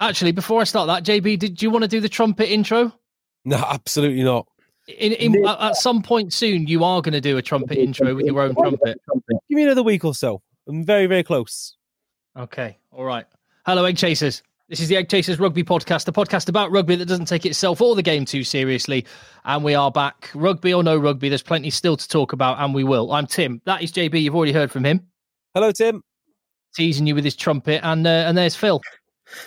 Actually, 0.00 0.32
before 0.32 0.60
I 0.60 0.64
start 0.64 0.86
that, 0.86 1.04
JB, 1.04 1.38
did 1.38 1.62
you 1.62 1.70
want 1.70 1.82
to 1.82 1.88
do 1.88 2.00
the 2.00 2.08
trumpet 2.08 2.50
intro? 2.50 2.92
No, 3.44 3.56
absolutely 3.56 4.22
not. 4.22 4.46
In, 4.88 5.12
in 5.12 5.46
at, 5.46 5.60
at 5.60 5.76
some 5.76 6.02
point 6.02 6.32
soon, 6.32 6.66
you 6.66 6.82
are 6.84 7.02
going 7.02 7.12
to 7.12 7.20
do 7.20 7.36
a 7.36 7.42
trumpet 7.42 7.78
intro 7.78 8.14
with 8.14 8.26
your 8.26 8.40
own 8.40 8.54
trumpet. 8.54 9.00
Give 9.48 9.56
me 9.56 9.64
another 9.64 9.82
week 9.82 10.04
or 10.04 10.14
so. 10.14 10.42
I'm 10.66 10.84
very, 10.84 11.06
very 11.06 11.22
close. 11.22 11.76
Okay, 12.36 12.78
all 12.92 13.04
right. 13.04 13.26
Hello, 13.66 13.84
Egg 13.84 13.98
Chasers. 13.98 14.42
This 14.70 14.80
is 14.80 14.88
the 14.88 14.96
Egg 14.96 15.08
Chasers 15.08 15.38
Rugby 15.38 15.64
Podcast, 15.64 16.06
a 16.08 16.12
podcast 16.12 16.48
about 16.48 16.70
rugby 16.70 16.94
that 16.94 17.06
doesn't 17.06 17.26
take 17.26 17.44
itself 17.44 17.80
or 17.80 17.94
the 17.96 18.02
game 18.02 18.24
too 18.24 18.44
seriously. 18.44 19.04
And 19.44 19.64
we 19.64 19.74
are 19.74 19.90
back. 19.90 20.30
Rugby 20.32 20.72
or 20.72 20.82
no 20.82 20.96
rugby, 20.96 21.28
there's 21.28 21.42
plenty 21.42 21.70
still 21.70 21.96
to 21.96 22.08
talk 22.08 22.32
about, 22.32 22.58
and 22.58 22.72
we 22.72 22.84
will. 22.84 23.12
I'm 23.12 23.26
Tim. 23.26 23.60
That 23.64 23.82
is 23.82 23.92
JB. 23.92 24.22
You've 24.22 24.36
already 24.36 24.52
heard 24.52 24.70
from 24.70 24.84
him. 24.84 25.06
Hello, 25.54 25.72
Tim. 25.72 26.02
Teasing 26.74 27.06
you 27.06 27.16
with 27.16 27.24
his 27.24 27.34
trumpet. 27.34 27.80
And, 27.82 28.06
uh, 28.06 28.24
and 28.28 28.38
there's 28.38 28.54
Phil. 28.54 28.80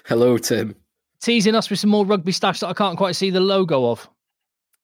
Hello, 0.06 0.38
Tim. 0.38 0.76
Teasing 1.22 1.56
us 1.56 1.70
with 1.70 1.80
some 1.80 1.90
more 1.90 2.06
rugby 2.06 2.32
stash 2.32 2.60
that 2.60 2.68
I 2.68 2.74
can't 2.74 2.98
quite 2.98 3.16
see 3.16 3.30
the 3.30 3.40
logo 3.40 3.90
of. 3.92 4.10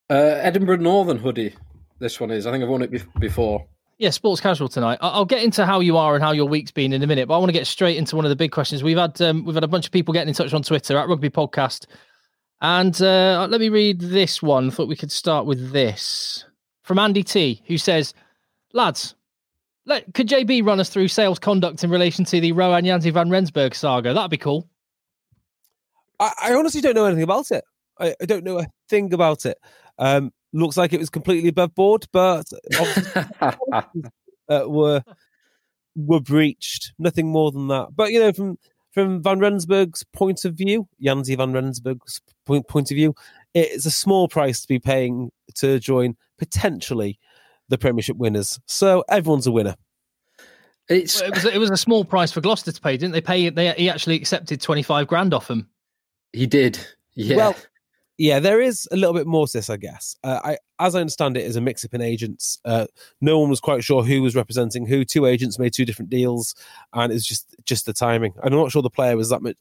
Uh, 0.10 0.14
Edinburgh 0.42 0.78
Northern 0.78 1.18
hoodie. 1.18 1.56
This 2.00 2.20
one 2.20 2.32
is. 2.32 2.48
I 2.48 2.52
think 2.52 2.64
I've 2.64 2.70
worn 2.70 2.82
it 2.82 2.92
be- 2.92 3.04
before. 3.20 3.66
Yeah, 3.98 4.12
sports 4.12 4.40
casual 4.40 4.70
tonight. 4.70 5.00
I- 5.02 5.10
I'll 5.10 5.26
get 5.26 5.44
into 5.44 5.66
how 5.66 5.82
you 5.82 5.98
are 5.98 6.16
and 6.16 6.24
how 6.24 6.32
your 6.32 6.48
week's 6.48 6.72
been 6.72 6.94
in 6.94 7.04
a 7.04 7.08
minute, 7.08 7.28
but 7.28 7.36
I 7.36 7.38
want 7.38 7.50
to 7.50 7.54
get 7.54 7.68
straight 7.68 7.98
into 7.98 8.16
one 8.16 8.24
of 8.24 8.30
the 8.30 8.36
big 8.38 8.52
questions. 8.52 8.82
We've 8.82 8.98
had 8.98 9.22
um, 9.22 9.44
we've 9.44 9.56
had 9.56 9.66
a 9.66 9.68
bunch 9.68 9.86
of 9.86 9.92
people 9.92 10.14
getting 10.14 10.30
in 10.30 10.34
touch 10.34 10.54
on 10.54 10.64
Twitter 10.64 10.98
at 10.98 11.10
Rugby 11.10 11.30
Podcast, 11.30 11.86
and 12.62 13.00
uh, 13.02 13.46
let 13.50 13.60
me 13.60 13.68
read 13.68 14.00
this 14.00 14.42
one. 14.42 14.72
Thought 14.72 14.88
we 14.88 14.96
could 14.96 15.12
start 15.12 15.46
with 15.46 15.72
this 15.74 16.46
from 16.84 16.98
Andy 16.98 17.24
T, 17.24 17.62
who 17.68 17.78
says, 17.78 18.14
"Lads, 18.72 19.16
let, 19.86 20.14
could 20.14 20.30
JB 20.30 20.66
run 20.66 20.80
us 20.80 20.90
through 20.90 21.10
Sale's 21.10 21.40
conduct 21.40 21.84
in 21.84 21.90
relation 21.90 22.24
to 22.26 22.40
the 22.40 22.54
Rohan 22.54 22.86
Janse 22.86 23.12
van 23.12 23.30
Rensburg 23.30 23.76
saga? 23.76 24.14
That'd 24.14 24.32
be 24.32 24.38
cool." 24.38 24.70
I, 26.20 26.34
I 26.44 26.54
honestly 26.54 26.82
don't 26.82 26.96
know 26.96 27.06
anything 27.06 27.24
about 27.24 27.52
it. 27.52 27.64
I, 28.00 28.16
I 28.22 28.26
don't 28.26 28.44
know 28.44 28.60
a 28.60 28.68
thing 28.90 29.14
about 29.14 29.46
it. 29.46 29.58
Um, 29.98 30.32
looks 30.54 30.78
like 30.78 30.94
it 30.94 31.00
was 31.00 31.10
completely 31.10 31.50
above 31.50 31.76
board, 31.76 32.06
but 32.12 32.46
uh, 33.72 34.64
were 34.66 35.04
were 35.96 36.22
breached. 36.22 36.94
Nothing 36.98 37.28
more 37.28 37.52
than 37.52 37.68
that. 37.68 37.90
But 37.96 38.12
you 38.12 38.20
know, 38.20 38.32
from 38.32 38.58
from 38.92 39.22
Van 39.22 39.40
Rensburg's 39.40 40.04
point 40.14 40.46
of 40.46 40.56
view, 40.56 40.88
Janse 41.02 41.36
Van 41.38 41.54
Rensburg's 41.54 42.22
point 42.46 42.68
point 42.68 42.92
of 42.92 42.96
view, 42.96 43.14
it's 43.54 43.86
a 43.86 43.92
small 43.92 44.28
price 44.28 44.62
to 44.62 44.68
be 44.68 44.80
paying 44.80 45.32
to 45.56 45.80
join 45.80 46.16
potentially 46.38 47.20
the 47.70 47.78
Premiership 47.78 48.18
winners. 48.18 48.60
So 48.66 49.04
everyone's 49.10 49.48
a 49.48 49.52
winner. 49.52 49.76
It's 50.88 51.22
Well, 51.22 51.30
it 51.30 51.36
was 51.36 51.46
it 51.46 51.60
was 51.60 51.70
a 51.70 51.78
small 51.78 52.04
price 52.04 52.32
for 52.32 52.42
Gloucester 52.42 52.72
to 52.72 52.82
pay, 52.82 52.98
didn't 52.98 53.14
they? 53.14 53.22
Pay 53.22 53.50
they 53.50 53.72
he 53.74 53.90
actually 53.90 54.16
accepted 54.16 54.60
twenty 54.62 54.82
five 54.82 55.08
grand 55.08 55.34
off 55.34 55.50
him. 55.50 55.70
He 56.34 56.48
did. 56.48 56.80
Yeah. 57.16 57.36
Well, 57.36 57.56
yeah, 58.20 58.40
there 58.40 58.60
is 58.60 58.88
a 58.92 58.98
little 58.98 59.14
bit 59.14 59.28
more 59.28 59.48
to 59.48 59.58
this, 59.58 59.70
I 59.70 59.78
guess. 59.78 60.16
Uh, 60.26 60.40
I, 60.44 60.58
as 60.80 60.94
I 60.94 61.00
understand 61.00 61.38
it, 61.38 61.46
is 61.46 61.56
a 61.56 61.62
mix-up 61.62 61.94
in 61.94 62.02
agents. 62.02 62.60
Uh, 62.66 62.86
no 63.22 63.40
one 63.40 63.50
was 63.50 63.62
quite 63.62 63.82
sure 63.82 64.04
who 64.04 64.22
was 64.22 64.36
representing 64.36 64.86
who. 64.86 65.06
Two 65.06 65.26
agents 65.26 65.58
made 65.58 65.74
two 65.74 65.86
different 65.86 66.10
deals, 66.10 66.54
and 66.94 67.14
it's 67.14 67.26
just 67.26 67.56
just 67.64 67.86
the 67.86 67.94
timing. 67.94 68.34
I'm 68.44 68.52
not 68.52 68.72
sure 68.72 68.82
the 68.82 68.90
player 68.90 69.16
was 69.16 69.30
that 69.30 69.42
much 69.42 69.56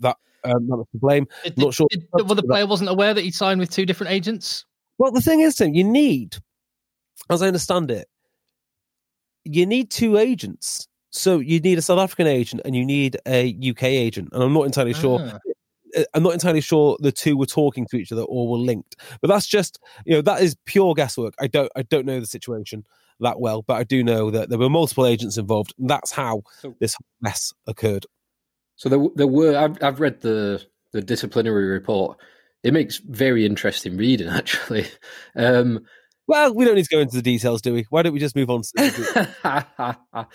that 0.00 0.18
um, 0.44 0.68
that 0.68 0.76
much 0.76 0.90
to 0.92 0.98
blame. 0.98 1.26
Did, 1.44 1.56
not 1.56 1.72
sure. 1.72 1.86
did- 1.90 2.06
well, 2.12 2.26
the 2.26 2.42
player 2.42 2.66
wasn't 2.66 2.90
aware 2.90 3.14
that 3.14 3.22
he'd 3.22 3.34
signed 3.34 3.58
with 3.58 3.70
two 3.70 3.86
different 3.86 4.12
agents. 4.12 4.66
Well, 4.98 5.10
the 5.10 5.22
thing 5.22 5.40
is, 5.40 5.56
Tim, 5.56 5.74
you 5.74 5.82
need, 5.82 6.36
as 7.30 7.42
I 7.42 7.46
understand 7.46 7.90
it, 7.90 8.06
you 9.44 9.64
need 9.64 9.90
two 9.90 10.18
agents. 10.18 10.88
So 11.10 11.38
you 11.38 11.58
need 11.60 11.78
a 11.78 11.82
South 11.82 11.98
African 11.98 12.26
agent 12.26 12.62
and 12.64 12.74
you 12.76 12.84
need 12.84 13.16
a 13.26 13.56
UK 13.70 13.84
agent, 13.84 14.28
and 14.32 14.42
I'm 14.42 14.52
not 14.52 14.64
entirely 14.64 14.94
sure. 14.94 15.20
Ah. 15.22 15.36
uh, 15.36 15.38
I'm 16.14 16.22
not 16.22 16.32
entirely 16.34 16.60
sure 16.60 16.96
the 17.00 17.12
two 17.12 17.36
were 17.36 17.46
talking 17.46 17.86
to 17.90 17.96
each 17.96 18.12
other 18.12 18.22
or 18.22 18.48
were 18.48 18.58
linked. 18.58 18.96
But 19.20 19.28
that's 19.28 19.46
just 19.46 19.78
you 20.04 20.14
know 20.14 20.22
that 20.22 20.42
is 20.42 20.56
pure 20.64 20.94
guesswork. 20.94 21.34
I 21.40 21.46
don't 21.46 21.70
I 21.76 21.82
don't 21.82 22.06
know 22.06 22.20
the 22.20 22.26
situation 22.26 22.84
that 23.20 23.38
well, 23.40 23.62
but 23.62 23.74
I 23.74 23.84
do 23.84 24.02
know 24.02 24.30
that 24.30 24.48
there 24.48 24.58
were 24.58 24.68
multiple 24.70 25.06
agents 25.06 25.36
involved. 25.38 25.72
And 25.78 25.88
that's 25.88 26.12
how 26.12 26.42
So- 26.60 26.74
this 26.80 26.96
mess 27.20 27.52
occurred. 27.66 28.06
so 28.76 28.88
there, 28.88 29.06
there 29.14 29.26
were. 29.28 29.56
I've, 29.56 29.82
I've 29.82 30.00
read 30.00 30.20
the 30.20 30.64
the 30.92 31.00
disciplinary 31.02 31.66
report. 31.66 32.18
It 32.62 32.72
makes 32.72 32.98
very 32.98 33.44
interesting 33.46 33.96
reading, 33.96 34.28
actually. 34.40 34.86
Um, 35.36 35.84
Well, 36.26 36.54
we 36.54 36.64
don't 36.64 36.74
need 36.76 36.86
to 36.86 36.96
go 36.96 37.00
into 37.00 37.16
the 37.16 37.22
details, 37.22 37.60
do 37.60 37.74
we? 37.74 37.84
Why 37.90 38.02
don't 38.02 38.14
we 38.14 38.18
just 38.20 38.34
move 38.36 38.48
on? 38.50 38.62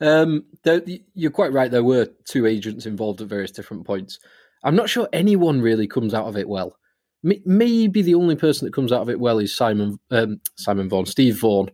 Um, 0.00 0.44
there, 0.62 0.80
you're 1.14 1.32
quite 1.32 1.52
right. 1.52 1.70
There 1.70 1.82
were 1.82 2.06
two 2.24 2.46
agents 2.46 2.86
involved 2.86 3.20
at 3.20 3.26
various 3.26 3.50
different 3.50 3.84
points. 3.84 4.20
I'm 4.64 4.76
not 4.76 4.90
sure 4.90 5.08
anyone 5.12 5.60
really 5.60 5.86
comes 5.86 6.14
out 6.14 6.26
of 6.26 6.36
it 6.36 6.48
well. 6.48 6.76
M- 7.24 7.42
Maybe 7.44 8.02
the 8.02 8.14
only 8.14 8.36
person 8.36 8.66
that 8.66 8.74
comes 8.74 8.92
out 8.92 9.02
of 9.02 9.10
it 9.10 9.20
well 9.20 9.38
is 9.38 9.54
Simon 9.56 9.98
um, 10.10 10.40
Simon 10.56 10.88
Vaughan, 10.88 11.06
Steve 11.06 11.38
Vaughan, 11.38 11.70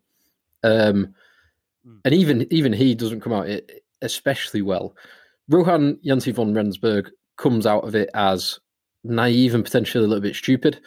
um, 0.62 1.14
Hmm. 1.84 1.96
and 2.06 2.14
even 2.14 2.46
even 2.50 2.72
he 2.72 2.94
doesn't 2.94 3.20
come 3.20 3.32
out 3.34 3.48
it 3.48 3.82
especially 4.00 4.62
well. 4.62 4.96
Rohan 5.50 5.98
Janse 6.04 6.34
van 6.34 6.54
Rensburg 6.54 7.10
comes 7.36 7.66
out 7.66 7.84
of 7.84 7.94
it 7.94 8.08
as 8.14 8.58
naive 9.04 9.54
and 9.54 9.62
potentially 9.64 10.02
a 10.02 10.08
little 10.08 10.22
bit 10.22 10.34
stupid. 10.34 10.80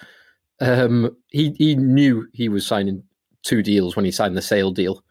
Um, 0.59 1.16
he 1.28 1.52
he 1.59 1.75
knew 1.75 2.28
he 2.34 2.50
was 2.50 2.66
signing 2.66 3.03
two 3.44 3.62
deals 3.62 3.96
when 3.96 4.06
he 4.06 4.12
signed 4.12 4.35
the 4.35 4.41
Sale 4.41 4.72
deal. 4.72 5.03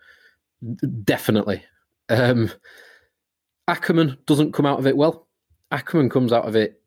D- 0.75 0.89
Definitely. 1.05 1.63
Um, 2.09 2.51
Ackermann 3.69 4.17
doesn't 4.27 4.53
come 4.53 4.67
out 4.67 4.79
of 4.79 4.87
it 4.87 4.97
well. 4.97 5.26
Ackermann 5.77 6.11
comes 6.11 6.33
out 6.33 6.47
of 6.47 6.57
it. 6.57 6.81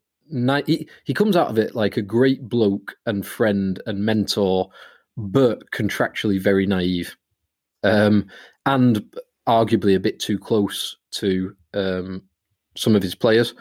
He, 0.66 0.88
he 1.04 1.14
comes 1.14 1.36
out 1.36 1.48
of 1.48 1.58
it 1.58 1.74
like 1.74 1.96
a 1.96 2.02
great 2.02 2.48
bloke 2.48 2.96
and 3.06 3.26
friend 3.26 3.82
and 3.86 4.04
mentor, 4.04 4.70
but 5.16 5.70
contractually 5.70 6.40
very 6.40 6.66
naive, 6.66 7.16
um, 7.82 8.26
and 8.66 9.04
arguably 9.48 9.96
a 9.96 10.00
bit 10.00 10.20
too 10.20 10.38
close 10.38 10.96
to 11.12 11.54
um, 11.74 12.22
some 12.76 12.94
of 12.94 13.02
his 13.02 13.14
players. 13.14 13.54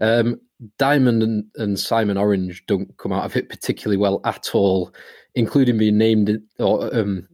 Um, 0.00 0.40
Diamond 0.78 1.22
and, 1.22 1.44
and 1.56 1.78
Simon 1.78 2.16
Orange 2.16 2.64
don't 2.66 2.96
come 2.98 3.12
out 3.12 3.24
of 3.24 3.36
it 3.36 3.48
particularly 3.48 3.96
well 3.96 4.20
at 4.24 4.54
all, 4.54 4.94
including 5.34 5.78
being 5.78 5.98
named 5.98 6.38
or 6.58 6.94
um, 6.94 7.26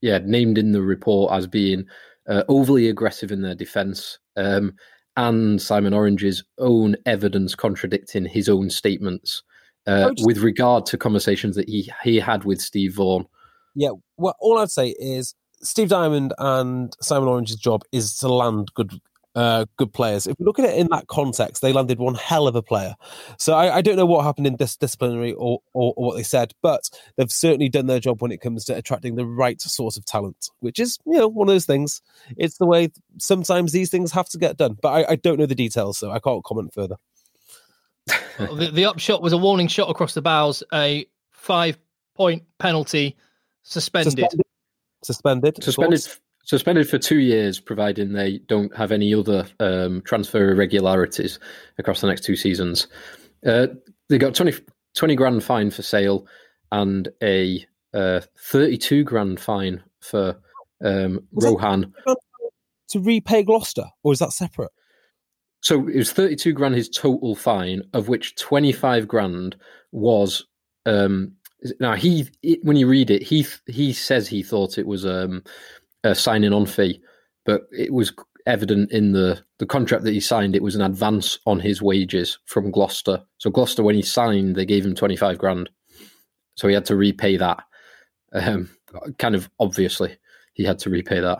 yeah 0.00 0.18
named 0.24 0.56
in 0.56 0.72
the 0.72 0.82
report 0.82 1.32
as 1.32 1.46
being 1.46 1.84
uh, 2.28 2.44
overly 2.48 2.88
aggressive 2.88 3.32
in 3.32 3.42
their 3.42 3.54
defence, 3.54 4.18
um, 4.36 4.74
and 5.16 5.60
Simon 5.60 5.92
Orange's 5.94 6.42
own 6.58 6.96
evidence 7.06 7.54
contradicting 7.54 8.24
his 8.24 8.48
own 8.48 8.70
statements 8.70 9.42
uh, 9.86 10.08
Oh, 10.08 10.14
just- 10.14 10.26
with 10.26 10.38
regard 10.38 10.86
to 10.86 10.98
conversations 10.98 11.56
that 11.56 11.68
he 11.68 11.90
he 12.04 12.18
had 12.18 12.44
with 12.44 12.60
Steve 12.60 12.94
Vaughan. 12.94 13.26
yeah, 13.74 13.90
well, 14.16 14.36
all 14.40 14.58
I'd 14.58 14.70
say 14.70 14.90
is 14.98 15.34
Steve 15.62 15.88
Diamond 15.88 16.32
and 16.38 16.94
Simon 17.00 17.28
Orange's 17.28 17.56
job 17.56 17.82
is 17.92 18.16
to 18.18 18.28
land 18.32 18.68
good. 18.74 18.92
Uh, 19.36 19.64
good 19.76 19.92
players. 19.92 20.26
If 20.26 20.34
we 20.40 20.44
look 20.44 20.58
at 20.58 20.64
it 20.64 20.76
in 20.76 20.88
that 20.90 21.06
context, 21.06 21.62
they 21.62 21.72
landed 21.72 22.00
one 22.00 22.16
hell 22.16 22.48
of 22.48 22.56
a 22.56 22.62
player. 22.62 22.96
So 23.38 23.54
I, 23.54 23.76
I 23.76 23.80
don't 23.80 23.94
know 23.94 24.04
what 24.04 24.24
happened 24.24 24.48
in 24.48 24.56
this 24.56 24.76
disciplinary 24.76 25.34
or, 25.34 25.60
or, 25.72 25.94
or 25.96 26.06
what 26.08 26.16
they 26.16 26.24
said, 26.24 26.52
but 26.62 26.90
they've 27.16 27.30
certainly 27.30 27.68
done 27.68 27.86
their 27.86 28.00
job 28.00 28.20
when 28.20 28.32
it 28.32 28.40
comes 28.40 28.64
to 28.64 28.76
attracting 28.76 29.14
the 29.14 29.24
right 29.24 29.60
sort 29.60 29.96
of 29.96 30.04
talent, 30.04 30.50
which 30.58 30.80
is 30.80 30.98
you 31.06 31.16
know 31.16 31.28
one 31.28 31.46
of 31.46 31.54
those 31.54 31.64
things. 31.64 32.02
It's 32.36 32.58
the 32.58 32.66
way 32.66 32.88
sometimes 33.18 33.70
these 33.70 33.88
things 33.88 34.10
have 34.10 34.28
to 34.30 34.38
get 34.38 34.56
done. 34.56 34.76
But 34.82 34.88
I, 34.88 35.12
I 35.12 35.16
don't 35.16 35.38
know 35.38 35.46
the 35.46 35.54
details, 35.54 35.98
so 35.98 36.10
I 36.10 36.18
can't 36.18 36.42
comment 36.42 36.74
further. 36.74 36.96
Well, 38.40 38.56
the, 38.56 38.72
the 38.72 38.84
upshot 38.86 39.22
was 39.22 39.32
a 39.32 39.38
warning 39.38 39.68
shot 39.68 39.88
across 39.90 40.12
the 40.12 40.22
bows, 40.22 40.64
a 40.72 41.06
five 41.30 41.78
point 42.16 42.42
penalty, 42.58 43.16
suspended. 43.62 44.12
Suspended. 44.12 44.40
Suspended. 45.04 45.62
Suspended 45.62 46.02
course. 46.02 46.20
Suspended 46.44 46.88
for 46.88 46.98
two 46.98 47.18
years, 47.18 47.60
providing 47.60 48.12
they 48.12 48.38
don't 48.48 48.74
have 48.76 48.92
any 48.92 49.14
other 49.14 49.46
um, 49.60 50.02
transfer 50.02 50.50
irregularities 50.50 51.38
across 51.78 52.00
the 52.00 52.06
next 52.06 52.24
two 52.24 52.36
seasons. 52.36 52.88
Uh, 53.46 53.68
they 54.08 54.18
got 54.18 54.34
20, 54.34 54.54
20 54.96 55.14
grand 55.14 55.44
fine 55.44 55.70
for 55.70 55.82
Sale 55.82 56.26
and 56.72 57.08
a 57.22 57.64
uh, 57.94 58.20
32 58.38 59.04
grand 59.04 59.38
fine 59.40 59.82
for 60.00 60.40
um, 60.84 61.20
Rohan. 61.32 61.92
To 62.90 63.00
repay 63.00 63.42
Gloucester, 63.42 63.84
or 64.02 64.12
is 64.12 64.18
that 64.18 64.32
separate? 64.32 64.72
So 65.60 65.88
it 65.88 65.96
was 65.96 66.12
32 66.12 66.52
grand 66.52 66.74
his 66.74 66.88
total 66.88 67.34
fine, 67.34 67.82
of 67.92 68.08
which 68.08 68.34
25 68.36 69.06
grand 69.06 69.56
was. 69.92 70.46
Um, 70.86 71.32
now 71.78 71.94
he, 71.94 72.28
it, 72.42 72.64
when 72.64 72.76
you 72.76 72.88
read 72.88 73.10
it, 73.10 73.22
he 73.22 73.46
he 73.66 73.92
says 73.92 74.26
he 74.26 74.42
thought 74.42 74.78
it 74.78 74.86
was 74.86 75.04
um, 75.04 75.44
a 76.04 76.14
signing 76.14 76.52
on 76.52 76.66
fee, 76.66 77.00
but 77.44 77.62
it 77.72 77.92
was 77.92 78.12
evident 78.46 78.90
in 78.90 79.12
the 79.12 79.42
the 79.58 79.66
contract 79.66 80.04
that 80.04 80.12
he 80.12 80.20
signed. 80.20 80.56
It 80.56 80.62
was 80.62 80.74
an 80.74 80.82
advance 80.82 81.38
on 81.46 81.60
his 81.60 81.82
wages 81.82 82.38
from 82.46 82.70
Gloucester. 82.70 83.22
So 83.38 83.50
Gloucester, 83.50 83.82
when 83.82 83.94
he 83.94 84.02
signed, 84.02 84.56
they 84.56 84.64
gave 84.66 84.84
him 84.86 84.94
25 84.94 85.38
grand, 85.38 85.68
so 86.56 86.68
he 86.68 86.74
had 86.74 86.86
to 86.86 86.96
repay 86.96 87.36
that. 87.36 87.62
Um, 88.32 88.70
kind 89.18 89.34
of 89.34 89.50
obviously, 89.58 90.16
he 90.54 90.64
had 90.64 90.78
to 90.80 90.90
repay 90.90 91.20
that, 91.20 91.38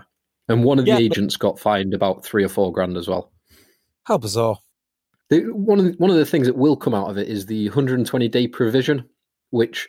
and 0.49 0.65
one 0.65 0.79
of 0.79 0.87
Yeah, 0.87 0.97
the 0.97 1.09
but- 1.09 1.17
agents 1.17 1.37
got 1.37 1.59
fined 1.59 1.95
about 1.95 2.25
three 2.25 2.45
or 2.45 2.49
four 2.49 2.73
grand 2.73 2.97
as 2.97 3.09
well. 3.09 3.33
How 4.05 4.19
bizarre. 4.19 4.59
The, 5.29 5.43
one 5.53 5.79
of 5.79 5.85
the, 5.85 5.93
one 5.93 6.11
of 6.11 6.17
the 6.17 6.27
things 6.27 6.49
that 6.49 6.57
will 6.57 6.77
come 6.77 6.95
out 6.95 7.09
of 7.09 7.17
it 7.17 7.29
is 7.29 7.47
the 7.47 7.69
120 7.69 8.27
day 8.29 8.49
provision, 8.49 9.05
which 9.51 9.89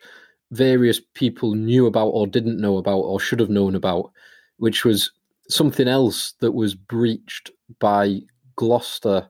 various 0.51 1.01
people 1.15 1.55
knew 1.55 1.87
about 1.87 2.09
or 2.09 2.27
didn't 2.27 2.59
know 2.61 2.77
about 2.77 2.99
or 2.99 3.19
should 3.19 3.39
have 3.39 3.49
known 3.49 3.73
about, 3.73 4.11
which 4.61 4.85
was 4.85 5.11
something 5.49 5.87
else 5.87 6.33
that 6.39 6.51
was 6.51 6.75
breached 6.75 7.49
by 7.79 8.19
Gloucester 8.55 9.27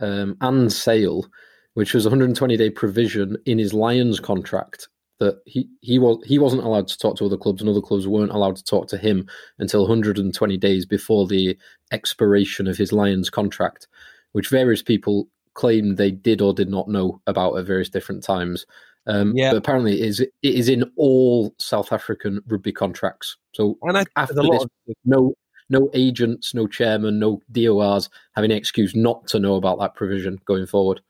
um, 0.00 0.38
and 0.40 0.72
Sale, 0.72 1.26
which 1.74 1.92
was 1.92 2.06
a 2.06 2.08
120 2.08 2.56
day 2.56 2.70
provision 2.70 3.36
in 3.44 3.58
his 3.58 3.74
Lions 3.74 4.20
contract 4.20 4.88
that 5.20 5.36
he 5.44 5.68
he 5.82 5.98
was 5.98 6.18
he 6.24 6.38
wasn't 6.38 6.64
allowed 6.64 6.88
to 6.88 6.98
talk 6.98 7.16
to 7.18 7.26
other 7.26 7.36
clubs 7.36 7.60
and 7.60 7.68
other 7.68 7.82
clubs 7.82 8.08
weren't 8.08 8.32
allowed 8.32 8.56
to 8.56 8.64
talk 8.64 8.88
to 8.88 8.96
him 8.96 9.28
until 9.58 9.82
120 9.82 10.56
days 10.56 10.86
before 10.86 11.26
the 11.26 11.56
expiration 11.92 12.66
of 12.66 12.78
his 12.78 12.90
Lions 12.90 13.28
contract 13.30 13.86
which 14.32 14.48
various 14.48 14.82
people 14.82 15.28
claimed 15.52 15.98
they 15.98 16.10
did 16.10 16.40
or 16.40 16.52
did 16.54 16.68
not 16.68 16.88
know 16.88 17.20
about 17.26 17.56
at 17.56 17.66
various 17.66 17.88
different 17.88 18.24
times. 18.24 18.66
Um, 19.06 19.32
Yeah. 19.36 19.50
But 19.50 19.58
apparently, 19.58 20.00
it 20.00 20.06
is 20.06 20.20
it 20.20 20.30
is 20.42 20.68
in 20.68 20.90
all 20.96 21.54
South 21.58 21.92
African 21.92 22.40
rugby 22.48 22.72
contracts. 22.72 23.36
So 23.52 23.76
And 23.82 23.98
I 23.98 24.04
after 24.16 24.34
there's 24.34 24.46
a 24.46 24.50
lot 24.50 24.70
this, 24.86 24.94
of 24.94 24.94
no 25.04 25.34
no 25.70 25.90
agents, 25.94 26.54
no 26.54 26.66
chairman, 26.66 27.18
no 27.18 27.40
DORs 27.50 28.08
have 28.34 28.44
any 28.44 28.54
excuse 28.54 28.94
not 28.94 29.26
to 29.28 29.38
know 29.38 29.54
about 29.56 29.78
that 29.80 29.94
provision 29.94 30.38
going 30.46 30.66
forward. 30.66 31.00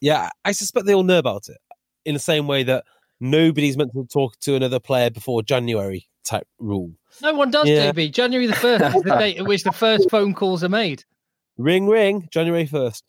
Yeah, 0.00 0.30
I 0.44 0.52
suspect 0.52 0.86
they 0.86 0.94
all 0.94 1.02
know 1.02 1.18
about 1.18 1.48
it 1.48 1.58
in 2.04 2.14
the 2.14 2.20
same 2.20 2.46
way 2.46 2.62
that 2.64 2.84
nobody's 3.20 3.76
meant 3.76 3.92
to 3.92 4.06
talk 4.06 4.38
to 4.40 4.54
another 4.54 4.80
player 4.80 5.10
before 5.10 5.42
January 5.42 6.08
type 6.24 6.46
rule. 6.58 6.92
No 7.22 7.34
one 7.34 7.50
does, 7.50 7.68
Yeah. 7.68 7.90
JB. 7.92 8.12
January 8.12 8.46
the 8.46 8.52
1st 8.54 8.96
is 8.96 9.02
the 9.02 9.16
date 9.16 9.38
at 9.38 9.46
which 9.46 9.64
the 9.64 9.72
first 9.72 10.08
phone 10.10 10.34
calls 10.34 10.62
are 10.62 10.68
made. 10.68 11.04
Ring, 11.56 11.88
ring, 11.88 12.28
January 12.30 12.66
1st. 12.66 13.02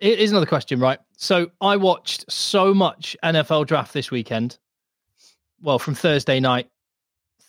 Here- 0.00 0.16
Here's 0.16 0.30
another 0.30 0.46
question, 0.46 0.80
right? 0.80 0.98
So 1.16 1.50
I 1.60 1.76
watched 1.76 2.30
so 2.30 2.72
much 2.74 3.16
NFL 3.22 3.66
draft 3.66 3.92
this 3.92 4.10
weekend. 4.10 4.58
Well, 5.62 5.78
from 5.78 5.94
Thursday 5.94 6.40
night 6.40 6.68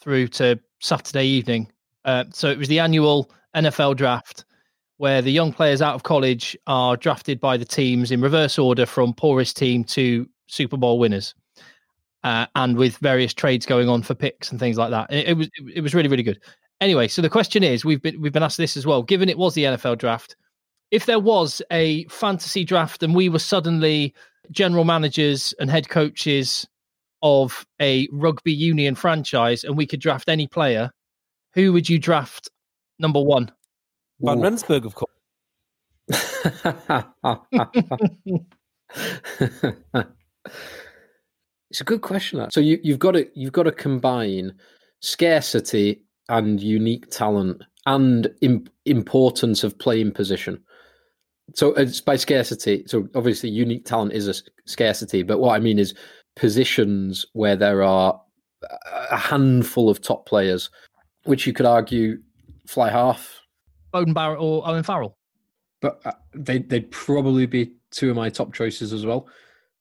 through 0.01 0.27
to 0.30 0.59
Saturday 0.80 1.25
evening. 1.25 1.71
Uh, 2.03 2.25
so 2.31 2.50
it 2.50 2.57
was 2.57 2.68
the 2.68 2.80
annual 2.80 3.31
NFL 3.56 3.95
draft 3.95 4.45
where 4.98 5.21
the 5.21 5.31
young 5.31 5.53
players 5.53 5.81
out 5.81 5.95
of 5.95 6.03
college 6.03 6.57
are 6.68 6.98
drafted 6.98 7.39
by 7.39 7.57
the 7.57 7.65
teams 7.65 8.12
in 8.12 8.21
reverse 8.21 8.59
order 8.59 8.86
from 8.86 9.13
poorest 9.13 9.57
team 9.57 9.83
to 9.83 10.27
Super 10.48 10.77
Bowl 10.77 11.00
winners. 11.00 11.33
Uh, 12.24 12.45
and 12.56 12.77
with 12.77 12.98
various 12.98 13.33
trades 13.33 13.65
going 13.65 13.89
on 13.89 14.03
for 14.03 14.13
picks 14.13 14.51
and 14.51 14.59
things 14.59 14.77
like 14.77 14.92
that. 14.92 15.12
It, 15.12 15.30
it 15.30 15.33
was 15.33 15.50
it 15.74 15.81
was 15.81 15.95
really 15.95 16.07
really 16.09 16.21
good. 16.21 16.39
Anyway, 16.80 17.07
so 17.07 17.19
the 17.21 17.30
question 17.30 17.63
is, 17.63 17.83
we've 17.83 18.01
been 18.01 18.21
we've 18.21 18.31
been 18.31 18.44
asked 18.44 18.57
this 18.57 18.77
as 18.77 18.86
well. 18.86 19.01
Given 19.01 19.27
it 19.27 19.39
was 19.39 19.56
the 19.56 19.63
NFL 19.63 19.98
draft, 19.98 20.36
if 20.91 21.05
there 21.05 21.19
was 21.19 21.61
a 21.71 22.05
fantasy 22.05 22.63
draft 22.63 23.01
and 23.01 23.15
we 23.15 23.29
were 23.29 23.39
suddenly 23.39 24.13
general 24.51 24.83
managers 24.83 25.53
and 25.59 25.69
head 25.69 25.89
coaches 25.89 26.67
of 27.23 27.65
a 27.81 28.07
rugby 28.11 28.51
union 28.51 28.95
franchise 28.95 29.63
and 29.63 29.77
we 29.77 29.85
could 29.85 30.01
draft 30.01 30.27
any 30.27 30.47
player, 30.47 30.91
who 31.53 31.71
would 31.73 31.89
you 31.89 31.97
draft 31.97 32.49
number 32.99 33.21
one? 33.21 33.51
Van 34.19 34.39
Ooh. 34.39 34.43
Rensburg, 34.43 34.85
of 34.85 34.95
course. 34.95 35.11
it's 41.69 41.79
a 41.79 41.83
good 41.85 42.01
question. 42.01 42.39
That. 42.39 42.53
So 42.53 42.59
you, 42.59 42.79
you've 42.83 42.99
got 42.99 43.11
to 43.11 43.29
you've 43.33 43.53
got 43.53 43.63
to 43.63 43.71
combine 43.71 44.53
scarcity 44.99 46.01
and 46.27 46.61
unique 46.61 47.09
talent 47.09 47.63
and 47.85 48.27
Im- 48.41 48.67
importance 48.85 49.63
of 49.63 49.79
playing 49.79 50.11
position. 50.11 50.61
So 51.53 51.74
it's 51.74 52.01
by 52.01 52.15
scarcity. 52.15 52.83
So 52.88 53.07
obviously, 53.15 53.50
unique 53.50 53.86
talent 53.86 54.13
is 54.13 54.27
a 54.27 54.33
scarcity, 54.65 55.24
but 55.24 55.39
what 55.39 55.56
I 55.56 55.59
mean 55.59 55.80
is 55.80 55.94
positions 56.36 57.25
where 57.33 57.56
there 57.56 57.83
are 57.83 58.21
a 59.09 59.18
handful 59.18 59.89
of 59.89 60.01
top 60.01 60.25
players, 60.25 60.69
which 61.24 61.45
you 61.45 61.53
could 61.53 61.65
argue 61.65 62.18
fly 62.68 62.89
half 62.89 63.39
Beauden 63.94 64.13
Barrett 64.13 64.39
or 64.39 64.68
Owen 64.68 64.83
Farrell? 64.83 65.18
but 65.81 66.00
uh, 66.06 66.13
they 66.33 66.59
they'd 66.59 66.92
probably 66.92 67.45
be 67.45 67.74
two 67.89 68.09
of 68.09 68.15
my 68.15 68.30
top 68.30 68.53
choices 68.53 68.94
as 68.94 69.06
well. 69.06 69.27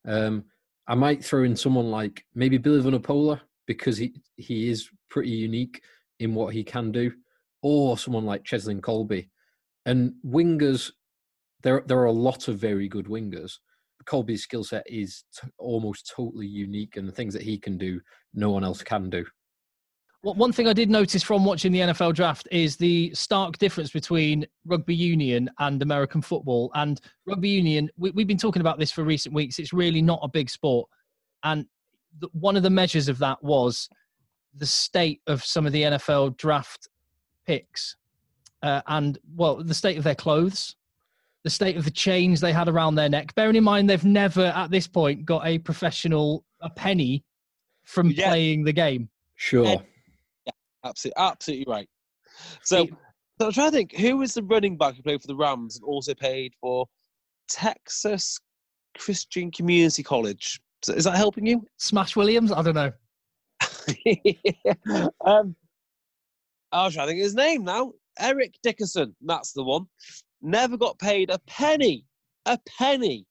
Um, 0.06 0.44
I 0.88 0.94
might 0.94 1.24
throw 1.24 1.44
in 1.44 1.54
someone 1.54 1.90
like 1.90 2.24
maybe 2.34 2.58
Billy 2.58 2.82
Vunipola 2.82 3.40
because 3.66 3.96
he 3.96 4.14
he 4.36 4.68
is 4.68 4.88
pretty 5.08 5.30
unique 5.30 5.82
in 6.18 6.34
what 6.34 6.52
he 6.52 6.64
can 6.64 6.90
do, 6.90 7.12
or 7.62 7.96
someone 7.96 8.24
like 8.24 8.44
Cheslin 8.44 8.80
Kolbe. 8.80 9.28
And 9.86 10.14
wingers, 10.26 10.90
there 11.62 11.82
there 11.86 11.98
are 11.98 12.06
a 12.06 12.12
lot 12.12 12.48
of 12.48 12.58
very 12.58 12.88
good 12.88 13.06
wingers. 13.06 13.58
Kolbe's 14.06 14.42
skill 14.42 14.64
set 14.64 14.84
is 14.86 15.24
t- 15.38 15.48
almost 15.58 16.12
totally 16.14 16.46
unique, 16.46 16.96
and 16.96 17.06
the 17.06 17.12
things 17.12 17.34
that 17.34 17.42
he 17.42 17.58
can 17.58 17.76
do, 17.76 18.00
no 18.34 18.50
one 18.50 18.64
else 18.64 18.82
can 18.82 19.10
do. 19.10 19.24
Well, 20.22 20.34
one 20.34 20.52
thing 20.52 20.68
I 20.68 20.74
did 20.74 20.90
notice 20.90 21.22
from 21.22 21.46
watching 21.46 21.72
the 21.72 21.80
NFL 21.80 22.14
draft 22.14 22.46
is 22.50 22.76
the 22.76 23.10
stark 23.14 23.56
difference 23.56 23.90
between 23.90 24.46
rugby 24.66 24.94
union 24.94 25.48
and 25.58 25.80
American 25.80 26.20
football. 26.20 26.70
And 26.74 27.00
rugby 27.24 27.48
union, 27.48 27.88
we, 27.96 28.10
we've 28.10 28.26
been 28.26 28.36
talking 28.36 28.60
about 28.60 28.78
this 28.78 28.92
for 28.92 29.02
recent 29.02 29.34
weeks. 29.34 29.58
It's 29.58 29.72
really 29.72 30.02
not 30.02 30.20
a 30.22 30.28
big 30.28 30.50
sport. 30.50 30.90
And 31.42 31.64
one 32.32 32.54
of 32.54 32.62
the 32.62 32.68
measures 32.68 33.08
of 33.08 33.16
that 33.20 33.42
was 33.42 33.88
the 34.54 34.66
state 34.66 35.22
of 35.26 35.42
some 35.42 35.66
of 35.66 35.72
the 35.72 35.82
NFL 35.84 36.36
draft 36.36 36.88
picks 37.46 37.96
uh, 38.62 38.82
and, 38.88 39.18
well, 39.34 39.64
the 39.64 39.72
state 39.72 39.96
of 39.96 40.04
their 40.04 40.14
clothes, 40.14 40.76
the 41.44 41.50
state 41.50 41.76
of 41.76 41.84
the 41.84 41.90
chains 41.90 42.40
they 42.40 42.52
had 42.52 42.68
around 42.68 42.94
their 42.94 43.08
neck. 43.08 43.34
Bearing 43.34 43.56
in 43.56 43.64
mind, 43.64 43.88
they've 43.88 44.04
never 44.04 44.46
at 44.46 44.70
this 44.70 44.86
point 44.86 45.24
got 45.24 45.46
a 45.46 45.58
professional, 45.58 46.44
a 46.60 46.68
penny 46.70 47.24
from 47.84 48.10
Yeah. 48.10 48.28
playing 48.28 48.64
the 48.64 48.72
game. 48.72 49.08
Sure. 49.36 49.64
yeah, 50.44 50.52
Absolutely, 50.84 51.22
absolutely 51.22 51.66
right. 51.72 51.88
So, 52.62 52.86
so 53.40 53.46
I'm 53.46 53.52
trying 53.52 53.70
to 53.70 53.76
think 53.76 53.96
who 53.96 54.18
was 54.18 54.34
the 54.34 54.42
running 54.42 54.76
back 54.76 54.96
who 54.96 55.02
played 55.02 55.20
for 55.20 55.26
the 55.28 55.36
Rams 55.36 55.76
and 55.76 55.84
also 55.84 56.14
paid 56.14 56.52
for 56.60 56.86
Texas 57.48 58.38
Christian 58.98 59.50
Community 59.50 60.02
College. 60.02 60.60
So 60.82 60.92
is 60.94 61.04
that 61.04 61.16
helping 61.16 61.46
you? 61.46 61.66
Smash 61.78 62.16
Williams? 62.16 62.52
I 62.52 62.62
don't 62.62 62.74
know. 62.74 62.92
um, 65.24 65.54
I 66.72 66.84
was 66.84 66.94
trying 66.94 67.06
to 67.06 67.10
think 67.12 67.20
of 67.20 67.24
his 67.24 67.34
name 67.34 67.64
now. 67.64 67.92
Eric 68.18 68.54
Dickerson. 68.62 69.14
That's 69.22 69.52
the 69.52 69.62
one. 69.62 69.86
Never 70.42 70.76
got 70.76 70.98
paid 70.98 71.30
a 71.30 71.38
penny, 71.46 72.06
a 72.46 72.58
penny 72.78 73.26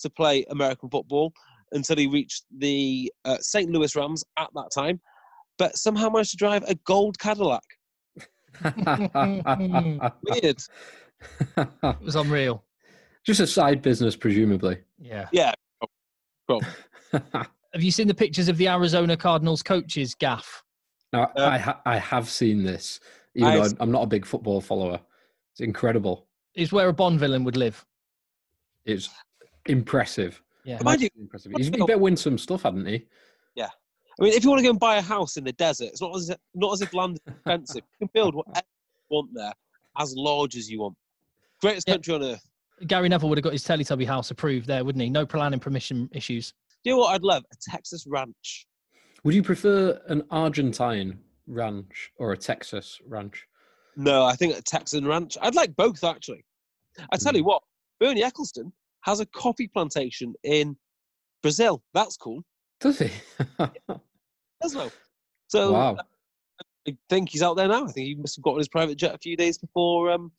to 0.00 0.10
play 0.10 0.44
American 0.50 0.88
football 0.90 1.32
until 1.72 1.96
he 1.96 2.06
reached 2.06 2.44
the 2.58 3.12
uh, 3.24 3.38
St. 3.40 3.70
Louis 3.70 3.94
Rams 3.96 4.24
at 4.38 4.48
that 4.54 4.70
time, 4.74 5.00
but 5.58 5.76
somehow 5.76 6.08
managed 6.08 6.30
to 6.32 6.36
drive 6.36 6.62
a 6.66 6.74
gold 6.86 7.18
Cadillac. 7.18 7.62
Weird. 8.64 10.58
It 11.56 12.00
was 12.02 12.16
unreal. 12.16 12.64
Just 13.26 13.40
a 13.40 13.46
side 13.46 13.82
business, 13.82 14.16
presumably. 14.16 14.78
Yeah. 14.98 15.28
Yeah. 15.32 15.52
Cool. 16.48 16.62
Have 17.12 17.82
you 17.82 17.90
seen 17.90 18.06
the 18.06 18.14
pictures 18.14 18.48
of 18.48 18.56
the 18.58 18.68
Arizona 18.68 19.16
Cardinals 19.16 19.62
coaches 19.62 20.14
gaff? 20.14 20.62
Now, 21.12 21.32
Uh, 21.36 21.44
I 21.46 21.58
ha- 21.58 21.80
I 21.86 21.96
have 21.98 22.28
seen 22.28 22.62
this, 22.64 23.00
even 23.34 23.48
I've- 23.50 23.60
I'm- 23.60 23.76
I'm 23.80 23.90
not 23.90 24.02
a 24.02 24.06
big 24.06 24.26
football 24.26 24.60
follower. 24.60 25.00
It's 25.52 25.60
incredible. 25.60 26.28
It's 26.54 26.72
where 26.72 26.88
a 26.88 26.92
Bond 26.92 27.18
villain 27.18 27.44
would 27.44 27.56
live. 27.56 27.84
It's 28.84 29.08
impressive. 29.66 30.40
Yeah. 30.64 30.78
Mind 30.82 31.02
you- 31.02 31.08
impressive. 31.18 31.52
He's 31.56 31.66
he 31.66 31.72
better 31.72 31.98
win 31.98 32.16
some 32.16 32.38
stuff, 32.38 32.62
hadn't 32.62 32.86
he? 32.86 33.06
Yeah. 33.54 33.68
I 34.18 34.22
mean, 34.24 34.32
if 34.32 34.44
you 34.44 34.50
want 34.50 34.60
to 34.60 34.62
go 34.64 34.70
and 34.70 34.78
buy 34.80 34.96
a 34.96 35.02
house 35.02 35.36
in 35.36 35.44
the 35.44 35.52
desert, 35.52 35.86
it's 35.86 36.00
not 36.00 36.14
as 36.16 36.30
if, 36.30 36.36
not 36.54 36.72
as 36.72 36.80
if 36.82 36.94
land 36.94 37.14
is 37.26 37.32
expensive. 37.34 37.82
You 38.00 38.06
can 38.06 38.10
build 38.14 38.34
whatever 38.36 38.62
you 39.10 39.16
want 39.16 39.30
there, 39.34 39.52
as 39.98 40.14
large 40.16 40.56
as 40.56 40.70
you 40.70 40.80
want. 40.80 40.96
Greatest 41.60 41.88
Yeah. 41.88 41.94
country 41.94 42.14
on 42.14 42.22
earth. 42.22 42.44
Gary 42.86 43.08
Neville 43.08 43.28
would 43.28 43.38
have 43.38 43.44
got 43.44 43.52
his 43.52 43.64
Teletubby 43.64 44.06
house 44.06 44.30
approved 44.30 44.66
there, 44.66 44.84
wouldn't 44.84 45.02
he? 45.02 45.10
No 45.10 45.24
planning 45.26 45.60
permission 45.60 46.08
issues. 46.12 46.52
Do 46.82 46.90
you 46.90 46.96
know 46.96 47.00
what 47.00 47.14
I'd 47.14 47.22
love? 47.22 47.44
A 47.52 47.56
Texas 47.70 48.04
ranch. 48.06 48.66
Would 49.24 49.34
you 49.34 49.42
prefer 49.42 50.00
an 50.08 50.22
Argentine 50.30 51.18
ranch 51.46 52.10
or 52.18 52.32
a 52.32 52.36
Texas 52.36 53.00
ranch? 53.06 53.46
No, 53.96 54.24
I 54.24 54.34
think 54.34 54.56
a 54.56 54.62
Texan 54.62 55.06
ranch. 55.06 55.36
I'd 55.40 55.54
like 55.54 55.74
both 55.76 56.02
actually. 56.04 56.44
I 57.12 57.16
tell 57.16 57.36
you 57.36 57.44
what, 57.44 57.62
Bernie 58.00 58.22
Ecclestone 58.22 58.72
has 59.02 59.20
a 59.20 59.26
coffee 59.26 59.68
plantation 59.68 60.34
in 60.44 60.76
Brazil. 61.42 61.82
That's 61.92 62.16
cool. 62.16 62.42
Does 62.80 62.98
he? 62.98 63.10
Doesn't. 64.62 64.92
So 65.48 65.72
wow. 65.72 65.96
I 66.88 66.96
think 67.08 67.30
he's 67.30 67.42
out 67.42 67.56
there 67.56 67.68
now. 67.68 67.84
I 67.84 67.92
think 67.92 68.06
he 68.06 68.14
must 68.14 68.36
have 68.36 68.42
got 68.42 68.52
on 68.52 68.58
his 68.58 68.68
private 68.68 68.96
jet 68.96 69.14
a 69.14 69.18
few 69.18 69.36
days 69.36 69.58
before 69.58 70.10
um 70.10 70.32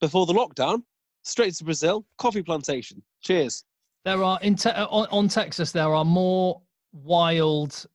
before 0.00 0.26
the 0.26 0.32
lockdown. 0.32 0.82
Straight 1.22 1.54
to 1.54 1.64
Brazil, 1.64 2.06
coffee 2.18 2.42
plantation. 2.42 3.02
Cheers. 3.22 3.64
There 4.04 4.22
are 4.22 4.38
in 4.42 4.56
te- 4.56 4.70
on, 4.70 5.06
on 5.10 5.28
Texas. 5.28 5.72
There 5.72 5.94
are 5.94 6.04
more 6.04 6.62
wild 6.92 7.86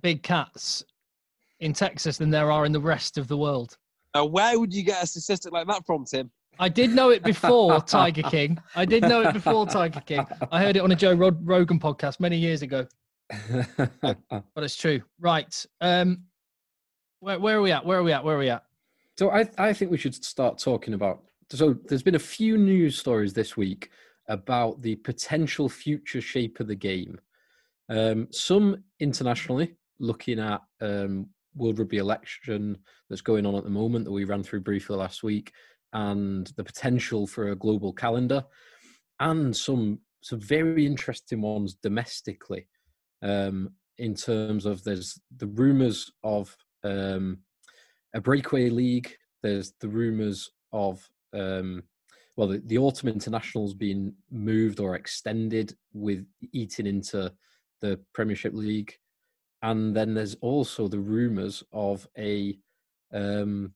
big 0.00 0.22
cats 0.22 0.84
in 1.62 1.72
Texas 1.72 2.18
than 2.18 2.28
there 2.28 2.50
are 2.50 2.66
in 2.66 2.72
the 2.72 2.80
rest 2.80 3.16
of 3.16 3.28
the 3.28 3.36
world. 3.36 3.76
Now, 4.14 4.26
where 4.26 4.58
would 4.58 4.74
you 4.74 4.82
get 4.82 5.02
a 5.02 5.06
statistic 5.06 5.52
like 5.52 5.66
that 5.68 5.86
from, 5.86 6.04
Tim? 6.04 6.30
I 6.58 6.68
did 6.68 6.90
know 6.90 7.10
it 7.10 7.22
before 7.22 7.80
Tiger 7.86 8.22
King. 8.22 8.58
I 8.74 8.84
did 8.84 9.04
know 9.04 9.22
it 9.22 9.32
before 9.32 9.66
Tiger 9.66 10.00
King. 10.00 10.26
I 10.50 10.62
heard 10.62 10.76
it 10.76 10.80
on 10.80 10.92
a 10.92 10.96
Joe 10.96 11.14
Rod- 11.14 11.46
Rogan 11.46 11.78
podcast 11.78 12.20
many 12.20 12.36
years 12.36 12.62
ago, 12.62 12.86
but 13.48 14.18
it's 14.56 14.76
true. 14.76 15.00
Right. 15.18 15.64
Um, 15.80 16.24
where, 17.20 17.38
where 17.38 17.58
are 17.58 17.62
we 17.62 17.72
at? 17.72 17.86
Where 17.86 17.98
are 17.98 18.02
we 18.02 18.12
at? 18.12 18.22
Where 18.22 18.36
are 18.36 18.40
we 18.40 18.50
at? 18.50 18.64
so 19.18 19.30
I, 19.30 19.48
I 19.58 19.72
think 19.72 19.90
we 19.90 19.98
should 19.98 20.14
start 20.14 20.58
talking 20.58 20.94
about. 20.94 21.22
So 21.50 21.76
there's 21.86 22.02
been 22.02 22.14
a 22.14 22.18
few 22.36 22.58
news 22.58 22.98
stories 22.98 23.32
this 23.32 23.56
week 23.56 23.90
about 24.28 24.80
the 24.82 24.96
potential 24.96 25.68
future 25.68 26.20
shape 26.20 26.60
of 26.60 26.66
the 26.66 26.74
game. 26.74 27.20
Um, 27.88 28.28
some 28.30 28.82
internationally, 29.00 29.76
looking 29.98 30.38
at 30.38 30.62
um, 30.80 31.28
World 31.54 31.78
Rugby 31.78 31.98
election 31.98 32.78
that's 33.08 33.22
going 33.22 33.46
on 33.46 33.54
at 33.54 33.64
the 33.64 33.70
moment 33.70 34.04
that 34.04 34.12
we 34.12 34.24
ran 34.24 34.42
through 34.42 34.60
briefly 34.60 34.96
last 34.96 35.22
week, 35.22 35.52
and 35.92 36.46
the 36.56 36.64
potential 36.64 37.26
for 37.26 37.50
a 37.50 37.56
global 37.56 37.92
calendar, 37.92 38.44
and 39.20 39.56
some 39.56 40.00
some 40.22 40.40
very 40.40 40.86
interesting 40.86 41.40
ones 41.40 41.74
domestically. 41.82 42.68
Um, 43.22 43.70
in 43.98 44.14
terms 44.14 44.66
of 44.66 44.82
there's 44.84 45.20
the 45.36 45.46
rumours 45.46 46.10
of 46.24 46.56
um, 46.84 47.38
a 48.14 48.20
breakaway 48.20 48.68
league. 48.68 49.14
There's 49.42 49.72
the 49.80 49.88
rumours 49.88 50.50
of 50.72 51.08
um, 51.34 51.82
well, 52.36 52.48
the, 52.48 52.62
the 52.66 52.78
autumn 52.78 53.08
internationals 53.08 53.74
being 53.74 54.14
moved 54.30 54.80
or 54.80 54.94
extended 54.94 55.74
with 55.92 56.26
eating 56.52 56.86
into 56.86 57.32
the 57.80 58.00
Premiership 58.14 58.54
League, 58.54 58.94
and 59.62 59.94
then 59.94 60.14
there's 60.14 60.34
also 60.40 60.88
the 60.88 60.98
rumours 60.98 61.62
of 61.72 62.06
a 62.18 62.58
um, 63.12 63.72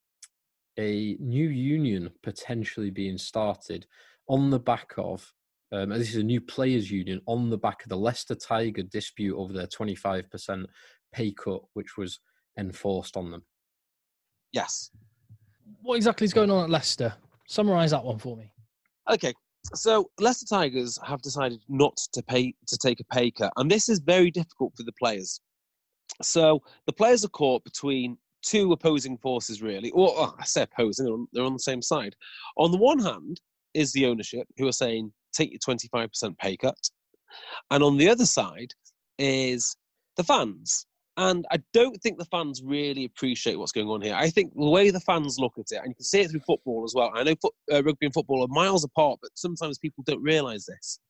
a 0.79 1.17
new 1.21 1.49
union 1.49 2.11
potentially 2.23 2.91
being 2.91 3.17
started 3.19 3.87
on 4.29 4.51
the 4.51 4.59
back 4.59 4.93
of. 4.99 5.33
Um, 5.73 5.93
and 5.93 6.01
this 6.01 6.11
is 6.11 6.17
a 6.17 6.23
new 6.23 6.41
players' 6.41 6.91
union 6.91 7.21
on 7.27 7.51
the 7.51 7.59
back 7.59 7.83
of 7.83 7.89
the 7.89 7.97
Leicester 7.97 8.35
Tiger 8.35 8.83
dispute 8.83 9.37
over 9.37 9.53
their 9.53 9.67
25% 9.67 10.67
pay 11.13 11.33
cut, 11.33 11.63
which 11.73 11.97
was 11.97 12.21
enforced 12.59 13.17
on 13.17 13.31
them. 13.31 13.43
Yes. 14.53 14.91
What 15.83 15.97
exactly 15.97 16.25
is 16.25 16.33
going 16.33 16.51
on 16.51 16.65
at 16.65 16.71
Leicester? 16.71 17.15
Summarize 17.49 17.91
that 17.91 18.05
one 18.05 18.19
for 18.19 18.37
me. 18.37 18.53
Okay. 19.11 19.35
So 19.75 20.11
Leicester 20.21 20.47
Tigers 20.47 20.99
have 21.05 21.21
decided 21.23 21.59
not 21.69 21.97
to 22.13 22.23
pay 22.23 22.55
to 22.69 22.79
take 22.79 23.01
a 23.01 23.05
pay 23.05 23.33
cut, 23.33 23.53
and 23.57 23.69
this 23.69 23.89
is 23.89 23.99
very 23.99 24.31
difficult 24.31 24.73
for 24.77 24.85
the 24.85 24.93
players. 24.93 25.41
So 26.23 26.63
the 26.87 26.93
players 26.93 27.25
are 27.25 27.29
caught 27.29 27.65
between 27.65 28.17
two 28.43 28.73
opposing 28.73 29.19
forces, 29.19 29.63
really. 29.63 29.91
Or 29.91 30.13
oh, 30.17 30.35
I 30.39 30.45
say 30.45 30.63
opposing; 30.63 31.07
they're 31.07 31.15
on, 31.15 31.29
they're 31.33 31.45
on 31.45 31.53
the 31.53 31.59
same 31.59 31.83
side. 31.83 32.15
On 32.57 32.71
the 32.71 32.79
one 32.79 32.99
hand, 32.99 33.41
is 33.75 33.93
the 33.93 34.07
ownership 34.07 34.47
who 34.57 34.67
are 34.67 34.73
saying 34.73 35.13
take 35.33 35.51
your 35.51 35.61
twenty 35.65 35.89
five 35.89 36.09
percent 36.11 36.39
pay 36.39 36.57
cut, 36.57 36.79
and 37.71 37.83
on 37.83 37.97
the 37.97 38.09
other 38.09 38.27
side 38.27 38.73
is 39.19 39.77
the 40.17 40.25
fans. 40.25 40.87
And 41.19 41.47
I 41.51 41.59
don't 41.73 41.97
think 42.03 42.19
the 42.19 42.27
fans 42.27 42.61
really 42.63 43.07
appreciate 43.07 43.59
what's 43.59 43.73
going 43.73 43.89
on 43.89 44.03
here. 44.03 44.15
I 44.15 44.29
think 44.29 44.53
the 44.55 44.69
way 44.69 44.91
the 44.91 45.01
fans 45.01 45.39
look 45.39 45.55
at 45.57 45.65
it, 45.71 45.77
and 45.77 45.89
you 45.89 45.95
can 45.95 46.05
see 46.05 46.21
it 46.21 46.31
through 46.31 46.41
football 46.41 46.85
as 46.85 46.93
well. 46.95 47.11
I 47.15 47.23
know 47.23 47.35
uh, 47.73 47.83
rugby 47.83 48.05
and 48.05 48.13
football 48.13 48.45
are 48.45 48.49
miles 48.49 48.85
apart, 48.85 49.21
but 49.23 49.31
sometimes 49.35 49.79
people 49.79 50.05
don't 50.07 50.23
realise 50.23 50.67
this. 50.67 51.01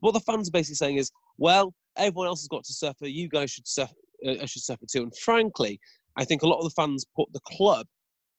What 0.00 0.14
the 0.14 0.20
fans 0.20 0.48
are 0.48 0.52
basically 0.52 0.74
saying 0.74 0.96
is, 0.96 1.12
well, 1.38 1.72
everyone 1.96 2.26
else 2.26 2.40
has 2.40 2.48
got 2.48 2.64
to 2.64 2.72
suffer. 2.72 3.06
You 3.06 3.28
guys 3.28 3.52
should 3.52 3.68
suffer, 3.68 3.94
uh, 4.26 4.42
I 4.42 4.46
should 4.46 4.62
suffer 4.62 4.84
too. 4.90 5.02
And 5.02 5.16
frankly, 5.16 5.80
I 6.16 6.24
think 6.24 6.42
a 6.42 6.46
lot 6.46 6.58
of 6.58 6.64
the 6.64 6.70
fans 6.70 7.04
put 7.16 7.32
the 7.32 7.40
club 7.46 7.86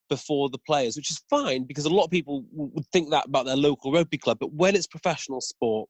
before 0.09 0.49
the 0.49 0.59
players, 0.59 0.95
which 0.95 1.11
is 1.11 1.21
fine 1.29 1.65
because 1.65 1.85
a 1.85 1.89
lot 1.89 2.05
of 2.05 2.11
people 2.11 2.45
would 2.51 2.85
think 2.93 3.11
that 3.11 3.25
about 3.25 3.45
their 3.45 3.57
local 3.57 3.91
rugby 3.91 4.17
club. 4.17 4.37
But 4.39 4.53
when 4.53 4.75
it's 4.75 4.87
professional 4.87 5.41
sport, 5.41 5.89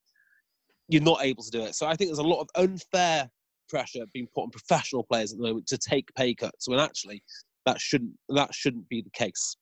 you're 0.88 1.04
not 1.04 1.24
able 1.24 1.44
to 1.44 1.52
do 1.52 1.62
it. 1.62 1.76
So 1.76 1.86
I 1.86 1.96
think 1.96 2.10
there's 2.10 2.20
a 2.20 2.24
lot 2.24 2.42
of 2.42 2.50
unfair 2.56 3.30
pressure 3.70 4.06
being 4.14 4.28
put 4.34 4.44
on 4.44 4.50
professional 4.50 5.04
players 5.04 5.32
at 5.32 5.38
the 5.38 5.44
moment 5.44 5.68
to 5.68 5.78
take 5.78 6.14
pay 6.16 6.34
cuts 6.34 6.68
when 6.68 6.80
actually 6.80 7.22
that 7.66 7.80
shouldn't 7.82 8.14
that 8.30 8.54
shouldn't 8.54 8.88
be 8.88 9.02
the 9.02 9.10
case. 9.12 9.58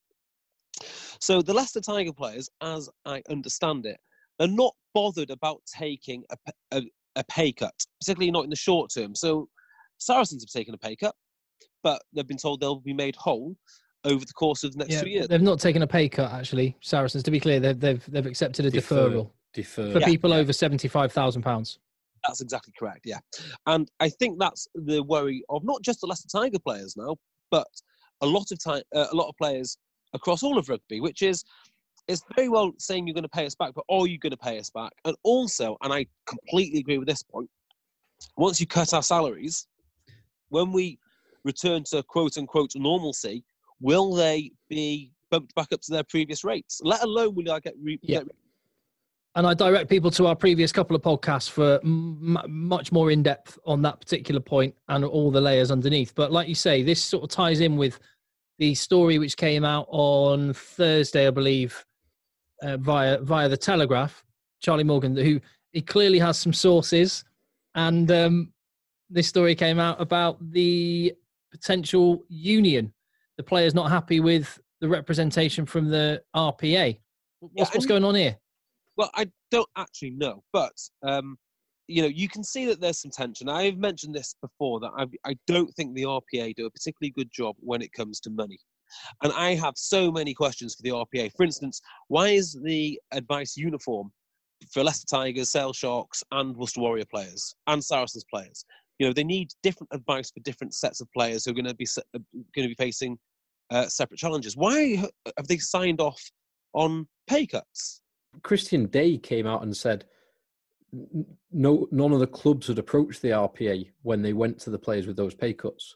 So 1.19 1.41
the 1.41 1.53
Leicester 1.53 1.81
Tiger 1.81 2.13
players, 2.13 2.49
as 2.61 2.89
I 3.05 3.23
understand 3.29 3.85
it, 3.85 3.97
are 4.39 4.47
not 4.47 4.73
bothered 4.93 5.31
about 5.31 5.61
taking 5.65 6.23
a, 6.29 6.51
a, 6.71 6.83
a 7.15 7.23
pay 7.25 7.51
cut, 7.51 7.73
particularly 7.99 8.31
not 8.31 8.43
in 8.43 8.49
the 8.49 8.55
short 8.55 8.91
term. 8.93 9.15
So 9.15 9.47
Saracens 9.97 10.43
have 10.43 10.49
taken 10.49 10.73
a 10.73 10.77
pay 10.77 10.95
cut, 10.95 11.15
but 11.83 12.01
they've 12.13 12.27
been 12.27 12.37
told 12.37 12.61
they'll 12.61 12.75
be 12.79 12.93
made 12.93 13.15
whole 13.15 13.55
over 14.03 14.23
the 14.23 14.33
course 14.33 14.63
of 14.63 14.71
the 14.73 14.79
next 14.79 14.93
Yeah, 14.93 15.01
two 15.01 15.09
years. 15.09 15.27
they've 15.27 15.41
not 15.41 15.59
taken 15.59 15.81
a 15.81 15.87
pay 15.87 16.07
cut 16.09 16.31
actually. 16.31 16.77
Saracens, 16.81 17.23
to 17.23 17.31
be 17.31 17.39
clear, 17.39 17.59
they've 17.59 17.79
they've 17.79 18.05
they've 18.07 18.25
accepted 18.25 18.65
a 18.65 18.71
Defer- 18.71 19.09
deferral 19.09 19.31
Defer. 19.53 19.91
for 19.93 19.99
Yeah, 19.99 20.05
people 20.05 20.29
yeah. 20.31 20.37
over 20.37 20.53
seventy 20.53 20.87
five 20.87 21.11
thousand 21.11 21.41
pounds. 21.41 21.79
That's 22.27 22.41
exactly 22.41 22.73
correct. 22.77 23.01
Yeah, 23.05 23.19
and 23.67 23.89
I 23.99 24.09
think 24.09 24.39
that's 24.39 24.67
the 24.73 25.01
worry 25.03 25.43
of 25.49 25.63
not 25.63 25.81
just 25.83 26.01
the 26.01 26.07
Leicester 26.07 26.27
Tiger 26.31 26.59
players 26.59 26.95
now, 26.97 27.15
but 27.51 27.67
a 28.21 28.25
lot 28.25 28.51
of 28.51 28.63
time, 28.63 28.81
uh, 28.95 29.07
a 29.11 29.15
lot 29.15 29.27
of 29.29 29.35
players 29.37 29.77
across 30.13 30.41
all 30.43 30.57
of 30.57 30.67
rugby, 30.69 31.01
which 31.01 31.21
is 31.21 31.43
it's 32.07 32.23
very 32.35 32.49
well 32.49 32.71
saying 32.79 33.07
you're 33.07 33.13
going 33.13 33.23
to 33.23 33.29
pay 33.29 33.45
us 33.45 33.55
back, 33.55 33.73
but 33.75 33.83
are 33.89 34.07
you 34.07 34.17
going 34.19 34.31
to 34.31 34.37
pay 34.37 34.57
us 34.59 34.69
back? 34.69 34.91
And 35.05 35.15
also, 35.23 35.75
and 35.81 35.91
I 35.91 36.05
completely 36.27 36.79
agree 36.79 36.97
with 36.99 37.07
this 37.07 37.23
point, 37.23 37.49
once 38.37 38.59
you 38.59 38.67
cut 38.67 38.93
our 38.93 39.01
salaries, 39.03 39.67
when 40.55 40.71
we 40.71 40.97
return 41.43 41.83
to 41.83 42.01
quote 42.03 42.37
unquote 42.37 42.71
normalcy, 42.75 43.43
will 43.81 44.13
they 44.13 44.51
be 44.69 45.11
bumped 45.29 45.53
back 45.53 45.67
up 45.73 45.81
to 45.81 45.91
their 45.91 46.03
previous 46.03 46.45
rates? 46.45 46.79
Let 46.83 47.03
alone 47.03 47.35
will 47.35 47.51
I 47.51 47.59
get, 47.59 47.73
re- 47.81 47.99
Yeah. 48.01 48.19
get 48.19 48.27
And 49.35 49.45
I 49.45 49.53
direct 49.53 49.89
people 49.89 50.09
to 50.11 50.27
our 50.27 50.35
previous 50.35 50.71
couple 50.71 50.95
of 50.95 51.01
podcasts 51.01 51.49
for 51.49 51.79
m- 51.83 52.37
much 52.47 52.93
more 52.93 53.11
in 53.11 53.21
depth 53.21 53.59
on 53.65 53.81
that 53.81 53.99
particular 53.99 54.39
point 54.39 54.73
and 54.87 55.03
all 55.03 55.29
the 55.29 55.41
layers 55.41 55.71
underneath. 55.71 56.15
But 56.15 56.31
like 56.31 56.47
you 56.47 56.55
say, 56.55 56.83
this 56.83 57.03
sort 57.03 57.23
of 57.25 57.29
ties 57.29 57.59
in 57.59 57.75
with 57.75 57.99
the 58.57 58.73
story 58.73 59.19
which 59.19 59.35
came 59.35 59.65
out 59.65 59.87
on 59.89 60.53
Thursday, 60.53 61.27
I 61.27 61.31
believe, 61.31 61.85
uh, 62.63 62.77
via 62.77 63.19
via 63.19 63.49
the 63.49 63.57
Telegraph. 63.57 64.23
Charlie 64.61 64.85
Morgan, 64.85 65.17
who 65.17 65.41
he 65.73 65.81
clearly 65.81 66.17
has 66.19 66.37
some 66.39 66.53
sources, 66.53 67.25
and 67.75 68.09
um, 68.09 68.53
this 69.09 69.27
story 69.27 69.55
came 69.55 69.79
out 69.79 70.01
about 70.01 70.37
the 70.51 71.13
potential 71.51 72.23
union. 72.27 72.93
The 73.37 73.43
players 73.43 73.73
not 73.73 73.89
happy 73.89 74.19
with 74.19 74.59
the 74.81 74.89
representation 74.89 75.65
from 75.65 75.89
the 75.89 76.21
RPA. 76.35 76.97
What's, 77.39 77.53
Yeah, 77.55 77.65
what's 77.73 77.85
going 77.85 78.03
on 78.03 78.15
here? 78.15 78.37
Well, 78.97 79.11
I 79.13 79.29
don't 79.51 79.69
actually 79.77 80.11
know, 80.11 80.43
but 80.53 80.73
um, 81.03 81.37
you 81.87 82.01
know, 82.01 82.07
you 82.07 82.27
can 82.27 82.43
see 82.43 82.65
that 82.65 82.79
there's 82.81 83.01
some 83.01 83.11
tension. 83.11 83.49
I've 83.49 83.77
mentioned 83.77 84.15
this 84.15 84.35
before 84.41 84.79
that 84.79 84.91
I, 84.97 85.05
I 85.29 85.35
don't 85.47 85.71
think 85.75 85.93
the 85.93 86.03
RPA 86.03 86.55
do 86.55 86.65
a 86.65 86.71
particularly 86.71 87.11
good 87.11 87.29
job 87.31 87.55
when 87.59 87.81
it 87.81 87.91
comes 87.93 88.19
to 88.21 88.29
money, 88.29 88.59
and 89.23 89.31
I 89.33 89.55
have 89.55 89.73
so 89.75 90.11
many 90.11 90.33
questions 90.33 90.75
for 90.75 90.83
the 90.83 90.89
RPA. 90.89 91.31
For 91.35 91.43
instance, 91.43 91.81
why 92.07 92.29
is 92.29 92.57
the 92.63 92.99
advice 93.11 93.57
uniform 93.57 94.11
for 94.71 94.83
Leicester 94.83 95.07
Tigers, 95.07 95.51
Sale 95.51 95.73
Sharks, 95.73 96.23
and 96.31 96.55
Worcester 96.55 96.81
Warrior 96.81 97.05
players 97.05 97.55
and 97.67 97.83
Saracens 97.83 98.25
players? 98.31 98.65
You 98.99 99.07
know, 99.07 99.13
they 99.13 99.23
need 99.23 99.51
different 99.61 99.89
advice 99.91 100.31
for 100.31 100.39
different 100.41 100.73
sets 100.73 101.01
of 101.01 101.11
players 101.11 101.45
who 101.45 101.51
are 101.51 101.53
going 101.53 101.65
to 101.65 101.75
be 101.75 101.87
uh, 101.97 102.19
going 102.55 102.67
to 102.67 102.75
be 102.75 102.75
facing 102.75 103.17
uh, 103.71 103.87
separate 103.87 104.19
challenges. 104.19 104.55
Why 104.55 104.95
have 105.37 105.47
they 105.47 105.57
signed 105.57 105.99
off 105.99 106.21
on 106.73 107.07
pay 107.27 107.45
cuts? 107.45 108.01
Christian 108.43 108.87
Day 108.87 109.17
came 109.17 109.47
out 109.47 109.63
and 109.63 109.75
said 109.75 110.05
no 111.51 111.87
none 111.91 112.13
of 112.13 112.19
the 112.19 112.27
clubs 112.27 112.67
had 112.67 112.79
approached 112.79 113.21
the 113.21 113.29
RPA 113.29 113.89
when 114.03 114.21
they 114.21 114.33
went 114.33 114.59
to 114.59 114.69
the 114.69 114.79
players 114.79 115.07
with 115.07 115.17
those 115.17 115.33
pay 115.33 115.53
cuts. 115.53 115.95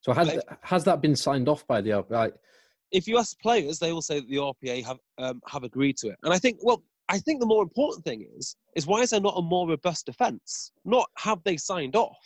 So 0.00 0.12
has 0.12 0.40
has 0.62 0.84
that 0.84 1.02
been 1.02 1.16
signed 1.16 1.48
off 1.48 1.66
by 1.66 1.80
the 1.80 1.90
RPA? 1.90 2.32
if 2.90 3.06
you 3.06 3.18
ask 3.18 3.38
players, 3.40 3.78
they 3.78 3.92
will 3.92 4.02
say 4.02 4.20
that 4.20 4.28
the 4.28 4.36
RPA 4.36 4.84
have 4.84 4.98
um, 5.18 5.40
have 5.46 5.64
agreed 5.64 5.96
to 5.98 6.08
it. 6.08 6.18
And 6.22 6.32
I 6.32 6.38
think, 6.38 6.58
well, 6.62 6.82
I 7.08 7.18
think 7.18 7.40
the 7.40 7.46
more 7.46 7.62
important 7.62 8.04
thing 8.04 8.26
is 8.36 8.56
is 8.76 8.86
why 8.86 9.00
is 9.00 9.10
there 9.10 9.20
not 9.20 9.34
a 9.36 9.42
more 9.42 9.68
robust 9.68 10.06
defence? 10.06 10.72
Not 10.84 11.08
have 11.16 11.42
they 11.44 11.56
signed 11.56 11.96
off? 11.96 12.16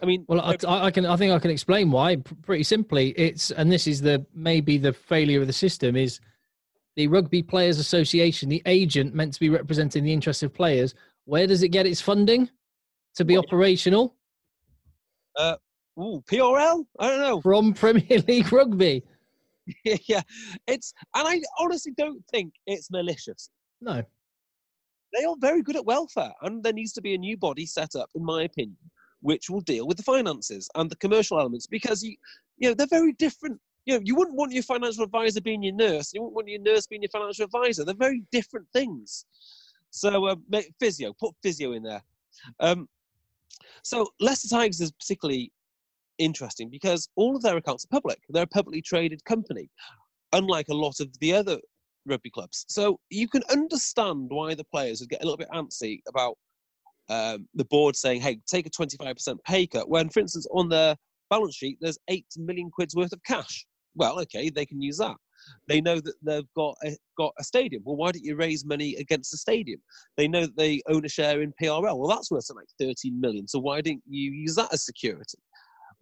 I 0.00 0.06
mean, 0.06 0.24
Well, 0.28 0.40
I, 0.40 0.56
I 0.86 0.90
can. 0.92 1.06
I 1.06 1.16
think 1.16 1.32
I 1.32 1.38
can 1.40 1.50
explain 1.50 1.90
why. 1.90 2.16
Pretty 2.42 2.62
simply, 2.62 3.10
it's 3.10 3.50
and 3.50 3.70
this 3.70 3.86
is 3.88 4.00
the 4.00 4.24
maybe 4.34 4.78
the 4.78 4.92
failure 4.92 5.40
of 5.40 5.48
the 5.48 5.52
system 5.52 5.96
is 5.96 6.20
the 6.94 7.08
Rugby 7.08 7.42
Players 7.42 7.78
Association, 7.78 8.48
the 8.48 8.62
agent 8.66 9.14
meant 9.14 9.34
to 9.34 9.40
be 9.40 9.48
representing 9.48 10.04
the 10.04 10.12
interests 10.12 10.42
of 10.42 10.54
players. 10.54 10.94
Where 11.24 11.46
does 11.46 11.62
it 11.62 11.68
get 11.68 11.86
its 11.86 12.00
funding 12.00 12.48
to 13.16 13.24
be 13.24 13.34
Well- 13.34 13.44
operational 13.44 14.14
uh, 15.36 15.56
ooh, 16.00 16.22
PRL. 16.30 16.84
I 16.98 17.08
don't 17.08 17.20
know. 17.20 17.40
from 17.40 17.72
Premier 17.72 18.18
League 18.28 18.52
Rugby? 18.52 19.02
yeah, 19.84 20.22
it's 20.66 20.92
and 21.14 21.26
I 21.28 21.40
honestly 21.58 21.92
don't 21.96 22.24
think 22.32 22.52
it's 22.66 22.90
malicious. 22.90 23.50
No, 23.80 24.02
They 25.14 25.24
are 25.24 25.34
very 25.38 25.62
good 25.62 25.76
at 25.76 25.84
welfare, 25.84 26.32
and 26.42 26.62
there 26.62 26.72
needs 26.72 26.92
to 26.94 27.02
be 27.02 27.14
a 27.14 27.18
new 27.18 27.36
body 27.36 27.66
set 27.66 27.96
up, 27.96 28.10
in 28.14 28.24
my 28.24 28.42
opinion, 28.42 28.76
which 29.20 29.48
will 29.48 29.60
deal 29.60 29.86
with 29.86 29.96
the 29.96 30.02
finances 30.02 30.68
and 30.74 30.90
the 30.90 30.96
commercial 30.96 31.38
elements 31.38 31.66
because 31.66 32.02
you, 32.02 32.16
you 32.58 32.68
know, 32.68 32.74
they're 32.74 32.86
very 32.86 33.12
different. 33.12 33.60
You 33.86 33.94
know, 33.94 34.00
you 34.04 34.14
wouldn't 34.14 34.36
want 34.36 34.52
your 34.52 34.62
financial 34.62 35.02
advisor 35.04 35.40
being 35.40 35.62
your 35.62 35.74
nurse. 35.74 36.12
You 36.12 36.20
wouldn't 36.20 36.36
want 36.36 36.48
your 36.48 36.60
nurse 36.60 36.86
being 36.86 37.02
your 37.02 37.10
financial 37.10 37.44
advisor. 37.44 37.84
They're 37.84 37.94
very 37.94 38.22
different 38.30 38.66
things. 38.72 39.24
So, 39.90 40.26
uh, 40.26 40.36
physio, 40.78 41.14
put 41.18 41.34
physio 41.42 41.72
in 41.72 41.82
there. 41.82 42.02
Um, 42.60 42.88
so, 43.82 44.06
Leicester 44.20 44.48
Tigers 44.48 44.80
is 44.80 44.92
particularly 44.92 45.50
interesting 46.18 46.68
because 46.68 47.08
all 47.16 47.34
of 47.34 47.42
their 47.42 47.56
accounts 47.56 47.84
are 47.84 47.88
public. 47.88 48.18
They're 48.28 48.42
a 48.42 48.46
publicly 48.46 48.82
traded 48.82 49.24
company, 49.24 49.70
unlike 50.34 50.68
a 50.68 50.74
lot 50.74 51.00
of 51.00 51.08
the 51.20 51.32
other 51.32 51.58
rugby 52.08 52.30
clubs. 52.30 52.64
So 52.68 52.98
you 53.10 53.28
can 53.28 53.42
understand 53.50 54.28
why 54.30 54.54
the 54.54 54.64
players 54.64 55.00
would 55.00 55.10
get 55.10 55.22
a 55.22 55.24
little 55.24 55.36
bit 55.36 55.50
antsy 55.50 56.00
about 56.08 56.36
um, 57.08 57.48
the 57.54 57.64
board 57.64 57.96
saying, 57.96 58.20
"Hey, 58.20 58.40
take 58.46 58.66
a 58.66 58.70
25% 58.70 59.42
pay 59.44 59.66
cut." 59.66 59.88
When, 59.88 60.08
for 60.08 60.20
instance, 60.20 60.46
on 60.52 60.68
their 60.68 60.96
balance 61.30 61.56
sheet, 61.56 61.78
there's 61.80 61.98
eight 62.08 62.26
million 62.36 62.70
quid's 62.70 62.94
worth 62.94 63.12
of 63.12 63.22
cash. 63.24 63.66
Well, 63.94 64.20
okay, 64.20 64.50
they 64.50 64.66
can 64.66 64.80
use 64.80 64.98
that. 64.98 65.16
They 65.66 65.80
know 65.80 66.00
that 66.00 66.14
they've 66.22 66.52
got 66.54 66.76
a, 66.84 66.96
got 67.16 67.32
a 67.38 67.44
stadium. 67.44 67.82
Well, 67.84 67.96
why 67.96 68.12
don't 68.12 68.24
you 68.24 68.36
raise 68.36 68.64
money 68.64 68.96
against 68.96 69.30
the 69.30 69.38
stadium? 69.38 69.80
They 70.16 70.28
know 70.28 70.42
that 70.42 70.56
they 70.56 70.82
own 70.88 71.04
a 71.04 71.08
share 71.08 71.42
in 71.42 71.54
PRL. 71.62 71.96
Well, 71.96 72.08
that's 72.08 72.30
worth 72.30 72.44
something 72.44 72.64
like 72.80 72.88
13 72.88 73.20
million. 73.20 73.48
So 73.48 73.58
why 73.58 73.80
didn't 73.80 74.02
you 74.08 74.30
use 74.32 74.56
that 74.56 74.72
as 74.72 74.84
security? 74.84 75.38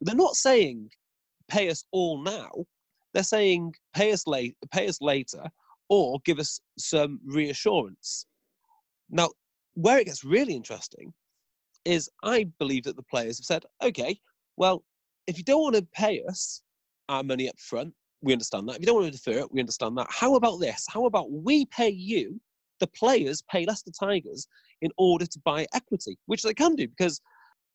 They're 0.01 0.15
not 0.15 0.35
saying 0.35 0.91
pay 1.49 1.69
us 1.69 1.85
all 1.93 2.23
now. 2.23 2.51
They're 3.15 3.23
saying 3.23 3.75
pay 3.95 4.13
us 4.13 4.27
late, 4.27 4.57
pay 4.73 4.89
us 4.89 5.01
later, 5.01 5.45
or 5.89 6.19
give 6.25 6.39
us 6.39 6.61
some 6.79 7.21
reassurance. 7.25 8.27
Now, 9.11 9.31
where 9.75 9.99
it 9.99 10.07
gets 10.07 10.25
really 10.25 10.55
interesting 10.55 11.13
is 11.85 12.11
I 12.23 12.49
believe 12.59 12.85
that 12.85 12.97
the 12.97 13.03
players 13.03 13.39
have 13.39 13.45
said, 13.45 13.65
okay, 13.83 14.19
well, 14.57 14.83
if 15.27 15.39
you 15.39 15.45
don't 15.45 15.63
want 15.63 15.77
to 15.77 15.87
pay 15.95 16.23
us 16.29 16.63
our 17.09 17.23
money 17.23 17.49
up 17.49 17.59
front, 17.59 17.95
we 18.23 18.33
understand 18.33 18.69
that. 18.69 18.77
If 18.77 18.81
you 18.81 18.87
don't 18.87 18.97
want 18.97 19.13
to 19.13 19.19
defer 19.19 19.39
it, 19.39 19.53
we 19.53 19.61
understand 19.61 19.97
that. 19.99 20.09
How 20.11 20.35
about 20.35 20.59
this? 20.59 20.87
How 20.89 21.07
about 21.07 21.31
we 21.31 21.67
pay 21.67 21.91
you, 21.91 22.41
the 22.81 22.87
players 22.89 23.43
pay 23.51 23.65
Leicester 23.65 23.93
Tigers 23.99 24.49
in 24.83 24.91
order 24.97 25.27
to 25.27 25.41
buy 25.45 25.67
equity, 25.75 26.19
which 26.27 26.43
they 26.43 26.55
can 26.55 26.75
do 26.75 26.89
because 26.89 27.21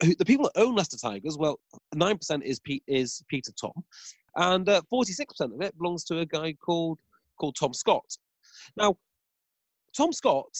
the 0.01 0.25
people 0.25 0.50
that 0.53 0.62
own 0.62 0.75
Leicester 0.75 0.98
Tigers, 0.98 1.38
well, 1.38 1.60
9% 1.96 2.44
is, 2.44 2.60
P, 2.60 2.82
is 2.88 3.24
Peter 3.30 3.51
Tom, 3.60 3.74
and 4.36 4.68
uh, 4.68 4.82
46% 4.91 5.25
of 5.53 5.62
it 5.62 5.77
belongs 5.77 6.03
to 6.06 6.20
a 6.20 6.25
guy 6.25 6.53
called 6.53 7.00
called 7.41 7.57
Tom 7.60 7.74
Scott. 7.74 8.05
Now, 8.77 8.95
Tom 9.98 10.13
Scott, 10.13 10.55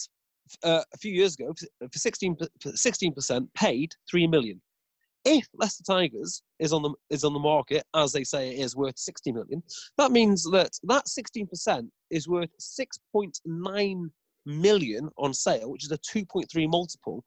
uh, 0.64 0.82
a 0.92 0.98
few 0.98 1.12
years 1.12 1.34
ago, 1.34 1.54
for 1.80 1.98
16 1.98 3.14
percent 3.14 3.54
paid 3.54 3.94
three 4.10 4.26
million. 4.26 4.60
If 5.24 5.46
Leicester 5.54 5.84
Tigers 5.84 6.42
is 6.58 6.72
on 6.72 6.82
the 6.82 6.92
is 7.08 7.24
on 7.24 7.32
the 7.32 7.38
market 7.38 7.84
as 7.94 8.12
they 8.12 8.24
say 8.24 8.50
it 8.50 8.58
is 8.58 8.74
worth 8.74 8.98
60 8.98 9.32
million, 9.32 9.62
that 9.96 10.10
means 10.10 10.42
that 10.50 10.72
that 10.82 11.08
16 11.08 11.46
percent 11.46 11.88
is 12.10 12.28
worth 12.28 12.50
6.9 12.60 14.10
million 14.44 15.08
on 15.16 15.32
sale, 15.32 15.70
which 15.70 15.84
is 15.84 15.92
a 15.92 15.98
2.3 15.98 16.68
multiple 16.68 17.24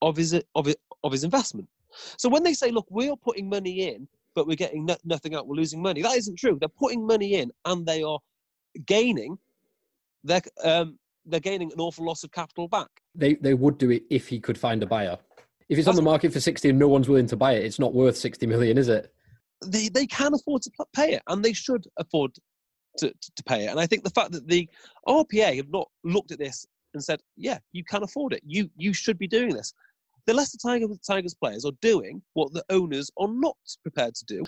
of 0.00 0.16
his 0.16 0.32
of 0.54 0.74
of 1.04 1.12
his 1.12 1.24
investment. 1.24 1.68
So 2.16 2.28
when 2.30 2.42
they 2.42 2.54
say, 2.54 2.70
"Look, 2.70 2.86
we're 2.90 3.16
putting 3.16 3.48
money 3.48 3.88
in, 3.88 4.08
but 4.34 4.46
we're 4.46 4.56
getting 4.56 4.86
no- 4.86 5.04
nothing 5.04 5.34
out, 5.34 5.46
we're 5.46 5.56
losing 5.56 5.82
money," 5.82 6.00
that 6.02 6.16
isn't 6.16 6.38
true. 6.38 6.56
They're 6.58 6.80
putting 6.84 7.06
money 7.06 7.34
in 7.34 7.52
and 7.66 7.84
they 7.86 8.02
are 8.02 8.20
gaining. 8.86 9.38
They're 10.24 10.42
um, 10.64 10.98
they're 11.26 11.40
gaining 11.40 11.72
an 11.72 11.80
awful 11.80 12.04
loss 12.04 12.24
of 12.24 12.32
capital 12.32 12.68
back. 12.68 12.88
They 13.14 13.34
they 13.34 13.54
would 13.54 13.78
do 13.78 13.90
it 13.90 14.04
if 14.10 14.28
he 14.28 14.40
could 14.40 14.58
find 14.58 14.82
a 14.82 14.86
buyer. 14.86 15.18
If 15.68 15.78
it's 15.78 15.88
on 15.88 15.96
the 15.96 16.02
market 16.02 16.32
for 16.32 16.40
sixty 16.40 16.70
and 16.70 16.78
no 16.78 16.88
one's 16.88 17.08
willing 17.08 17.26
to 17.26 17.36
buy 17.36 17.52
it, 17.52 17.64
it's 17.64 17.78
not 17.78 17.94
worth 17.94 18.16
sixty 18.16 18.46
million, 18.46 18.78
is 18.78 18.88
it? 18.88 19.12
They 19.64 19.88
they 19.88 20.06
can 20.06 20.34
afford 20.34 20.62
to 20.62 20.70
pay 20.94 21.12
it, 21.12 21.22
and 21.28 21.44
they 21.44 21.52
should 21.52 21.86
afford 21.98 22.34
to, 22.98 23.08
to, 23.08 23.30
to 23.36 23.42
pay 23.44 23.66
it. 23.66 23.70
And 23.70 23.80
I 23.80 23.86
think 23.86 24.04
the 24.04 24.10
fact 24.10 24.32
that 24.32 24.48
the 24.48 24.68
RPA 25.06 25.56
have 25.56 25.70
not 25.70 25.88
looked 26.04 26.32
at 26.32 26.38
this 26.38 26.66
and 26.94 27.02
said, 27.02 27.20
"Yeah, 27.36 27.58
you 27.72 27.84
can 27.84 28.02
afford 28.02 28.32
it. 28.32 28.42
You 28.46 28.70
you 28.76 28.92
should 28.92 29.18
be 29.18 29.28
doing 29.28 29.50
this." 29.54 29.72
The 30.26 30.34
Leicester 30.34 30.58
Tigers, 30.62 30.98
Tigers 31.06 31.34
players 31.34 31.64
are 31.64 31.72
doing 31.80 32.20
what 32.34 32.52
the 32.52 32.62
owners 32.68 33.10
are 33.18 33.28
not 33.28 33.56
prepared 33.82 34.14
to 34.14 34.24
do. 34.26 34.44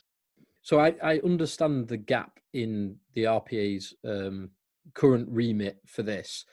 So 0.63 0.79
I, 0.79 0.95
I 1.03 1.21
understand 1.25 1.89
the 1.89 1.97
gap 1.97 2.39
in 2.53 2.97
the 3.15 3.25
RPA's 3.25 3.95
um, 4.05 4.51
current 4.95 5.29
remit 5.31 5.79
for 5.87 6.03
this, 6.03 6.45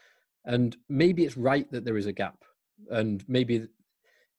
and 0.45 0.75
maybe 0.89 1.25
it's 1.25 1.37
right 1.37 1.69
that 1.71 1.83
there 1.85 1.97
is 1.97 2.05
a 2.05 2.13
gap, 2.13 2.43
and 2.89 3.23
maybe 3.27 3.67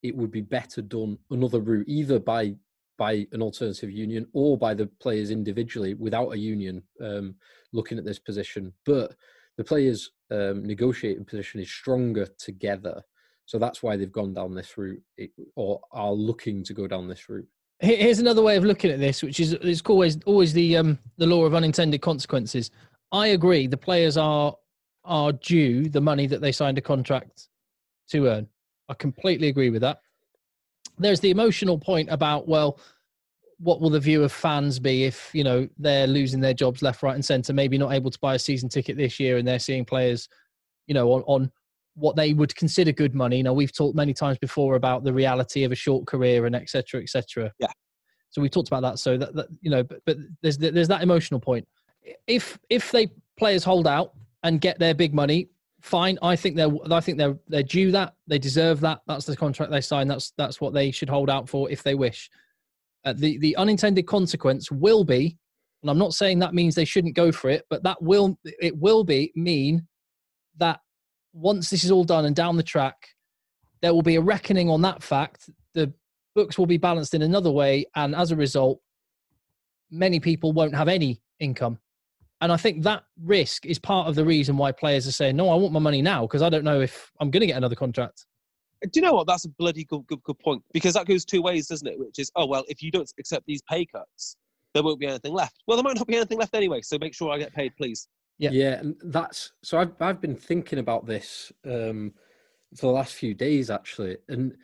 it 0.02 0.16
would 0.16 0.30
be 0.30 0.40
better 0.40 0.80
done 0.80 1.18
another 1.30 1.60
route, 1.60 1.88
either 1.88 2.18
by 2.18 2.54
by 2.96 3.26
an 3.30 3.40
alternative 3.42 3.92
union 3.92 4.26
or 4.32 4.58
by 4.58 4.74
the 4.74 4.86
players 5.00 5.30
individually 5.30 5.94
without 5.94 6.32
a 6.32 6.38
union 6.38 6.82
um, 7.00 7.36
looking 7.72 7.96
at 7.96 8.04
this 8.04 8.18
position. 8.18 8.72
But 8.84 9.14
the 9.56 9.62
players' 9.62 10.10
um, 10.32 10.64
negotiating 10.64 11.24
position 11.24 11.60
is 11.60 11.70
stronger 11.70 12.26
together, 12.38 13.02
so 13.44 13.58
that's 13.58 13.82
why 13.82 13.96
they've 13.96 14.10
gone 14.10 14.34
down 14.34 14.54
this 14.54 14.76
route, 14.76 15.02
it, 15.16 15.30
or 15.54 15.80
are 15.92 16.12
looking 16.12 16.64
to 16.64 16.74
go 16.74 16.86
down 16.86 17.06
this 17.06 17.28
route. 17.28 17.48
Here- 17.80 17.96
Here's 17.96 18.18
another 18.18 18.42
way 18.42 18.56
of 18.56 18.64
looking 18.64 18.90
at 18.90 18.98
this, 18.98 19.22
which 19.22 19.40
is 19.40 19.52
it's 19.52 19.82
always 19.82 20.18
always 20.26 20.52
the 20.52 20.76
um 20.76 20.98
the 21.16 21.26
law 21.26 21.44
of 21.44 21.54
unintended 21.54 22.00
consequences. 22.02 22.70
I 23.12 23.28
agree. 23.28 23.66
The 23.66 23.76
players 23.76 24.16
are 24.16 24.56
are 25.04 25.32
due 25.32 25.88
the 25.88 26.00
money 26.00 26.26
that 26.26 26.40
they 26.40 26.52
signed 26.52 26.78
a 26.78 26.82
contract 26.82 27.48
to 28.10 28.26
earn. 28.26 28.48
I 28.88 28.94
completely 28.94 29.48
agree 29.48 29.70
with 29.70 29.82
that. 29.82 30.00
There's 30.98 31.20
the 31.20 31.30
emotional 31.30 31.78
point 31.78 32.08
about 32.10 32.48
well, 32.48 32.80
what 33.58 33.80
will 33.80 33.90
the 33.90 34.00
view 34.00 34.24
of 34.24 34.32
fans 34.32 34.78
be 34.78 35.04
if 35.04 35.30
you 35.32 35.44
know 35.44 35.68
they're 35.78 36.06
losing 36.06 36.40
their 36.40 36.54
jobs 36.54 36.82
left, 36.82 37.02
right, 37.02 37.14
and 37.14 37.24
centre? 37.24 37.52
Maybe 37.52 37.78
not 37.78 37.92
able 37.92 38.10
to 38.10 38.18
buy 38.18 38.34
a 38.34 38.38
season 38.38 38.68
ticket 38.68 38.96
this 38.96 39.20
year, 39.20 39.36
and 39.36 39.46
they're 39.46 39.58
seeing 39.58 39.84
players, 39.84 40.28
you 40.88 40.94
know, 40.94 41.12
on, 41.12 41.22
on 41.26 41.52
what 41.98 42.16
they 42.16 42.32
would 42.32 42.54
consider 42.54 42.92
good 42.92 43.14
money. 43.14 43.42
Now 43.42 43.52
we've 43.52 43.72
talked 43.72 43.96
many 43.96 44.14
times 44.14 44.38
before 44.38 44.76
about 44.76 45.04
the 45.04 45.12
reality 45.12 45.64
of 45.64 45.72
a 45.72 45.74
short 45.74 46.06
career 46.06 46.46
and 46.46 46.54
etc. 46.54 46.68
Cetera, 46.68 47.02
etc. 47.02 47.22
Cetera. 47.22 47.52
Yeah. 47.58 47.68
So 48.30 48.40
we 48.42 48.48
talked 48.48 48.68
about 48.68 48.82
that. 48.82 48.98
So 48.98 49.16
that, 49.16 49.34
that 49.34 49.46
you 49.60 49.70
know, 49.70 49.82
but, 49.82 50.00
but 50.04 50.16
there's 50.42 50.58
there's 50.58 50.88
that 50.88 51.02
emotional 51.02 51.40
point. 51.40 51.66
If 52.26 52.58
if 52.70 52.90
they 52.92 53.08
players 53.36 53.64
hold 53.64 53.86
out 53.86 54.12
and 54.42 54.60
get 54.60 54.78
their 54.78 54.94
big 54.94 55.14
money, 55.14 55.48
fine. 55.80 56.18
I 56.22 56.36
think 56.36 56.56
they're 56.56 56.70
I 56.90 57.00
think 57.00 57.18
they're 57.18 57.38
they're 57.48 57.62
due 57.62 57.90
that. 57.92 58.14
They 58.26 58.38
deserve 58.38 58.80
that. 58.80 59.00
That's 59.06 59.26
the 59.26 59.36
contract 59.36 59.72
they 59.72 59.80
signed. 59.80 60.10
That's 60.10 60.32
that's 60.36 60.60
what 60.60 60.74
they 60.74 60.90
should 60.90 61.08
hold 61.08 61.30
out 61.30 61.48
for 61.48 61.70
if 61.70 61.82
they 61.82 61.94
wish. 61.94 62.30
Uh, 63.04 63.14
the 63.16 63.38
the 63.38 63.56
unintended 63.56 64.06
consequence 64.06 64.70
will 64.70 65.04
be, 65.04 65.36
and 65.82 65.90
I'm 65.90 65.98
not 65.98 66.14
saying 66.14 66.38
that 66.40 66.54
means 66.54 66.74
they 66.74 66.84
shouldn't 66.84 67.16
go 67.16 67.32
for 67.32 67.48
it, 67.48 67.64
but 67.70 67.82
that 67.84 68.00
will 68.02 68.38
it 68.44 68.76
will 68.76 69.04
be 69.04 69.32
mean 69.34 69.86
that 70.58 70.80
once 71.38 71.70
this 71.70 71.84
is 71.84 71.90
all 71.90 72.04
done 72.04 72.24
and 72.24 72.34
down 72.34 72.56
the 72.56 72.62
track, 72.62 73.08
there 73.80 73.94
will 73.94 74.02
be 74.02 74.16
a 74.16 74.20
reckoning 74.20 74.68
on 74.68 74.82
that 74.82 75.02
fact. 75.02 75.48
The 75.74 75.92
books 76.34 76.58
will 76.58 76.66
be 76.66 76.78
balanced 76.78 77.14
in 77.14 77.22
another 77.22 77.50
way, 77.50 77.86
and 77.94 78.14
as 78.14 78.30
a 78.30 78.36
result, 78.36 78.80
many 79.90 80.20
people 80.20 80.52
won't 80.52 80.74
have 80.74 80.88
any 80.88 81.20
income. 81.38 81.78
And 82.40 82.52
I 82.52 82.56
think 82.56 82.82
that 82.84 83.04
risk 83.22 83.66
is 83.66 83.78
part 83.78 84.08
of 84.08 84.14
the 84.14 84.24
reason 84.24 84.56
why 84.56 84.72
players 84.72 85.06
are 85.06 85.12
saying, 85.12 85.36
"No, 85.36 85.48
I 85.48 85.54
want 85.54 85.72
my 85.72 85.80
money 85.80 86.02
now 86.02 86.22
because 86.22 86.42
I 86.42 86.48
don't 86.48 86.64
know 86.64 86.80
if 86.80 87.10
I'm 87.20 87.30
going 87.30 87.40
to 87.40 87.46
get 87.46 87.56
another 87.56 87.74
contract." 87.74 88.26
Do 88.82 88.90
you 88.94 89.02
know 89.02 89.14
what? 89.14 89.26
That's 89.26 89.44
a 89.44 89.48
bloody 89.48 89.84
good, 89.84 90.06
good, 90.06 90.22
good 90.22 90.38
point 90.38 90.62
because 90.72 90.94
that 90.94 91.06
goes 91.06 91.24
two 91.24 91.42
ways, 91.42 91.66
doesn't 91.66 91.86
it? 91.86 91.98
Which 91.98 92.18
is, 92.18 92.30
oh 92.36 92.46
well, 92.46 92.64
if 92.68 92.80
you 92.80 92.92
don't 92.92 93.10
accept 93.18 93.44
these 93.46 93.60
pay 93.68 93.84
cuts, 93.84 94.36
there 94.72 94.84
won't 94.84 95.00
be 95.00 95.06
anything 95.06 95.32
left. 95.32 95.56
Well, 95.66 95.76
there 95.76 95.82
might 95.82 95.96
not 95.96 96.06
be 96.06 96.14
anything 96.14 96.38
left 96.38 96.54
anyway. 96.54 96.82
So 96.82 96.96
make 97.00 97.14
sure 97.14 97.30
I 97.30 97.38
get 97.38 97.52
paid, 97.52 97.72
please. 97.76 98.06
Yeah. 98.38 98.50
yeah, 98.52 98.78
and 98.78 98.94
that's 99.04 99.52
so. 99.62 99.78
I've 99.78 99.92
I've 100.00 100.20
been 100.20 100.36
thinking 100.36 100.78
about 100.78 101.06
this 101.06 101.52
um, 101.64 102.12
for 102.76 102.86
the 102.86 102.92
last 102.92 103.14
few 103.14 103.34
days 103.34 103.68
actually, 103.68 104.16
and 104.28 104.54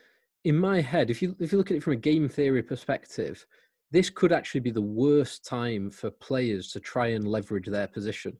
in 0.45 0.57
my 0.57 0.81
head, 0.81 1.11
if 1.11 1.21
you 1.21 1.35
if 1.41 1.51
you 1.51 1.59
look 1.59 1.71
at 1.71 1.79
it 1.79 1.83
from 1.83 1.95
a 1.95 1.97
game 1.97 2.29
theory 2.29 2.63
perspective, 2.63 3.45
this 3.91 4.11
could 4.11 4.33
actually 4.33 4.61
be 4.61 4.71
the 4.71 4.81
worst 4.81 5.45
time 5.45 5.91
for 5.91 6.11
players 6.11 6.71
to 6.73 6.81
try 6.81 7.09
and 7.09 7.27
leverage 7.27 7.67
their 7.67 7.89
position. 7.89 8.37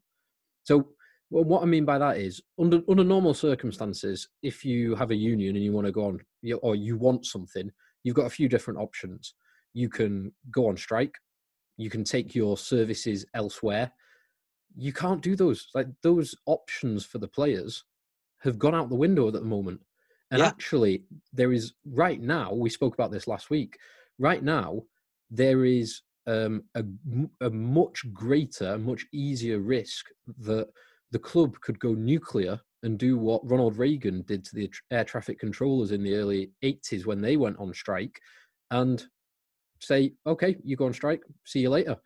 So, 0.65 0.89
well, 1.31 1.45
what 1.45 1.63
I 1.63 1.67
mean 1.67 1.85
by 1.85 1.99
that 1.99 2.19
is, 2.19 2.41
under 2.59 2.83
under 2.89 3.05
normal 3.05 3.35
circumstances, 3.35 4.29
if 4.43 4.65
you 4.65 4.95
have 4.95 5.11
a 5.11 5.17
union 5.17 5.57
and 5.57 5.65
you 5.65 5.73
want 5.73 5.87
to 5.87 5.93
go 5.93 6.05
on, 6.07 6.21
or 6.63 6.77
you 6.77 6.97
want 6.97 7.27
something, 7.27 7.71
you've 8.05 8.17
got 8.17 8.27
a 8.27 8.31
few 8.31 8.49
different 8.49 8.79
options. 8.79 9.35
You 9.73 9.89
can 9.89 10.33
go 10.53 10.69
on 10.69 10.77
strike. 10.77 11.17
You 11.77 11.91
can 11.91 12.05
take 12.05 12.35
your 12.37 12.57
services 12.57 13.27
elsewhere. 13.35 13.91
You 14.77 14.93
can't 14.93 15.23
do 15.23 15.37
those. 15.37 15.69
Like 15.75 15.89
those 16.03 16.35
options 16.47 17.05
for 17.05 17.19
the 17.19 17.29
players 17.29 17.85
have 18.41 18.59
gone 18.59 18.75
out 18.75 18.89
the 18.89 18.95
window 18.95 19.27
at 19.29 19.35
the 19.35 19.41
moment. 19.41 19.81
And 20.31 20.41
yeah. 20.41 20.47
actually, 20.47 21.05
there 21.33 21.53
is 21.53 21.75
right 21.87 22.21
now. 22.21 22.53
We 22.53 22.71
spoke 22.71 22.95
about 22.95 23.11
this 23.11 23.29
last 23.29 23.51
week. 23.51 23.79
Right 24.19 24.43
now, 24.43 24.83
there 25.31 25.65
is 25.65 26.03
um, 26.27 26.65
a, 26.75 26.85
a 27.41 27.51
much 27.51 28.05
greater, 28.13 28.79
much 28.79 29.07
easier 29.13 29.61
risk 29.61 30.07
that 30.39 30.69
the 31.11 31.19
club 31.19 31.59
could 31.61 31.79
go 31.79 31.95
nuclear 31.95 32.61
and 32.83 32.99
do 32.99 33.17
what 33.17 33.49
Ronald 33.49 33.79
Reagan 33.79 34.23
did 34.23 34.45
to 34.45 34.55
the 34.55 34.71
air 34.91 35.05
traffic 35.05 35.39
controllers 35.39 35.91
in 35.91 36.03
the 36.03 36.15
early 36.15 36.51
80s 36.63 37.07
when 37.07 37.21
they 37.21 37.37
went 37.37 37.59
on 37.59 37.73
strike 37.73 38.21
and 38.71 39.05
say, 39.81 40.13
okay, 40.27 40.57
you 40.63 40.77
go 40.77 40.87
on 40.87 40.93
strike, 40.93 41.23
see 41.45 41.61
you 41.61 41.71
later. 41.71 41.97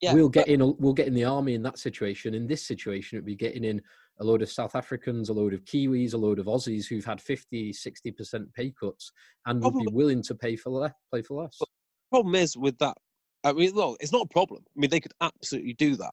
Yeah, 0.00 0.14
we'll 0.14 0.28
get 0.28 0.46
but- 0.46 0.52
in. 0.52 0.76
We'll 0.78 0.92
get 0.92 1.08
in 1.08 1.14
the 1.14 1.24
army 1.24 1.54
in 1.54 1.62
that 1.62 1.78
situation. 1.78 2.34
In 2.34 2.46
this 2.46 2.64
situation, 2.64 3.16
it'd 3.16 3.26
be 3.26 3.34
getting 3.34 3.64
in 3.64 3.82
a 4.20 4.24
load 4.24 4.42
of 4.42 4.50
South 4.50 4.74
Africans, 4.74 5.28
a 5.28 5.32
load 5.32 5.54
of 5.54 5.64
Kiwis, 5.64 6.14
a 6.14 6.16
load 6.16 6.38
of 6.38 6.46
Aussies 6.46 6.86
who've 6.86 7.04
had 7.04 7.20
50, 7.20 7.72
60% 7.72 8.52
pay 8.52 8.72
cuts 8.78 9.12
and 9.46 9.62
would 9.62 9.74
be 9.74 9.86
willing 9.92 10.22
to 10.24 10.34
pay 10.34 10.56
for 10.56 10.70
less. 10.70 10.92
Play 11.10 11.22
for 11.22 11.42
less 11.42 11.58
problem 12.10 12.34
is 12.34 12.56
with 12.56 12.78
that. 12.78 12.96
I 13.44 13.52
mean, 13.52 13.72
look, 13.72 13.98
it's 14.00 14.12
not 14.12 14.26
a 14.26 14.28
problem. 14.28 14.62
I 14.66 14.80
mean, 14.80 14.90
they 14.90 15.00
could 15.00 15.12
absolutely 15.20 15.74
do 15.74 15.96
that. 15.96 16.12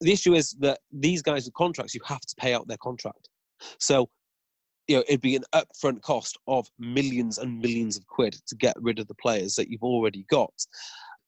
The 0.00 0.12
issue 0.12 0.34
is 0.34 0.56
that 0.60 0.80
these 0.90 1.22
guys 1.22 1.44
with 1.44 1.54
contracts, 1.54 1.94
you 1.94 2.00
have 2.04 2.20
to 2.20 2.34
pay 2.38 2.54
out 2.54 2.66
their 2.66 2.78
contract. 2.78 3.28
So, 3.78 4.08
you 4.88 4.96
know, 4.96 5.04
it'd 5.06 5.20
be 5.20 5.36
an 5.36 5.44
upfront 5.54 6.00
cost 6.02 6.38
of 6.48 6.66
millions 6.78 7.38
and 7.38 7.60
millions 7.60 7.96
of 7.96 8.06
quid 8.06 8.34
to 8.48 8.56
get 8.56 8.74
rid 8.80 8.98
of 8.98 9.06
the 9.06 9.14
players 9.14 9.54
that 9.54 9.70
you've 9.70 9.82
already 9.82 10.24
got. 10.28 10.52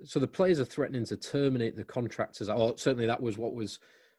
So 0.05 0.19
the 0.19 0.27
players 0.27 0.61
are 0.61 0.65
threatening 0.65 1.05
to 1.07 1.17
terminate 1.17 1.77
the 1.77 1.85
contractors, 1.85 2.49
or 2.49 2.77
certainly 2.77 3.07
that 3.07 3.23
was 3.23 3.39
what 3.39 3.55
was 3.55 3.79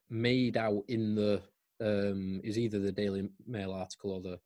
made 0.10 0.58
out 0.58 0.84
in 0.88 1.16
the 1.16 1.42
um, 1.82 2.40
is 2.44 2.58
either 2.58 2.80
the 2.80 2.92
Daily 2.92 3.30
Mail 3.48 3.72
article 3.72 4.12
or 4.12 4.22
the 4.22 4.40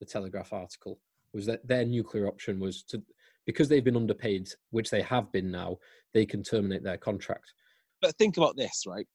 the 0.00 0.06
Telegraph 0.06 0.52
article 0.52 0.98
was 1.32 1.46
that 1.46 1.66
their 1.66 1.84
nuclear 1.84 2.28
option 2.28 2.60
was 2.60 2.82
to 2.84 3.02
because 3.46 3.68
they've 3.68 3.84
been 3.84 3.96
underpaid, 3.96 4.48
which 4.70 4.90
they 4.90 5.02
have 5.02 5.30
been 5.30 5.50
now, 5.50 5.76
they 6.14 6.24
can 6.24 6.42
terminate 6.42 6.82
their 6.82 6.96
contract. 6.96 7.52
But 8.00 8.16
think 8.16 8.36
about 8.36 8.56
this, 8.56 8.84
right? 8.86 9.06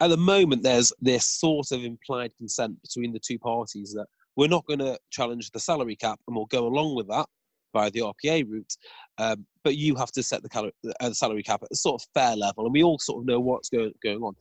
At 0.00 0.08
the 0.08 0.16
moment, 0.16 0.62
there's 0.62 0.92
this 1.00 1.24
sort 1.24 1.70
of 1.70 1.84
implied 1.84 2.32
consent 2.36 2.80
between 2.82 3.12
the 3.12 3.20
two 3.20 3.38
parties 3.38 3.92
that 3.92 4.06
we're 4.36 4.48
not 4.48 4.66
going 4.66 4.80
to 4.80 4.98
challenge 5.10 5.50
the 5.50 5.60
salary 5.60 5.96
cap 5.96 6.18
and 6.26 6.36
we'll 6.36 6.46
go 6.46 6.66
along 6.66 6.96
with 6.96 7.08
that 7.08 7.26
by 7.76 7.90
the 7.90 8.00
RPA 8.00 8.48
route. 8.48 8.76
Um, 9.18 9.46
but 9.64 9.76
you 9.76 9.94
have 9.96 10.12
to 10.12 10.22
set 10.22 10.42
the, 10.42 10.48
cal- 10.48 10.70
uh, 11.00 11.08
the, 11.08 11.14
salary 11.14 11.42
cap 11.42 11.62
at 11.62 11.68
a 11.70 11.76
sort 11.76 12.00
of 12.00 12.08
fair 12.14 12.34
level, 12.36 12.64
and 12.64 12.72
we 12.72 12.82
all 12.82 12.98
sort 12.98 13.20
of 13.20 13.26
know 13.26 13.40
what's 13.40 13.68
going, 13.68 13.92
going 14.02 14.22
on. 14.22 14.34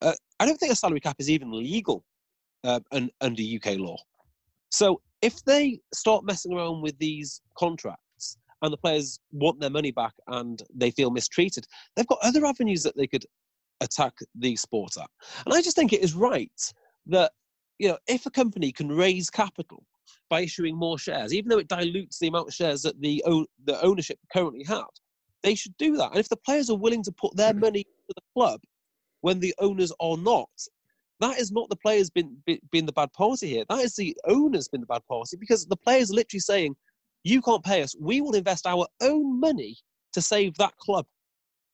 Uh, 0.00 0.14
I 0.40 0.46
don't 0.46 0.56
think 0.56 0.72
a 0.72 0.76
salary 0.76 1.00
cap 1.00 1.16
is 1.18 1.28
even 1.28 1.50
legal 1.52 2.04
and, 2.64 3.10
under 3.20 3.42
UK 3.42 3.78
law. 3.78 3.96
So 4.70 5.00
if 5.22 5.44
they 5.44 5.80
start 5.92 6.24
messing 6.24 6.52
around 6.52 6.82
with 6.82 6.98
these 6.98 7.40
contracts, 7.58 8.36
and 8.62 8.72
the 8.72 8.76
players 8.76 9.20
want 9.30 9.60
their 9.60 9.70
money 9.70 9.92
back 9.92 10.14
and 10.28 10.62
they 10.74 10.90
feel 10.90 11.10
mistreated, 11.10 11.64
they've 11.94 12.06
got 12.08 12.18
other 12.22 12.44
avenues 12.44 12.82
that 12.82 12.96
they 12.96 13.06
could 13.06 13.24
attack 13.80 14.14
the 14.34 14.56
sport 14.56 14.96
at. 14.96 15.08
And 15.46 15.54
I 15.54 15.62
just 15.62 15.76
think 15.76 15.92
it 15.92 16.02
is 16.02 16.14
right 16.14 16.72
that, 17.06 17.30
you 17.78 17.88
know, 17.88 17.98
if 18.08 18.26
a 18.26 18.30
company 18.30 18.72
can 18.72 18.88
raise 18.88 19.30
capital 19.30 19.84
by 20.30 20.42
issuing 20.42 20.76
more 20.76 20.98
shares, 20.98 21.34
even 21.34 21.48
though 21.48 21.58
it 21.58 21.68
dilutes 21.68 22.18
the 22.18 22.28
amount 22.28 22.48
of 22.48 22.54
shares 22.54 22.82
that 22.82 23.00
the, 23.00 23.22
the 23.64 23.80
ownership 23.82 24.18
currently 24.32 24.64
have, 24.64 24.86
they 25.42 25.54
should 25.54 25.76
do 25.76 25.96
that. 25.96 26.10
And 26.10 26.18
if 26.18 26.28
the 26.28 26.36
players 26.36 26.70
are 26.70 26.76
willing 26.76 27.02
to 27.04 27.12
put 27.12 27.36
their 27.36 27.52
hmm. 27.52 27.60
money 27.60 27.84
to 27.84 28.14
the 28.14 28.22
club 28.34 28.60
when 29.20 29.40
the 29.40 29.54
owners 29.58 29.92
are 30.00 30.16
not, 30.16 30.48
that 31.20 31.38
is 31.38 31.50
not 31.50 31.68
the 31.68 31.76
players 31.76 32.10
been 32.10 32.36
been 32.70 32.86
the 32.86 32.92
bad 32.92 33.12
party 33.12 33.48
here. 33.48 33.64
That 33.68 33.80
is 33.80 33.96
the 33.96 34.16
owners 34.26 34.68
been 34.68 34.80
the 34.80 34.86
bad 34.86 35.04
party 35.08 35.36
because 35.36 35.66
the 35.66 35.76
players 35.76 36.10
are 36.10 36.14
literally 36.14 36.40
saying, 36.40 36.76
you 37.24 37.42
can't 37.42 37.64
pay 37.64 37.82
us. 37.82 37.94
We 37.98 38.20
will 38.20 38.34
invest 38.34 38.66
our 38.66 38.86
own 39.00 39.40
money 39.40 39.76
to 40.12 40.22
save 40.22 40.54
that 40.58 40.76
club. 40.76 41.06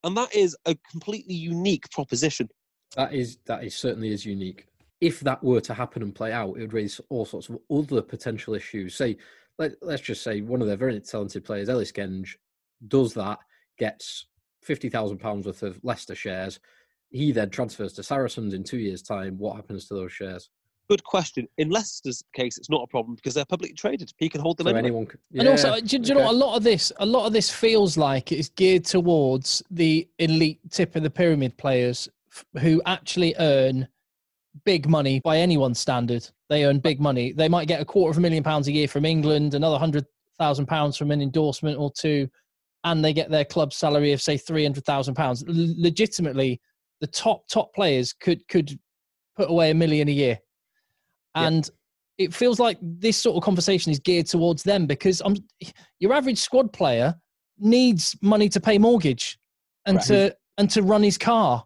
And 0.03 0.17
that 0.17 0.35
is 0.35 0.57
a 0.67 0.77
completely 0.91 1.35
unique 1.35 1.91
proposition. 1.91 2.49
That 2.97 3.13
is 3.13 3.39
that 3.47 3.65
is 3.65 3.75
certainly 3.75 4.13
is 4.13 4.25
unique. 4.25 4.67
If 5.05 5.21
that 5.21 5.43
were 5.43 5.61
to 5.61 5.75
happen 5.75 6.03
and 6.03 6.15
play 6.15 6.33
out, 6.33 6.57
it 6.57 6.61
would 6.61 6.73
raise 6.73 7.01
all 7.11 7.27
sorts 7.27 7.49
of 7.49 7.59
other 7.71 8.01
potential 8.01 8.55
issues. 8.55 8.95
Say, 8.95 9.17
let, 9.59 9.75
us 9.83 10.01
just 10.01 10.23
say 10.23 10.41
one 10.41 10.63
of 10.63 10.67
their 10.67 10.77
very 10.77 10.99
talented 11.01 11.45
players, 11.45 11.69
Ellis 11.69 11.93
Genge, 11.93 12.37
does 12.89 13.13
that, 13.15 13.39
gets 13.79 14.27
fifty 14.63 14.89
thousand 14.89 15.19
pounds 15.19 15.47
worth 15.47 15.63
of 15.63 15.79
Leicester 15.83 16.15
shares. 16.15 16.59
He 17.11 17.33
then 17.33 17.51
transfers 17.51 17.93
to 17.95 18.03
Saracens 18.03 18.55
in 18.55 18.65
two 18.65 18.79
years' 18.79 19.03
time. 19.03 19.37
What 19.39 19.57
happens 19.57 19.87
to 19.89 19.95
those 19.95 20.13
shares? 20.13 20.49
Good 20.89 21.05
question. 21.05 21.47
In 21.59 21.71
Leicester's 21.71 22.23
case, 22.35 22.59
it's 22.59 22.69
not 22.69 22.83
a 22.83 22.87
problem 22.87 23.15
because 23.15 23.35
they're 23.35 23.45
publicly 23.45 23.75
traded. 23.75 24.13
He 24.19 24.29
can 24.29 24.41
hold 24.41 24.59
them 24.59 24.67
so 24.67 24.75
anyone. 24.75 25.07
Can, 25.07 25.19
yeah, 25.31 25.41
and 25.41 25.49
also, 25.51 25.81
do, 25.81 25.99
do 25.99 26.09
you 26.09 26.15
know 26.15 26.31
a 26.31 26.33
lot 26.33 26.57
of 26.57 26.63
this? 26.63 26.93
A 26.99 27.07
lot 27.07 27.27
of 27.27 27.33
this 27.33 27.51
feels 27.51 27.97
like 27.97 28.33
it's 28.33 28.49
geared 28.51 28.85
towards 28.85 29.63
the 29.71 30.09
elite 30.19 30.61
tip 30.71 30.97
of 30.97 31.03
the 31.03 31.11
pyramid 31.11 31.57
players 31.57 32.09
who 32.61 32.83
actually 32.85 33.35
earn 33.39 33.89
big 34.65 34.89
money 34.89 35.21
by 35.25 35.39
anyone's 35.39 35.79
standard. 35.79 36.29
They 36.49 36.65
earn 36.65 36.79
big 36.79 37.01
money. 37.01 37.33
They 37.33 37.49
might 37.49 37.69
get 37.69 37.81
a 37.81 37.85
quarter 37.85 38.11
of 38.11 38.19
a 38.19 38.21
million 38.21 38.45
pounds 38.45 38.69
a 38.69 38.73
year 38.73 38.89
from 38.89 39.05
England, 39.05 39.55
another 39.55 39.79
hundred 39.79 40.07
thousand 40.39 40.67
pounds 40.67 40.97
from 40.97 41.11
an 41.11 41.21
endorsement 41.21 41.79
or 41.79 41.91
two, 41.93 42.29
and 42.85 43.05
they 43.05 43.13
get 43.13 43.31
their 43.31 43.45
club 43.45 43.73
salary 43.73 44.13
of 44.13 44.23
say 44.23 44.37
three 44.37 44.65
hundred 44.65 44.85
thousand 44.85 45.15
pounds. 45.15 45.45
Legitimately, 45.47 46.61
the 47.01 47.07
top 47.07 47.47
top 47.49 47.75
players 47.75 48.13
could 48.13 48.47
could 48.49 48.79
put 49.37 49.51
away 49.51 49.71
a 49.71 49.75
million 49.75 50.09
a 50.09 50.13
year 50.13 50.39
and 51.35 51.71
it 52.19 52.33
feels 52.33 52.61
like 52.61 52.79
this 52.81 53.17
sort 53.17 53.37
of 53.37 53.43
conversation 53.43 53.91
is 53.91 53.99
geared 53.99 54.27
towards 54.27 54.63
them 54.63 54.87
because 54.87 55.21
I'm, 55.25 55.37
your 55.99 56.13
average 56.13 56.39
squad 56.39 56.73
player 56.73 57.15
needs 57.59 58.17
money 58.23 58.49
to 58.51 58.61
pay 58.61 58.79
mortgage 58.79 59.39
and 59.87 59.97
right. 59.97 60.07
to 60.07 60.37
and 60.57 60.71
to 60.71 60.83
run 60.83 61.03
his 61.03 61.19
car. 61.19 61.65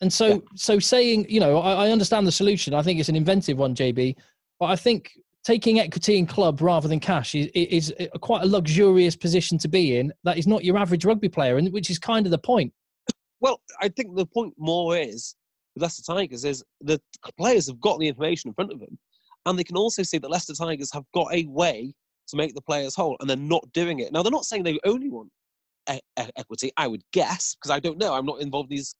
And 0.00 0.12
so, 0.12 0.26
yeah. 0.26 0.38
so 0.54 0.78
saying, 0.78 1.26
you 1.28 1.40
know, 1.40 1.58
I, 1.58 1.86
I, 1.86 1.90
understand 1.90 2.26
the 2.26 2.32
solution. 2.32 2.72
I 2.72 2.82
think 2.82 3.00
it's 3.00 3.08
an 3.08 3.16
inventive 3.16 3.58
one, 3.58 3.74
JB. 3.74 4.14
But 4.60 4.66
I 4.66 4.76
think 4.76 5.12
taking 5.44 5.80
equity 5.80 6.18
in 6.18 6.26
club 6.26 6.60
rather 6.60 6.86
than 6.86 7.00
cash 7.00 7.34
is, 7.34 7.48
is 7.54 7.92
a, 7.98 8.18
quite 8.18 8.42
a 8.42 8.46
luxurious 8.46 9.16
position 9.16 9.58
to 9.58 9.68
be 9.68 9.96
in. 9.96 10.12
That 10.22 10.38
is 10.38 10.46
not 10.46 10.64
your 10.64 10.78
average 10.78 11.04
rugby 11.04 11.28
player, 11.28 11.56
and 11.56 11.72
which 11.72 11.90
is 11.90 11.98
kind 11.98 12.26
of 12.26 12.30
the 12.30 12.38
point. 12.38 12.72
Well, 13.40 13.60
I 13.80 13.88
think 13.88 14.14
the 14.16 14.26
point 14.26 14.54
more 14.56 14.96
is 14.96 15.34
with 15.74 15.82
Leicester 15.82 16.02
Tigers 16.12 16.44
is 16.44 16.64
the 16.80 17.00
players 17.36 17.66
have 17.66 17.80
got 17.80 17.98
the 17.98 18.08
information 18.08 18.48
in 18.48 18.54
front 18.54 18.72
of 18.72 18.80
them 18.80 18.98
and 19.48 19.58
they 19.58 19.64
can 19.64 19.76
also 19.76 20.02
see 20.02 20.18
that 20.18 20.30
Leicester 20.30 20.54
Tigers 20.54 20.92
have 20.92 21.04
got 21.14 21.32
a 21.32 21.46
way 21.46 21.94
to 22.28 22.36
make 22.36 22.54
the 22.54 22.60
players 22.60 22.94
whole, 22.94 23.16
and 23.20 23.28
they're 23.28 23.36
not 23.36 23.66
doing 23.72 24.00
it. 24.00 24.12
Now, 24.12 24.22
they're 24.22 24.30
not 24.30 24.44
saying 24.44 24.62
they 24.62 24.78
only 24.84 25.08
want 25.08 25.30
equity, 26.36 26.70
I 26.76 26.86
would 26.86 27.02
guess, 27.12 27.54
because 27.54 27.70
I 27.70 27.80
don't 27.80 27.96
know. 27.96 28.12
I'm 28.12 28.26
not 28.26 28.42
involved 28.42 28.70
in 28.70 28.76
these 28.76 28.94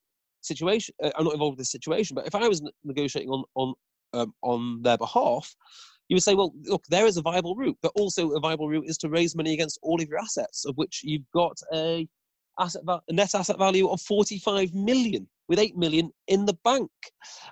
situation. 0.48 0.94
Uh, 1.02 1.10
I'm 1.16 1.24
not 1.24 1.34
involved 1.34 1.54
in 1.54 1.58
this 1.58 1.70
situation. 1.70 2.14
But 2.14 2.26
if 2.26 2.34
I 2.34 2.48
was 2.48 2.62
negotiating 2.84 3.30
on 3.30 3.44
on 3.54 3.74
um, 4.14 4.34
on 4.42 4.82
their 4.82 4.98
behalf, 4.98 5.54
you 6.08 6.16
would 6.16 6.22
say, 6.22 6.34
well, 6.34 6.52
look, 6.64 6.84
there 6.88 7.06
is 7.06 7.16
a 7.16 7.22
viable 7.22 7.54
route, 7.54 7.76
but 7.82 7.92
also 7.94 8.30
a 8.30 8.40
viable 8.40 8.68
route 8.68 8.86
is 8.86 8.98
to 8.98 9.08
raise 9.08 9.36
money 9.36 9.52
against 9.52 9.78
all 9.82 10.00
of 10.00 10.08
your 10.08 10.18
assets, 10.18 10.64
of 10.64 10.76
which 10.76 11.02
you've 11.04 11.30
got 11.34 11.56
a 11.74 12.08
asset 12.58 12.82
va- 12.84 13.02
a 13.08 13.12
net 13.12 13.34
asset 13.34 13.58
value 13.58 13.88
of 13.88 14.00
45 14.00 14.74
million 14.74 15.28
with 15.48 15.58
8 15.58 15.76
million 15.76 16.10
in 16.26 16.44
the 16.44 16.56
bank. 16.64 16.90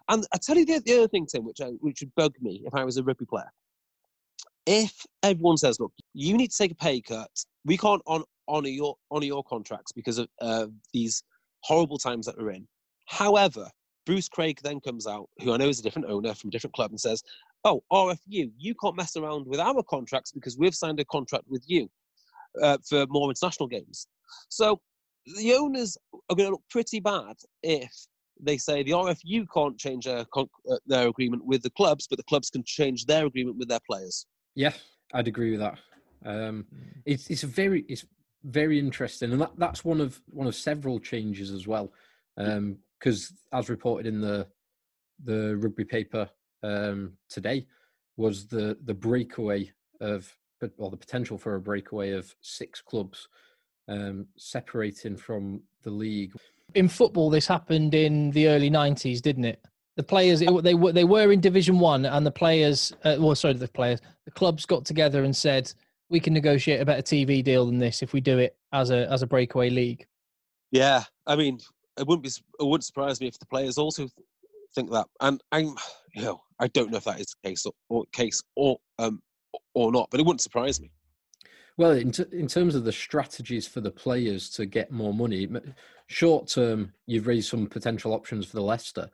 And 0.08 0.26
I 0.34 0.38
tell 0.38 0.56
you 0.56 0.66
the, 0.66 0.80
the 0.84 0.98
other 0.98 1.08
thing, 1.08 1.26
Tim, 1.26 1.44
which, 1.44 1.60
I, 1.60 1.68
which 1.80 2.00
would 2.00 2.14
bug 2.14 2.34
me 2.40 2.62
if 2.66 2.74
I 2.74 2.84
was 2.84 2.96
a 2.96 3.02
rugby 3.02 3.26
player. 3.26 3.50
If 4.66 5.06
everyone 5.22 5.56
says, 5.56 5.78
look, 5.78 5.92
you 6.12 6.36
need 6.36 6.50
to 6.50 6.56
take 6.56 6.72
a 6.72 6.76
pay 6.76 7.00
cut, 7.00 7.30
we 7.64 7.76
can't 7.76 8.02
on, 8.06 8.24
honor, 8.48 8.68
your, 8.68 8.96
honor 9.10 9.26
your 9.26 9.44
contracts 9.44 9.92
because 9.92 10.18
of 10.18 10.28
uh, 10.40 10.66
these 10.92 11.22
horrible 11.60 11.98
times 11.98 12.26
that 12.26 12.36
we're 12.36 12.50
in. 12.50 12.66
However, 13.06 13.70
Bruce 14.04 14.28
Craig 14.28 14.60
then 14.62 14.80
comes 14.80 15.06
out, 15.06 15.28
who 15.40 15.52
I 15.52 15.56
know 15.56 15.68
is 15.68 15.80
a 15.80 15.82
different 15.82 16.08
owner 16.08 16.34
from 16.34 16.48
a 16.48 16.50
different 16.52 16.74
club, 16.74 16.90
and 16.90 17.00
says, 17.00 17.22
Oh, 17.64 17.82
RFU, 17.92 18.50
you 18.56 18.74
can't 18.80 18.96
mess 18.96 19.16
around 19.16 19.46
with 19.46 19.58
our 19.58 19.82
contracts 19.82 20.30
because 20.30 20.56
we've 20.56 20.74
signed 20.74 21.00
a 21.00 21.04
contract 21.06 21.44
with 21.48 21.64
you 21.66 21.88
uh, 22.62 22.78
for 22.88 23.06
more 23.08 23.28
international 23.28 23.68
games. 23.68 24.06
So 24.48 24.80
the 25.36 25.54
owners 25.54 25.96
are 26.30 26.36
going 26.36 26.46
to 26.46 26.52
look 26.52 26.62
pretty 26.70 27.00
bad 27.00 27.36
if 27.62 27.92
they 28.40 28.58
say 28.58 28.82
the 28.82 28.92
RFU 28.92 29.46
can't 29.52 29.78
change 29.78 30.04
their, 30.04 30.24
uh, 30.36 30.76
their 30.86 31.08
agreement 31.08 31.44
with 31.44 31.62
the 31.62 31.70
clubs, 31.70 32.06
but 32.08 32.18
the 32.18 32.24
clubs 32.24 32.50
can 32.50 32.62
change 32.64 33.06
their 33.06 33.26
agreement 33.26 33.56
with 33.56 33.68
their 33.68 33.80
players. 33.88 34.26
Yeah, 34.54 34.72
I'd 35.12 35.28
agree 35.28 35.50
with 35.50 35.60
that. 35.60 35.78
Um, 36.24 36.66
it's 37.04 37.28
it's 37.28 37.42
very 37.42 37.84
it's 37.88 38.04
very 38.44 38.78
interesting, 38.78 39.32
and 39.32 39.40
that, 39.40 39.52
that's 39.58 39.84
one 39.84 40.00
of 40.00 40.20
one 40.26 40.46
of 40.46 40.54
several 40.54 40.98
changes 40.98 41.50
as 41.50 41.66
well. 41.66 41.92
Because 43.06 43.32
as 43.52 43.70
reported 43.70 44.04
in 44.04 44.20
the 44.20 44.48
the 45.22 45.56
rugby 45.58 45.84
paper 45.84 46.28
um, 46.64 47.12
today, 47.28 47.64
was 48.16 48.48
the 48.48 48.76
the 48.82 48.94
breakaway 48.94 49.70
of 50.00 50.28
or 50.76 50.90
the 50.90 50.96
potential 50.96 51.38
for 51.38 51.54
a 51.54 51.60
breakaway 51.60 52.10
of 52.10 52.34
six 52.40 52.82
clubs 52.82 53.28
um, 53.86 54.26
separating 54.36 55.16
from 55.16 55.62
the 55.84 55.90
league. 55.90 56.32
In 56.74 56.88
football, 56.88 57.30
this 57.30 57.46
happened 57.46 57.94
in 57.94 58.32
the 58.32 58.48
early 58.48 58.70
'90s, 58.70 59.22
didn't 59.22 59.44
it? 59.44 59.64
The 59.94 60.02
players 60.02 60.42
it, 60.42 60.64
they 60.64 60.74
were 60.74 60.90
they 60.90 61.04
were 61.04 61.30
in 61.30 61.38
Division 61.38 61.78
One, 61.78 62.06
and 62.06 62.26
the 62.26 62.32
players, 62.32 62.92
uh, 63.04 63.18
well, 63.20 63.36
sorry, 63.36 63.54
the 63.54 63.68
players, 63.68 64.00
the 64.24 64.32
clubs 64.32 64.66
got 64.66 64.84
together 64.84 65.22
and 65.22 65.36
said 65.36 65.72
we 66.08 66.18
can 66.18 66.34
negotiate 66.34 66.80
a 66.80 66.84
better 66.84 67.02
TV 67.02 67.44
deal 67.44 67.66
than 67.66 67.78
this 67.78 68.02
if 68.02 68.12
we 68.12 68.20
do 68.20 68.38
it 68.38 68.56
as 68.72 68.90
a 68.90 69.08
as 69.12 69.22
a 69.22 69.28
breakaway 69.28 69.70
league. 69.70 70.08
Yeah, 70.72 71.04
I 71.24 71.36
mean, 71.36 71.60
it 71.98 72.06
wouldn't 72.06 72.24
be 72.24 72.28
it 72.28 72.64
wouldn't 72.64 72.84
surprise 72.84 73.20
me 73.20 73.26
if 73.26 73.38
the 73.38 73.46
players 73.46 73.78
also 73.78 74.08
think 74.74 74.90
that, 74.90 75.06
and 75.20 75.40
I'm 75.52 75.74
you 76.14 76.22
know 76.22 76.40
I 76.60 76.68
don't 76.68 76.90
know 76.90 76.98
if 76.98 77.04
that 77.04 77.20
is 77.20 77.34
the 77.42 77.50
case 77.50 77.66
or, 77.66 77.72
or 77.88 78.04
case 78.12 78.42
or 78.54 78.78
um 78.98 79.20
or 79.74 79.92
not, 79.92 80.08
but 80.10 80.20
it 80.20 80.26
wouldn't 80.26 80.40
surprise 80.40 80.80
me. 80.80 80.90
Well, 81.78 81.90
in, 81.90 82.10
t- 82.10 82.24
in 82.32 82.46
terms 82.46 82.74
of 82.74 82.84
the 82.84 82.92
strategies 82.92 83.68
for 83.68 83.82
the 83.82 83.90
players 83.90 84.48
to 84.50 84.64
get 84.64 84.90
more 84.90 85.12
money, 85.12 85.46
short 86.06 86.48
term, 86.48 86.92
you've 87.06 87.26
raised 87.26 87.50
some 87.50 87.66
potential 87.66 88.14
options 88.14 88.46
for 88.46 88.56
the 88.56 88.62
Leicester. 88.62 89.10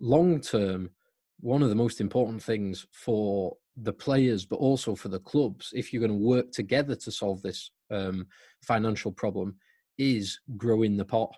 Long 0.00 0.40
term, 0.40 0.90
one 1.38 1.62
of 1.62 1.68
the 1.68 1.76
most 1.76 2.00
important 2.00 2.42
things 2.42 2.86
for 2.90 3.56
the 3.76 3.92
players, 3.92 4.44
but 4.44 4.56
also 4.56 4.96
for 4.96 5.08
the 5.08 5.20
clubs, 5.20 5.70
if 5.72 5.92
you're 5.92 6.06
going 6.06 6.18
to 6.18 6.26
work 6.26 6.50
together 6.50 6.96
to 6.96 7.12
solve 7.12 7.40
this 7.42 7.70
um, 7.92 8.26
financial 8.62 9.12
problem, 9.12 9.54
is 9.96 10.40
growing 10.56 10.96
the 10.96 11.04
pot, 11.04 11.32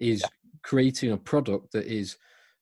is 0.00 0.20
yeah. 0.20 0.28
creating 0.62 1.12
a 1.12 1.16
product 1.16 1.72
that 1.72 1.86
is 1.86 2.16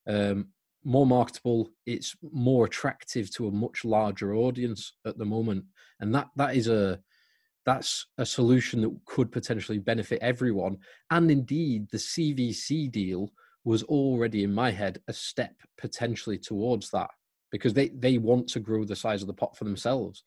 um, 0.07 0.47
more 0.83 1.05
marketable. 1.05 1.71
It's 1.85 2.15
more 2.31 2.65
attractive 2.65 3.33
to 3.35 3.47
a 3.47 3.51
much 3.51 3.85
larger 3.85 4.33
audience 4.35 4.93
at 5.05 5.17
the 5.17 5.25
moment, 5.25 5.65
and 5.99 6.13
that 6.15 6.27
that 6.35 6.55
is 6.55 6.67
a 6.67 6.99
that's 7.65 8.07
a 8.17 8.25
solution 8.25 8.81
that 8.81 8.97
could 9.05 9.31
potentially 9.31 9.79
benefit 9.79 10.19
everyone. 10.21 10.77
And 11.11 11.31
indeed, 11.31 11.87
the 11.91 11.97
CVC 11.97 12.91
deal 12.91 13.29
was 13.63 13.83
already 13.83 14.43
in 14.43 14.53
my 14.53 14.71
head 14.71 14.99
a 15.07 15.13
step 15.13 15.55
potentially 15.77 16.37
towards 16.37 16.89
that 16.91 17.09
because 17.51 17.73
they 17.73 17.89
they 17.89 18.17
want 18.17 18.47
to 18.49 18.59
grow 18.59 18.83
the 18.83 18.95
size 18.95 19.21
of 19.21 19.27
the 19.27 19.33
pot 19.33 19.55
for 19.57 19.63
themselves. 19.63 20.23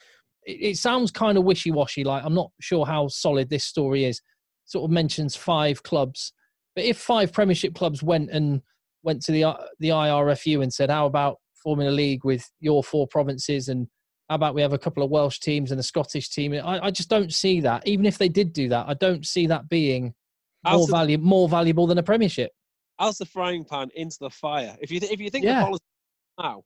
It, 0.47 0.71
it 0.71 0.79
sounds 0.79 1.11
kind 1.11 1.37
of 1.37 1.45
wishy 1.45 1.71
washy. 1.71 2.05
Like 2.05 2.25
I'm 2.25 2.35
not 2.35 2.51
sure 2.61 2.87
how 2.87 3.09
solid 3.09 3.51
this 3.51 3.65
story 3.65 4.05
is. 4.05 4.21
Sort 4.65 4.85
of 4.85 4.91
mentions 4.91 5.37
five 5.37 5.83
clubs, 5.83 6.33
but 6.77 6.85
if 6.85 6.99
five 6.99 7.33
Premiership 7.33 7.75
clubs 7.75 8.03
went 8.03 8.31
and 8.31 8.61
went 9.03 9.23
to 9.23 9.33
the 9.33 9.45
uh, 9.45 9.57
the 9.81 9.89
IRFU 9.89 10.63
and 10.63 10.73
said, 10.73 10.91
"How 10.91 11.07
about 11.07 11.39
forming 11.55 11.89
a 11.89 11.91
league 11.91 12.25
with 12.25 12.49
your 12.61 12.85
four 12.85 13.09
provinces 13.09 13.69
and 13.69 13.89
how 14.29 14.35
about 14.35 14.55
we 14.55 14.63
have 14.63 14.75
a 14.75 14.79
couple 14.79 15.03
of 15.03 15.11
Welsh 15.11 15.41
teams 15.41 15.71
and 15.71 15.81
a 15.81 15.83
Scottish 15.83 16.29
team?" 16.29 16.53
I, 16.53 16.87
I 16.87 16.91
just 16.91 17.09
don't 17.09 17.33
see 17.33 17.61
that. 17.61 17.89
Even 17.89 18.05
if 18.05 18.19
they 18.19 18.29
did 18.29 18.53
do 18.53 18.69
that, 18.69 18.87
I 18.87 18.95
don't 18.95 19.27
see 19.27 19.47
that 19.47 19.69
being 19.71 20.15
more 20.71 20.87
valuable 20.87 21.25
more 21.25 21.49
valuable 21.49 21.87
than 21.87 21.99
a 21.99 22.03
Premiership. 22.03 22.53
As 23.01 23.19
the 23.19 23.27
frying 23.27 23.65
pan 23.65 23.89
into 23.95 24.19
the 24.21 24.31
fire. 24.31 24.77
If 24.81 24.91
you 24.91 25.01
th- 25.01 25.11
if 25.11 25.19
you 25.19 25.31
think 25.31 25.47
yeah. 25.47 25.61
the 25.61 25.65
policy 25.65 25.85
now, 26.39 26.63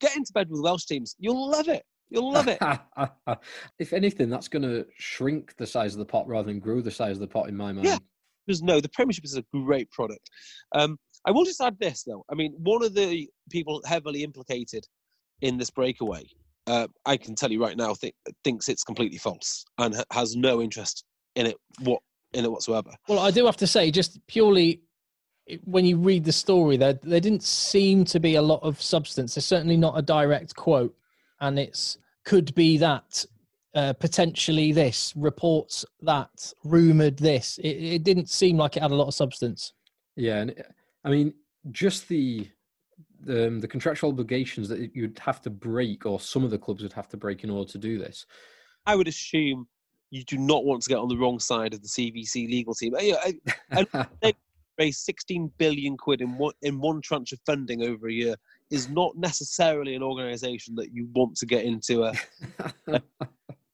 get 0.00 0.16
into 0.16 0.32
bed 0.32 0.48
with 0.50 0.60
Welsh 0.60 0.86
teams. 0.86 1.14
You'll 1.18 1.48
love 1.48 1.68
it. 1.68 1.84
You'll 2.10 2.32
love 2.32 2.46
it. 2.48 2.58
if 3.78 3.92
anything, 3.92 4.28
that's 4.28 4.48
going 4.48 4.62
to 4.62 4.86
shrink 4.98 5.56
the 5.56 5.66
size 5.66 5.94
of 5.94 5.98
the 5.98 6.04
pot 6.04 6.28
rather 6.28 6.46
than 6.46 6.58
grow 6.58 6.80
the 6.80 6.90
size 6.90 7.16
of 7.16 7.20
the 7.20 7.26
pot 7.26 7.48
in 7.48 7.56
my 7.56 7.72
mind. 7.72 7.86
Yeah. 7.86 7.98
Because 8.46 8.62
no, 8.62 8.80
the 8.80 8.88
Premiership 8.88 9.24
is 9.24 9.36
a 9.36 9.44
great 9.52 9.90
product. 9.90 10.28
Um, 10.74 10.98
I 11.26 11.30
will 11.30 11.44
just 11.44 11.60
add 11.60 11.78
this 11.78 12.02
though. 12.02 12.24
I 12.30 12.34
mean, 12.34 12.54
one 12.58 12.84
of 12.84 12.94
the 12.94 13.28
people 13.50 13.80
heavily 13.86 14.24
implicated 14.24 14.84
in 15.40 15.58
this 15.58 15.70
breakaway, 15.70 16.24
uh, 16.66 16.88
I 17.06 17.16
can 17.16 17.34
tell 17.34 17.50
you 17.50 17.62
right 17.62 17.76
now, 17.76 17.94
th- 17.94 18.14
thinks 18.44 18.68
it's 18.68 18.84
completely 18.84 19.18
false 19.18 19.64
and 19.78 19.94
ha- 19.94 20.04
has 20.12 20.36
no 20.36 20.60
interest 20.60 21.04
in 21.36 21.46
it. 21.46 21.56
What 21.80 22.00
in 22.32 22.44
it 22.44 22.50
whatsoever? 22.50 22.90
Well, 23.08 23.18
I 23.18 23.30
do 23.30 23.46
have 23.46 23.56
to 23.58 23.66
say, 23.66 23.90
just 23.90 24.24
purely 24.26 24.82
when 25.64 25.84
you 25.84 25.96
read 25.96 26.24
the 26.24 26.32
story, 26.32 26.76
there 26.76 26.98
there 27.02 27.20
didn't 27.20 27.42
seem 27.42 28.04
to 28.06 28.20
be 28.20 28.36
a 28.36 28.42
lot 28.42 28.62
of 28.62 28.80
substance. 28.80 29.34
There's 29.34 29.46
certainly 29.46 29.76
not 29.76 29.98
a 29.98 30.02
direct 30.02 30.54
quote, 30.56 30.94
and 31.40 31.58
it's 31.58 31.98
could 32.24 32.54
be 32.54 32.78
that 32.78 33.24
uh, 33.74 33.92
potentially 33.94 34.72
this 34.72 35.12
reports 35.16 35.84
that 36.02 36.52
rumored 36.64 37.16
this. 37.16 37.58
It, 37.58 37.68
it 37.68 38.04
didn't 38.04 38.28
seem 38.28 38.56
like 38.56 38.76
it 38.76 38.82
had 38.82 38.90
a 38.90 38.94
lot 38.94 39.08
of 39.08 39.14
substance. 39.14 39.72
Yeah, 40.16 40.38
and 40.38 40.64
I 41.04 41.10
mean, 41.10 41.34
just 41.70 42.08
the 42.08 42.48
the, 43.24 43.46
um, 43.46 43.60
the 43.60 43.68
contractual 43.68 44.10
obligations 44.10 44.68
that 44.68 44.94
you'd 44.96 45.18
have 45.20 45.40
to 45.42 45.50
break, 45.50 46.06
or 46.06 46.18
some 46.18 46.44
of 46.44 46.50
the 46.50 46.58
clubs 46.58 46.82
would 46.82 46.92
have 46.92 47.08
to 47.10 47.16
break 47.16 47.44
in 47.44 47.50
order 47.50 47.70
to 47.70 47.78
do 47.78 47.98
this. 47.98 48.26
I 48.84 48.96
would 48.96 49.06
assume 49.06 49.68
you 50.10 50.24
do 50.24 50.38
not 50.38 50.64
want 50.64 50.82
to 50.82 50.88
get 50.88 50.98
on 50.98 51.08
the 51.08 51.16
wrong 51.16 51.38
side 51.38 51.72
of 51.72 51.82
the 51.82 51.88
CVC 51.88 52.48
legal 52.48 52.74
team. 52.74 52.94
I, 52.98 53.34
I, 53.70 54.06
they 54.20 54.34
raise 54.78 54.98
16 54.98 55.52
billion 55.58 55.96
quid 55.96 56.20
in 56.20 56.36
one 56.36 56.54
in 56.62 56.80
one 56.80 57.00
tranche 57.00 57.32
of 57.32 57.40
funding 57.46 57.82
over 57.82 58.08
a 58.08 58.12
year 58.12 58.36
is 58.70 58.88
not 58.88 59.16
necessarily 59.16 59.94
an 59.94 60.02
organisation 60.02 60.74
that 60.74 60.92
you 60.92 61.08
want 61.14 61.36
to 61.36 61.46
get 61.46 61.64
into 61.64 62.04
a, 62.04 62.12
a 62.88 63.02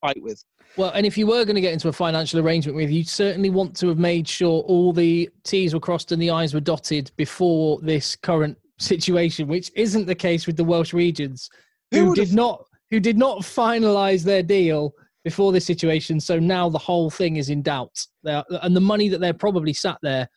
fight 0.01 0.23
with. 0.23 0.45
Well, 0.77 0.91
and 0.95 1.07
if 1.07 1.17
you 1.17 1.27
were 1.27 1.45
going 1.45 1.55
to 1.55 1.61
get 1.61 1.73
into 1.73 1.89
a 1.89 1.93
financial 1.93 2.41
arrangement 2.41 2.77
with, 2.77 2.91
you 2.91 3.05
certainly 3.05 3.51
want 3.51 3.77
to 3.77 3.89
have 3.89 3.99
made 3.99 4.29
sure 4.29 4.63
all 4.63 4.93
the 4.93 5.29
T's 5.45 5.75
were 5.75 5.81
crossed 5.81 6.13
and 6.13 6.21
the 6.21 6.31
I's 6.31 6.55
were 6.55 6.61
dotted 6.61 7.11
before 7.17 7.81
this 7.83 8.15
current 8.15 8.57
situation, 8.79 9.49
which 9.49 9.71
isn't 9.75 10.07
the 10.07 10.15
case 10.15 10.47
with 10.47 10.57
the 10.57 10.65
Welsh 10.65 10.93
regions, 10.93 11.49
who, 11.91 12.07
who 12.07 12.15
did 12.15 12.33
not 12.33 12.65
who 12.91 13.01
did 13.01 13.19
not 13.19 13.41
finalise 13.41 14.23
their 14.23 14.43
deal 14.43 14.95
before 15.25 15.53
this 15.53 15.67
situation. 15.67 16.21
So 16.21 16.39
now 16.39 16.69
the 16.69 16.79
whole 16.79 17.11
thing 17.11 17.37
is 17.37 17.51
in 17.51 17.63
doubt. 17.63 18.07
Are, 18.27 18.45
and 18.63 18.75
the 18.75 18.81
money 18.81 19.09
that 19.09 19.21
they're 19.21 19.35
probably 19.35 19.73
sat 19.73 19.99
there 20.01 20.29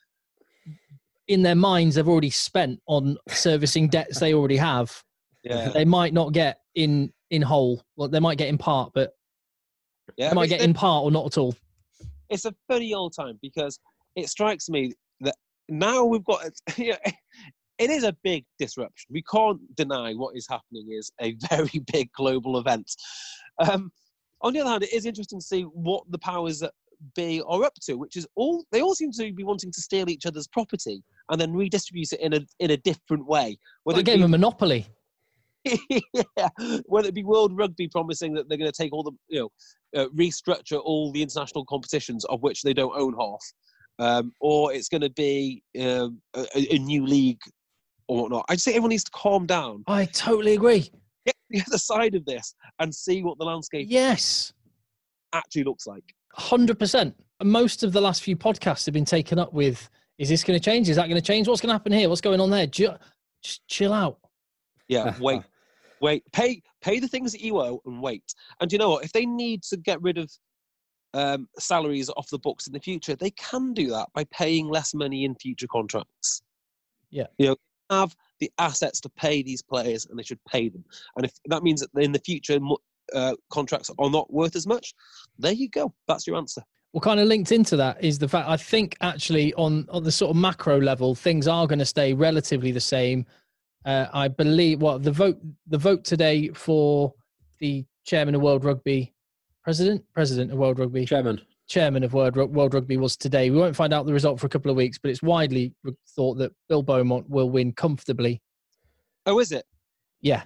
in 1.28 1.42
their 1.42 1.54
minds, 1.54 1.94
they've 1.94 2.08
already 2.08 2.30
spent 2.30 2.80
on 2.86 3.16
servicing 3.28 3.88
debts 3.88 4.18
they 4.18 4.34
already 4.34 4.56
have. 4.56 5.02
Yeah. 5.44 5.70
They 5.70 5.84
might 5.84 6.12
not 6.12 6.32
get 6.32 6.58
in 6.74 7.12
in 7.30 7.42
whole. 7.42 7.82
Well, 7.96 8.08
they 8.08 8.20
might 8.20 8.38
get 8.38 8.48
in 8.48 8.58
part, 8.58 8.92
but 8.94 9.12
yeah, 10.16 10.28
they 10.28 10.34
might 10.34 10.48
get 10.48 10.60
in 10.60 10.74
part 10.74 11.04
or 11.04 11.10
not 11.10 11.26
at 11.26 11.38
all. 11.38 11.54
It's 12.30 12.44
a 12.44 12.54
funny 12.68 12.94
old 12.94 13.14
time 13.14 13.38
because 13.42 13.78
it 14.16 14.28
strikes 14.28 14.68
me 14.68 14.94
that 15.20 15.34
now 15.68 16.04
we've 16.04 16.24
got 16.24 16.44
you 16.76 16.90
know, 16.90 17.12
it 17.78 17.90
is 17.90 18.04
a 18.04 18.16
big 18.22 18.44
disruption. 18.58 19.08
We 19.10 19.22
can't 19.22 19.60
deny 19.76 20.14
what 20.14 20.36
is 20.36 20.46
happening 20.48 20.88
is 20.90 21.10
a 21.20 21.36
very 21.50 21.82
big 21.92 22.10
global 22.12 22.58
event. 22.58 22.90
Um, 23.58 23.90
on 24.40 24.52
the 24.52 24.60
other 24.60 24.70
hand, 24.70 24.82
it 24.82 24.92
is 24.92 25.06
interesting 25.06 25.40
to 25.40 25.46
see 25.46 25.62
what 25.62 26.04
the 26.10 26.18
powers 26.18 26.60
that 26.60 26.72
be 27.14 27.42
are 27.46 27.64
up 27.64 27.74
to, 27.82 27.94
which 27.94 28.16
is 28.16 28.26
all 28.36 28.64
they 28.70 28.80
all 28.80 28.94
seem 28.94 29.12
to 29.12 29.32
be 29.32 29.44
wanting 29.44 29.72
to 29.72 29.80
steal 29.80 30.08
each 30.08 30.26
other's 30.26 30.46
property 30.46 31.02
and 31.30 31.40
then 31.40 31.52
redistribute 31.52 32.12
it 32.12 32.20
in 32.20 32.32
a 32.34 32.40
in 32.60 32.70
a 32.70 32.76
different 32.76 33.26
way. 33.26 33.58
Well, 33.84 33.98
a 33.98 34.02
game 34.02 34.18
be, 34.18 34.24
of 34.24 34.30
Monopoly. 34.30 34.86
yeah, 36.12 36.48
whether 36.86 37.08
it 37.08 37.14
be 37.14 37.24
World 37.24 37.56
Rugby 37.56 37.88
promising 37.88 38.34
that 38.34 38.48
they're 38.48 38.58
going 38.58 38.70
to 38.70 38.76
take 38.76 38.92
all 38.92 39.02
the 39.02 39.12
you 39.28 39.40
know 39.40 40.00
uh, 40.00 40.08
restructure 40.08 40.80
all 40.82 41.12
the 41.12 41.22
international 41.22 41.64
competitions 41.64 42.24
of 42.26 42.42
which 42.42 42.62
they 42.62 42.74
don't 42.74 42.94
own 42.96 43.14
half, 43.18 43.40
um, 43.98 44.32
or 44.40 44.72
it's 44.72 44.88
going 44.88 45.02
to 45.02 45.10
be 45.10 45.62
um, 45.80 46.20
a, 46.34 46.46
a, 46.54 46.78
new 46.78 47.06
league 47.06 47.40
or 48.08 48.22
whatnot. 48.22 48.44
I 48.48 48.54
just 48.54 48.64
think 48.64 48.76
everyone 48.76 48.90
needs 48.90 49.04
to 49.04 49.10
calm 49.12 49.46
down. 49.46 49.84
I 49.86 50.06
totally 50.06 50.54
agree. 50.54 50.90
Get 51.24 51.36
the 51.50 51.62
other 51.68 51.78
side 51.78 52.14
of 52.14 52.24
this 52.24 52.54
and 52.80 52.92
see 52.92 53.22
what 53.22 53.38
the 53.38 53.44
landscape 53.44 53.86
yes 53.88 54.52
actually 55.32 55.64
looks 55.64 55.86
like. 55.86 56.04
Hundred 56.34 56.78
percent. 56.78 57.14
Most 57.42 57.82
of 57.82 57.92
the 57.92 58.00
last 58.00 58.22
few 58.22 58.36
podcasts 58.36 58.86
have 58.86 58.94
been 58.94 59.04
taken 59.04 59.38
up 59.38 59.52
with: 59.52 59.88
Is 60.18 60.28
this 60.28 60.42
going 60.42 60.58
to 60.58 60.64
change? 60.64 60.88
Is 60.88 60.96
that 60.96 61.08
going 61.08 61.20
to 61.20 61.26
change? 61.26 61.46
What's 61.46 61.60
going 61.60 61.68
to 61.68 61.74
happen 61.74 61.92
here? 61.92 62.08
What's 62.08 62.20
going 62.20 62.40
on 62.40 62.50
there? 62.50 62.66
Just, 62.66 62.98
just 63.42 63.68
chill 63.68 63.92
out. 63.92 64.18
Yeah, 64.88 65.14
wait, 65.20 65.42
wait. 66.02 66.24
Pay 66.32 66.60
pay 66.82 66.98
the 66.98 67.08
things 67.08 67.32
that 67.32 67.40
you 67.40 67.58
owe 67.58 67.80
and 67.86 68.02
wait. 68.02 68.34
And 68.60 68.70
you 68.70 68.78
know 68.78 68.90
what? 68.90 69.04
If 69.04 69.12
they 69.12 69.24
need 69.24 69.62
to 69.64 69.78
get 69.78 70.02
rid 70.02 70.18
of 70.18 70.30
um, 71.14 71.48
salaries 71.58 72.10
off 72.10 72.28
the 72.28 72.38
books 72.38 72.66
in 72.66 72.74
the 72.74 72.80
future, 72.80 73.16
they 73.16 73.30
can 73.30 73.72
do 73.72 73.88
that 73.90 74.08
by 74.14 74.24
paying 74.24 74.68
less 74.68 74.92
money 74.92 75.24
in 75.24 75.34
future 75.36 75.68
contracts. 75.68 76.42
Yeah, 77.10 77.26
you 77.38 77.46
know, 77.46 77.56
have 77.90 78.14
the 78.40 78.52
assets 78.58 79.00
to 79.00 79.08
pay 79.08 79.42
these 79.42 79.62
players, 79.62 80.06
and 80.06 80.18
they 80.18 80.22
should 80.22 80.44
pay 80.44 80.68
them. 80.68 80.84
And 81.16 81.24
if 81.24 81.32
that 81.46 81.62
means 81.62 81.80
that 81.80 81.90
in 82.02 82.12
the 82.12 82.18
future 82.18 82.58
uh, 83.14 83.36
contracts 83.50 83.90
are 83.98 84.10
not 84.10 84.32
worth 84.32 84.56
as 84.56 84.66
much, 84.66 84.94
there 85.38 85.52
you 85.52 85.68
go. 85.68 85.94
That's 86.08 86.26
your 86.26 86.36
answer. 86.36 86.62
Well, 86.92 87.00
kind 87.00 87.20
of 87.20 87.26
linked 87.26 87.52
into 87.52 87.76
that 87.78 88.04
is 88.04 88.18
the 88.18 88.28
fact 88.28 88.48
I 88.48 88.58
think 88.58 88.96
actually 89.00 89.54
on, 89.54 89.86
on 89.90 90.04
the 90.04 90.12
sort 90.12 90.30
of 90.30 90.36
macro 90.36 90.78
level, 90.78 91.14
things 91.14 91.48
are 91.48 91.66
going 91.66 91.78
to 91.78 91.86
stay 91.86 92.12
relatively 92.12 92.70
the 92.70 92.80
same. 92.80 93.24
Uh, 93.84 94.06
I 94.12 94.28
believe. 94.28 94.80
Well, 94.80 94.98
the 94.98 95.12
vote 95.12 95.38
the 95.66 95.78
vote 95.78 96.04
today 96.04 96.48
for 96.50 97.14
the 97.58 97.84
chairman 98.04 98.34
of 98.34 98.42
World 98.42 98.64
Rugby 98.64 99.12
president, 99.62 100.04
president 100.12 100.52
of 100.52 100.58
World 100.58 100.78
Rugby, 100.78 101.06
Chairman. 101.06 101.40
chairman 101.68 102.04
of 102.04 102.12
World, 102.12 102.36
World 102.36 102.74
Rugby 102.74 102.96
was 102.96 103.16
today. 103.16 103.50
We 103.50 103.58
won't 103.58 103.76
find 103.76 103.92
out 103.92 104.06
the 104.06 104.12
result 104.12 104.40
for 104.40 104.46
a 104.46 104.50
couple 104.50 104.70
of 104.70 104.76
weeks, 104.76 104.98
but 104.98 105.10
it's 105.10 105.22
widely 105.22 105.74
thought 106.14 106.34
that 106.34 106.52
Bill 106.68 106.82
Beaumont 106.82 107.28
will 107.28 107.50
win 107.50 107.72
comfortably. 107.72 108.42
Oh, 109.26 109.38
is 109.38 109.52
it? 109.52 109.64
Yeah, 110.20 110.42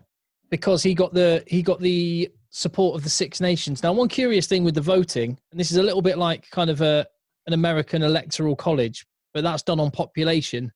because 0.50 0.82
he 0.82 0.94
got 0.94 1.12
the 1.12 1.42
he 1.46 1.62
got 1.62 1.80
the 1.80 2.30
support 2.50 2.96
of 2.96 3.04
the 3.04 3.10
Six 3.10 3.40
Nations. 3.40 3.82
Now, 3.82 3.92
one 3.92 4.08
curious 4.08 4.46
thing 4.46 4.64
with 4.64 4.74
the 4.74 4.80
voting, 4.80 5.38
and 5.50 5.60
this 5.60 5.70
is 5.70 5.76
a 5.76 5.82
little 5.82 6.02
bit 6.02 6.18
like 6.18 6.48
kind 6.50 6.70
of 6.70 6.80
a 6.80 7.06
an 7.46 7.52
American 7.52 8.02
electoral 8.02 8.56
college, 8.56 9.06
but 9.32 9.42
that's 9.44 9.62
done 9.62 9.80
on 9.80 9.90
population. 9.90 10.72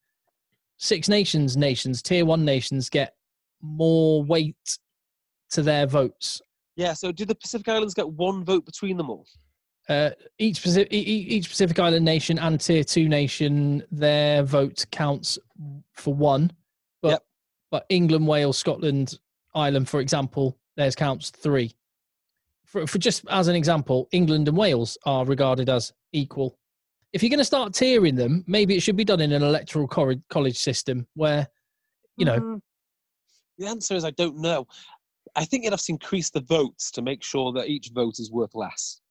Six 0.83 1.11
Nations 1.11 1.59
nations, 1.59 2.01
tier 2.01 2.25
one 2.25 2.43
nations, 2.43 2.89
get 2.89 3.15
more 3.61 4.23
weight 4.25 4.79
to 5.51 5.61
their 5.63 5.87
votes. 5.87 6.41
Yeah. 6.75 6.95
So, 6.95 7.13
do 7.13 7.27
the 7.27 7.35
Pacific 7.35 7.69
Islands 7.69 7.93
get 7.93 8.09
one 8.09 8.43
vote 8.45 8.65
between 8.65 8.97
them 8.97 9.11
all? 9.11 9.27
Uh, 9.91 10.11
each 10.39 10.63
Pacific, 10.63 10.89
each 10.91 11.51
Pacific 11.51 11.79
Island 11.79 12.05
nation 12.05 12.39
and 12.39 12.59
tier 12.59 12.83
two 12.83 13.09
nation, 13.11 13.83
their 13.93 14.43
vote 14.43 14.87
counts 14.91 15.39
for 15.93 16.15
one. 16.15 16.51
But 17.03 17.09
Yep. 17.11 17.23
but 17.71 17.87
England, 17.91 18.27
Wales, 18.27 18.57
Scotland, 18.57 19.19
Ireland, 19.55 19.87
for 19.87 20.01
example, 20.01 20.59
theirs 20.77 20.95
counts 20.95 21.29
three. 21.29 21.75
For, 22.65 22.87
for 22.87 22.99
just 22.99 23.25
as 23.29 23.49
an 23.49 23.57
example, 23.57 24.09
England 24.13 24.49
and 24.49 24.57
Wales 24.57 24.97
are 25.05 25.27
regarded 25.27 25.69
as 25.69 25.93
equal. 26.13 26.57
If 27.13 27.23
you're 27.23 27.31
going 27.31 27.39
to 27.39 27.45
start 27.45 27.73
tiering 27.73 28.17
them, 28.17 28.45
maybe 28.47 28.77
it 28.77 28.81
should 28.81 28.97
be 28.97 29.05
done 29.05 29.21
in 29.21 29.33
an 29.33 29.43
electoral 29.43 29.89
college 29.89 30.59
system 30.59 31.07
where, 31.15 31.49
you 32.17 32.25
know, 32.25 32.39
Mm. 32.39 32.61
The 33.59 33.67
answer 33.67 33.95
is 33.95 34.05
I 34.07 34.11
don't 34.13 34.39
know. 34.39 34.67
I 35.37 35.45
think 35.45 35.65
you'd 35.65 35.75
have 35.75 35.83
to 35.83 35.93
increase 35.93 36.31
the 36.31 36.41
votes 36.41 36.91
to 36.93 37.03
make 37.03 37.23
sure 37.23 37.53
that 37.53 37.69
each 37.69 37.91
vote 37.95 38.19
is 38.19 38.31
worth 38.33 38.55
less. 38.55 39.03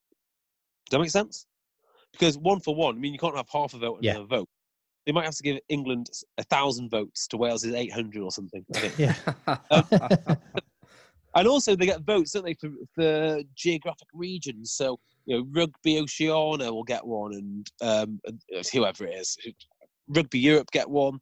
Does 0.90 0.98
that 0.98 1.00
make 1.00 1.12
sense? 1.12 1.46
Because 2.14 2.36
one 2.36 2.60
for 2.60 2.74
one, 2.74 2.96
I 2.96 3.00
mean, 3.00 3.14
you 3.14 3.20
can't 3.20 3.36
have 3.36 3.48
half 3.54 3.76
a 3.76 3.78
vote 3.78 3.98
and 3.98 4.06
Yeah. 4.06 4.18
a 4.18 4.24
vote. 4.24 4.50
They 5.06 5.12
might 5.12 5.26
have 5.26 5.36
to 5.36 5.44
give 5.44 5.60
England 5.70 6.08
a 6.40 6.44
thousand 6.44 6.90
votes 6.90 7.28
to 7.28 7.38
Wales 7.38 7.64
is 7.64 7.76
eight 7.76 7.94
hundred 7.94 8.24
or 8.24 8.32
something. 8.32 8.66
I 8.74 8.80
think. 8.80 10.40
and 11.36 11.48
also 11.48 11.76
they 11.76 11.86
get 11.86 12.02
votes, 12.02 12.32
don't 12.32 12.46
they, 12.46 12.56
for 12.96 13.42
geographic 13.56 14.08
regions? 14.14 14.74
So 14.74 15.00
you 15.26 15.38
know, 15.38 15.48
Rugby 15.52 16.00
Oceania 16.00 16.72
will 16.72 16.84
get 16.84 17.06
one, 17.06 17.34
and 17.34 17.72
um, 17.82 18.20
and 18.26 18.42
whoever 18.72 19.06
it 19.06 19.16
is, 19.16 19.38
Rugby 20.08 20.40
Europe 20.40 20.72
get 20.72 20.90
one. 20.90 21.20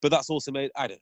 But 0.00 0.12
that's 0.12 0.30
also 0.30 0.52
made. 0.52 0.70
I 0.76 0.86
don't 0.86 1.00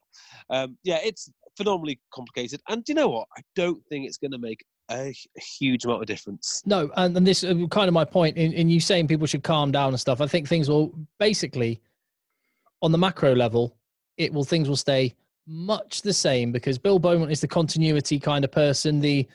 know. 0.50 0.56
Um, 0.56 0.78
yeah, 0.82 0.98
it's 1.04 1.30
phenomenally 1.56 2.00
complicated. 2.14 2.60
And 2.68 2.84
do 2.84 2.92
you 2.92 2.94
know 2.94 3.08
what? 3.08 3.28
I 3.36 3.42
don't 3.54 3.82
think 3.90 4.06
it's 4.06 4.16
going 4.16 4.30
to 4.30 4.38
make 4.38 4.64
a, 4.90 5.08
a 5.10 5.40
huge 5.58 5.84
amount 5.84 6.02
of 6.02 6.06
difference. 6.06 6.62
No, 6.64 6.90
and, 6.96 7.16
and 7.16 7.26
this 7.26 7.42
is 7.42 7.54
kind 7.70 7.88
of 7.88 7.94
my 7.94 8.04
point 8.04 8.36
in, 8.36 8.52
in 8.52 8.68
you 8.68 8.80
saying 8.80 9.08
people 9.08 9.26
should 9.26 9.42
calm 9.42 9.72
down 9.72 9.88
and 9.88 10.00
stuff. 10.00 10.20
I 10.20 10.26
think 10.26 10.48
things 10.48 10.68
will 10.68 10.94
basically, 11.18 11.80
on 12.82 12.92
the 12.92 12.98
macro 12.98 13.34
level, 13.34 13.76
it 14.16 14.32
will 14.32 14.44
things 14.44 14.68
will 14.68 14.76
stay 14.76 15.14
much 15.46 16.02
the 16.02 16.12
same 16.12 16.52
because 16.52 16.78
Bill 16.78 16.98
Beaumont 16.98 17.30
is 17.30 17.40
the 17.40 17.48
continuity 17.48 18.18
kind 18.18 18.44
of 18.44 18.52
person. 18.52 19.00
The 19.00 19.26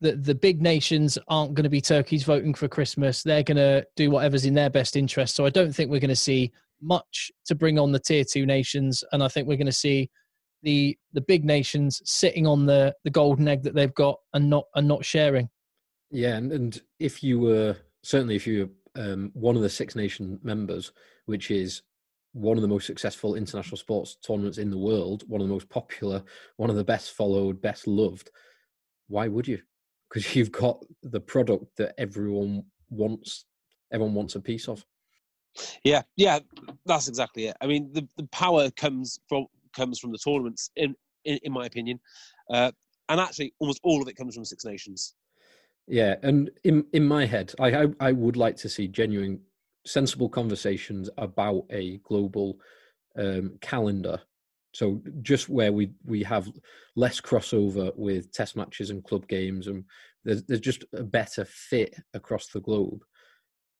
the 0.00 0.16
the 0.16 0.34
big 0.34 0.60
nations 0.60 1.16
aren't 1.28 1.54
going 1.54 1.64
to 1.64 1.70
be 1.70 1.80
turkeys 1.80 2.24
voting 2.24 2.54
for 2.54 2.68
Christmas. 2.68 3.22
They're 3.22 3.42
going 3.42 3.56
to 3.56 3.86
do 3.96 4.10
whatever's 4.10 4.44
in 4.44 4.54
their 4.54 4.70
best 4.70 4.96
interest. 4.96 5.34
So 5.34 5.46
I 5.46 5.50
don't 5.50 5.72
think 5.72 5.90
we're 5.90 6.00
going 6.00 6.08
to 6.08 6.16
see 6.16 6.52
much 6.80 7.30
to 7.46 7.54
bring 7.54 7.78
on 7.78 7.92
the 7.92 8.00
tier 8.00 8.24
two 8.24 8.44
nations, 8.44 9.04
and 9.12 9.22
I 9.22 9.28
think 9.28 9.46
we're 9.46 9.56
going 9.56 9.66
to 9.66 9.72
see 9.72 10.10
the 10.62 10.96
the 11.12 11.20
big 11.20 11.44
nations 11.44 12.02
sitting 12.04 12.46
on 12.46 12.66
the 12.66 12.94
the 13.04 13.10
golden 13.10 13.48
egg 13.48 13.62
that 13.62 13.74
they've 13.74 13.94
got 13.94 14.18
and 14.34 14.50
not 14.50 14.64
and 14.74 14.86
not 14.86 15.04
sharing. 15.04 15.48
Yeah, 16.10 16.36
and, 16.36 16.52
and 16.52 16.82
if 16.98 17.22
you 17.22 17.38
were 17.38 17.76
certainly 18.02 18.36
if 18.36 18.46
you 18.46 18.70
were 18.96 19.02
um, 19.02 19.30
one 19.34 19.56
of 19.56 19.62
the 19.62 19.70
Six 19.70 19.94
Nation 19.94 20.38
members, 20.42 20.92
which 21.26 21.50
is 21.50 21.82
one 22.32 22.56
of 22.56 22.62
the 22.62 22.68
most 22.68 22.86
successful 22.86 23.34
international 23.34 23.76
sports 23.76 24.16
tournaments 24.26 24.58
in 24.58 24.70
the 24.70 24.78
world, 24.78 25.24
one 25.28 25.40
of 25.40 25.46
the 25.46 25.52
most 25.52 25.68
popular, 25.68 26.22
one 26.56 26.70
of 26.70 26.76
the 26.76 26.84
best 26.84 27.12
followed, 27.12 27.60
best 27.60 27.86
loved, 27.86 28.30
why 29.08 29.28
would 29.28 29.46
you? 29.46 29.60
Because 30.08 30.34
you've 30.36 30.52
got 30.52 30.82
the 31.02 31.20
product 31.20 31.76
that 31.76 31.94
everyone 31.98 32.64
wants. 32.90 33.44
Everyone 33.92 34.14
wants 34.14 34.34
a 34.34 34.40
piece 34.40 34.68
of. 34.68 34.84
Yeah, 35.84 36.02
yeah, 36.16 36.38
that's 36.86 37.08
exactly 37.08 37.46
it. 37.46 37.56
I 37.60 37.66
mean, 37.66 37.90
the, 37.92 38.08
the 38.16 38.26
power 38.28 38.70
comes 38.70 39.20
from 39.28 39.46
comes 39.76 39.98
from 39.98 40.12
the 40.12 40.18
tournaments, 40.18 40.70
in 40.76 40.94
in, 41.24 41.38
in 41.42 41.52
my 41.52 41.66
opinion, 41.66 42.00
uh, 42.50 42.72
and 43.10 43.20
actually, 43.20 43.52
almost 43.58 43.80
all 43.82 44.00
of 44.00 44.08
it 44.08 44.16
comes 44.16 44.34
from 44.34 44.46
Six 44.46 44.64
Nations. 44.64 45.14
Yeah, 45.86 46.14
and 46.22 46.50
in 46.64 46.86
in 46.94 47.06
my 47.06 47.26
head, 47.26 47.52
I 47.60 47.82
I, 47.82 47.86
I 48.00 48.12
would 48.12 48.38
like 48.38 48.56
to 48.58 48.68
see 48.70 48.88
genuine, 48.88 49.40
sensible 49.84 50.28
conversations 50.28 51.10
about 51.18 51.64
a 51.70 51.98
global 51.98 52.58
um, 53.18 53.58
calendar. 53.60 54.20
So 54.74 55.02
just 55.20 55.48
where 55.48 55.72
we 55.72 55.92
we 56.04 56.22
have 56.22 56.48
less 56.96 57.20
crossover 57.20 57.92
with 57.96 58.32
test 58.32 58.56
matches 58.56 58.90
and 58.90 59.04
club 59.04 59.28
games, 59.28 59.66
and 59.66 59.84
there's 60.24 60.44
there's 60.44 60.60
just 60.60 60.84
a 60.94 61.02
better 61.02 61.44
fit 61.44 61.94
across 62.14 62.48
the 62.48 62.60
globe. 62.60 63.02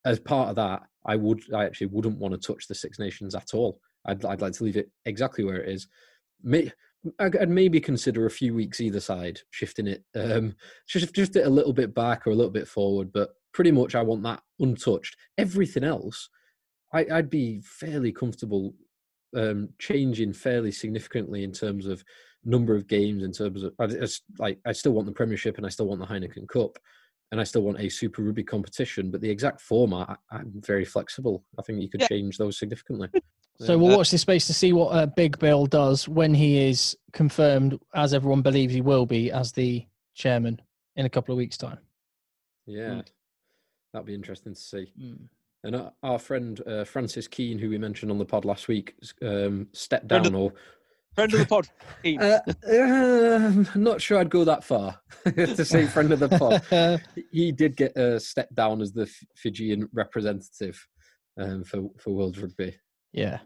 As 0.05 0.19
part 0.19 0.51
of 0.51 0.57
that, 0.57 0.83
I 1.07 1.17
would 1.17 1.43
I 1.55 1.65
actually 1.65 1.87
wouldn't 1.89 2.19
want 2.19 2.35
to 2.35 2.47
touch 2.47 2.67
the 2.67 2.75
Six 2.75 2.99
Nations 2.99 3.35
at 3.35 3.55
all. 3.55 3.81
I'd 4.05 4.25
I'd 4.25 4.43
like 4.43 4.53
to 4.55 4.65
leave 4.65 4.77
it 4.77 4.91
exactly 5.07 5.45
where 5.45 5.63
it 5.63 5.69
is. 5.69 5.89
May, 6.43 6.71
I'd 7.19 7.49
maybe 7.49 7.81
consider 7.81 8.27
a 8.27 8.31
few 8.31 8.55
weeks 8.55 8.81
either 8.81 9.01
side, 9.01 9.41
shifting 9.51 9.87
it, 9.87 10.05
um, 10.15 10.55
just 10.87 11.15
just 11.15 11.37
it 11.37 11.47
a 11.47 11.51
little 11.51 11.73
bit 11.73 11.95
back 11.95 12.27
or 12.27 12.31
a 12.31 12.35
little 12.35 12.51
bit 12.53 12.69
forward. 12.69 13.13
But 13.13 13.31
pretty 13.53 13.71
much, 13.71 13.95
I 13.95 14.03
want 14.03 14.23
that 14.25 14.43
untouched. 14.59 15.17
Everything 15.39 15.85
else, 15.85 16.29
I, 16.93 17.07
I'd 17.13 17.31
be 17.31 17.61
fairly 17.65 18.13
comfortable 18.13 18.75
um, 19.37 19.71
changing 19.79 20.33
fairly 20.33 20.73
significantly 20.73 21.45
in 21.45 21.53
terms 21.53 21.87
of 21.87 22.05
number 22.45 22.75
of 22.75 22.87
games. 22.87 23.23
In 23.23 23.33
terms 23.33 23.63
of 23.63 23.73
I, 23.79 23.87
just, 23.87 24.23
like, 24.39 24.59
I 24.67 24.73
still 24.73 24.93
want 24.93 25.07
the 25.07 25.13
Premiership 25.13 25.57
and 25.57 25.67
I 25.67 25.71
still 25.71 25.87
want 25.87 26.01
the 26.01 26.07
Heineken 26.07 26.49
Cup, 26.49 26.79
and 27.31 27.41
I 27.41 27.45
still 27.45 27.63
want 27.63 27.81
a 27.81 27.89
Super 27.89 28.23
Rugby 28.23 28.45
competition. 28.45 29.11
But 29.11 29.21
the 29.21 29.31
exact 29.31 29.61
format, 29.61 30.19
I, 30.31 30.37
I'm 30.37 30.53
very 30.57 30.85
flexible. 30.85 31.45
I 31.59 31.63
think 31.63 31.81
you 31.81 31.89
could 31.89 32.03
Yeah. 32.03 32.09
change 32.09 32.39
those 32.39 32.59
significantly. 32.59 33.09
So 33.61 33.79
we'll 33.79 33.97
watch 33.97 34.11
this 34.11 34.23
space 34.23 34.49
to 34.49 34.55
see 34.55 34.73
what 34.73 34.89
uh, 34.89 35.07
Big 35.07 35.39
Bill 35.39 35.67
does 35.67 36.09
when 36.09 36.35
he 36.35 36.67
is 36.69 36.97
confirmed, 37.13 37.79
as 37.95 38.13
everyone 38.13 38.43
believes 38.43 38.73
he 38.75 38.81
will 38.81 39.07
be, 39.07 39.31
as 39.31 39.53
the 39.53 39.87
chairman 40.15 40.61
in 40.97 41.07
a 41.07 41.09
couple 41.09 41.33
of 41.33 41.37
weeks' 41.37 41.59
time. 41.59 41.79
Yeah, 42.67 43.03
that'd 43.93 44.07
be 44.07 44.15
interesting 44.15 44.55
to 44.55 44.61
see. 44.61 44.93
Mm. 45.01 45.19
And 45.65 45.77
our, 45.77 45.93
our 46.03 46.19
friend 46.19 46.61
uh, 46.67 46.85
Francis 46.85 47.29
Kean, 47.29 47.59
who 47.59 47.69
we 47.69 47.79
mentioned 47.79 48.11
on 48.11 48.19
the 48.19 48.25
pod 48.25 48.45
last 48.45 48.67
week, 48.69 48.95
um, 49.23 49.69
stepped 49.73 50.09
Friend 50.09 50.25
down. 50.25 50.35
of- 50.35 50.41
Or 50.41 50.53
Friend 51.15 51.33
of 51.35 51.41
the 51.41 51.47
pod, 51.47 51.69
uh, 52.21 53.37
um, 53.47 53.69
not 53.75 54.01
sure 54.01 54.19
I'd 54.19 54.31
go 54.31 54.45
that 54.45 54.65
far 54.65 54.99
to 55.27 55.63
say 55.65 55.85
friend 55.87 56.11
of 56.11 56.21
the 56.21 56.29
pod. 56.31 57.01
He 57.33 57.53
did 57.53 57.77
get 57.77 57.95
uh, 57.99 58.19
stepped 58.19 58.55
down 58.55 58.81
as 58.81 58.93
the 58.93 59.07
Fijian 59.37 59.89
representative 59.93 60.85
um, 61.39 61.65
for 61.65 61.83
for 61.99 62.11
World 62.15 62.39
Rugby. 62.39 62.75
yeah. 63.13 63.41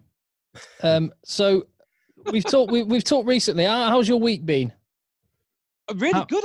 Um, 0.83 1.13
so 1.25 1.67
we've 2.31 2.45
talked. 2.45 2.71
We, 2.71 2.83
we've 2.85 3.03
talked 3.05 3.27
recently. 3.29 3.65
How's 3.65 4.09
your 4.09 4.21
week 4.21 4.47
been? 4.47 4.73
really 5.97 6.13
how- 6.13 6.25
good. 6.25 6.45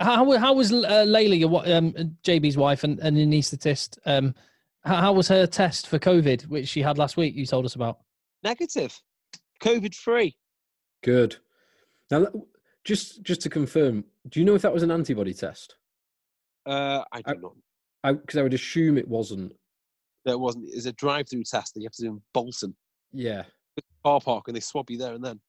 At, 0.00 0.06
How 0.06 0.38
how 0.38 0.52
was 0.54 0.72
uh, 0.72 1.04
Layla, 1.06 1.38
your 1.38 1.48
wa- 1.48 1.64
um, 1.66 1.92
JB's 2.24 2.56
wife 2.56 2.84
and, 2.84 2.98
and 3.00 3.16
an 3.16 3.30
anaesthetist? 3.30 3.98
Um, 4.06 4.34
how, 4.84 4.96
how 4.96 5.12
was 5.12 5.28
her 5.28 5.46
test 5.46 5.86
for 5.88 5.98
COVID, 5.98 6.48
which 6.48 6.68
she 6.68 6.82
had 6.82 6.98
last 6.98 7.16
week? 7.16 7.34
You 7.34 7.46
told 7.46 7.64
us 7.64 7.74
about. 7.74 7.98
negative, 8.42 8.98
COVID 9.62 9.94
free. 9.94 10.36
Good. 11.02 11.36
Now, 12.10 12.26
just 12.84 13.22
just 13.22 13.40
to 13.42 13.48
confirm, 13.50 14.04
do 14.28 14.40
you 14.40 14.46
know 14.46 14.54
if 14.54 14.62
that 14.62 14.72
was 14.74 14.82
an 14.82 14.90
antibody 14.90 15.32
test? 15.34 15.76
Uh, 16.66 17.02
I 17.12 17.22
do 17.22 17.34
not. 17.40 17.52
I- 18.02 18.10
not. 18.12 18.20
Because 18.20 18.38
I, 18.38 18.42
would 18.42 18.52
assume 18.54 18.98
it 18.98 19.08
wasn't. 19.08 19.52
There 20.26 20.36
wasn't. 20.38 20.66
It's 20.68 20.84
a 20.86 20.92
drive-through 20.92 21.44
test 21.44 21.72
that 21.74 21.80
you 21.80 21.86
have 21.86 21.92
to 21.94 22.02
do 22.02 22.08
in 22.08 22.22
Bolton 22.34 22.74
Yeah, 23.12 23.44
car 24.04 24.20
park, 24.20 24.44
and 24.48 24.56
they 24.56 24.60
swab 24.60 24.90
you 24.90 24.98
there 24.98 25.14
and 25.14 25.24
then. 25.24 25.40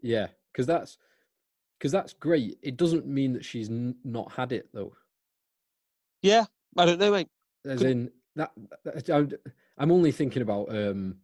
yeah. 0.00 0.28
Because 0.52 0.66
that's 0.66 0.98
because 1.82 1.90
that's 1.90 2.12
great. 2.12 2.56
It 2.62 2.76
doesn't 2.76 3.08
mean 3.08 3.32
that 3.32 3.44
she's 3.44 3.68
n- 3.68 3.96
not 4.04 4.30
had 4.30 4.52
it 4.52 4.68
though. 4.72 4.94
Yeah, 6.22 6.44
I 6.78 6.86
don't 6.86 7.00
know, 7.00 7.10
mate. 7.10 7.26
As 7.66 7.80
Could- 7.80 7.90
in 7.90 8.10
that, 8.36 8.52
that- 8.84 9.10
I'm- 9.10 9.32
I'm 9.78 9.90
only 9.90 10.12
thinking 10.12 10.42
about 10.42 10.68
um, 10.72 11.16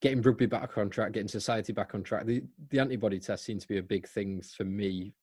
getting 0.00 0.22
rugby 0.22 0.46
back 0.46 0.78
on 0.78 0.88
track, 0.88 1.10
getting 1.10 1.26
society 1.26 1.72
back 1.72 1.96
on 1.96 2.04
track. 2.04 2.26
The 2.26 2.44
the 2.68 2.78
antibody 2.78 3.18
test 3.18 3.44
seems 3.44 3.62
to 3.62 3.68
be 3.68 3.78
a 3.78 3.82
big 3.82 4.06
thing 4.06 4.40
for 4.40 4.62
me 4.64 5.14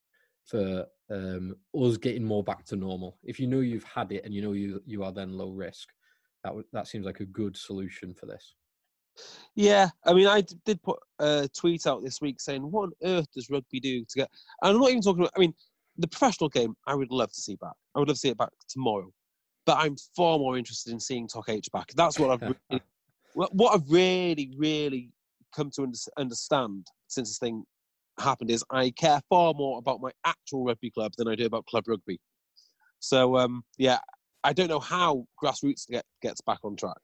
for 0.44 0.86
um, 1.10 1.56
us 1.74 1.96
getting 1.96 2.26
more 2.26 2.44
back 2.44 2.66
to 2.66 2.76
normal. 2.76 3.18
If 3.24 3.40
you 3.40 3.48
know 3.48 3.62
you've 3.62 3.86
had 3.86 4.12
it 4.12 4.26
and 4.26 4.34
you 4.34 4.42
know 4.42 4.52
you 4.52 4.82
you 4.86 5.06
are 5.06 5.14
then 5.14 5.38
low 5.38 5.52
risk, 5.52 5.88
that 6.44 6.54
would 6.54 6.66
that 6.74 6.88
seems 6.88 7.06
like 7.06 7.22
a 7.22 7.26
good 7.26 7.56
solution 7.56 8.14
for 8.14 8.26
this. 8.26 8.56
Yeah, 9.56 9.90
I 10.06 10.14
mean, 10.14 10.28
I 10.28 10.42
did 10.66 10.82
put 10.82 11.00
a 11.20 11.50
tweet 11.58 11.86
out 11.86 12.04
this 12.04 12.22
week 12.22 12.40
saying, 12.40 12.62
"What 12.62 12.84
on 12.84 12.92
earth 13.04 13.28
does 13.34 13.50
rugby 13.50 13.80
do 13.80 14.06
to 14.06 14.20
get?" 14.20 14.30
And 14.62 14.74
I'm 14.74 14.80
not 14.80 14.90
even 14.90 15.02
talking 15.02 15.22
about. 15.22 15.34
I 15.36 15.40
mean, 15.40 15.54
the 15.98 16.08
professional 16.08 16.50
game. 16.50 16.76
I 16.88 16.96
would 16.96 17.12
love 17.12 17.32
to 17.32 17.42
see 17.42 17.56
back. 17.56 17.74
I 17.96 18.00
would 18.00 18.08
love 18.08 18.16
to 18.16 18.20
see 18.20 18.30
it 18.30 18.38
back 18.38 18.50
tomorrow. 18.70 19.12
but 19.66 19.78
I'm 19.78 19.96
far 20.16 20.40
more 20.40 20.58
interested 20.58 20.92
in 20.92 21.00
seeing 21.00 21.28
Toc 21.28 21.48
H 21.50 21.70
back. 21.72 21.92
That's 21.96 22.18
what 22.18 22.32
I've 22.32 22.42
really, 22.42 22.82
what 23.34 23.76
I've 23.76 23.90
really, 23.90 24.52
really 24.58 25.12
come 25.56 25.70
to 25.76 25.88
understand 26.18 26.88
since 27.08 27.30
this 27.30 27.38
thing 27.38 27.64
happened 28.20 28.50
is 28.50 28.64
I 28.72 28.90
care 28.92 29.22
far 29.30 29.54
more 29.54 29.78
about 29.78 30.02
my 30.02 30.12
actual 30.26 30.64
rugby 30.64 30.90
club 30.90 31.14
than 31.18 31.28
I 31.28 31.36
do 31.36 31.46
about 31.46 31.66
club 31.68 31.88
rugby. 31.88 32.20
So 33.00 33.38
um, 33.38 33.64
yeah, 33.78 34.00
I 34.44 34.54
don't 34.54 34.70
know 34.70 34.80
how 34.80 35.26
grassroots 35.42 35.88
get, 35.88 36.06
gets 36.22 36.42
back 36.42 36.60
on 36.64 36.76
track. 36.76 36.98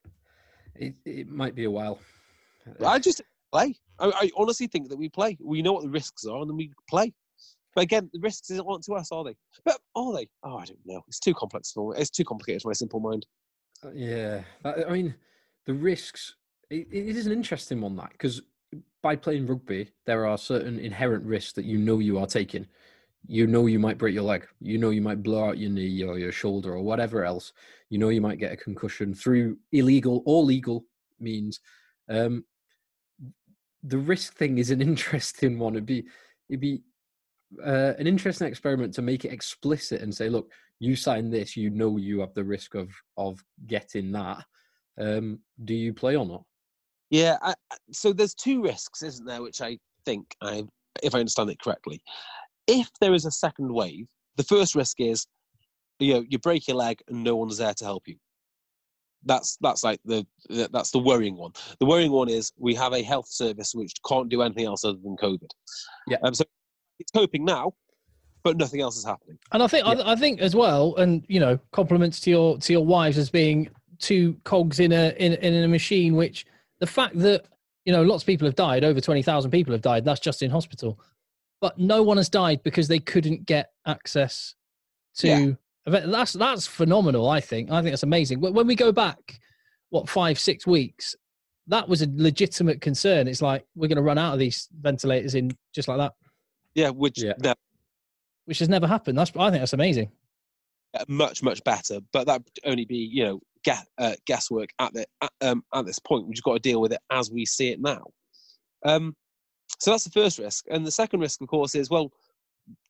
It, 0.79 0.95
it 1.05 1.29
might 1.29 1.55
be 1.55 1.65
a 1.65 1.71
while. 1.71 1.99
I 2.85 2.99
just 2.99 3.21
play. 3.51 3.75
I, 3.99 4.07
I, 4.07 4.31
honestly 4.35 4.67
think 4.67 4.89
that 4.89 4.97
we 4.97 5.09
play. 5.09 5.37
We 5.41 5.61
know 5.61 5.73
what 5.73 5.83
the 5.83 5.89
risks 5.89 6.25
are, 6.25 6.41
and 6.41 6.49
then 6.49 6.57
we 6.57 6.71
play. 6.89 7.13
But 7.75 7.83
again, 7.83 8.09
the 8.13 8.19
risks 8.19 8.51
aren't 8.51 8.83
to 8.85 8.93
us, 8.93 9.11
are 9.11 9.23
they? 9.23 9.35
But 9.63 9.79
are 9.95 10.13
they? 10.13 10.27
Oh, 10.43 10.57
I 10.57 10.65
don't 10.65 10.79
know. 10.85 11.01
It's 11.07 11.19
too 11.19 11.33
complex 11.33 11.71
for 11.71 11.91
me. 11.91 11.99
it's 11.99 12.09
too 12.09 12.25
complicated 12.25 12.61
for 12.63 12.69
my 12.69 12.73
simple 12.73 12.99
mind. 12.99 13.25
Uh, 13.83 13.91
yeah, 13.93 14.41
I 14.65 14.89
mean, 14.89 15.13
the 15.65 15.73
risks. 15.73 16.35
it, 16.69 16.87
it 16.91 17.15
is 17.15 17.27
an 17.27 17.33
interesting 17.33 17.81
one 17.81 17.95
that 17.97 18.11
because 18.11 18.41
by 19.03 19.15
playing 19.15 19.47
rugby, 19.47 19.91
there 20.05 20.25
are 20.25 20.37
certain 20.37 20.79
inherent 20.79 21.23
risks 21.23 21.53
that 21.53 21.65
you 21.65 21.77
know 21.77 21.99
you 21.99 22.17
are 22.17 22.27
taking. 22.27 22.67
You 23.27 23.45
know 23.45 23.65
you 23.65 23.79
might 23.79 23.97
break 23.97 24.13
your 24.13 24.23
leg. 24.23 24.47
You 24.61 24.77
know 24.77 24.89
you 24.89 25.01
might 25.01 25.23
blow 25.23 25.49
out 25.49 25.57
your 25.57 25.69
knee 25.69 26.03
or 26.03 26.17
your 26.17 26.31
shoulder 26.31 26.73
or 26.73 26.81
whatever 26.81 27.25
else. 27.25 27.53
You 27.89 27.97
know 27.97 28.09
you 28.09 28.21
might 28.21 28.39
get 28.39 28.53
a 28.53 28.57
concussion 28.57 29.13
through 29.13 29.57
illegal 29.71 30.23
or 30.25 30.43
legal 30.43 30.85
means. 31.19 31.59
Um, 32.09 32.45
the 33.83 33.97
risk 33.97 34.35
thing 34.35 34.57
is 34.57 34.71
an 34.71 34.81
interesting 34.91 35.59
one. 35.59 35.73
It'd 35.73 35.85
be 35.85 36.05
it'd 36.49 36.61
be 36.61 36.81
uh, 37.65 37.93
an 37.97 38.07
interesting 38.07 38.47
experiment 38.47 38.93
to 38.93 39.01
make 39.01 39.25
it 39.25 39.31
explicit 39.31 40.01
and 40.01 40.13
say, 40.13 40.29
look, 40.29 40.51
you 40.79 40.95
sign 40.95 41.29
this, 41.29 41.55
you 41.55 41.69
know 41.69 41.97
you 41.97 42.19
have 42.19 42.33
the 42.33 42.43
risk 42.43 42.75
of 42.75 42.89
of 43.17 43.43
getting 43.65 44.11
that. 44.11 44.43
Um, 44.99 45.39
do 45.63 45.73
you 45.73 45.93
play 45.93 46.15
or 46.15 46.25
not? 46.25 46.43
Yeah, 47.09 47.37
I, 47.41 47.53
so 47.91 48.13
there's 48.13 48.33
two 48.33 48.61
risks, 48.61 49.01
isn't 49.01 49.25
there? 49.25 49.41
Which 49.41 49.61
I 49.61 49.77
think 50.05 50.35
I, 50.41 50.63
if 51.01 51.15
I 51.15 51.19
understand 51.19 51.49
it 51.49 51.59
correctly, 51.59 52.01
if 52.67 52.89
there 52.99 53.13
is 53.13 53.25
a 53.25 53.31
second 53.31 53.73
wave, 53.73 54.07
the 54.35 54.43
first 54.43 54.75
risk 54.75 54.99
is, 54.99 55.25
you 55.99 56.13
know, 56.13 56.25
you 56.29 56.37
break 56.37 56.67
your 56.67 56.77
leg 56.77 57.01
and 57.07 57.23
no 57.23 57.35
one's 57.35 57.57
there 57.57 57.73
to 57.73 57.85
help 57.85 58.07
you. 58.07 58.17
That's 59.25 59.57
that's 59.61 59.83
like 59.83 59.99
the 60.05 60.25
that's 60.71 60.91
the 60.91 60.99
worrying 60.99 61.35
one. 61.35 61.51
The 61.79 61.85
worrying 61.85 62.11
one 62.11 62.29
is 62.29 62.53
we 62.57 62.75
have 62.75 62.93
a 62.93 63.01
health 63.01 63.27
service 63.27 63.73
which 63.73 63.93
can't 64.07 64.29
do 64.29 64.41
anything 64.41 64.65
else 64.65 64.85
other 64.85 64.99
than 65.03 65.17
COVID. 65.17 65.49
Yeah. 66.07 66.17
Um, 66.23 66.33
so 66.33 66.43
it's 66.99 67.11
coping 67.11 67.43
now, 67.43 67.73
but 68.43 68.57
nothing 68.57 68.79
else 68.79 68.95
is 68.95 69.03
happening. 69.03 69.37
And 69.51 69.63
I 69.63 69.67
think 69.67 69.85
yeah. 69.85 69.93
I, 69.93 70.13
I, 70.13 70.15
think 70.15 70.39
as 70.39 70.55
well, 70.55 70.95
and 70.95 71.25
you 71.27 71.39
know, 71.39 71.59
compliments 71.71 72.19
to 72.21 72.29
your 72.29 72.57
to 72.59 72.73
your 72.73 72.85
wives 72.85 73.17
as 73.17 73.29
being 73.29 73.69
two 73.99 74.37
cogs 74.43 74.79
in 74.79 74.91
a 74.91 75.13
in, 75.17 75.33
in 75.33 75.63
a 75.63 75.67
machine. 75.67 76.15
Which 76.15 76.45
the 76.79 76.87
fact 76.87 77.17
that 77.19 77.45
you 77.85 77.91
know 77.91 78.03
lots 78.03 78.23
of 78.23 78.27
people 78.27 78.47
have 78.47 78.55
died, 78.55 78.83
over 78.83 79.01
twenty 79.01 79.23
thousand 79.23 79.51
people 79.51 79.73
have 79.73 79.81
died. 79.81 80.05
That's 80.05 80.19
just 80.19 80.41
in 80.41 80.51
hospital, 80.51 80.99
but 81.61 81.77
no 81.77 82.03
one 82.03 82.17
has 82.17 82.29
died 82.29 82.61
because 82.63 82.87
they 82.87 82.99
couldn't 82.99 83.45
get 83.45 83.71
access 83.85 84.55
to. 85.17 85.27
Yeah. 85.27 85.51
That's 85.85 86.33
that's 86.33 86.67
phenomenal. 86.67 87.29
I 87.29 87.39
think. 87.39 87.71
I 87.71 87.81
think 87.81 87.93
that's 87.93 88.03
amazing. 88.03 88.41
When 88.41 88.67
we 88.67 88.75
go 88.75 88.91
back, 88.91 89.39
what 89.89 90.09
five 90.09 90.37
six 90.37 90.67
weeks, 90.67 91.15
that 91.67 91.87
was 91.87 92.01
a 92.01 92.07
legitimate 92.13 92.81
concern. 92.81 93.27
It's 93.27 93.41
like 93.41 93.65
we're 93.75 93.87
going 93.87 93.97
to 93.97 94.01
run 94.01 94.17
out 94.17 94.33
of 94.33 94.39
these 94.39 94.67
ventilators 94.81 95.33
in 95.35 95.55
just 95.73 95.87
like 95.87 95.97
that. 95.97 96.13
Yeah, 96.75 96.89
which 96.89 97.23
yeah. 97.23 97.33
That, 97.37 97.57
which 98.45 98.59
has 98.59 98.69
never 98.69 98.85
happened. 98.85 99.17
That's 99.17 99.31
I 99.37 99.49
think 99.49 99.61
that's 99.61 99.73
amazing. 99.73 100.11
Much 101.07 101.41
much 101.41 101.63
better, 101.63 101.99
but 102.11 102.27
that 102.27 102.43
would 102.43 102.59
only 102.69 102.85
be 102.85 102.97
you 102.97 103.23
know 103.23 103.39
guess, 103.63 103.85
uh, 103.97 104.13
guesswork 104.25 104.69
at 104.79 104.93
the 104.93 105.05
at, 105.21 105.31
um, 105.41 105.63
at 105.73 105.85
this 105.85 105.99
point. 105.99 106.25
We've 106.25 106.35
just 106.35 106.43
got 106.43 106.53
to 106.53 106.59
deal 106.59 106.81
with 106.81 106.93
it 106.93 107.01
as 107.11 107.31
we 107.31 107.45
see 107.45 107.69
it 107.69 107.79
now. 107.81 108.03
Um, 108.85 109.15
so 109.79 109.91
that's 109.91 110.03
the 110.03 110.11
first 110.11 110.39
risk, 110.39 110.65
and 110.69 110.85
the 110.85 110.91
second 110.91 111.19
risk, 111.19 111.41
of 111.41 111.47
course, 111.47 111.75
is 111.75 111.89
well, 111.89 112.11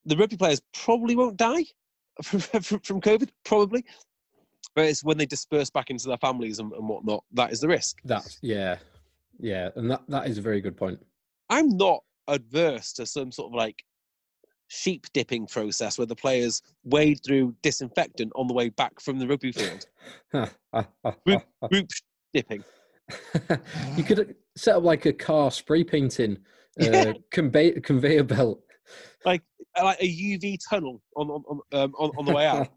the 0.06 0.18
rugby 0.18 0.38
players 0.38 0.62
probably 0.74 1.16
won't 1.16 1.38
die 1.38 1.66
from, 2.24 2.40
from, 2.40 3.02
COVID, 3.02 3.30
probably. 3.46 3.84
But 4.76 4.86
it's 4.86 5.04
when 5.04 5.18
they 5.18 5.26
disperse 5.26 5.70
back 5.70 5.90
into 5.90 6.08
their 6.08 6.18
families 6.18 6.60
and, 6.60 6.72
and 6.74 6.88
whatnot 6.88 7.24
that 7.34 7.52
is 7.52 7.60
the 7.60 7.68
risk. 7.68 7.98
That's 8.06 8.38
yeah, 8.42 8.78
yeah, 9.40 9.70
and 9.76 9.90
that 9.92 10.02
that 10.08 10.28
is 10.28 10.38
a 10.38 10.42
very 10.42 10.62
good 10.62 10.78
point. 10.78 11.00
I'm 11.50 11.78
not 11.78 12.04
adverse 12.28 12.94
to 12.94 13.06
some 13.06 13.32
sort 13.32 13.52
of 13.52 13.56
like 13.56 13.84
sheep 14.68 15.08
dipping 15.14 15.48
process 15.48 15.98
where 15.98 16.06
the 16.06 16.16
players 16.16 16.62
wade 16.84 17.20
through 17.26 17.56
disinfectant 17.62 18.32
on 18.36 18.48
the 18.48 18.54
way 18.54 18.70
back 18.70 19.00
from 19.00 19.18
the 19.20 19.28
rugby 19.28 19.52
field. 19.52 19.86
group, 21.26 21.44
group 21.72 21.90
dipping. 22.34 22.64
you 23.96 24.04
could 24.04 24.36
set 24.56 24.76
up 24.76 24.84
like 24.84 25.06
a 25.06 25.14
car 25.14 25.50
spray 25.50 25.84
painting 25.84 26.38
uh, 26.82 27.14
convey, 27.32 27.80
conveyor 27.80 28.24
belt. 28.24 28.62
Like 29.26 29.42
like 29.82 29.98
a 30.02 30.08
UV 30.08 30.58
tunnel 30.70 31.02
on 31.16 31.30
on 31.30 31.44
on, 31.48 31.60
um, 31.74 31.94
on, 31.98 32.12
on 32.18 32.26
the 32.26 32.34
way 32.34 32.46
out. 32.46 32.70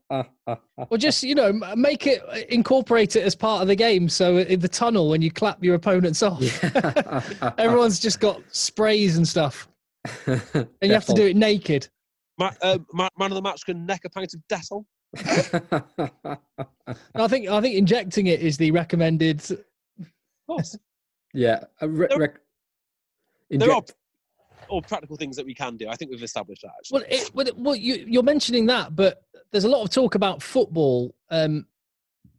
or 0.91 0.99
just 0.99 1.23
you 1.23 1.35
know 1.35 1.53
make 1.77 2.07
it 2.07 2.23
incorporate 2.51 3.17
it 3.17 3.23
as 3.23 3.35
part 3.35 3.63
of 3.63 3.69
the 3.69 3.77
game. 3.77 4.09
So 4.09 4.39
in 4.39 4.61
the 4.61 4.69
tunnel 4.69 5.09
when 5.09 5.23
you 5.23 5.31
clap 5.31 5.63
your 5.63 5.75
opponents 5.75 6.23
off, 6.23 6.43
everyone's 7.59 8.01
just 8.01 8.21
got 8.21 8.43
sprays 8.49 9.17
and 9.17 9.27
stuff, 9.27 9.69
and 10.27 10.69
you 10.83 10.93
have 10.93 11.07
to 11.07 11.15
do 11.15 11.27
it 11.27 11.37
naked. 11.37 11.89
Ma- 12.39 12.53
uh, 12.63 12.79
man 12.95 13.11
of 13.21 13.35
the 13.35 13.43
match 13.43 13.65
can 13.67 13.85
neck 13.85 14.03
a 14.05 14.11
pint 14.11 14.35
of 14.35 14.41
Dettol. 14.49 14.85
I 17.15 17.29
think 17.29 17.49
I 17.49 17.61
think 17.61 17.77
injecting 17.77 18.27
it 18.27 18.41
is 18.41 18.57
the 18.57 18.71
recommended. 18.71 19.43
Of 19.51 20.07
course. 20.47 20.79
Yeah. 21.35 21.65
Re- 21.83 22.07
there, 22.09 22.17
inject- 22.17 22.39
there 23.51 23.73
are 23.73 23.83
all 24.69 24.83
practical 24.83 25.17
things 25.17 25.37
that 25.37 25.45
we 25.45 25.55
can 25.55 25.77
do. 25.77 25.89
I 25.89 25.97
think 25.97 26.11
we've 26.11 26.23
established 26.23 26.63
that. 26.63 26.73
Actually. 26.79 27.01
Well, 27.01 27.09
it, 27.11 27.35
well, 27.35 27.47
well 27.57 27.77
you, 27.77 28.05
you're 28.07 28.23
mentioning 28.23 28.67
that, 28.67 28.95
but 28.95 29.23
there's 29.51 29.65
a 29.65 29.69
lot 29.69 29.83
of 29.83 29.91
talk 29.91 30.15
about 30.15 30.43
football 30.43 31.15
um, 31.31 31.67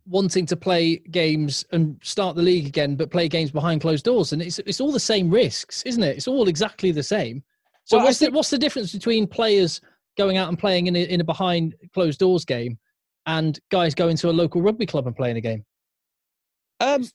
wanting 0.08 0.46
to 0.46 0.56
play 0.56 0.98
games 1.12 1.66
and 1.72 2.00
start 2.04 2.36
the 2.36 2.42
league 2.42 2.68
again, 2.68 2.96
but 2.96 3.12
play 3.12 3.28
games 3.28 3.52
behind 3.52 3.82
closed 3.82 4.06
doors, 4.06 4.34
and 4.34 4.42
it's 4.42 4.60
it's 4.60 4.82
all 4.82 4.92
the 4.92 5.00
same 5.00 5.30
risks, 5.30 5.84
isn't 5.84 6.04
it? 6.04 6.18
It's 6.18 6.28
all 6.28 6.48
exactly 6.48 6.92
the 6.92 7.04
same. 7.04 7.44
So 7.84 7.98
well, 7.98 8.06
what's 8.06 8.20
think, 8.20 8.32
the 8.32 8.38
what's 8.38 8.50
the 8.50 8.58
difference 8.58 8.94
between 8.94 9.28
players 9.28 9.82
going 10.18 10.38
out 10.38 10.50
and 10.50 10.58
playing 10.58 10.88
in 10.88 10.96
a, 10.96 11.04
in 11.04 11.22
a 11.22 11.24
behind 11.24 11.76
closed 11.94 12.20
doors 12.20 12.46
game 12.46 12.78
and 13.26 13.60
guys 13.70 13.96
going 13.96 14.18
to 14.18 14.30
a 14.30 14.32
local 14.32 14.62
rugby 14.62 14.86
club 14.86 15.08
and 15.08 15.16
playing 15.16 15.38
a 15.38 15.42
game? 15.42 15.66
Um, 16.80 17.06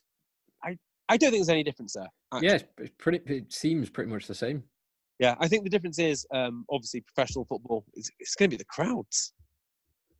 I 0.63 0.77
I 1.09 1.17
don't 1.17 1.31
think 1.31 1.41
there's 1.41 1.49
any 1.49 1.63
difference 1.63 1.93
there. 1.93 2.09
Actually. 2.33 2.47
Yeah, 2.47 2.57
it's 2.79 2.91
pretty. 2.97 3.19
It 3.33 3.53
seems 3.53 3.89
pretty 3.89 4.11
much 4.11 4.27
the 4.27 4.35
same. 4.35 4.63
Yeah, 5.19 5.35
I 5.39 5.47
think 5.47 5.63
the 5.63 5.69
difference 5.69 5.97
is 5.97 6.27
um, 6.33 6.65
obviously 6.69 7.01
professional 7.01 7.45
football. 7.45 7.85
It's, 7.93 8.09
it's 8.19 8.35
going 8.35 8.49
to 8.49 8.53
be 8.53 8.57
the 8.57 8.65
crowds. 8.65 9.33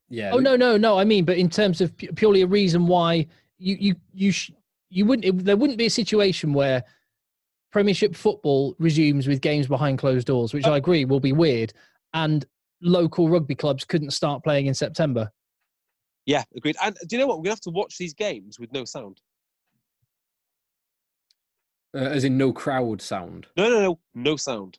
Yeah. 0.10 0.32
Oh 0.34 0.40
no, 0.40 0.56
no, 0.56 0.78
no. 0.78 0.98
I 0.98 1.04
mean, 1.04 1.26
but 1.26 1.38
in 1.38 1.50
terms 1.50 1.82
of 1.82 1.96
purely 1.98 2.42
a 2.42 2.48
reason 2.48 2.88
why 2.88 3.28
you 3.58 3.76
you 3.80 3.96
you 4.14 4.32
sh- 4.32 4.52
you 4.90 5.06
wouldn't 5.06 5.26
it, 5.26 5.46
there 5.46 5.58
wouldn't 5.58 5.78
be 5.78 5.88
a 5.88 5.92
situation 5.92 6.54
where 6.54 6.84
Premiership 7.72 8.16
football 8.16 8.76
resumes 8.80 9.28
with 9.28 9.42
games 9.42 9.68
behind 9.68 10.00
closed 10.00 10.28
doors, 10.28 10.54
which 10.54 10.66
I 10.66 10.78
agree 10.78 11.04
will 11.04 11.20
be 11.20 11.34
weird, 11.34 11.74
and 12.14 12.46
local 12.82 13.30
rugby 13.30 13.56
clubs 13.56 13.84
couldn't 13.84 14.12
start 14.12 14.44
playing 14.44 14.68
in 14.68 14.74
September. 14.74 15.30
Yeah, 16.26 16.44
agreed. 16.56 16.78
And 16.82 16.96
do 17.08 17.16
you 17.16 17.20
know 17.20 17.28
what? 17.28 17.38
We're 17.38 17.44
gonna 17.44 17.52
have 17.52 17.62
to 17.62 17.70
watch 17.72 17.98
these 17.98 18.14
games 18.14 18.60
with 18.60 18.72
no 18.72 18.86
sound. 18.86 19.20
Uh, 21.98 22.02
as 22.02 22.24
in 22.24 22.38
no 22.38 22.54
crowd 22.54 23.02
sound. 23.02 23.48
No, 23.58 23.70
no, 23.70 23.82
no, 23.82 24.00
no 24.14 24.36
sound 24.36 24.78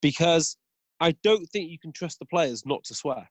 because 0.00 0.56
I 0.98 1.12
don't 1.22 1.46
think 1.46 1.70
you 1.70 1.78
can 1.78 1.92
trust 1.92 2.18
the 2.18 2.26
players 2.26 2.66
not 2.66 2.82
to 2.84 2.94
swear. 2.94 3.28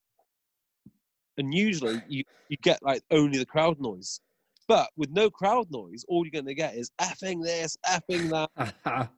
And 1.38 1.53
usually 1.53 2.01
you, 2.07 2.24
you 2.47 2.55
get 2.64 2.82
like 2.82 3.01
only 3.12 3.38
the 3.38 3.45
crowd 3.45 3.82
noise. 3.82 4.22
But 4.70 4.89
with 4.95 5.09
no 5.09 5.30
crowd 5.30 5.68
noise, 5.72 6.05
all 6.07 6.26
you're 6.26 6.32
going 6.32 6.45
to 6.45 6.53
get 6.53 6.76
is 6.76 6.89
effing 7.01 7.43
this, 7.43 7.76
effing 7.86 8.30
that. 8.30 9.12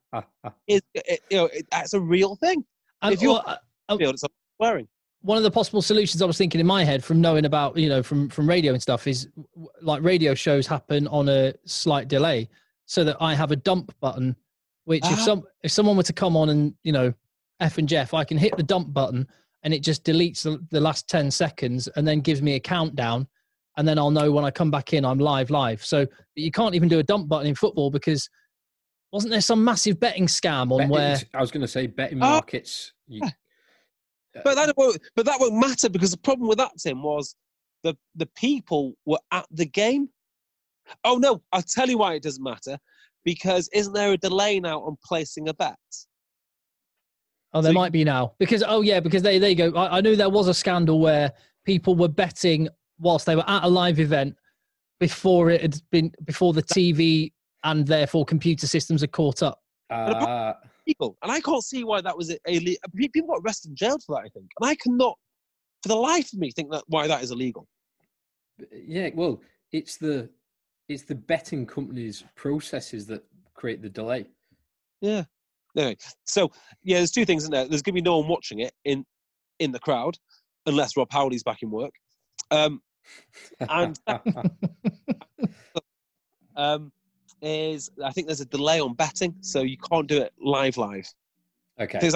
it, 0.68 0.84
it, 0.96 1.20
you 1.30 1.38
know, 1.38 1.46
it, 1.46 1.68
that's 1.70 1.94
a 1.94 2.00
real 2.00 2.36
thing. 2.38 2.66
And, 3.04 3.14
if 3.14 3.22
you're 3.22 3.41
uh, 3.46 3.58
uh, 3.89 3.98
field, 3.98 4.16
it's 4.16 4.24
swearing. 4.56 4.88
One 5.22 5.38
of 5.38 5.44
the 5.44 5.52
possible 5.52 5.84
solutions 5.84 6.24
I 6.24 6.26
was 6.26 6.38
thinking 6.39 6.60
in 6.60 6.66
my 6.66 6.84
head 6.84 7.04
from 7.04 7.22
knowing 7.22 7.46
about, 7.46 7.78
you 7.78 7.89
know, 7.89 8.02
from, 8.02 8.30
from 8.30 8.50
radio 8.50 8.74
and 8.74 8.82
stuff 8.82 9.06
is 9.06 9.28
like 9.82 10.02
radio 10.02 10.34
shows 10.34 10.66
happen 10.66 11.08
on 11.10 11.30
a 11.30 11.54
slight 11.66 12.08
delay 12.08 12.50
so 12.94 13.04
that 13.04 13.18
I 13.20 13.34
have 13.34 13.52
a 13.52 13.56
dump 13.56 13.91
button, 14.00 14.36
which 14.86 15.04
if 15.06 15.20
ah. 15.20 15.26
some 15.26 15.44
if 15.64 15.72
someone 15.72 15.98
were 15.98 16.04
to 16.04 16.14
come 16.14 16.38
on 16.38 16.50
and 16.50 16.76
you 16.84 16.91
know 16.91 17.12
F 17.60 17.80
and 17.80 17.89
Jeff, 17.89 18.14
I 18.14 18.24
can 18.24 18.38
hit 18.38 18.56
the 18.56 18.64
dump 18.64 18.94
button 18.94 19.28
and 19.64 19.74
it 19.74 19.82
just 19.82 20.04
deletes 20.04 20.44
the, 20.44 20.64
the 20.70 20.80
last 20.80 21.08
10 21.10 21.32
seconds 21.32 21.88
and 21.96 22.08
then 22.08 22.20
gives 22.20 22.41
me 22.41 22.56
a 22.56 22.60
countdown. 22.60 23.28
And 23.78 23.88
then 23.88 23.98
I'll 23.98 24.12
know 24.12 24.32
when 24.32 24.46
I 24.46 24.52
come 24.52 24.70
back 24.70 24.94
in, 24.94 25.06
I'm 25.06 25.18
live, 25.18 25.50
live. 25.50 25.84
So 25.84 26.06
you 26.36 26.52
can't 26.52 26.76
even 26.76 26.89
do 26.89 27.00
a 27.00 27.04
dump 27.04 27.28
button 27.28 27.48
in 27.48 27.56
football 27.56 27.89
because 27.89 28.30
wasn't 29.12 29.32
there 29.32 29.41
some 29.41 29.64
massive 29.64 30.00
betting 30.00 30.28
scam 30.28 30.72
on 30.72 30.78
betting, 30.78 30.91
where 30.91 31.18
I 31.34 31.41
was 31.41 31.50
going 31.50 31.62
to 31.62 31.68
say 31.68 31.88
betting 31.88 32.22
ah. 32.22 32.32
markets. 32.32 32.94
You, 33.08 33.22
but 34.44 34.56
that 34.56 34.74
won't, 34.78 35.00
but 35.16 35.26
that 35.26 35.39
won't 35.39 35.56
matter 35.56 35.89
because 35.89 36.12
the 36.12 36.18
problem 36.18 36.48
with 36.48 36.58
that 36.60 36.72
Tim 36.78 37.02
was 37.02 37.36
the 37.84 37.96
the 38.16 38.28
people 38.36 38.94
were 39.06 39.20
at 39.32 39.48
the 39.50 39.66
game. 39.66 40.10
Oh 41.04 41.18
no, 41.18 41.41
I'll 41.52 41.62
tell 41.62 41.89
you 41.89 41.98
why 41.98 42.16
it 42.16 42.24
doesn't 42.24 42.44
matter. 42.44 42.78
Because 43.24 43.70
isn't 43.74 43.94
there 43.94 44.12
a 44.12 44.18
delay 44.18 44.60
now 44.60 44.82
on 44.82 44.98
placing 45.04 45.48
a 45.48 45.54
bet? 45.54 45.78
Oh, 47.54 47.62
there 47.62 47.72
So 47.72 47.74
might 47.74 47.91
be 47.91 48.04
now 48.04 48.34
because 48.39 48.64
oh 48.66 48.82
yeah, 48.82 49.00
because 49.00 49.22
they 49.22 49.39
there 49.39 49.52
you 49.52 49.56
go. 49.56 49.74
I, 49.76 49.98
I 49.98 50.02
knew 50.02 50.16
there 50.16 50.30
was 50.30 50.48
a 50.48 50.54
scandal 50.54 51.00
where 51.00 51.32
people 51.66 51.96
were 51.96 52.08
betting 52.08 52.68
whilst 53.00 53.26
they 53.26 53.36
were 53.36 53.50
at 53.50 53.64
a 53.64 53.68
live 53.68 54.00
event 54.00 54.36
before 55.00 55.50
it 55.50 55.62
had 55.62 55.82
been 55.91 56.12
before 56.26 56.54
the 56.54 56.64
TV 56.64 57.32
and 57.64 57.86
therefore 57.88 58.26
computer 58.26 58.68
systems 58.68 59.02
had 59.02 59.12
caught 59.12 59.44
up. 59.44 59.60
Uh, 59.89 60.54
People, 60.86 61.18
and 61.24 61.32
I 61.32 61.39
can't 61.39 61.64
see 61.64 61.86
why 61.86 62.02
that 62.02 62.18
was 62.18 62.30
a, 62.30 62.38
a 62.46 62.60
people 62.96 63.28
got 63.28 63.39
arrested 63.44 63.70
and 63.70 63.78
jailed 63.78 64.04
for 64.06 64.16
that. 64.16 64.26
I 64.26 64.30
think, 64.30 64.52
and 64.60 64.70
I 64.70 64.76
cannot, 64.76 65.18
for 65.82 65.89
the 65.89 65.96
life 65.96 66.34
of 66.34 66.39
me, 66.39 66.52
think 66.52 66.72
that 66.72 66.84
why 66.88 67.08
that 67.08 67.24
is 67.24 67.32
illegal. 67.32 67.68
yeah, 68.72 69.10
well, 69.14 69.41
it's 69.72 69.96
the 69.96 70.30
it's 70.90 71.04
the 71.04 71.16
betting 71.16 71.66
companies' 71.66 72.24
processes 72.36 73.06
that 73.08 73.24
create 73.54 73.82
the 73.82 73.90
delay. 73.90 74.26
Yeah. 75.02 75.24
Anyway, 75.76 75.98
so 76.26 76.52
yeah, 76.84 76.98
there's 76.98 77.12
two 77.12 77.26
things 77.26 77.46
in 77.46 77.52
there. 77.52 77.68
There's 77.68 77.82
going 77.82 77.96
to 77.96 78.02
be 78.02 78.02
no 78.02 78.20
one 78.20 78.28
watching 78.28 78.60
it 78.60 78.74
in 78.86 79.06
in 79.60 79.72
the 79.72 79.80
crowd, 79.80 80.18
unless 80.66 80.98
Rob 80.98 81.08
Howley's 81.12 81.44
back 81.44 81.62
in 81.62 81.72
work. 81.72 81.94
Um, 82.52 82.82
And- 83.70 84.00
um, 86.56 86.92
is 87.42 87.90
I 88.04 88.12
think 88.12 88.28
there's 88.28 88.42
a 88.42 88.46
delay 88.46 88.80
on 88.80 88.94
betting, 88.94 89.36
so 89.42 89.62
you 89.62 89.78
can't 89.78 90.08
do 90.08 90.22
it 90.22 90.32
live, 90.40 90.78
live 90.78 91.08
okay. 91.80 92.00
Things 92.00 92.16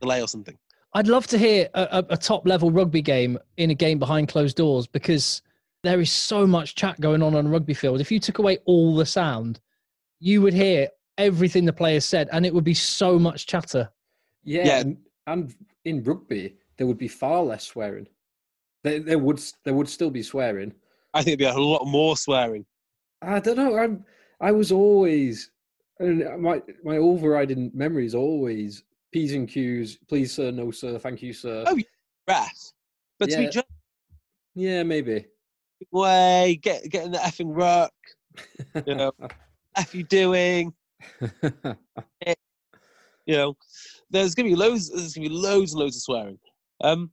delay 0.00 0.22
or 0.22 0.28
something. 0.28 0.56
I'd 0.92 1.08
love 1.08 1.26
to 1.28 1.38
hear 1.38 1.68
a, 1.74 1.82
a, 1.82 2.04
a 2.10 2.16
top 2.16 2.46
level 2.46 2.70
rugby 2.70 3.02
game 3.02 3.38
in 3.56 3.70
a 3.70 3.74
game 3.74 3.98
behind 3.98 4.28
closed 4.28 4.56
doors 4.56 4.86
because 4.86 5.42
there 5.84 6.00
is 6.00 6.10
so 6.10 6.46
much 6.46 6.74
chat 6.74 6.98
going 7.00 7.22
on 7.22 7.34
on 7.34 7.46
a 7.46 7.48
rugby 7.48 7.74
field. 7.74 8.00
If 8.00 8.10
you 8.10 8.18
took 8.18 8.38
away 8.38 8.58
all 8.64 8.96
the 8.96 9.06
sound, 9.06 9.60
you 10.18 10.42
would 10.42 10.54
hear 10.54 10.88
everything 11.18 11.64
the 11.64 11.72
players 11.72 12.04
said, 12.04 12.28
and 12.32 12.44
it 12.44 12.52
would 12.52 12.64
be 12.64 12.74
so 12.74 13.18
much 13.18 13.46
chatter. 13.46 13.88
Yeah, 14.42 14.64
Yeah. 14.64 14.78
And, 14.80 14.96
and 15.26 15.54
in 15.84 16.02
rugby, 16.02 16.56
there 16.76 16.86
would 16.86 16.98
be 16.98 17.08
far 17.08 17.42
less 17.42 17.64
swearing. 17.64 18.08
There, 18.82 19.00
there 19.00 19.18
would 19.18 19.40
there 19.64 19.74
would 19.74 19.88
still 19.88 20.10
be 20.10 20.22
swearing. 20.22 20.74
I 21.14 21.22
think 21.22 21.34
it'd 21.34 21.38
be 21.38 21.44
a 21.44 21.62
lot 21.62 21.86
more 21.86 22.16
swearing. 22.16 22.66
I 23.22 23.40
don't 23.40 23.56
know. 23.56 23.78
I'm 23.78 24.04
I 24.40 24.52
was 24.52 24.72
always 24.72 25.50
and 26.00 26.42
my 26.42 26.62
my 26.82 26.96
overriding 26.96 27.70
memory 27.72 28.04
is 28.04 28.14
always 28.14 28.84
p's 29.12 29.32
and 29.32 29.48
q's. 29.48 29.96
Please 30.08 30.32
sir, 30.32 30.50
no 30.50 30.70
sir, 30.70 30.98
thank 30.98 31.22
you 31.22 31.32
sir. 31.32 31.64
Oh, 31.66 31.78
Ref, 32.28 32.72
but 33.18 33.30
to 33.30 33.38
be 33.38 33.48
just 33.48 33.66
Yeah, 34.54 34.82
maybe. 34.82 35.26
Way, 35.92 36.58
get 36.62 36.88
get 36.90 37.04
in 37.04 37.12
the 37.12 37.18
effing 37.18 37.56
ruck. 37.56 37.92
You 38.86 38.94
know, 38.94 39.12
F 39.76 39.94
you 39.94 40.04
doing? 40.04 40.72
You 43.26 43.36
know, 43.36 43.56
there's 44.10 44.34
gonna 44.34 44.48
be 44.48 44.54
loads. 44.54 44.90
There's 44.90 45.14
gonna 45.14 45.28
be 45.28 45.34
loads 45.34 45.72
and 45.72 45.80
loads 45.80 45.96
of 45.96 46.02
swearing. 46.02 46.38
Um, 46.82 47.10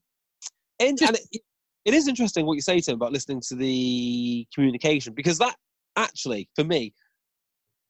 and, 0.80 1.02
and 1.02 1.18
it, 1.32 1.42
it 1.86 1.94
is 1.94 2.08
interesting 2.08 2.46
what 2.46 2.56
you 2.56 2.62
say 2.62 2.80
to 2.80 2.92
him 2.92 2.96
about 2.96 3.14
listening 3.14 3.42
to 3.48 3.56
the 3.56 4.46
communication 4.54 5.14
because 5.14 5.38
that 5.38 5.56
actually, 5.96 6.50
for 6.56 6.64
me, 6.64 6.94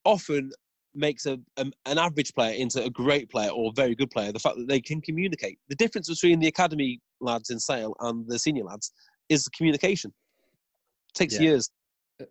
often 0.05 0.51
makes 0.93 1.25
a, 1.25 1.39
a 1.57 1.65
an 1.85 1.97
average 1.97 2.33
player 2.33 2.53
into 2.53 2.83
a 2.83 2.89
great 2.89 3.29
player 3.29 3.49
or 3.49 3.69
a 3.69 3.73
very 3.75 3.95
good 3.95 4.11
player. 4.11 4.31
The 4.31 4.39
fact 4.39 4.57
that 4.57 4.67
they 4.67 4.81
can 4.81 5.01
communicate. 5.01 5.57
The 5.69 5.75
difference 5.75 6.09
between 6.09 6.39
the 6.39 6.47
academy 6.47 6.99
lads 7.21 7.49
in 7.49 7.59
Sale 7.59 7.95
and 8.01 8.27
the 8.27 8.37
senior 8.37 8.65
lads 8.65 8.91
is 9.29 9.45
the 9.45 9.51
communication. 9.51 10.13
Takes 11.13 11.35
Yeah. 11.35 11.41
years. 11.41 11.69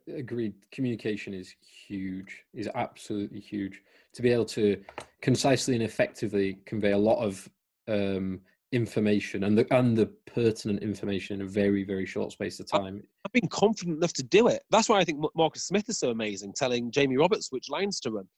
Agreed. 0.08 0.54
Communication 0.70 1.34
is 1.34 1.54
huge. 1.60 2.44
Is 2.54 2.68
absolutely 2.74 3.40
huge. 3.40 3.82
To 4.14 4.22
be 4.22 4.30
able 4.30 4.44
to 4.46 4.82
concisely 5.20 5.74
and 5.74 5.82
effectively 5.82 6.58
convey 6.64 6.92
a 6.92 6.98
lot 6.98 7.18
of 7.24 7.48
um, 7.88 8.40
information 8.72 9.44
and 9.44 9.58
the 9.58 9.66
and 9.76 9.96
the 9.96 10.06
pertinent 10.26 10.80
information 10.80 11.40
in 11.40 11.46
a 11.46 11.50
very 11.50 11.82
very 11.82 12.06
short 12.06 12.30
space 12.30 12.60
of 12.60 12.66
time. 12.68 13.02
I've 13.24 13.32
been 13.32 13.48
confident 13.48 13.96
enough 13.96 14.12
to 14.14 14.22
do 14.22 14.46
it. 14.46 14.62
That's 14.70 14.88
why 14.88 15.00
I 15.00 15.04
think 15.04 15.24
Marcus 15.34 15.64
Smith 15.64 15.88
is 15.88 15.98
so 15.98 16.10
amazing, 16.10 16.52
telling 16.52 16.92
Jamie 16.92 17.16
Roberts 17.16 17.50
which 17.50 17.68
lines 17.68 17.98
to 18.00 18.12
run. 18.12 18.28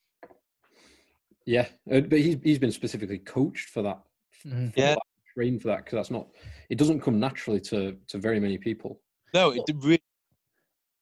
Yeah, 1.44 1.66
uh, 1.92 2.00
but 2.00 2.18
he's 2.20 2.36
he's 2.42 2.58
been 2.58 2.72
specifically 2.72 3.18
coached 3.18 3.68
for 3.68 3.82
that. 3.82 4.00
Mhm. 4.46 4.72
for 4.72 4.80
Yeah. 4.80 4.94
that, 4.94 5.02
trained 5.34 5.60
for 5.62 5.68
that 5.68 5.78
because 5.84 5.96
that's 5.96 6.10
not. 6.10 6.28
It 6.70 6.78
doesn't 6.78 7.00
come 7.00 7.20
naturally 7.20 7.60
to 7.60 7.98
to 8.08 8.18
very 8.18 8.40
many 8.40 8.56
people. 8.56 9.00
No, 9.34 9.50
it 9.50 9.66
did 9.66 9.82
really. 9.84 10.00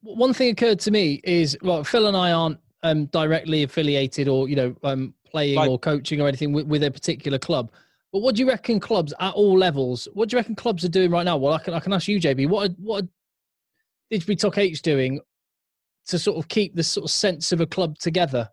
One 0.03 0.33
thing 0.33 0.51
occurred 0.51 0.81
to 0.81 0.91
me 0.91 1.21
is 1.25 1.57
well, 1.63 1.85
Phil 1.85 2.07
and 2.07 2.17
I 2.17 2.33
aren't 2.33 2.59
um, 2.83 3.07
directly 3.07 3.63
affiliated 3.63 4.29
or 4.29 4.49
you 4.49 4.57
know 4.57 4.75
um, 4.83 5.15
playing 5.31 5.59
Right. 5.59 5.69
or 5.69 5.79
coaching 5.79 6.21
or 6.21 6.29
anything 6.29 6.53
with, 6.53 6.67
with 6.67 6.83
a 6.85 6.91
particular 6.91 7.39
club. 7.39 7.71
But 8.13 8.21
what 8.21 8.35
do 8.35 8.43
you 8.43 8.49
reckon 8.49 8.81
clubs 8.81 9.13
at 9.21 9.35
all 9.35 9.57
levels? 9.57 10.09
What 10.15 10.29
do 10.29 10.35
you 10.35 10.39
reckon 10.39 10.57
clubs 10.57 10.85
are 10.85 10.89
doing 10.89 11.11
right 11.11 11.25
now? 11.25 11.37
Well, 11.37 11.53
I 11.53 11.59
can 11.59 11.75
I 11.75 11.81
can 11.81 11.93
ask 11.93 12.09
you, 12.09 12.19
JB. 12.19 12.49
What 12.49 12.71
are, 12.71 12.75
what 12.79 13.05
are 13.05 13.09
Didsbury 14.13 14.39
Toc 14.39 14.59
H 14.59 14.83
doing 14.83 15.21
to 16.07 16.19
sort 16.19 16.39
of 16.39 16.49
keep 16.49 16.75
this 16.75 16.89
sort 16.89 17.05
of 17.05 17.11
sense 17.11 17.53
of 17.53 17.61
a 17.61 17.67
club 17.67 17.99
together? 17.99 18.49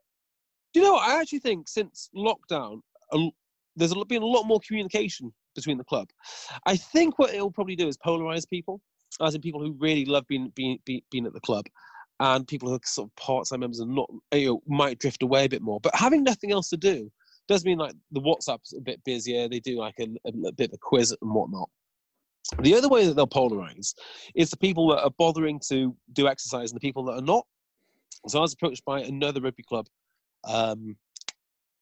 Do 0.73 0.81
you 0.81 0.85
know? 0.85 0.93
what? 0.93 1.09
I 1.09 1.19
actually 1.19 1.39
think 1.39 1.67
since 1.67 2.09
lockdown, 2.15 2.81
l- 3.13 3.31
there's 3.75 3.93
been 4.07 4.21
a 4.21 4.25
lot 4.25 4.43
more 4.43 4.59
communication 4.67 5.33
between 5.55 5.77
the 5.77 5.83
club. 5.85 6.07
I 6.67 6.75
think 6.77 7.17
what 7.17 7.33
it'll 7.33 7.51
probably 7.51 7.75
do 7.75 7.87
is 7.87 7.97
polarize 7.97 8.47
people, 8.47 8.79
as 9.21 9.35
in 9.35 9.41
people 9.41 9.61
who 9.61 9.75
really 9.79 10.05
love 10.05 10.25
being 10.27 10.51
being 10.55 10.79
being, 10.85 11.25
at 11.25 11.33
the 11.33 11.39
club, 11.39 11.65
and 12.19 12.47
people 12.47 12.69
who 12.69 12.75
are 12.75 12.79
sort 12.83 13.09
of 13.09 13.15
part-time 13.15 13.61
members 13.61 13.79
and 13.79 13.93
not 13.93 14.09
you 14.33 14.47
know 14.47 14.61
might 14.67 14.99
drift 14.99 15.23
away 15.23 15.45
a 15.45 15.49
bit 15.49 15.61
more. 15.61 15.79
But 15.79 15.95
having 15.95 16.23
nothing 16.23 16.51
else 16.51 16.69
to 16.69 16.77
do 16.77 17.11
does 17.47 17.65
mean 17.65 17.77
like 17.77 17.93
the 18.11 18.21
WhatsApp's 18.21 18.73
a 18.73 18.81
bit 18.81 19.03
busier. 19.05 19.47
They 19.47 19.59
do 19.59 19.77
like 19.79 19.95
a, 19.99 20.07
a, 20.25 20.47
a 20.47 20.51
bit 20.51 20.69
of 20.69 20.73
a 20.73 20.79
quiz 20.81 21.15
and 21.21 21.33
whatnot. 21.33 21.69
The 22.61 22.75
other 22.75 22.89
way 22.89 23.05
that 23.05 23.15
they'll 23.15 23.27
polarize 23.27 23.93
is 24.35 24.49
the 24.49 24.57
people 24.57 24.87
that 24.89 25.03
are 25.03 25.11
bothering 25.17 25.59
to 25.69 25.95
do 26.13 26.27
exercise 26.27 26.71
and 26.71 26.77
the 26.77 26.85
people 26.85 27.03
that 27.05 27.13
are 27.13 27.21
not. 27.21 27.45
So 28.27 28.39
I 28.39 28.41
was 28.41 28.53
approached 28.53 28.85
by 28.85 29.01
another 29.01 29.41
rugby 29.41 29.63
club 29.63 29.87
um, 30.45 30.95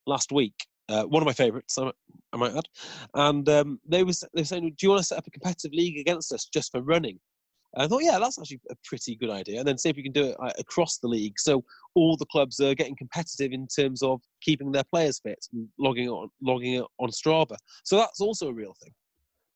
last 0.08 0.32
week. 0.32 0.56
Uh, 0.88 1.04
one 1.04 1.22
of 1.22 1.26
my 1.26 1.34
favourites, 1.34 1.78
I, 1.80 1.92
might 2.38 2.56
add, 2.56 2.68
and 3.16 3.48
um, 3.50 3.80
they 3.88 4.04
were—they 4.04 4.42
were 4.42 4.46
saying, 4.46 4.76
"Do 4.78 4.86
you 4.86 4.90
want 4.90 5.00
to 5.00 5.08
set 5.08 5.18
up 5.18 5.28
a 5.28 5.32
competitive 5.32 5.72
league 5.74 5.98
against 5.98 6.32
us 6.32 6.46
just 6.46 6.72
for 6.72 6.82
running?" 6.82 7.20
And 7.76 7.84
I 7.84 7.88
thought, 7.88 8.04
yeah, 8.04 8.18
that's 8.20 8.40
actually 8.40 8.62
a 8.72 8.76
pretty 8.86 9.16
good 9.16 9.30
idea. 9.30 9.60
And 9.60 9.68
then 9.68 9.78
see 9.78 9.90
if 9.90 9.98
we 9.98 10.04
can 10.04 10.14
do 10.14 10.26
it 10.26 10.38
like, 10.40 10.56
across 10.58 10.98
the 10.98 11.08
league, 11.08 11.38
so 11.38 11.64
all 11.94 12.16
the 12.16 12.26
clubs 12.28 12.60
are 12.60 12.74
getting 12.74 12.96
competitive 12.96 13.52
in 13.52 13.68
terms 13.68 14.02
of 14.02 14.22
keeping 14.42 14.72
their 14.72 14.84
players 14.84 15.20
fit 15.20 15.46
and 15.54 15.68
logging 15.78 16.10
on 16.10 16.30
logging 16.42 16.76
it 16.76 16.86
on 17.00 17.10
Strava. 17.10 17.58
So 17.84 17.98
that's 17.98 18.22
also 18.22 18.50
a 18.50 18.54
real 18.54 18.76
thing. 18.82 18.94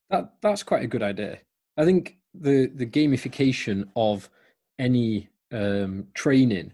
That 0.10 0.34
that's 0.42 0.64
quite 0.64 0.84
a 0.84 0.88
good 0.88 1.04
idea. 1.04 1.40
I 1.78 1.86
think 1.86 2.18
the 2.34 2.68
the 2.68 2.86
gamification 2.86 3.88
of 3.96 4.30
any 4.78 5.30
um, 5.52 6.08
training, 6.14 6.74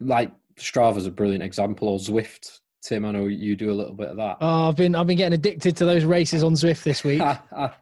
like 0.00 0.32
Strava's 0.56 1.06
a 1.06 1.10
brilliant 1.10 1.42
example, 1.42 1.88
or 1.88 1.98
Zwift. 1.98 2.60
Tim, 2.86 3.04
I 3.04 3.10
know 3.10 3.26
you 3.26 3.56
do 3.56 3.72
a 3.72 3.74
little 3.74 3.94
bit 3.94 4.08
of 4.08 4.16
that. 4.18 4.36
Oh, 4.40 4.68
I've 4.68 4.76
been 4.76 4.94
I've 4.94 5.08
been 5.08 5.16
getting 5.16 5.34
addicted 5.34 5.76
to 5.78 5.84
those 5.84 6.04
races 6.04 6.44
on 6.44 6.52
Zwift 6.52 6.84
this 6.84 7.02
week. 7.02 7.20
I, 7.20 7.40
I, 7.52 7.72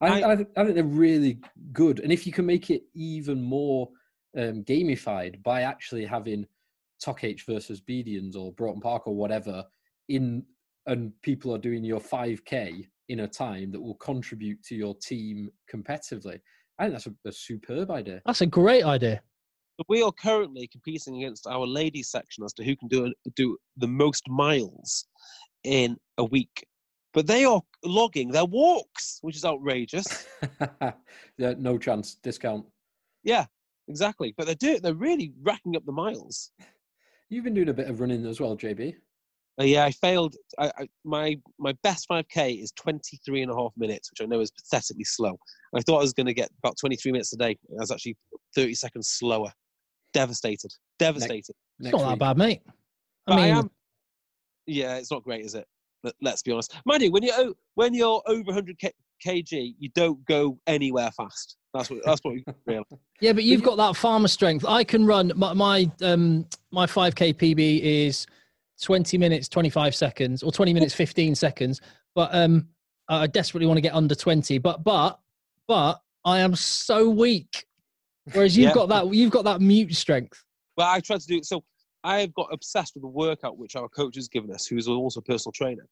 I, 0.00 0.36
think- 0.36 0.48
I 0.56 0.64
think 0.64 0.74
they're 0.74 0.84
really 0.84 1.38
good, 1.72 2.00
and 2.00 2.10
if 2.10 2.26
you 2.26 2.32
can 2.32 2.46
make 2.46 2.70
it 2.70 2.84
even 2.94 3.42
more 3.42 3.90
um, 4.38 4.64
gamified 4.64 5.42
by 5.42 5.62
actually 5.62 6.06
having 6.06 6.46
Toc 6.98 7.24
H 7.24 7.44
versus 7.46 7.82
Bedians 7.82 8.36
or 8.36 8.52
Broughton 8.52 8.80
Park 8.80 9.06
or 9.06 9.14
whatever 9.14 9.64
in, 10.08 10.42
and 10.86 11.12
people 11.20 11.54
are 11.54 11.58
doing 11.58 11.84
your 11.84 12.00
5k 12.00 12.86
in 13.10 13.20
a 13.20 13.28
time 13.28 13.70
that 13.70 13.80
will 13.80 13.96
contribute 13.96 14.62
to 14.64 14.74
your 14.74 14.94
team 14.96 15.50
competitively. 15.72 16.40
I 16.78 16.84
think 16.84 16.94
that's 16.94 17.06
a, 17.06 17.14
a 17.26 17.32
superb 17.32 17.90
idea. 17.90 18.22
That's 18.24 18.40
a 18.40 18.46
great 18.46 18.84
idea. 18.84 19.20
But 19.76 19.88
we 19.88 20.02
are 20.02 20.12
currently 20.12 20.68
competing 20.68 21.16
against 21.16 21.46
our 21.46 21.66
ladies 21.66 22.08
section 22.08 22.44
as 22.44 22.52
to 22.54 22.64
who 22.64 22.76
can 22.76 22.88
do 22.88 23.12
do 23.34 23.56
the 23.76 23.88
most 23.88 24.28
miles 24.28 25.06
in 25.64 25.96
a 26.18 26.24
week. 26.24 26.64
But 27.12 27.26
they 27.26 27.44
are 27.44 27.62
logging 27.84 28.30
their 28.30 28.44
walks, 28.44 29.18
which 29.22 29.36
is 29.36 29.44
outrageous. 29.44 30.26
yeah, 31.38 31.54
no 31.58 31.78
chance 31.78 32.16
discount. 32.22 32.66
yeah, 33.22 33.46
exactly. 33.88 34.34
But 34.36 34.46
they're 34.46 34.54
doing 34.54 34.80
they're 34.82 34.94
really 34.94 35.32
racking 35.42 35.76
up 35.76 35.84
the 35.86 35.92
miles. 35.92 36.50
You've 37.28 37.44
been 37.44 37.54
doing 37.54 37.68
a 37.68 37.74
bit 37.74 37.88
of 37.88 38.00
running 38.00 38.26
as 38.26 38.40
well, 38.40 38.56
JB. 38.56 38.94
Uh, 39.60 39.64
yeah, 39.64 39.84
I 39.84 39.92
failed. 39.92 40.36
I, 40.58 40.70
I, 40.78 40.88
my 41.04 41.36
my 41.58 41.74
best 41.82 42.06
5k 42.08 42.62
is 42.62 42.72
23 42.72 43.42
and 43.42 43.52
a 43.52 43.54
half 43.54 43.72
minutes, 43.76 44.10
which 44.10 44.24
I 44.24 44.28
know 44.28 44.40
is 44.40 44.50
pathetically 44.50 45.04
slow. 45.04 45.36
I 45.74 45.80
thought 45.80 45.98
I 45.98 46.02
was 46.02 46.12
going 46.12 46.26
to 46.26 46.34
get 46.34 46.50
about 46.62 46.76
23 46.78 47.12
minutes 47.12 47.32
a 47.32 47.36
day. 47.36 47.56
I 47.70 47.80
was 47.80 47.90
actually 47.90 48.16
30 48.54 48.74
seconds 48.74 49.08
slower. 49.08 49.52
Devastated. 50.14 50.72
Devastated. 50.98 51.50
It's 51.50 51.56
Next 51.80 51.92
not 52.00 52.08
that 52.10 52.18
bad, 52.18 52.38
mate. 52.38 52.62
I 52.66 52.70
But 53.26 53.38
I 53.38 53.42
mean, 53.42 53.54
am. 53.56 53.70
Yeah, 54.66 54.96
it's 54.96 55.10
not 55.10 55.22
great, 55.24 55.44
is 55.44 55.54
it? 55.54 55.66
Let- 56.04 56.14
Let's 56.22 56.42
be 56.42 56.52
honest. 56.52 56.74
Mind 56.86 57.02
you, 57.02 57.10
when 57.10 57.22
you're 57.22 57.52
when 57.74 57.92
you're 57.92 58.22
over 58.26 58.44
100 58.46 58.78
K- 58.78 58.92
kg, 59.26 59.74
you 59.78 59.90
don't 59.94 60.24
go 60.24 60.58
anywhere 60.66 61.10
fast. 61.10 61.56
That's 61.74 61.90
what 61.90 62.00
that's 62.04 62.20
what 62.22 62.34
we 62.34 62.44
real. 62.66 62.84
Yeah, 63.20 63.32
but 63.32 63.44
you've 63.44 63.62
got 63.62 63.76
that 63.76 63.96
farmer 63.96 64.28
strength. 64.28 64.64
I 64.66 64.84
can 64.84 65.04
run 65.04 65.32
my 65.34 65.52
my 65.52 65.90
um 66.02 66.46
my 66.70 66.86
5k 66.86 67.34
PB 67.34 67.80
is 67.80 68.26
20 68.82 69.18
minutes 69.18 69.48
25 69.48 69.94
seconds 69.94 70.42
or 70.42 70.52
20 70.52 70.72
minutes 70.74 70.94
15 70.94 71.34
seconds, 71.34 71.80
but 72.14 72.34
um 72.34 72.68
I 73.08 73.26
desperately 73.26 73.66
want 73.66 73.76
to 73.78 73.82
get 73.82 73.94
under 73.94 74.14
20. 74.14 74.58
But 74.58 74.84
but 74.84 75.18
but 75.66 76.00
I 76.24 76.38
am 76.40 76.54
so 76.54 77.08
weak. 77.08 77.66
Whereas 78.32 78.56
you've 78.56 78.68
Yeah. 78.68 78.74
got 78.74 78.88
that 78.88 79.14
you've 79.14 79.30
got 79.30 79.44
that 79.44 79.60
mute 79.60 79.94
strength. 79.94 80.42
Well, 80.76 80.88
I 80.88 81.00
tried 81.00 81.20
to 81.20 81.26
do 81.26 81.36
it 81.36 81.44
so. 81.44 81.62
I 82.02 82.20
have 82.20 82.34
got 82.34 82.48
obsessed 82.52 82.94
with 82.94 83.02
the 83.02 83.08
workout 83.08 83.56
which 83.56 83.76
our 83.76 83.88
coach 83.88 84.16
has 84.16 84.28
given 84.28 84.52
us, 84.52 84.66
who 84.66 84.76
is 84.76 84.88
also 84.88 85.20
a 85.20 85.22
personal 85.22 85.52
trainer, 85.52 85.86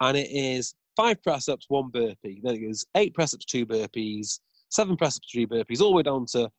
and 0.00 0.16
it 0.16 0.28
is 0.30 0.74
five 0.96 1.22
press 1.22 1.48
ups, 1.48 1.66
one 1.68 1.90
burpee. 1.90 2.40
Then 2.42 2.54
it 2.54 2.58
goes 2.58 2.84
eight 2.96 3.14
press 3.14 3.34
ups, 3.34 3.44
two 3.44 3.66
burpees, 3.66 4.40
seven 4.70 4.96
press 4.96 5.16
ups, 5.16 5.28
three 5.30 5.46
burpees, 5.46 5.80
all 5.80 5.90
the 5.90 5.96
way 5.96 6.02
down 6.02 6.26
to 6.32 6.50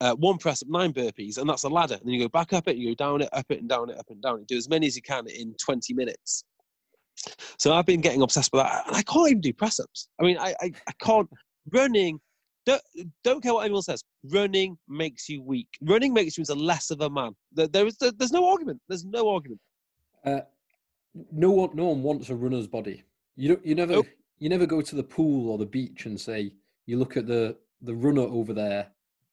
uh, 0.00 0.14
one 0.16 0.38
press 0.38 0.62
up, 0.62 0.68
nine 0.68 0.92
burpees, 0.92 1.38
and 1.38 1.48
that's 1.48 1.64
a 1.64 1.68
ladder. 1.68 1.94
And 1.94 2.02
then 2.04 2.14
you 2.14 2.20
go 2.22 2.28
back 2.28 2.52
up 2.52 2.68
it, 2.68 2.76
you 2.76 2.94
go 2.94 3.04
down 3.04 3.22
it, 3.22 3.28
up 3.32 3.46
it, 3.50 3.60
and 3.60 3.68
down 3.68 3.90
it, 3.90 3.98
up 3.98 4.06
and 4.10 4.20
down 4.22 4.40
it. 4.40 4.46
Do 4.46 4.56
as 4.56 4.68
many 4.68 4.86
as 4.86 4.96
you 4.96 5.02
can 5.02 5.26
in 5.28 5.54
20 5.62 5.94
minutes. 5.94 6.44
So 7.58 7.72
I've 7.74 7.84
been 7.86 8.00
getting 8.00 8.22
obsessed 8.22 8.50
with 8.52 8.62
that, 8.62 8.86
and 8.86 8.96
I 8.96 9.02
can't 9.02 9.28
even 9.30 9.40
do 9.42 9.52
press 9.52 9.78
ups. 9.78 10.08
I 10.20 10.24
mean, 10.24 10.38
I, 10.38 10.54
I, 10.60 10.70
I 10.88 10.92
can't. 11.02 11.28
Running, 11.72 12.18
don't, 12.66 12.82
don't 13.24 13.42
care 13.42 13.54
what 13.54 13.64
anyone 13.64 13.82
says. 13.82 14.02
Running 14.24 14.76
makes 14.88 15.28
you 15.28 15.42
weak. 15.42 15.68
Running 15.82 16.12
makes 16.12 16.36
you 16.36 16.42
into 16.42 16.54
less 16.54 16.90
of 16.90 17.00
a 17.00 17.10
man. 17.10 17.32
There, 17.52 17.68
there 17.68 17.86
is, 17.86 17.96
there, 17.96 18.12
there's 18.12 18.32
no 18.32 18.48
argument. 18.48 18.80
There's 18.88 19.04
no 19.04 19.28
argument. 19.28 19.60
Uh, 20.24 20.40
no 21.32 21.50
one, 21.50 21.70
no 21.74 21.86
one 21.86 22.02
wants 22.02 22.30
a 22.30 22.34
runner's 22.34 22.66
body. 22.66 23.02
You 23.36 23.48
don't. 23.48 23.66
You 23.66 23.74
never. 23.74 23.92
Nope. 23.94 24.06
You 24.38 24.48
never 24.48 24.66
go 24.66 24.80
to 24.80 24.96
the 24.96 25.02
pool 25.02 25.50
or 25.50 25.58
the 25.58 25.66
beach 25.66 26.06
and 26.06 26.18
say 26.18 26.52
you 26.86 26.98
look 26.98 27.16
at 27.16 27.26
the 27.26 27.56
the 27.82 27.94
runner 27.94 28.22
over 28.22 28.52
there. 28.52 28.88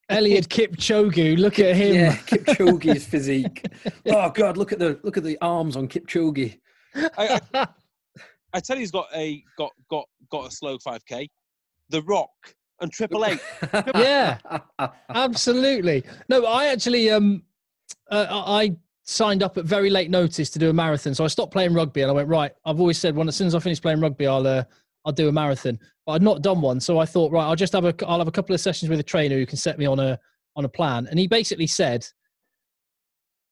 Eliud 0.09 0.47
Kipchoge, 0.47 1.37
look 1.37 1.59
at 1.59 1.75
him. 1.75 1.95
Yeah, 1.95 2.15
Kipchoge's 2.15 3.05
physique. 3.13 3.65
Oh 4.05 4.29
God, 4.29 4.57
look 4.57 4.71
at 4.71 4.79
the 4.79 4.99
look 5.03 5.17
at 5.17 5.23
the 5.23 5.37
arms 5.41 5.75
on 5.75 5.87
Kipchoge. 5.87 6.59
I, 6.95 7.39
I, 7.53 7.67
I 8.53 8.59
tell 8.59 8.77
you, 8.77 8.81
he's 8.81 8.91
got 8.91 9.07
a 9.13 9.43
got 9.57 9.71
got 9.89 10.05
got 10.31 10.47
a 10.47 10.51
slow 10.51 10.77
5k. 10.77 11.27
The 11.89 12.01
Rock 12.03 12.29
and 12.79 12.91
Triple 12.91 13.25
H. 13.25 13.39
Yeah. 13.95 14.37
Absolutely. 15.09 16.03
No, 16.29 16.45
I 16.45 16.67
actually 16.67 17.09
um 17.09 17.43
uh, 18.11 18.25
I 18.29 18.63
I 18.63 18.75
signed 19.03 19.41
up 19.41 19.57
at 19.57 19.63
very 19.63 19.89
late 19.89 20.09
notice 20.09 20.49
to 20.49 20.59
do 20.59 20.69
a 20.69 20.73
marathon. 20.73 21.15
So 21.15 21.23
I 21.23 21.27
stopped 21.27 21.53
playing 21.53 21.73
rugby 21.73 22.01
and 22.01 22.11
I 22.11 22.13
went, 22.13 22.27
right, 22.27 22.51
I've 22.65 22.79
always 22.79 22.97
said 22.97 23.15
when 23.15 23.27
as 23.27 23.35
soon 23.37 23.47
as 23.47 23.55
I 23.55 23.59
finish 23.59 23.81
playing 23.81 24.01
rugby, 24.01 24.27
I'll 24.27 24.45
uh, 24.45 24.63
I'll 25.05 25.13
do 25.13 25.29
a 25.29 25.31
marathon. 25.31 25.79
But 26.05 26.13
I'd 26.13 26.21
not 26.21 26.41
done 26.41 26.61
one. 26.61 26.79
So 26.79 26.99
I 26.99 27.05
thought, 27.05 27.31
right, 27.31 27.45
I'll 27.45 27.55
just 27.55 27.73
have 27.73 27.85
a 27.85 27.93
I'll 28.05 28.19
have 28.19 28.27
a 28.27 28.31
couple 28.31 28.53
of 28.53 28.61
sessions 28.61 28.89
with 28.89 28.99
a 28.99 29.03
trainer 29.03 29.35
who 29.35 29.45
can 29.45 29.57
set 29.57 29.77
me 29.77 29.85
on 29.85 29.99
a 29.99 30.19
on 30.55 30.65
a 30.65 30.69
plan. 30.69 31.07
And 31.09 31.19
he 31.19 31.27
basically 31.27 31.67
said 31.67 32.05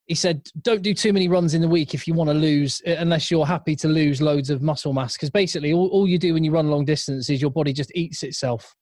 he 0.07 0.15
said, 0.15 0.47
don't 0.61 0.83
do 0.83 0.93
too 0.93 1.11
many 1.13 1.27
runs 1.27 1.55
in 1.55 1.61
the 1.61 1.67
week 1.67 1.95
if 1.95 2.07
you 2.07 2.13
want 2.13 2.29
to 2.29 2.33
lose, 2.35 2.79
uh, 2.85 2.91
unless 2.99 3.31
you're 3.31 3.45
happy 3.45 3.75
to 3.75 3.87
lose 3.87 4.21
loads 4.21 4.51
of 4.51 4.61
muscle 4.61 4.93
mass. 4.93 5.15
Because 5.15 5.31
basically, 5.31 5.73
all, 5.73 5.87
all 5.87 6.07
you 6.07 6.19
do 6.19 6.33
when 6.33 6.43
you 6.43 6.51
run 6.51 6.69
long 6.69 6.85
distance 6.85 7.29
is 7.29 7.41
your 7.41 7.49
body 7.49 7.73
just 7.73 7.91
eats 7.95 8.21
itself. 8.21 8.75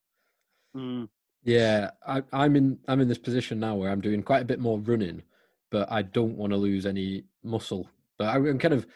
Mm. 0.75 1.07
Yeah, 1.43 1.91
I, 2.07 2.23
I'm 2.31 2.55
in. 2.55 2.79
I'm 2.87 3.01
in 3.01 3.07
this 3.07 3.17
position 3.17 3.59
now 3.59 3.75
where 3.75 3.91
I'm 3.91 4.01
doing 4.01 4.23
quite 4.23 4.41
a 4.41 4.45
bit 4.45 4.59
more 4.59 4.79
running, 4.79 5.21
but 5.71 5.91
I 5.91 6.01
don't 6.01 6.37
want 6.37 6.51
to 6.53 6.57
lose 6.57 6.85
any 6.85 7.25
muscle. 7.43 7.89
But 8.17 8.27
I, 8.29 8.35
I'm 8.35 8.57
kind 8.59 8.73
of. 8.73 8.87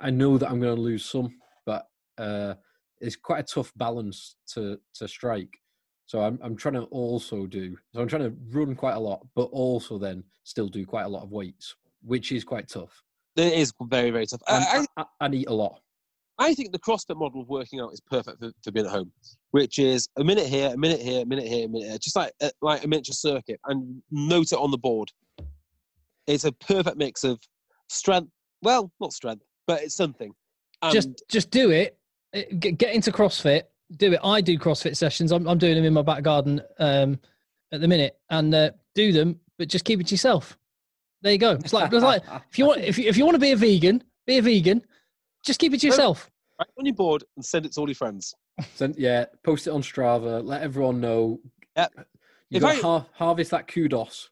I 0.00 0.10
know 0.10 0.38
that 0.38 0.48
I'm 0.48 0.60
going 0.60 0.74
to 0.74 0.80
lose 0.80 1.04
some, 1.04 1.34
but 1.66 1.88
uh, 2.18 2.54
it's 3.00 3.16
quite 3.16 3.40
a 3.40 3.54
tough 3.54 3.72
balance 3.76 4.36
to 4.54 4.78
to 4.94 5.08
strike. 5.08 5.58
So 6.06 6.20
I'm 6.20 6.38
I'm 6.42 6.56
trying 6.56 6.74
to 6.74 6.84
also 6.84 7.46
do. 7.46 7.76
So 7.92 8.00
I'm 8.00 8.08
trying 8.08 8.30
to 8.30 8.36
run 8.50 8.74
quite 8.76 8.94
a 8.94 9.00
lot, 9.00 9.26
but 9.34 9.44
also 9.44 9.98
then 9.98 10.22
still 10.44 10.68
do 10.68 10.86
quite 10.86 11.04
a 11.04 11.08
lot 11.08 11.24
of 11.24 11.32
weights, 11.32 11.74
which 12.02 12.30
is 12.30 12.44
quite 12.44 12.68
tough. 12.68 13.02
It 13.36 13.52
is 13.54 13.72
very 13.82 14.10
very 14.10 14.26
tough. 14.26 14.42
And 14.46 14.86
I, 14.96 15.02
I, 15.02 15.04
and 15.20 15.34
eat 15.34 15.48
a 15.48 15.54
lot. 15.54 15.80
I 16.42 16.54
think 16.54 16.72
the 16.72 16.78
CrossFit 16.78 17.16
model 17.16 17.40
of 17.40 17.48
working 17.48 17.80
out 17.80 17.92
is 17.92 18.00
perfect 18.00 18.40
for, 18.40 18.50
for 18.64 18.72
being 18.72 18.86
at 18.86 18.92
home, 18.92 19.12
which 19.52 19.78
is 19.78 20.08
a 20.18 20.24
minute 20.24 20.46
here, 20.46 20.72
a 20.74 20.76
minute 20.76 21.00
here, 21.00 21.22
a 21.22 21.26
minute 21.26 21.46
here, 21.46 21.66
a 21.66 21.68
minute 21.68 21.88
here, 21.88 21.98
just 21.98 22.16
like 22.16 22.32
uh, 22.42 22.50
like 22.60 22.84
a 22.84 22.88
miniature 22.88 23.14
circuit, 23.14 23.60
and 23.66 24.02
note 24.10 24.50
it 24.50 24.58
on 24.58 24.72
the 24.72 24.78
board. 24.78 25.10
It's 26.26 26.44
a 26.44 26.52
perfect 26.52 26.96
mix 26.96 27.22
of 27.22 27.38
strength. 27.88 28.30
Well, 28.60 28.90
not 29.00 29.12
strength, 29.12 29.44
but 29.68 29.82
it's 29.82 29.94
something. 29.94 30.32
And 30.82 30.92
just 30.92 31.10
just 31.28 31.50
do 31.50 31.70
it. 31.70 31.96
Uh, 32.34 32.42
Get, 32.58 32.78
get 32.78 32.94
into 32.94 33.12
CrossFit. 33.12 33.62
Do 33.96 34.12
it. 34.12 34.20
I 34.24 34.40
do 34.40 34.58
CrossFit 34.58 34.96
sessions. 34.96 35.30
I'm 35.30 35.46
I'm 35.46 35.58
doing 35.58 35.76
them 35.76 35.84
in 35.84 35.92
my 35.92 36.02
back 36.02 36.24
garden 36.24 36.60
um, 36.80 37.20
at 37.72 37.80
the 37.80 37.88
minute, 37.88 38.16
and 38.30 38.52
uh, 38.52 38.70
do 38.96 39.12
them, 39.12 39.38
but 39.58 39.68
just 39.68 39.84
keep 39.84 40.00
it 40.00 40.08
to 40.08 40.14
yourself. 40.14 40.58
There 41.20 41.30
you 41.30 41.38
go. 41.38 41.52
It's 41.52 41.72
like 41.72 41.92
it's 41.92 42.02
like 42.02 42.22
if 42.50 42.58
you 42.58 42.66
want 42.66 42.80
if 42.80 42.98
you, 42.98 43.08
if 43.08 43.16
you 43.16 43.24
want 43.24 43.36
to 43.36 43.40
be 43.40 43.52
a 43.52 43.56
vegan, 43.56 44.02
be 44.26 44.38
a 44.38 44.42
vegan. 44.42 44.82
Just 45.44 45.60
keep 45.60 45.74
it 45.74 45.80
to 45.80 45.86
yourself. 45.86 46.30
Write 46.62 46.78
on 46.78 46.86
your 46.86 46.94
board 46.94 47.24
and 47.36 47.44
send 47.44 47.66
it 47.66 47.72
to 47.72 47.80
all 47.80 47.88
your 47.88 47.94
friends. 47.94 48.34
Send, 48.74 48.96
yeah, 48.98 49.26
post 49.44 49.66
it 49.66 49.70
on 49.70 49.82
Strava. 49.82 50.44
Let 50.44 50.62
everyone 50.62 51.00
know. 51.00 51.40
Yep. 51.76 51.92
You 52.50 52.56
If 52.56 52.62
got 52.62 52.72
I- 52.72 52.76
to 52.76 52.82
har- 52.82 53.06
harvest 53.12 53.50
that 53.52 53.66
kudos. 53.68 54.30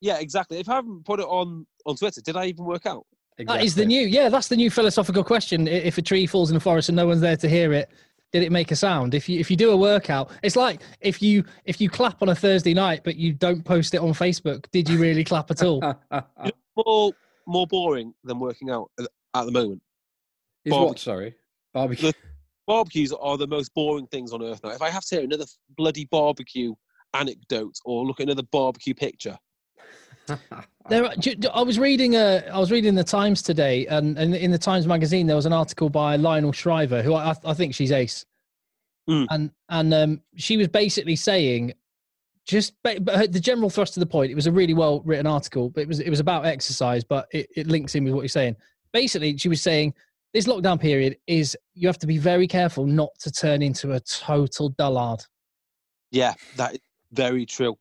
Yeah, 0.00 0.18
exactly. 0.18 0.58
If 0.58 0.68
I 0.68 0.74
haven't 0.76 1.04
put 1.04 1.20
it 1.20 1.26
on 1.26 1.66
on 1.86 1.96
Twitter, 1.96 2.20
did 2.20 2.36
I 2.36 2.46
even 2.46 2.64
work 2.64 2.86
out? 2.86 3.06
That 3.38 3.62
is 3.64 3.74
the 3.74 3.86
new 3.86 4.00
yeah. 4.06 4.28
That's 4.28 4.48
the 4.48 4.56
new 4.56 4.70
philosophical 4.70 5.22
question. 5.24 5.68
I- 5.68 5.72
If 5.72 5.96
a 5.98 6.02
tree 6.02 6.26
falls 6.26 6.50
in 6.50 6.54
the 6.54 6.60
forest 6.60 6.88
and 6.88 6.96
no 6.96 7.06
one's 7.06 7.20
there 7.20 7.36
to 7.36 7.48
hear 7.48 7.72
it, 7.72 7.88
did 8.32 8.42
it 8.42 8.50
make 8.50 8.72
a 8.72 8.76
sound? 8.76 9.14
If 9.14 9.28
you 9.28 9.38
if 9.38 9.48
you 9.50 9.56
do 9.56 9.70
a 9.70 9.76
workout, 9.76 10.30
it's 10.42 10.56
like 10.56 10.80
if 11.00 11.22
you 11.22 11.44
if 11.64 11.80
you 11.80 11.88
clap 11.88 12.20
on 12.22 12.30
a 12.30 12.34
Thursday 12.34 12.74
night 12.74 13.02
but 13.04 13.14
you 13.16 13.32
don't 13.32 13.64
post 13.64 13.94
it 13.94 13.98
on 14.00 14.08
Facebook, 14.12 14.66
did 14.72 14.88
you 14.88 14.98
really 14.98 15.22
clap 15.22 15.50
at 15.52 15.62
all? 15.62 15.80
More 16.76 17.12
more 17.46 17.66
boring 17.66 18.14
than 18.24 18.38
working 18.40 18.70
out 18.70 18.90
at 18.98 19.06
at 19.34 19.44
the 19.46 19.52
moment. 19.52 19.82
Is 20.64 20.70
Barbecue. 20.70 20.88
what? 20.88 20.98
Sorry, 20.98 21.34
barbecue. 21.72 22.12
Barbecues 22.66 23.12
are 23.12 23.36
the 23.36 23.46
most 23.46 23.74
boring 23.74 24.06
things 24.06 24.32
on 24.32 24.42
earth 24.42 24.60
now. 24.62 24.70
If 24.70 24.82
I 24.82 24.90
have 24.90 25.04
to 25.06 25.16
hear 25.16 25.24
another 25.24 25.44
bloody 25.76 26.06
barbecue 26.10 26.74
anecdote 27.14 27.74
or 27.84 28.04
look 28.06 28.20
at 28.20 28.24
another 28.28 28.44
barbecue 28.52 28.94
picture, 28.94 29.36
There, 30.88 31.04
are- 31.04 31.14
do- 31.16 31.34
do- 31.34 31.48
I 31.50 31.62
was 31.62 31.78
reading. 31.78 32.16
Uh, 32.16 32.42
I 32.52 32.58
was 32.58 32.70
reading 32.72 32.94
the 32.94 33.04
Times 33.04 33.42
today, 33.42 33.86
and, 33.86 34.18
and 34.18 34.34
in 34.34 34.50
the 34.50 34.58
Times 34.58 34.86
magazine 34.86 35.26
there 35.26 35.36
was 35.36 35.46
an 35.46 35.52
article 35.52 35.88
by 35.88 36.16
Lionel 36.16 36.52
Shriver, 36.52 37.02
who 37.02 37.14
I, 37.14 37.34
I 37.44 37.54
think 37.54 37.74
she's 37.74 37.92
ace, 37.92 38.24
Mm. 39.08 39.26
and 39.30 39.50
and 39.68 39.94
um, 39.94 40.20
she 40.36 40.56
was 40.56 40.68
basically 40.68 41.16
saying, 41.16 41.72
just 42.46 42.74
but 42.84 42.98
her, 43.08 43.26
the 43.26 43.40
general 43.40 43.68
thrust 43.70 43.96
of 43.96 44.00
the 44.00 44.06
point. 44.06 44.30
It 44.30 44.36
was 44.36 44.46
a 44.46 44.52
really 44.52 44.74
well 44.74 45.00
written 45.04 45.26
article, 45.26 45.70
but 45.70 45.80
it 45.82 45.88
was 45.88 45.98
it 46.00 46.10
was 46.10 46.20
about 46.20 46.46
exercise, 46.46 47.02
but 47.02 47.26
it, 47.32 47.48
it 47.56 47.66
links 47.66 47.94
in 47.96 48.04
with 48.04 48.12
what 48.14 48.20
you're 48.22 48.28
saying. 48.28 48.54
Basically, 48.92 49.36
she 49.38 49.48
was 49.48 49.60
saying 49.60 49.94
this 50.34 50.46
lockdown 50.46 50.80
period 50.80 51.16
is 51.26 51.56
you 51.74 51.86
have 51.88 51.98
to 51.98 52.06
be 52.06 52.18
very 52.18 52.46
careful 52.46 52.86
not 52.86 53.10
to 53.20 53.30
turn 53.30 53.62
into 53.62 53.92
a 53.92 54.00
total 54.00 54.70
dullard. 54.70 55.20
yeah, 56.10 56.34
that 56.56 56.74
is 56.74 56.80
very 57.12 57.46
true. 57.46 57.76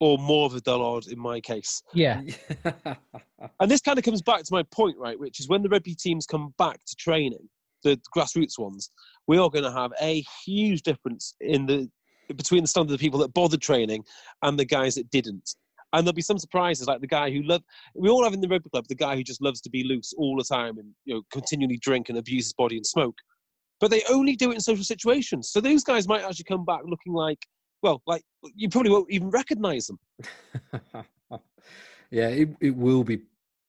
Or 0.00 0.18
more 0.18 0.46
of 0.46 0.54
a 0.54 0.60
dullard 0.60 1.06
in 1.06 1.18
my 1.18 1.40
case. 1.40 1.82
Yeah, 1.92 2.20
And 3.60 3.70
this 3.70 3.80
kind 3.80 3.98
of 3.98 4.04
comes 4.04 4.22
back 4.22 4.42
to 4.42 4.52
my 4.52 4.62
point, 4.64 4.96
right? 4.98 5.18
Which 5.18 5.40
is 5.40 5.48
when 5.48 5.62
the 5.62 5.68
rugby 5.68 5.94
teams 5.94 6.26
come 6.26 6.54
back 6.58 6.78
to 6.86 6.96
training, 6.96 7.48
the 7.82 8.00
grassroots 8.14 8.58
ones, 8.58 8.90
we 9.26 9.38
are 9.38 9.50
going 9.50 9.64
to 9.64 9.72
have 9.72 9.92
a 10.00 10.24
huge 10.44 10.82
difference 10.82 11.34
in 11.40 11.66
the 11.66 11.90
between 12.36 12.62
the 12.62 12.68
standard 12.68 12.92
of 12.92 12.98
the 12.98 13.04
people 13.04 13.20
that 13.20 13.34
bothered 13.34 13.60
training 13.60 14.02
and 14.42 14.58
the 14.58 14.64
guys 14.64 14.94
that 14.94 15.10
didn't. 15.10 15.54
And 15.94 16.04
there'll 16.04 16.12
be 16.12 16.22
some 16.22 16.38
surprises, 16.38 16.88
like 16.88 17.00
the 17.00 17.06
guy 17.06 17.30
who 17.30 17.42
loved. 17.42 17.64
We 17.94 18.08
all 18.08 18.24
have 18.24 18.32
in 18.32 18.40
the 18.40 18.48
rugby 18.48 18.68
club 18.68 18.86
the 18.88 18.96
guy 18.96 19.14
who 19.14 19.22
just 19.22 19.40
loves 19.40 19.60
to 19.60 19.70
be 19.70 19.84
loose 19.84 20.12
all 20.18 20.36
the 20.36 20.42
time 20.44 20.76
and 20.78 20.92
you 21.04 21.14
know 21.14 21.22
continually 21.30 21.78
drink 21.78 22.08
and 22.08 22.18
abuse 22.18 22.46
his 22.46 22.52
body 22.52 22.76
and 22.76 22.86
smoke. 22.86 23.16
But 23.80 23.92
they 23.92 24.02
only 24.10 24.34
do 24.34 24.50
it 24.50 24.54
in 24.54 24.60
social 24.60 24.84
situations. 24.84 25.50
So 25.50 25.60
those 25.60 25.84
guys 25.84 26.08
might 26.08 26.22
actually 26.22 26.44
come 26.44 26.64
back 26.64 26.80
looking 26.84 27.12
like, 27.12 27.38
well, 27.82 28.02
like 28.08 28.22
you 28.56 28.68
probably 28.68 28.90
won't 28.90 29.10
even 29.10 29.30
recognise 29.30 29.86
them. 29.86 29.98
yeah, 32.10 32.28
it, 32.28 32.48
it 32.60 32.74
will 32.74 33.04
be 33.04 33.20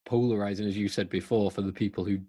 polarizing, 0.05 0.67
as 0.67 0.77
you 0.77 0.87
said 0.87 1.09
before, 1.09 1.51
for 1.51 1.61
the 1.61 1.71
people 1.71 2.05
who 2.05 2.19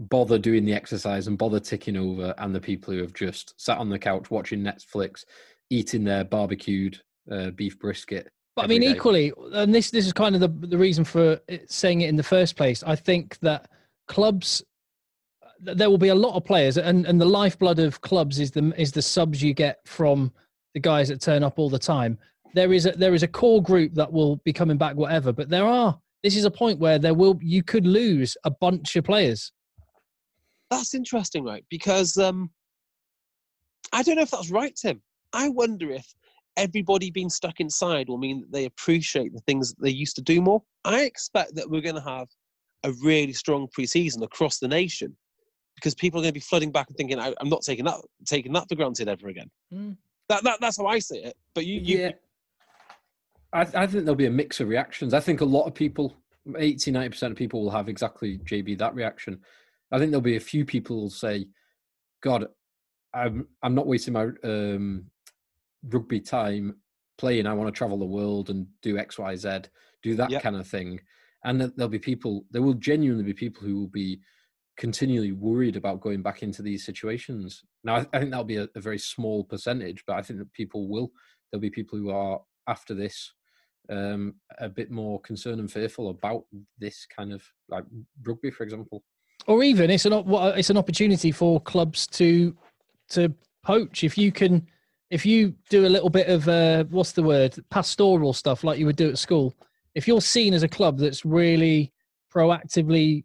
bother 0.00 0.38
doing 0.38 0.64
the 0.64 0.72
exercise 0.72 1.28
and 1.28 1.38
bother 1.38 1.60
ticking 1.60 1.96
over, 1.96 2.34
and 2.38 2.52
the 2.52 2.60
people 2.60 2.92
who 2.92 3.00
have 3.00 3.14
just 3.14 3.54
sat 3.60 3.78
on 3.78 3.90
the 3.90 3.98
couch 3.98 4.30
watching 4.30 4.60
Netflix, 4.60 5.24
eating 5.68 6.02
their 6.02 6.24
barbecued 6.24 7.00
uh, 7.30 7.50
beef 7.50 7.78
brisket. 7.78 8.28
But 8.60 8.64
I 8.64 8.68
mean, 8.68 8.80
day. 8.82 8.90
equally, 8.90 9.32
and 9.52 9.74
this 9.74 9.90
this 9.90 10.06
is 10.06 10.12
kind 10.12 10.34
of 10.34 10.40
the 10.40 10.48
the 10.66 10.78
reason 10.78 11.04
for 11.04 11.40
it, 11.48 11.70
saying 11.70 12.02
it 12.02 12.08
in 12.08 12.16
the 12.16 12.22
first 12.22 12.56
place. 12.56 12.82
I 12.82 12.96
think 12.96 13.38
that 13.40 13.70
clubs, 14.08 14.62
there 15.60 15.90
will 15.90 15.98
be 15.98 16.08
a 16.08 16.14
lot 16.14 16.34
of 16.34 16.44
players, 16.44 16.76
and 16.76 17.06
and 17.06 17.20
the 17.20 17.26
lifeblood 17.26 17.78
of 17.78 18.00
clubs 18.00 18.38
is 18.38 18.50
the 18.50 18.72
is 18.76 18.92
the 18.92 19.02
subs 19.02 19.42
you 19.42 19.54
get 19.54 19.78
from 19.86 20.32
the 20.74 20.80
guys 20.80 21.08
that 21.08 21.20
turn 21.20 21.42
up 21.42 21.58
all 21.58 21.70
the 21.70 21.78
time. 21.78 22.18
There 22.54 22.72
is 22.72 22.86
a 22.86 22.92
there 22.92 23.14
is 23.14 23.22
a 23.22 23.28
core 23.28 23.62
group 23.62 23.94
that 23.94 24.12
will 24.12 24.36
be 24.44 24.52
coming 24.52 24.76
back, 24.76 24.96
whatever. 24.96 25.32
But 25.32 25.48
there 25.48 25.66
are. 25.66 25.98
This 26.22 26.36
is 26.36 26.44
a 26.44 26.50
point 26.50 26.78
where 26.78 26.98
there 26.98 27.14
will 27.14 27.38
you 27.40 27.62
could 27.62 27.86
lose 27.86 28.36
a 28.44 28.50
bunch 28.50 28.96
of 28.96 29.04
players. 29.04 29.52
That's 30.70 30.94
interesting, 30.94 31.44
right? 31.44 31.64
Because 31.70 32.16
um, 32.18 32.50
I 33.92 34.02
don't 34.02 34.16
know 34.16 34.22
if 34.22 34.30
that's 34.30 34.50
right, 34.50 34.74
Tim. 34.76 35.02
I 35.32 35.48
wonder 35.48 35.90
if 35.90 36.06
everybody 36.56 37.10
being 37.10 37.30
stuck 37.30 37.60
inside 37.60 38.08
will 38.08 38.18
mean 38.18 38.40
that 38.40 38.52
they 38.52 38.64
appreciate 38.64 39.32
the 39.32 39.40
things 39.40 39.70
that 39.70 39.82
they 39.82 39.90
used 39.90 40.16
to 40.16 40.22
do 40.22 40.40
more. 40.40 40.62
I 40.84 41.02
expect 41.02 41.54
that 41.56 41.70
we're 41.70 41.80
going 41.80 41.94
to 41.94 42.00
have 42.00 42.28
a 42.84 42.92
really 43.02 43.32
strong 43.32 43.68
preseason 43.76 44.22
across 44.22 44.58
the 44.58 44.68
nation 44.68 45.16
because 45.74 45.94
people 45.94 46.20
are 46.20 46.22
going 46.22 46.30
to 46.30 46.34
be 46.34 46.40
flooding 46.40 46.72
back 46.72 46.88
and 46.88 46.96
thinking, 46.96 47.18
I, 47.18 47.34
am 47.40 47.48
not 47.48 47.62
taking 47.62 47.84
that 47.86 48.00
taking 48.26 48.52
that 48.52 48.68
for 48.68 48.74
granted 48.74 49.08
ever 49.08 49.28
again." 49.28 49.50
Mm. 49.72 49.96
That, 50.28 50.44
that 50.44 50.60
that's 50.60 50.78
how 50.78 50.86
I 50.86 50.98
see 50.98 51.18
it. 51.18 51.34
But 51.54 51.66
you, 51.66 51.80
you 51.80 51.98
yeah. 51.98 52.10
I, 53.52 53.62
I 53.62 53.86
think 53.86 54.04
there'll 54.04 54.14
be 54.14 54.26
a 54.26 54.30
mix 54.30 54.60
of 54.60 54.68
reactions. 54.68 55.12
I 55.12 55.20
think 55.20 55.40
a 55.40 55.44
lot 55.44 55.64
of 55.64 55.74
people, 55.74 56.14
80, 56.56 56.92
90% 56.92 57.32
of 57.32 57.36
people 57.36 57.64
will 57.64 57.70
have 57.70 57.88
exactly 57.88 58.38
JB 58.38 58.78
that 58.78 58.94
reaction. 58.94 59.40
I 59.90 59.98
think 59.98 60.12
there'll 60.12 60.20
be 60.20 60.36
a 60.36 60.40
few 60.40 60.64
people 60.64 60.96
who 60.96 61.02
will 61.02 61.10
say, 61.10 61.46
God, 62.22 62.46
I'm 63.12 63.48
I'm 63.62 63.74
not 63.74 63.88
wasting 63.88 64.14
my 64.14 64.28
um, 64.44 65.06
rugby 65.84 66.20
time 66.20 66.76
playing. 67.18 67.46
I 67.46 67.54
want 67.54 67.72
to 67.72 67.76
travel 67.76 67.98
the 67.98 68.04
world 68.04 68.50
and 68.50 68.66
do 68.82 68.98
X, 68.98 69.18
Y, 69.18 69.36
Z, 69.36 69.60
do 70.02 70.14
that 70.16 70.30
yep. 70.30 70.42
kind 70.42 70.56
of 70.56 70.66
thing. 70.66 71.00
And 71.44 71.60
there'll 71.60 71.88
be 71.88 71.98
people. 71.98 72.44
There 72.50 72.62
will 72.62 72.74
genuinely 72.74 73.24
be 73.24 73.32
people 73.32 73.62
who 73.62 73.78
will 73.78 73.88
be 73.88 74.20
continually 74.76 75.32
worried 75.32 75.76
about 75.76 76.00
going 76.00 76.22
back 76.22 76.42
into 76.42 76.62
these 76.62 76.84
situations. 76.84 77.62
Now, 77.84 77.96
I, 77.96 78.06
I 78.12 78.18
think 78.18 78.30
that'll 78.30 78.44
be 78.44 78.56
a, 78.56 78.68
a, 78.74 78.80
very 78.80 78.98
small 78.98 79.44
percentage, 79.44 80.02
but 80.06 80.16
I 80.16 80.22
think 80.22 80.38
that 80.38 80.52
people 80.52 80.88
will. 80.88 81.10
There'll 81.50 81.60
be 81.60 81.70
people 81.70 81.98
who 81.98 82.10
are 82.10 82.40
after 82.66 82.94
this 82.94 83.32
um, 83.90 84.34
a 84.58 84.68
bit 84.68 84.90
more 84.90 85.20
concerned 85.20 85.60
and 85.60 85.70
fearful 85.70 86.10
about 86.10 86.44
this 86.78 87.06
kind 87.14 87.32
of 87.32 87.42
like 87.68 87.84
rugby, 88.24 88.50
for 88.50 88.64
example. 88.64 89.02
Or 89.46 89.62
even 89.62 89.90
it's 89.90 90.06
an 90.06 90.12
it's 90.56 90.70
an 90.70 90.76
opportunity 90.76 91.32
for 91.32 91.60
clubs 91.60 92.06
to 92.08 92.56
to 93.10 93.34
poach 93.62 94.04
if 94.04 94.16
you 94.16 94.32
can 94.32 94.66
if 95.10 95.26
you 95.26 95.54
do 95.68 95.86
a 95.86 95.88
little 95.88 96.10
bit 96.10 96.28
of 96.28 96.48
uh, 96.48 96.84
what's 96.84 97.12
the 97.12 97.22
word 97.22 97.56
pastoral 97.70 98.32
stuff 98.32 98.64
like 98.64 98.78
you 98.78 98.86
would 98.86 98.96
do 98.96 99.08
at 99.08 99.18
school. 99.18 99.54
If 99.94 100.06
you're 100.06 100.20
seen 100.20 100.54
as 100.54 100.62
a 100.62 100.68
club 100.68 100.98
that's 100.98 101.24
really 101.24 101.92
proactively 102.32 103.24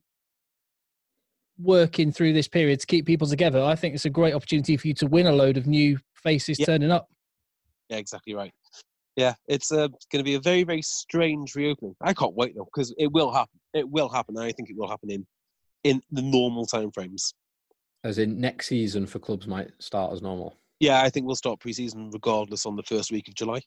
working 1.59 2.11
through 2.11 2.33
this 2.33 2.47
period 2.47 2.79
to 2.79 2.87
keep 2.87 3.05
people 3.05 3.27
together, 3.27 3.61
I 3.61 3.75
think 3.75 3.93
it's 3.93 4.05
a 4.05 4.09
great 4.09 4.33
opportunity 4.33 4.75
for 4.77 4.87
you 4.87 4.93
to 4.95 5.07
win 5.07 5.27
a 5.27 5.31
load 5.31 5.57
of 5.57 5.67
new 5.67 5.99
faces 6.15 6.59
yeah. 6.59 6.65
turning 6.65 6.91
up. 6.91 7.07
Yeah, 7.89 7.97
exactly 7.97 8.33
right 8.33 8.51
yeah, 9.15 9.33
it's 9.47 9.71
uh, 9.71 9.87
going 10.11 10.19
to 10.19 10.23
be 10.23 10.35
a 10.35 10.41
very, 10.41 10.63
very 10.63 10.81
strange 10.81 11.55
reopening. 11.55 11.95
I 12.01 12.13
can't 12.13 12.35
wait 12.35 12.55
though, 12.55 12.65
because 12.65 12.93
it 12.97 13.11
will 13.11 13.31
happen. 13.31 13.59
It 13.73 13.89
will 13.89 14.09
happen. 14.09 14.37
I 14.37 14.51
think 14.51 14.69
it 14.69 14.77
will 14.77 14.89
happen 14.89 15.09
in 15.09 15.25
in 15.83 16.01
the 16.11 16.21
normal 16.21 16.65
time 16.65 16.91
frames. 16.91 17.33
As 18.03 18.17
in 18.17 18.39
next 18.39 18.67
season 18.67 19.05
for 19.05 19.19
clubs 19.19 19.47
might 19.47 19.71
start 19.79 20.11
as 20.13 20.21
normal. 20.21 20.57
Yeah, 20.79 21.01
I 21.01 21.09
think 21.09 21.25
we'll 21.25 21.35
start 21.35 21.59
preseason 21.59 22.11
regardless 22.11 22.65
on 22.65 22.75
the 22.75 22.83
first 22.83 23.11
week 23.11 23.27
of 23.27 23.35
July. 23.35 23.61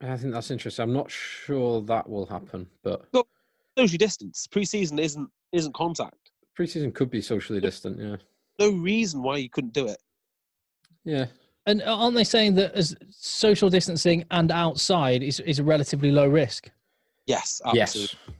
I 0.00 0.16
think 0.16 0.32
that's 0.32 0.50
interesting. 0.50 0.82
I'm 0.82 0.92
not 0.92 1.10
sure 1.10 1.80
that 1.82 2.08
will 2.08 2.26
happen, 2.26 2.66
but 2.82 3.06
social 3.78 3.98
distance. 3.98 4.46
Preseason 4.50 4.98
isn't 4.98 5.30
isn't 5.52 5.74
contact. 5.74 6.32
Preseason 6.58 6.94
could 6.94 7.10
be 7.10 7.20
socially 7.20 7.60
distant. 7.60 7.98
Yeah. 7.98 8.16
No 8.58 8.76
reason 8.76 9.22
why 9.22 9.36
you 9.36 9.50
couldn't 9.50 9.74
do 9.74 9.86
it. 9.86 9.98
Yeah, 11.04 11.26
and 11.66 11.82
aren't 11.82 12.14
they 12.14 12.24
saying 12.24 12.54
that 12.54 12.74
as 12.74 12.96
social 13.10 13.68
distancing 13.68 14.24
and 14.30 14.52
outside 14.52 15.22
is, 15.22 15.40
is 15.40 15.58
a 15.58 15.64
relatively 15.64 16.12
low 16.12 16.28
risk? 16.28 16.70
Yes, 17.26 17.60
absolutely. 17.64 18.18
Yes. 18.28 18.36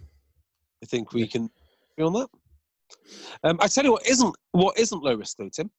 I 0.82 0.86
think 0.86 1.12
we 1.12 1.26
can 1.26 1.50
be 1.96 2.04
on 2.04 2.12
that. 2.12 2.28
Um, 3.42 3.58
I 3.60 3.66
tell 3.66 3.84
you 3.84 3.92
what 3.92 4.06
isn't 4.06 4.34
what 4.52 4.78
isn't 4.78 5.02
low 5.02 5.14
risk 5.14 5.36
though, 5.38 5.48
Tim. 5.48 5.70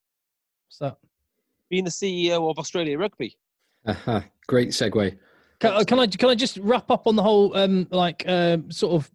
What's 0.68 0.80
that? 0.80 0.98
Being 1.70 1.84
the 1.84 1.92
CEO 1.92 2.50
of 2.50 2.58
Australia 2.60 2.98
Rugby. 2.98 3.36
Uh-huh. 3.86 4.22
Great 4.48 4.70
segue. 4.70 5.18
Can, 5.60 5.74
uh, 5.74 5.84
can, 5.84 6.00
I 6.00 6.08
can 6.08 6.30
I 6.30 6.36
just 6.36 6.58
wrap 6.58 6.90
up 6.92 7.08
on 7.08 7.16
the 7.16 7.24
whole 7.24 7.56
um, 7.58 7.88
like 7.90 8.24
um, 8.28 8.72
sort 8.72 8.94
of 8.94 9.12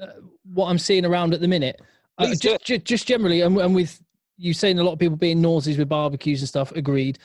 uh, 0.00 0.20
what 0.52 0.68
I'm 0.68 0.78
seeing 0.78 1.04
around 1.04 1.34
at 1.34 1.40
the 1.40 1.48
minute? 1.48 1.80
Uh, 2.16 2.34
just, 2.34 2.64
just, 2.64 2.84
just 2.84 3.06
generally, 3.06 3.42
and, 3.42 3.56
and 3.58 3.74
with 3.74 4.00
you 4.38 4.54
saying 4.54 4.78
a 4.78 4.82
lot 4.82 4.92
of 4.92 4.98
people 4.98 5.16
being 5.16 5.42
nauseous 5.42 5.76
with 5.76 5.88
barbecues 5.88 6.40
and 6.40 6.48
stuff. 6.48 6.72
Agreed. 6.72 7.18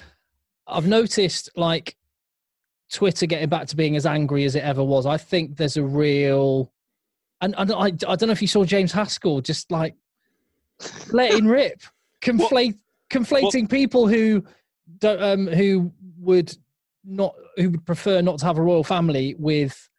I've 0.68 0.88
noticed 0.88 1.50
like 1.56 1.96
Twitter 2.92 3.26
getting 3.26 3.50
back 3.50 3.68
to 3.68 3.76
being 3.76 3.96
as 3.96 4.06
angry 4.06 4.46
as 4.46 4.56
it 4.56 4.64
ever 4.64 4.84
was. 4.84 5.06
I 5.06 5.18
think 5.18 5.56
there's 5.56 5.78
a 5.78 5.84
real, 5.84 6.72
and, 7.42 7.54
and 7.58 7.72
I, 7.72 7.86
I 7.86 7.90
don't 7.90 8.24
know 8.24 8.32
if 8.32 8.42
you 8.42 8.48
saw 8.48 8.66
James 8.66 8.92
Haskell 8.92 9.42
just 9.42 9.72
like 9.72 9.96
letting 11.12 11.46
rip, 11.46 11.82
conflate, 12.22 12.78
conflating 13.14 13.64
what? 13.64 13.70
people 13.70 14.08
who 14.08 14.44
don't, 15.00 15.22
um, 15.22 15.48
who 15.48 15.92
would 16.20 16.56
not, 17.06 17.36
who 17.58 17.72
would 17.72 17.86
prefer 17.86 18.22
not 18.22 18.40
to 18.40 18.46
have 18.46 18.58
a 18.58 18.62
royal 18.62 18.84
family 18.84 19.36
with 19.38 19.90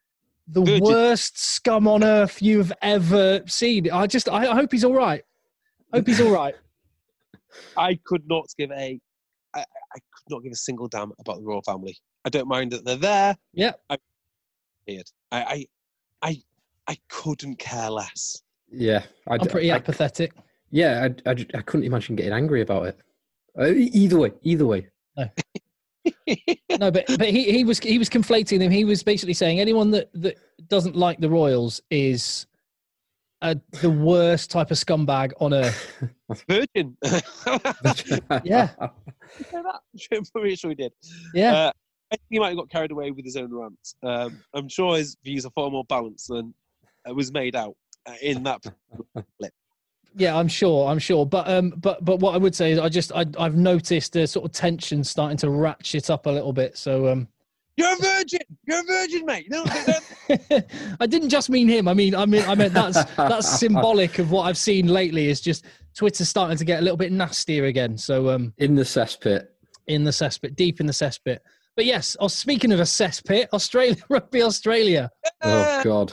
the 0.48 0.62
Good. 0.62 0.82
worst 0.82 1.38
scum 1.38 1.88
on 1.88 2.04
earth 2.04 2.42
you've 2.42 2.72
ever 2.82 3.42
seen. 3.46 3.90
I 3.90 4.06
just, 4.06 4.28
I, 4.28 4.50
I 4.50 4.54
hope 4.54 4.72
he's 4.72 4.84
all 4.84 4.94
right. 4.94 5.22
Hope 5.92 6.06
he's 6.06 6.20
all 6.20 6.32
right. 6.32 6.54
I 7.76 7.98
could 8.04 8.22
not 8.28 8.46
give 8.58 8.70
a 8.72 8.98
I, 9.54 9.60
I 9.60 9.98
could 10.12 10.30
not 10.30 10.42
give 10.42 10.52
a 10.52 10.56
single 10.56 10.88
damn 10.88 11.12
about 11.20 11.36
the 11.36 11.44
royal 11.44 11.62
family. 11.62 11.96
I 12.24 12.28
don't 12.28 12.48
mind 12.48 12.72
that 12.72 12.84
they're 12.84 12.96
there. 12.96 13.36
Yeah. 13.52 13.72
I, 13.88 13.98
I, 15.30 15.66
I, 16.22 16.42
I 16.88 16.96
couldn't 17.08 17.58
care 17.58 17.90
less. 17.90 18.42
Yeah, 18.70 19.04
i 19.28 19.34
am 19.34 19.40
pretty 19.40 19.70
I, 19.70 19.76
apathetic. 19.76 20.32
Yeah, 20.74 21.06
I, 21.26 21.30
I, 21.30 21.36
I 21.54 21.62
couldn't 21.62 21.86
imagine 21.86 22.16
getting 22.16 22.32
angry 22.32 22.60
about 22.60 22.86
it. 22.86 22.98
Uh, 23.56 23.66
either 23.66 24.18
way, 24.18 24.32
either 24.42 24.66
way. 24.66 24.88
No. 25.16 25.30
no, 26.80 26.90
but 26.90 27.04
but 27.06 27.28
he, 27.28 27.44
he 27.52 27.62
was 27.62 27.78
he 27.78 27.96
was 27.96 28.10
conflating 28.10 28.58
them. 28.58 28.72
He 28.72 28.84
was 28.84 29.04
basically 29.04 29.34
saying 29.34 29.60
anyone 29.60 29.92
that, 29.92 30.10
that 30.14 30.36
doesn't 30.68 30.96
like 30.96 31.20
the 31.20 31.30
Royals 31.30 31.80
is 31.90 32.48
a, 33.40 33.56
the 33.82 33.90
worst 33.90 34.50
type 34.50 34.72
of 34.72 34.76
scumbag 34.76 35.30
on 35.40 35.54
earth. 35.54 36.12
Virgin. 36.48 36.96
yeah. 38.42 38.70
I'm 38.80 40.24
pretty 40.34 40.56
sure 40.56 40.70
he 40.70 40.74
did. 40.74 40.92
Yeah. 41.34 41.54
Uh, 41.54 41.72
I 42.10 42.16
think 42.16 42.26
he 42.30 42.38
might 42.40 42.48
have 42.48 42.56
got 42.56 42.70
carried 42.70 42.90
away 42.90 43.12
with 43.12 43.24
his 43.24 43.36
own 43.36 43.54
rants. 43.54 43.94
Um, 44.02 44.42
I'm 44.52 44.68
sure 44.68 44.96
his 44.96 45.16
views 45.24 45.46
are 45.46 45.52
far 45.54 45.70
more 45.70 45.84
balanced 45.84 46.26
than 46.28 46.52
uh, 47.08 47.14
was 47.14 47.32
made 47.32 47.54
out 47.54 47.76
uh, 48.06 48.14
in 48.20 48.42
that 48.42 48.60
clip. 49.38 49.52
Yeah, 50.16 50.36
I'm 50.36 50.48
sure. 50.48 50.88
I'm 50.88 50.98
sure. 50.98 51.26
But 51.26 51.48
um, 51.48 51.74
but 51.76 52.04
but 52.04 52.20
what 52.20 52.34
I 52.34 52.38
would 52.38 52.54
say 52.54 52.72
is, 52.72 52.78
I 52.78 52.88
just 52.88 53.12
I, 53.12 53.24
I've 53.38 53.56
noticed 53.56 54.14
a 54.16 54.26
sort 54.26 54.44
of 54.44 54.52
tension 54.52 55.02
starting 55.02 55.36
to 55.38 55.50
ratchet 55.50 56.10
up 56.10 56.26
a 56.26 56.30
little 56.30 56.52
bit. 56.52 56.78
So 56.78 57.08
um, 57.08 57.28
you're 57.76 57.92
a 57.92 57.96
virgin. 57.96 58.40
You're 58.66 58.80
a 58.80 58.84
virgin, 58.84 59.26
mate. 59.26 59.46
No, 59.50 59.64
I 61.00 61.06
didn't 61.06 61.30
just 61.30 61.50
mean 61.50 61.68
him. 61.68 61.88
I 61.88 61.94
mean, 61.94 62.14
I 62.14 62.26
mean, 62.26 62.44
I 62.46 62.54
meant 62.54 62.74
that's 62.74 63.04
that's 63.16 63.58
symbolic 63.58 64.18
of 64.20 64.30
what 64.30 64.44
I've 64.44 64.58
seen 64.58 64.86
lately. 64.86 65.28
Is 65.28 65.40
just 65.40 65.64
Twitter 65.94 66.24
starting 66.24 66.56
to 66.56 66.64
get 66.64 66.78
a 66.78 66.82
little 66.82 66.96
bit 66.96 67.10
nastier 67.10 67.64
again. 67.64 67.98
So, 67.98 68.30
um, 68.30 68.52
in 68.58 68.76
the 68.76 68.84
cesspit, 68.84 69.48
in 69.88 70.04
the 70.04 70.12
cesspit, 70.12 70.54
deep 70.54 70.80
in 70.80 70.86
the 70.86 70.92
cesspit. 70.92 71.38
But 71.74 71.86
yes, 71.86 72.16
I 72.20 72.24
was 72.24 72.34
speaking 72.34 72.70
of 72.70 72.78
a 72.78 72.84
cesspit, 72.84 73.48
Australia 73.52 73.96
Rugby 74.08 74.42
Australia. 74.42 75.10
Oh 75.42 75.82
God. 75.82 76.12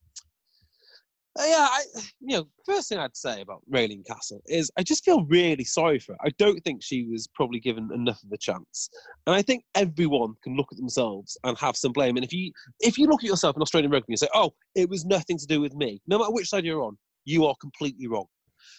yeah, 1.39 1.67
I, 1.71 1.83
you 2.19 2.37
know, 2.37 2.47
first 2.65 2.89
thing 2.89 2.97
I'd 2.97 3.15
say 3.15 3.41
about 3.41 3.61
Raelene 3.71 4.05
Castle 4.05 4.41
is 4.47 4.69
I 4.77 4.83
just 4.83 5.05
feel 5.05 5.25
really 5.25 5.63
sorry 5.63 5.97
for 5.99 6.13
her. 6.13 6.17
I 6.25 6.29
don't 6.37 6.59
think 6.63 6.83
she 6.83 7.03
was 7.03 7.27
probably 7.33 7.59
given 7.59 7.89
enough 7.93 8.21
of 8.23 8.31
a 8.33 8.37
chance, 8.37 8.89
and 9.25 9.35
I 9.35 9.41
think 9.41 9.63
everyone 9.75 10.33
can 10.43 10.55
look 10.57 10.67
at 10.71 10.77
themselves 10.77 11.37
and 11.43 11.57
have 11.57 11.77
some 11.77 11.93
blame. 11.93 12.17
And 12.17 12.25
if 12.25 12.33
you 12.33 12.51
if 12.81 12.97
you 12.97 13.07
look 13.07 13.23
at 13.23 13.29
yourself 13.29 13.55
in 13.55 13.61
Australian 13.61 13.91
rugby 13.91 14.13
and 14.13 14.19
say, 14.19 14.27
"Oh, 14.33 14.53
it 14.75 14.89
was 14.89 15.05
nothing 15.05 15.37
to 15.37 15.45
do 15.45 15.61
with 15.61 15.73
me," 15.73 16.01
no 16.05 16.19
matter 16.19 16.31
which 16.31 16.49
side 16.49 16.65
you're 16.65 16.83
on, 16.83 16.97
you 17.23 17.45
are 17.45 17.55
completely 17.61 18.07
wrong. 18.07 18.25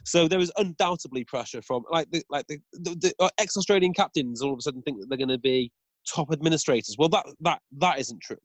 So 0.04 0.28
there 0.28 0.40
is 0.40 0.52
undoubtedly 0.58 1.24
pressure 1.24 1.62
from 1.62 1.84
like 1.90 2.10
the 2.10 2.22
like 2.28 2.46
the, 2.48 2.58
the, 2.72 2.94
the 2.96 3.14
uh, 3.18 3.30
ex-Australian 3.38 3.94
captains 3.94 4.42
all 4.42 4.52
of 4.52 4.58
a 4.58 4.62
sudden 4.62 4.82
think 4.82 5.00
that 5.00 5.06
they're 5.08 5.18
going 5.18 5.28
to 5.28 5.38
be 5.38 5.72
top 6.06 6.32
administrators. 6.32 6.96
Well, 6.98 7.08
that 7.10 7.24
that 7.40 7.60
that 7.78 7.98
isn't 7.98 8.20
true. 8.20 8.38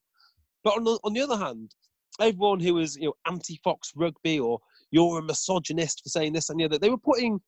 But 0.63 0.77
on 0.77 0.83
the, 0.83 0.99
on 1.03 1.13
the 1.13 1.21
other 1.21 1.37
hand, 1.37 1.71
everyone 2.19 2.59
who 2.59 2.75
was 2.75 2.95
you 2.95 3.05
know 3.05 3.13
anti-Fox 3.25 3.93
Rugby 3.95 4.39
or 4.39 4.59
you're 4.91 5.19
a 5.19 5.23
misogynist 5.23 6.01
for 6.03 6.09
saying 6.09 6.33
this 6.33 6.49
and 6.49 6.59
the 6.59 6.65
other, 6.65 6.77
they 6.77 6.89
were 6.89 6.97
putting 6.97 7.39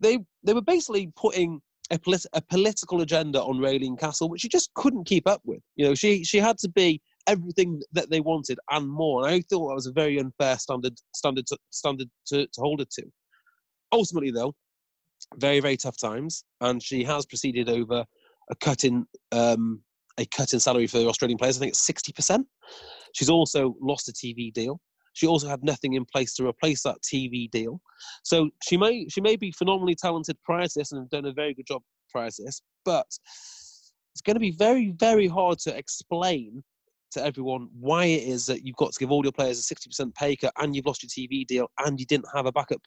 they 0.00 0.18
they 0.42 0.52
were 0.52 0.62
basically 0.62 1.10
putting 1.16 1.60
a, 1.90 1.98
polit- 1.98 2.26
a 2.34 2.42
political 2.42 3.00
agenda 3.00 3.40
on 3.42 3.58
Raelene 3.58 3.98
Castle, 3.98 4.28
which 4.28 4.42
she 4.42 4.48
just 4.48 4.72
couldn't 4.74 5.06
keep 5.06 5.26
up 5.26 5.40
with. 5.44 5.60
You 5.76 5.86
know, 5.86 5.94
she 5.94 6.24
she 6.24 6.38
had 6.38 6.58
to 6.58 6.68
be 6.68 7.00
everything 7.26 7.80
that 7.92 8.10
they 8.10 8.20
wanted 8.20 8.58
and 8.70 8.88
more. 8.88 9.24
And 9.24 9.34
I 9.34 9.40
thought 9.40 9.68
that 9.68 9.74
was 9.74 9.86
a 9.86 9.92
very 9.92 10.18
unfair 10.18 10.58
standard 10.58 10.94
standard 11.14 11.46
to, 11.46 11.58
standard 11.70 12.08
to, 12.26 12.46
to 12.46 12.60
hold 12.60 12.80
her 12.80 12.86
to. 12.90 13.04
Ultimately, 13.92 14.30
though, 14.30 14.54
very 15.36 15.60
very 15.60 15.76
tough 15.76 15.98
times, 15.98 16.44
and 16.60 16.82
she 16.82 17.04
has 17.04 17.26
proceeded 17.26 17.68
over 17.68 18.04
a 18.50 18.54
cut 18.56 18.84
in 18.84 19.06
um, 19.32 19.82
a 20.18 20.26
cut 20.26 20.52
in 20.52 20.60
salary 20.60 20.86
for 20.86 20.98
Australian 20.98 21.38
players. 21.38 21.56
I 21.56 21.60
think 21.60 21.70
it's 21.70 21.86
sixty 21.86 22.12
percent. 22.12 22.46
She's 23.14 23.30
also 23.30 23.76
lost 23.80 24.08
a 24.08 24.12
TV 24.12 24.52
deal. 24.52 24.80
She 25.14 25.26
also 25.26 25.48
had 25.48 25.64
nothing 25.64 25.94
in 25.94 26.04
place 26.04 26.34
to 26.34 26.46
replace 26.46 26.82
that 26.82 26.98
TV 27.02 27.50
deal. 27.50 27.80
So 28.24 28.50
she 28.62 28.76
may 28.76 29.08
she 29.08 29.20
may 29.20 29.36
be 29.36 29.50
phenomenally 29.52 29.94
talented 29.94 30.36
prior 30.44 30.66
to 30.66 30.72
this 30.74 30.92
and 30.92 31.00
have 31.00 31.10
done 31.10 31.26
a 31.26 31.32
very 31.32 31.54
good 31.54 31.66
job 31.66 31.82
prior 32.10 32.30
to 32.30 32.44
this, 32.44 32.62
but 32.84 33.06
it's 33.06 34.22
going 34.24 34.36
to 34.36 34.40
be 34.40 34.52
very 34.52 34.92
very 34.98 35.26
hard 35.26 35.58
to 35.60 35.76
explain 35.76 36.62
to 37.10 37.24
everyone 37.24 37.68
why 37.78 38.04
it 38.04 38.22
is 38.22 38.46
that 38.46 38.64
you've 38.64 38.76
got 38.76 38.92
to 38.92 38.98
give 38.98 39.10
all 39.10 39.24
your 39.24 39.32
players 39.32 39.58
a 39.58 39.74
60% 39.74 40.14
pay 40.14 40.36
cut 40.36 40.52
and 40.58 40.76
you've 40.76 40.84
lost 40.86 41.02
your 41.02 41.08
TV 41.08 41.46
deal 41.46 41.70
and 41.86 41.98
you 41.98 42.06
didn't 42.06 42.26
have 42.34 42.46
a 42.46 42.52
backup 42.52 42.80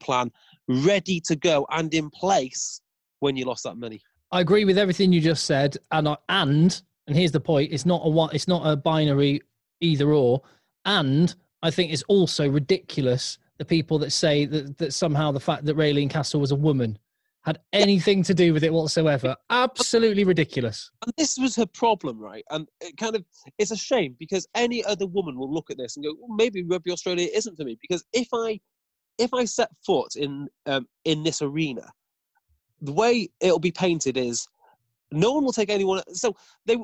plan 0.00 0.30
ready 0.68 1.20
to 1.20 1.36
go 1.36 1.66
and 1.70 1.92
in 1.92 2.08
place 2.10 2.80
when 3.20 3.36
you 3.36 3.44
lost 3.44 3.64
that 3.64 3.76
money. 3.76 4.00
I 4.30 4.40
agree 4.40 4.64
with 4.64 4.78
everything 4.78 5.12
you 5.12 5.20
just 5.20 5.44
said, 5.44 5.76
and 5.90 6.08
I, 6.08 6.16
and 6.28 6.80
and 7.06 7.16
here's 7.16 7.32
the 7.32 7.40
point: 7.40 7.72
it's 7.72 7.86
not 7.86 8.02
a 8.04 8.08
one, 8.08 8.30
it's 8.32 8.48
not 8.48 8.70
a 8.70 8.76
binary 8.76 9.40
either 9.80 10.12
or, 10.12 10.42
and 10.84 11.34
I 11.62 11.70
think 11.70 11.92
it's 11.92 12.02
also 12.04 12.48
ridiculous 12.48 13.38
the 13.58 13.64
people 13.64 13.98
that 14.00 14.10
say 14.10 14.44
that 14.46 14.78
that 14.78 14.92
somehow 14.92 15.32
the 15.32 15.40
fact 15.40 15.64
that 15.64 15.76
Raelene 15.76 16.10
Castle 16.10 16.40
was 16.40 16.52
a 16.52 16.56
woman 16.56 16.98
had 17.44 17.60
anything 17.72 18.22
to 18.22 18.34
do 18.34 18.52
with 18.52 18.62
it 18.62 18.72
whatsoever. 18.72 19.34
Absolutely 19.48 20.24
ridiculous. 20.24 20.90
And 21.04 21.12
this 21.16 21.38
was 21.38 21.56
her 21.56 21.66
problem, 21.66 22.18
right? 22.18 22.44
And 22.50 22.68
it 22.80 22.96
kind 22.96 23.16
of 23.16 23.24
it's 23.58 23.70
a 23.70 23.76
shame 23.76 24.16
because 24.18 24.46
any 24.54 24.84
other 24.84 25.06
woman 25.06 25.38
will 25.38 25.52
look 25.52 25.70
at 25.70 25.78
this 25.78 25.96
and 25.96 26.04
go, 26.04 26.14
well, 26.20 26.36
maybe 26.36 26.62
Rugby 26.62 26.90
Australia 26.90 27.28
isn't 27.32 27.56
for 27.56 27.64
me. 27.64 27.78
Because 27.80 28.04
if 28.12 28.28
I 28.34 28.60
if 29.18 29.32
I 29.32 29.44
set 29.46 29.70
foot 29.84 30.16
in 30.16 30.48
um, 30.66 30.86
in 31.04 31.22
this 31.22 31.40
arena, 31.40 31.90
the 32.80 32.92
way 32.92 33.28
it'll 33.40 33.58
be 33.58 33.72
painted 33.72 34.16
is 34.16 34.46
no 35.10 35.32
one 35.32 35.44
will 35.44 35.52
take 35.52 35.70
anyone. 35.70 36.02
So 36.12 36.36
they 36.66 36.76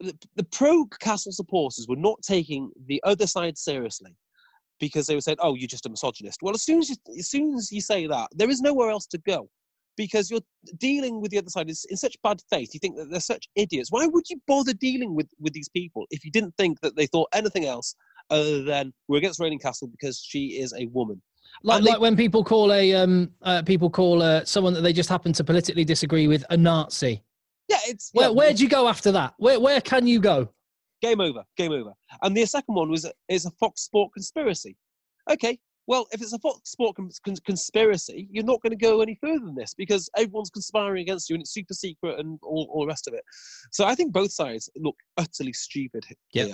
the, 0.00 0.16
the 0.34 0.44
pro 0.44 0.84
Castle 1.00 1.32
supporters 1.32 1.86
were 1.88 1.96
not 1.96 2.20
taking 2.22 2.70
the 2.86 3.00
other 3.04 3.26
side 3.26 3.56
seriously 3.56 4.16
because 4.80 5.06
they 5.06 5.14
were 5.14 5.20
saying, 5.20 5.38
"Oh, 5.40 5.54
you're 5.54 5.68
just 5.68 5.86
a 5.86 5.90
misogynist." 5.90 6.40
Well, 6.42 6.54
as 6.54 6.62
soon 6.62 6.80
as 6.80 6.90
you, 6.90 6.96
as 7.18 7.28
soon 7.28 7.54
as 7.54 7.70
you 7.70 7.80
say 7.80 8.06
that, 8.06 8.28
there 8.32 8.50
is 8.50 8.60
nowhere 8.60 8.90
else 8.90 9.06
to 9.08 9.18
go 9.18 9.48
because 9.96 10.30
you're 10.30 10.40
dealing 10.78 11.20
with 11.20 11.30
the 11.30 11.38
other 11.38 11.50
side 11.50 11.68
in 11.68 11.96
such 11.96 12.16
bad 12.22 12.40
faith. 12.50 12.70
You 12.72 12.80
think 12.80 12.96
that 12.96 13.10
they're 13.10 13.20
such 13.20 13.48
idiots. 13.54 13.92
Why 13.92 14.06
would 14.06 14.28
you 14.28 14.40
bother 14.46 14.72
dealing 14.72 15.14
with 15.14 15.28
with 15.38 15.52
these 15.52 15.68
people 15.68 16.06
if 16.10 16.24
you 16.24 16.30
didn't 16.30 16.56
think 16.56 16.80
that 16.80 16.96
they 16.96 17.06
thought 17.06 17.28
anything 17.32 17.66
else 17.66 17.94
other 18.30 18.62
than 18.62 18.92
we're 19.08 19.18
against 19.18 19.40
Raelene 19.40 19.60
Castle 19.60 19.88
because 19.88 20.18
she 20.26 20.60
is 20.60 20.74
a 20.76 20.86
woman? 20.86 21.22
Like, 21.62 21.84
they- 21.84 21.90
like 21.90 22.00
when 22.00 22.16
people 22.16 22.42
call 22.44 22.72
a 22.72 22.94
um 22.94 23.30
uh, 23.42 23.62
people 23.62 23.90
call 23.90 24.22
uh, 24.22 24.44
someone 24.44 24.74
that 24.74 24.80
they 24.82 24.92
just 24.92 25.08
happen 25.08 25.32
to 25.34 25.44
politically 25.44 25.84
disagree 25.84 26.26
with 26.28 26.44
a 26.50 26.56
Nazi. 26.56 27.22
Yeah, 27.68 27.78
it's 27.86 28.10
Where 28.12 28.28
yeah, 28.28 28.34
where 28.34 28.52
do 28.52 28.62
you 28.62 28.68
go 28.68 28.88
after 28.88 29.12
that? 29.12 29.34
Where 29.38 29.58
where 29.60 29.80
can 29.80 30.06
you 30.06 30.20
go? 30.20 30.48
game 31.00 31.20
over, 31.20 31.42
game 31.56 31.72
over. 31.72 31.92
And 32.22 32.36
the 32.36 32.44
second 32.46 32.74
one 32.76 32.88
was 32.88 33.04
is 33.28 33.44
a 33.44 33.50
Fox 33.52 33.82
Sport 33.82 34.12
conspiracy. 34.14 34.76
Okay, 35.30 35.58
well, 35.88 36.06
if 36.12 36.22
it's 36.22 36.32
a 36.32 36.38
Fox 36.38 36.70
Sport 36.70 36.94
cons- 36.96 37.18
cons- 37.24 37.40
conspiracy, 37.40 38.28
you're 38.30 38.44
not 38.44 38.60
going 38.62 38.70
to 38.70 38.76
go 38.76 39.00
any 39.00 39.16
further 39.20 39.44
than 39.44 39.54
this 39.56 39.74
because 39.74 40.08
everyone's 40.16 40.50
conspiring 40.50 41.02
against 41.02 41.28
you 41.28 41.34
and 41.34 41.40
it's 41.42 41.52
super 41.52 41.74
secret 41.74 42.20
and 42.20 42.38
all, 42.44 42.68
all 42.72 42.82
the 42.82 42.86
rest 42.86 43.08
of 43.08 43.14
it. 43.14 43.24
So 43.72 43.84
I 43.84 43.94
think 43.96 44.12
both 44.12 44.30
sides 44.32 44.70
look 44.76 44.94
utterly 45.16 45.52
stupid 45.52 46.04
h- 46.08 46.16
Yep. 46.34 46.50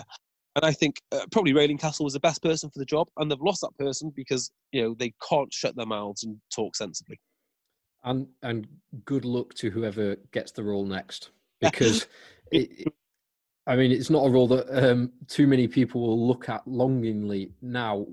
And 0.58 0.66
I 0.66 0.72
think 0.72 1.00
uh, 1.12 1.24
probably 1.30 1.52
Raelene 1.52 1.78
Castle 1.78 2.02
was 2.02 2.14
the 2.14 2.20
best 2.20 2.42
person 2.42 2.68
for 2.68 2.80
the 2.80 2.84
job, 2.84 3.06
and 3.16 3.30
they've 3.30 3.40
lost 3.40 3.60
that 3.60 3.78
person 3.78 4.12
because 4.16 4.50
you 4.72 4.82
know 4.82 4.96
they 4.98 5.12
can't 5.28 5.52
shut 5.52 5.76
their 5.76 5.86
mouths 5.86 6.24
and 6.24 6.36
talk 6.52 6.74
sensibly. 6.74 7.20
and 8.02 8.26
and 8.42 8.66
good 9.04 9.24
luck 9.24 9.54
to 9.54 9.70
whoever 9.70 10.16
gets 10.32 10.50
the 10.50 10.64
role 10.64 10.84
next 10.84 11.30
because 11.60 12.08
it, 12.50 12.92
I 13.68 13.76
mean 13.76 13.92
it's 13.92 14.10
not 14.10 14.26
a 14.26 14.30
role 14.30 14.48
that 14.48 14.90
um, 14.90 15.12
too 15.28 15.46
many 15.46 15.68
people 15.68 16.00
will 16.00 16.26
look 16.26 16.48
at 16.48 16.66
longingly 16.66 17.52
now 17.62 18.04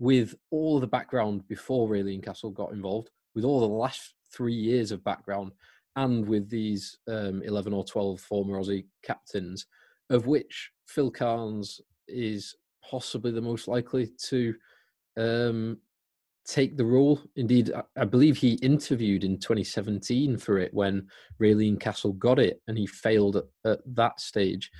with 0.00 0.34
all 0.50 0.76
of 0.76 0.80
the 0.80 0.88
background 0.88 1.46
before 1.46 1.88
Raelene 1.88 2.24
Castle 2.24 2.50
got 2.50 2.72
involved 2.72 3.10
with 3.36 3.44
all 3.44 3.60
the 3.60 3.66
last 3.66 4.14
three 4.32 4.54
years 4.54 4.90
of 4.90 5.04
background 5.04 5.52
and 5.94 6.26
with 6.26 6.50
these 6.50 6.98
um, 7.06 7.42
11 7.42 7.72
or 7.72 7.84
12 7.84 8.20
former 8.20 8.58
Aussie 8.58 8.86
captains 9.04 9.66
of 10.10 10.26
which 10.26 10.70
Phil 10.86 11.10
Kearns 11.10 11.80
is 12.08 12.54
possibly 12.88 13.30
the 13.30 13.40
most 13.40 13.68
likely 13.68 14.10
to 14.26 14.54
um, 15.16 15.78
take 16.46 16.76
the 16.76 16.84
role. 16.84 17.20
Indeed, 17.36 17.72
I, 17.74 17.82
I 17.96 18.04
believe 18.04 18.36
he 18.36 18.54
interviewed 18.54 19.24
in 19.24 19.38
2017 19.38 20.36
for 20.36 20.58
it 20.58 20.74
when 20.74 21.06
Raelene 21.40 21.78
Castle 21.80 22.12
got 22.14 22.38
it 22.38 22.60
and 22.66 22.76
he 22.76 22.86
failed 22.86 23.36
at, 23.36 23.44
at 23.64 23.78
that 23.94 24.20
stage. 24.20 24.70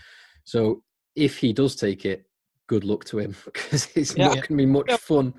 So 0.44 0.82
if 1.14 1.38
he 1.38 1.52
does 1.52 1.76
take 1.76 2.04
it, 2.04 2.24
good 2.66 2.84
luck 2.84 3.04
to 3.06 3.18
him 3.18 3.34
because 3.44 3.88
it's 3.94 4.16
Yeah. 4.16 4.26
not 4.26 4.34
going 4.34 4.42
to 4.42 4.56
be 4.56 4.66
much 4.66 4.86
Yeah. 4.88 4.96
fun. 4.96 5.34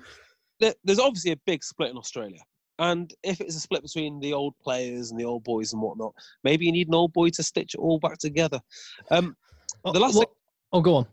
there's 0.84 0.98
obviously 1.00 1.32
a 1.32 1.40
big 1.44 1.62
split 1.62 1.90
in 1.90 1.98
Australia. 1.98 2.40
And 2.78 3.12
if 3.22 3.40
it's 3.40 3.54
a 3.54 3.60
split 3.60 3.82
between 3.82 4.18
the 4.20 4.32
old 4.32 4.54
players 4.58 5.10
and 5.10 5.20
the 5.20 5.24
old 5.24 5.44
boys 5.44 5.72
and 5.72 5.82
whatnot, 5.82 6.14
maybe 6.42 6.64
you 6.64 6.72
need 6.72 6.88
an 6.88 6.94
old 6.94 7.12
boy 7.12 7.28
to 7.30 7.42
stitch 7.42 7.74
it 7.74 7.78
all 7.78 7.98
back 7.98 8.18
together. 8.18 8.60
Um, 9.10 9.36
the 9.84 10.00
last 10.00 10.14
what, 10.14 10.30
oh, 10.72 10.80
go 10.80 10.96
on. 10.96 11.06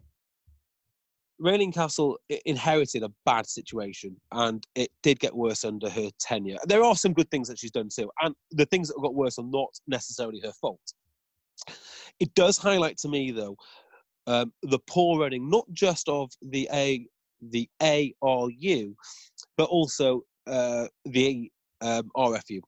Raelene 1.42 1.74
Castle 1.74 2.20
inherited 2.46 3.04
a 3.04 3.12
bad 3.26 3.48
situation, 3.48 4.16
and 4.32 4.66
it 4.76 4.92
did 5.04 5.20
get 5.20 5.34
worse 5.34 5.64
under 5.64 5.90
her 5.90 6.10
tenure. 6.20 6.58
There 6.66 6.84
are 6.84 6.96
some 6.96 7.14
good 7.14 7.32
things 7.32 7.48
that 7.48 7.58
she's 7.58 7.72
done 7.72 7.90
too, 7.94 8.12
and 8.22 8.36
the 8.52 8.66
things 8.66 8.90
that 8.90 9.00
got 9.02 9.16
worse 9.16 9.40
are 9.40 9.46
not 9.46 9.70
necessarily 9.88 10.42
her 10.42 10.52
fault. 10.60 10.82
It 12.20 12.34
does 12.36 12.58
highlight 12.58 12.98
to 13.00 13.08
me, 13.08 13.32
though, 13.32 13.56
um, 14.28 14.54
the 14.64 14.80
poor 14.88 15.20
running 15.20 15.50
not 15.50 15.66
just 15.72 16.10
of 16.10 16.30
the 16.42 16.70
A, 16.74 17.08
the 17.42 17.70
ARU, 17.82 18.96
but 19.58 19.70
also 19.70 20.22
uh, 20.46 20.88
the 21.06 21.50
um, 21.82 22.12
RFU. 22.16 22.60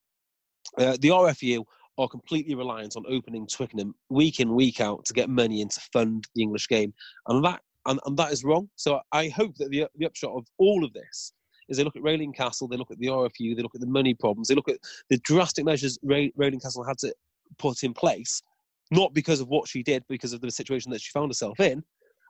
Uh, 0.78 0.97
the 1.02 1.10
RFU 1.10 1.66
are 2.02 2.08
completely 2.08 2.56
reliant 2.56 2.95
on 2.95 3.06
opening 3.08 3.47
Twickenham 3.47 3.93
week 4.10 4.39
in 4.39 4.56
week 4.56 4.82
out 4.82 5.06
to 5.06 5.14
get 5.14 5.30
money 5.30 5.62
in 5.62 5.70
to 5.70 5.82
fund 5.93 6.28
the 6.36 6.41
English 6.41 6.68
game, 6.68 6.93
and 7.28 7.43
that 7.45 7.62
and, 7.86 7.99
and 8.06 8.18
that 8.18 8.32
is 8.32 8.43
wrong. 8.43 8.70
So 8.76 8.99
I 9.12 9.30
hope 9.30 9.56
that 9.58 9.70
the, 9.70 9.88
the 9.95 10.06
upshot 10.06 10.34
of 10.36 10.45
all 10.58 10.84
of 10.84 10.93
this 10.93 11.34
is 11.68 11.78
they 11.78 11.84
look 11.84 11.95
at 11.95 12.04
Raelene 12.04 12.36
Castle, 12.36 12.68
they 12.68 12.78
look 12.78 12.91
at 12.91 12.99
the 12.99 13.08
RFU, 13.08 13.56
they 13.56 13.62
look 13.62 13.76
at 13.76 13.82
the 13.82 13.88
money 13.88 14.14
problems, 14.14 14.47
they 14.47 14.56
look 14.56 14.70
at 14.70 14.78
the 15.10 15.18
drastic 15.20 15.66
measures 15.66 15.97
Raelene 16.06 16.62
Castle 16.62 16.84
had 16.84 16.97
to 16.99 17.14
put 17.58 17.84
in 17.84 17.93
place, 17.93 18.41
not 18.91 19.14
because 19.14 19.39
of 19.39 19.47
what 19.47 19.68
she 19.68 19.84
did, 19.84 20.04
because 20.10 20.34
of 20.34 20.41
the 20.41 20.52
situation 20.52 20.91
that 20.91 21.02
she 21.02 21.12
found 21.12 21.30
herself 21.30 21.60
in, 21.60 21.84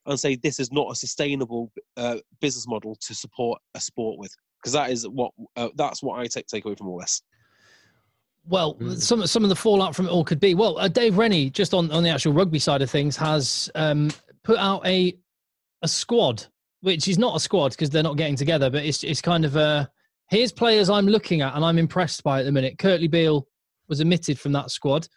and 0.06 0.20
say 0.20 0.36
this 0.36 0.60
is 0.60 0.72
not 0.72 0.92
a 0.92 0.96
sustainable 0.96 1.72
uh, 1.98 2.18
business 2.40 2.68
model 2.68 2.96
to 3.02 3.14
support 3.14 3.60
a 3.76 3.80
sport 3.80 4.20
with, 4.20 4.34
because 4.60 4.74
that 4.74 4.90
is 4.90 5.08
what 5.08 5.32
uh, 5.56 5.70
that's 5.76 6.02
what 6.02 6.20
I 6.20 6.28
take 6.28 6.48
take 6.48 6.66
away 6.66 6.76
from 6.76 6.88
all 6.88 7.00
this. 7.00 7.22
Well, 8.48 8.76
Mm. 8.76 9.00
some 9.00 9.26
some 9.28 9.44
of 9.44 9.50
the 9.50 9.56
fallout 9.56 9.96
from 9.96 10.08
it 10.08 10.10
all 10.10 10.24
could 10.24 10.39
be. 10.39 10.56
Well, 10.56 10.78
uh, 10.80 10.88
Dave 10.88 11.18
Rennie, 11.18 11.50
just 11.50 11.74
on, 11.74 11.92
on 11.92 12.04
the 12.04 12.10
actual 12.10 12.34
rugby 12.34 12.60
side 12.60 12.82
of 12.82 12.89
things, 12.89 13.16
has 13.18 13.70
um, 13.76 14.10
put 14.44 14.58
out 14.58 14.86
a 14.86 15.16
a 15.84 15.88
squad, 15.88 16.46
which 16.82 17.08
is 17.08 17.18
not 17.18 17.36
a 17.36 17.39
squad 17.39 17.72
because 17.72 17.89
they're 17.89 18.04
not 18.04 18.18
getting 18.18 18.36
together, 18.36 18.70
but 18.70 18.84
it's 18.84 19.04
it's 19.04 19.22
kind 19.22 19.46
of 19.46 19.56
a 19.56 19.89
here's 20.30 20.52
players 20.52 20.89
I'm 20.89 21.08
looking 21.08 21.42
at 21.42 21.56
and 21.56 21.64
I'm 21.64 21.78
impressed 21.78 22.24
by 22.24 22.39
at 22.39 22.46
the 22.46 22.52
minute. 22.52 22.78
Kurtley 22.78 23.10
Beale 23.10 23.46
was 23.88 24.02
omitted 24.02 24.39
from 24.39 24.54
that 24.54 24.72
squad. 24.72 25.08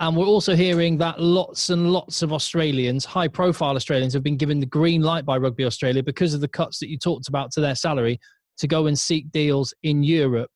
And 0.00 0.16
we're 0.16 0.26
also 0.26 0.56
hearing 0.56 0.98
that 0.98 1.20
lots 1.20 1.70
and 1.70 1.92
lots 1.92 2.22
of 2.22 2.32
Australians, 2.32 3.04
high 3.04 3.28
profile 3.28 3.76
Australians, 3.76 4.12
have 4.14 4.24
been 4.24 4.36
given 4.36 4.58
the 4.58 4.66
green 4.66 5.00
light 5.00 5.24
by 5.24 5.36
Rugby 5.38 5.64
Australia 5.64 6.02
because 6.02 6.34
of 6.34 6.40
the 6.40 6.48
cuts 6.48 6.80
that 6.80 6.88
you 6.88 6.98
talked 6.98 7.28
about 7.28 7.52
to 7.52 7.60
their 7.60 7.76
salary 7.76 8.18
to 8.58 8.66
go 8.66 8.86
and 8.88 8.98
seek 8.98 9.30
deals 9.30 9.72
in 9.84 10.02
Europe, 10.02 10.50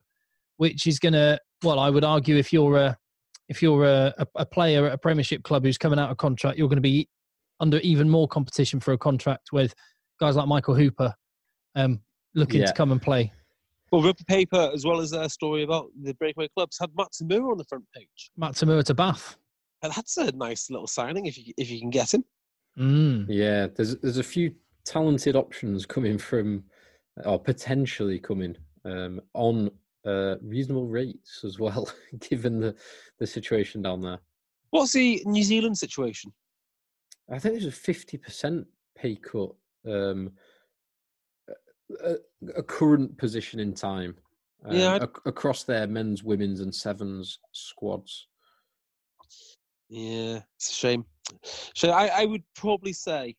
which 0.56 0.86
is 0.88 0.98
going 0.98 1.12
to, 1.12 1.38
well, 1.62 1.78
I 1.78 1.90
would 1.90 2.04
argue 2.04 2.36
if 2.36 2.52
you're 2.52 2.76
a 2.76 2.98
if 3.48 3.62
you're 3.62 3.84
a, 3.84 4.12
a, 4.18 4.26
a 4.36 4.46
player 4.46 4.86
at 4.86 4.92
a 4.92 4.98
Premiership 4.98 5.44
club 5.44 5.64
who's 5.64 5.78
coming 5.78 5.98
out 5.98 6.10
of 6.10 6.16
contract, 6.16 6.58
you're 6.58 6.68
going 6.68 6.76
to 6.76 6.82
be 6.82 7.08
under 7.60 7.78
even 7.78 8.08
more 8.08 8.26
competition 8.26 8.80
for 8.80 8.92
a 8.92 8.98
contract 8.98 9.50
with 9.52 9.72
guys 10.20 10.34
like 10.36 10.48
Michael 10.48 10.74
Hooper 10.74 11.14
um, 11.76 12.00
looking 12.34 12.60
Yeah. 12.60 12.66
to 12.66 12.72
come 12.72 12.90
and 12.92 13.00
play. 13.00 13.32
Well, 13.92 14.02
Rugby 14.02 14.24
Paper, 14.26 14.70
as 14.74 14.84
well 14.84 14.98
as 15.00 15.12
their 15.12 15.28
story 15.28 15.62
about 15.62 15.86
the 16.02 16.12
breakaway 16.14 16.48
clubs, 16.56 16.76
had 16.80 16.90
Matt 16.96 17.12
To'omua 17.12 17.52
on 17.52 17.58
the 17.58 17.64
front 17.64 17.84
page. 17.94 18.30
Matt 18.36 18.54
To'omua 18.54 18.82
to 18.84 18.94
Bath. 18.94 19.36
And 19.82 19.92
that's 19.92 20.16
a 20.16 20.32
nice 20.32 20.68
little 20.68 20.88
signing 20.88 21.26
if 21.26 21.38
you 21.38 21.52
if 21.56 21.70
you 21.70 21.78
can 21.78 21.90
get 21.90 22.12
him. 22.12 22.24
Mm. 22.78 23.26
Yeah, 23.28 23.68
there's 23.68 23.96
there's 23.98 24.18
a 24.18 24.24
few 24.24 24.54
talented 24.84 25.36
options 25.36 25.86
coming 25.86 26.18
from, 26.18 26.64
or 27.24 27.38
potentially 27.38 28.18
coming 28.18 28.56
um, 28.84 29.20
on 29.34 29.70
uh, 30.06 30.36
reasonable 30.42 30.86
rates 30.86 31.42
as 31.44 31.58
well, 31.58 31.90
given 32.30 32.60
the 32.60 32.74
the 33.18 33.26
situation 33.26 33.82
down 33.82 34.00
there. 34.00 34.18
What's 34.70 34.92
the 34.92 35.22
New 35.26 35.42
Zealand 35.42 35.76
situation? 35.78 36.32
I 37.30 37.38
think 37.38 37.54
there's 37.54 37.66
a 37.66 37.72
fifty 37.72 38.16
percent 38.16 38.66
pay 38.96 39.16
cut. 39.16 39.50
Um, 39.86 40.32
a, 42.04 42.16
a 42.56 42.62
current 42.62 43.16
position 43.16 43.60
in 43.60 43.74
time. 43.74 44.16
Um, 44.64 44.76
Yeah, 44.76 44.96
ac- 44.96 45.22
across 45.26 45.62
their 45.62 45.86
men's, 45.86 46.24
women's, 46.24 46.60
and 46.60 46.74
sevens 46.74 47.38
squads. 47.52 48.26
Yeah, 49.88 50.40
it's 50.56 50.70
a 50.70 50.74
shame. 50.74 51.04
So 51.74 51.90
I, 51.90 52.22
I 52.22 52.24
would 52.24 52.42
probably 52.54 52.92
say, 52.92 53.36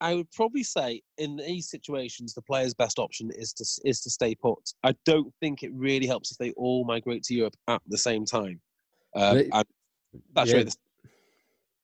I 0.00 0.14
would 0.14 0.30
probably 0.30 0.62
say 0.62 1.02
in 1.18 1.36
these 1.36 1.68
situations, 1.68 2.32
the 2.32 2.42
player's 2.42 2.74
best 2.74 2.98
option 2.98 3.30
is 3.34 3.52
to 3.54 3.64
is 3.84 4.00
to 4.02 4.10
stay 4.10 4.34
put. 4.34 4.58
I 4.84 4.94
don't 5.04 5.32
think 5.40 5.62
it 5.62 5.72
really 5.72 6.06
helps 6.06 6.30
if 6.30 6.38
they 6.38 6.52
all 6.52 6.84
migrate 6.84 7.24
to 7.24 7.34
Europe 7.34 7.56
at 7.66 7.82
the 7.88 7.98
same 7.98 8.24
time. 8.24 8.60
Um, 9.16 9.36
They- 9.36 9.50
and 9.52 9.64
that's 10.34 10.50
yeah. 10.50 10.56
really. 10.56 10.70
The, 10.70 10.76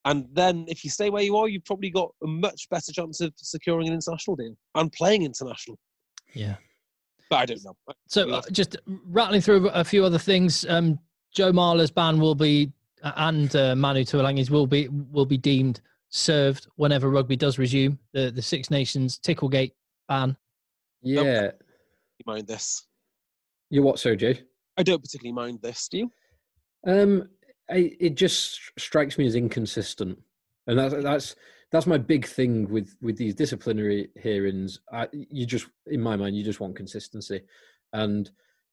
and 0.07 0.29
then 0.33 0.67
if 0.69 0.85
you 0.85 0.91
stay 0.91 1.09
where 1.09 1.23
you 1.23 1.37
are, 1.37 1.49
you've 1.49 1.65
probably 1.65 1.91
got 1.91 2.15
a 2.23 2.27
much 2.27 2.69
better 2.69 2.93
chance 2.93 3.21
of 3.21 3.33
securing 3.37 3.89
an 3.89 3.95
international 3.95 4.37
deal 4.37 4.55
and 4.75 4.93
playing 4.93 5.23
international. 5.23 5.79
Yeah. 6.35 6.57
But 7.31 7.37
I 7.37 7.47
don't 7.47 7.65
know. 7.65 7.75
So 8.09 8.29
uh, 8.31 8.43
just 8.53 8.77
rattling 9.07 9.41
through 9.41 9.71
a 9.71 9.83
few 9.83 10.05
other 10.05 10.19
things. 10.19 10.67
Um, 10.69 10.99
Joe 11.33 11.53
Marler's 11.53 11.91
ban 11.91 12.21
will 12.21 12.35
be, 12.35 12.71
and 13.03 13.55
uh, 13.57 13.75
Manu 13.75 14.05
Tuilagi's 14.05 14.51
will 14.51 14.67
be 14.67 14.89
will 14.89 15.27
be 15.27 15.39
deemed 15.39 15.81
served 16.15 16.69
whenever 16.77 17.11
rugby 17.11 17.35
does 17.37 17.59
resume. 17.59 17.99
The 18.13 18.31
the 18.31 18.41
Six 18.41 18.71
Nations 18.71 19.19
Ticklegate 19.19 19.73
ban. 20.09 20.37
Yeah, 21.03 21.51
You 22.19 22.25
mind 22.27 22.47
this? 22.47 22.87
you 23.69 23.83
what, 23.83 23.99
so 23.99 24.15
Jay? 24.15 24.41
I 24.77 24.83
don't 24.83 25.03
particularly 25.03 25.35
mind 25.35 25.61
this. 25.61 25.89
Do 25.89 25.99
you? 25.99 26.11
Um, 26.87 27.29
I, 27.71 27.95
it 27.99 28.15
just 28.15 28.61
strikes 28.79 29.19
me 29.19 29.27
as 29.27 29.35
inconsistent, 29.35 30.19
and 30.67 30.79
that's 30.79 30.95
that's 31.03 31.37
that's 31.73 31.87
my 31.87 31.99
big 31.99 32.27
thing 32.27 32.69
with 32.69 32.95
with 33.03 33.17
these 33.17 33.35
disciplinary 33.35 34.11
hearings. 34.17 34.81
I, 34.93 35.09
you 35.13 35.45
just, 35.47 35.67
in 35.89 36.01
my 36.01 36.17
mind, 36.17 36.37
you 36.37 36.45
just 36.45 36.61
want 36.61 36.77
consistency, 36.77 37.43
and 37.93 38.31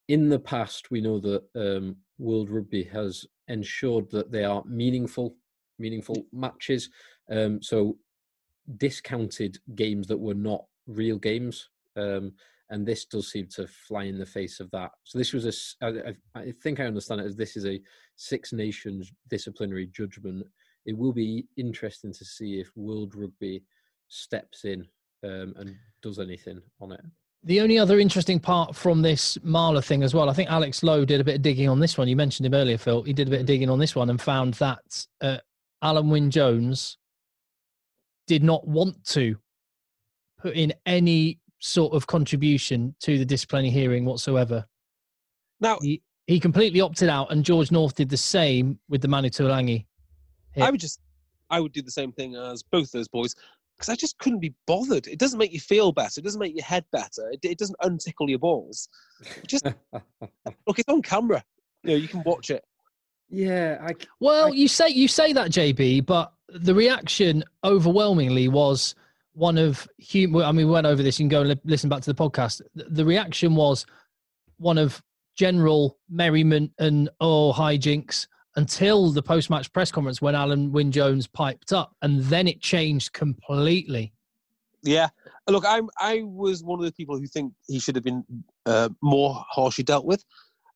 in 0.07 0.29
the 0.29 0.39
past, 0.39 0.91
we 0.91 1.01
know 1.01 1.19
that 1.19 1.43
um, 1.55 1.95
World 2.19 2.49
Rugby 2.49 2.83
has 2.83 3.25
ensured 3.47 4.11
that 4.11 4.31
they 4.31 4.43
are 4.43 4.63
meaningful, 4.65 5.35
meaningful 5.79 6.25
matches. 6.31 6.89
Um, 7.31 7.61
so 7.61 7.97
discounted 8.77 9.57
games 9.75 10.07
that 10.07 10.17
were 10.19 10.33
not 10.33 10.65
real 10.87 11.17
games. 11.17 11.69
Um, 11.95 12.33
and 12.69 12.85
this 12.85 13.05
does 13.05 13.29
seem 13.31 13.47
to 13.55 13.67
fly 13.67 14.03
in 14.03 14.17
the 14.17 14.25
face 14.25 14.59
of 14.61 14.71
that. 14.71 14.91
So 15.03 15.17
this 15.17 15.33
was 15.33 15.75
a, 15.81 15.85
I, 15.85 16.09
I- 16.09 16.41
I 16.41 16.53
think 16.63 16.79
I 16.79 16.85
understand 16.85 17.19
it 17.21 17.25
as 17.27 17.35
this 17.35 17.57
is 17.57 17.65
a 17.65 17.81
Six 18.15 18.53
Nations 18.53 19.11
disciplinary 19.29 19.87
judgment. 19.87 20.45
It 20.85 20.97
will 20.97 21.11
be 21.13 21.45
interesting 21.57 22.13
to 22.13 22.25
see 22.25 22.59
if 22.59 22.71
World 22.75 23.13
Rugby 23.15 23.63
steps 24.07 24.63
in 24.63 24.87
um, 25.23 25.53
and 25.57 25.75
does 26.01 26.17
anything 26.19 26.61
on 26.79 26.93
it. 26.93 27.01
The 27.43 27.59
only 27.59 27.77
other 27.79 27.99
interesting 27.99 28.39
part 28.39 28.75
from 28.75 29.01
this 29.01 29.37
Marler 29.39 29.83
thing 29.83 30.03
as 30.03 30.13
well, 30.13 30.29
I 30.29 30.33
think 30.33 30.49
Alex 30.49 30.81
Lowe 30.83 31.03
did 31.05 31.19
a 31.19 31.23
bit 31.23 31.35
of 31.37 31.41
digging 31.41 31.67
on 31.67 31.79
this 31.79 31.97
one. 31.97 32.07
You 32.07 32.15
mentioned 32.15 32.45
him 32.45 32.53
earlier, 32.53 32.77
Phil. 32.77 33.01
He 33.03 33.13
did 33.13 33.27
a 33.27 33.31
bit 33.31 33.41
of 33.41 33.45
digging 33.47 33.69
on 33.69 33.79
this 33.79 33.95
one 33.95 34.09
and 34.11 34.21
found 34.21 34.53
that 34.55 35.05
uh, 35.21 35.37
Alun 35.83 36.09
Wyn 36.09 36.29
Jones 36.31 36.97
did 38.31 38.43
not 38.43 38.65
want 38.65 39.03
to 39.03 39.35
put 40.39 40.55
in 40.55 40.71
any 40.85 41.37
sort 41.59 41.93
of 41.93 42.07
contribution 42.07 42.95
to 43.01 43.17
the 43.17 43.25
disciplinary 43.25 43.69
hearing 43.69 44.05
whatsoever. 44.05 44.65
Now, 45.59 45.79
He, 45.81 46.01
he 46.27 46.39
completely 46.39 46.79
opted 46.79 47.09
out, 47.09 47.29
and 47.29 47.43
George 47.43 47.73
North 47.73 47.93
did 47.93 48.07
the 48.07 48.15
same 48.15 48.79
with 48.87 49.01
the 49.01 49.09
Manu 49.09 49.27
Tuilagi. 49.27 49.85
I 50.61 50.71
would 50.71 50.79
just, 50.79 51.01
I 51.49 51.59
would 51.59 51.73
do 51.73 51.81
the 51.81 51.91
same 51.91 52.13
thing 52.13 52.37
as 52.37 52.63
both 52.63 52.89
those 52.93 53.09
boys 53.09 53.35
because 53.75 53.89
I 53.89 53.95
just 53.95 54.17
couldn't 54.19 54.39
be 54.39 54.55
bothered. 54.65 55.07
It 55.07 55.19
doesn't 55.19 55.37
make 55.37 55.51
you 55.51 55.59
feel 55.59 55.91
better. 55.91 56.21
It 56.21 56.23
doesn't 56.23 56.39
make 56.39 56.55
your 56.55 56.63
head 56.63 56.85
better. 56.93 57.29
It, 57.33 57.39
it 57.43 57.57
doesn't 57.57 57.77
untickle 57.83 58.29
your 58.29 58.39
balls. 58.39 58.87
Just 59.45 59.65
look, 59.93 60.79
it's 60.79 60.87
on 60.87 61.01
camera. 61.01 61.43
You 61.83 61.89
know, 61.89 61.95
you 61.97 62.07
can 62.07 62.23
watch 62.23 62.49
it. 62.49 62.63
Yeah, 63.31 63.77
I, 63.81 63.93
Well, 64.19 64.47
I- 64.47 64.55
you 64.55 64.67
say 64.67 64.89
you 64.89 65.07
say 65.07 65.33
that, 65.33 65.51
JB, 65.51 66.05
but 66.05 66.33
the 66.49 66.75
reaction 66.75 67.43
overwhelmingly 67.63 68.49
was 68.49 68.93
one 69.33 69.57
of 69.57 69.87
hum- 70.11 70.35
I 70.35 70.51
mean, 70.51 70.67
we 70.67 70.71
went 70.73 70.85
over 70.85 71.01
this. 71.01 71.17
You 71.19 71.23
can 71.23 71.29
go 71.29 71.39
and 71.41 71.49
li- 71.51 71.61
listen 71.63 71.89
back 71.89 72.01
to 72.01 72.13
the 72.13 72.21
podcast. 72.29 72.61
The, 72.75 72.83
the 72.89 73.05
reaction 73.05 73.55
was 73.55 73.85
one 74.57 74.77
of 74.77 75.01
general 75.37 75.97
merriment 76.09 76.71
and 76.77 77.09
oh 77.21 77.53
hijinks 77.53 78.27
until 78.57 79.11
the 79.11 79.23
post-match 79.23 79.71
press 79.71 79.89
conference 79.93 80.21
when 80.21 80.35
Alun 80.35 80.71
Wyn 80.71 80.91
Jones 80.91 81.25
piped 81.25 81.71
up, 81.71 81.95
and 82.01 82.19
then 82.25 82.49
it 82.49 82.59
changed 82.61 83.13
completely. 83.13 84.11
Yeah. 84.83 85.07
Look, 85.47 85.63
I'm. 85.65 85.89
I 85.97 86.23
was 86.25 86.63
one 86.63 86.79
of 86.79 86.85
the 86.85 86.91
people 86.91 87.17
who 87.17 87.27
think 87.27 87.53
he 87.67 87.79
should 87.79 87.95
have 87.95 88.03
been 88.03 88.25
uh, 88.65 88.89
more 89.01 89.41
harshly 89.49 89.85
dealt 89.85 90.05
with. 90.05 90.23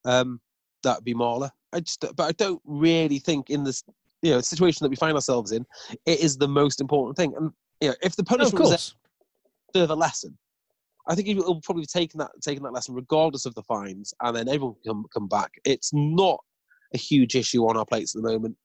Um, 0.06 0.40
that'd 0.84 1.04
be 1.04 1.14
Marler. 1.14 1.50
I 1.76 1.82
just, 1.82 2.04
but 2.16 2.24
I 2.24 2.32
don't 2.32 2.62
really 2.66 3.20
think 3.20 3.50
in 3.50 3.64
this, 3.64 3.84
you 4.22 4.32
know, 4.32 4.42
situation 4.42 4.84
that 4.84 4.90
we 4.90 4.96
find 4.96 5.14
ourselves 5.14 5.52
in, 5.52 5.66
it 6.06 6.20
is 6.20 6.38
the 6.38 6.48
most 6.48 6.82
important 6.82 7.18
thing. 7.18 7.36
And 7.36 7.52
you 7.82 7.90
know, 7.90 7.96
if 8.02 8.16
the 8.16 8.24
No, 8.24 8.38
punishment 8.38 8.60
was 8.62 8.70
a 8.70 8.74
course. 8.74 8.96
further 9.74 9.96
lesson, 9.96 10.38
I 11.08 11.14
think 11.16 11.28
he'll 11.28 11.62
probably 11.62 11.84
be 11.84 11.88
taking 11.88 12.20
that 12.20 12.32
taking 12.42 12.64
that 12.64 12.74
lesson 12.74 12.96
regardless 12.96 13.46
of 13.46 13.54
the 13.56 13.64
fines, 13.64 14.14
and 14.22 14.36
then 14.36 14.48
everyone 14.48 14.76
can 14.84 14.94
come, 14.94 15.06
come 15.14 15.28
back. 15.28 15.52
It's 15.66 15.92
not 15.94 16.40
a 16.94 16.98
huge 16.98 17.36
issue 17.36 17.68
on 17.68 17.78
our 17.78 17.86
plates 17.86 18.16
at 18.16 18.22
the 18.22 18.30
moment. 18.32 18.56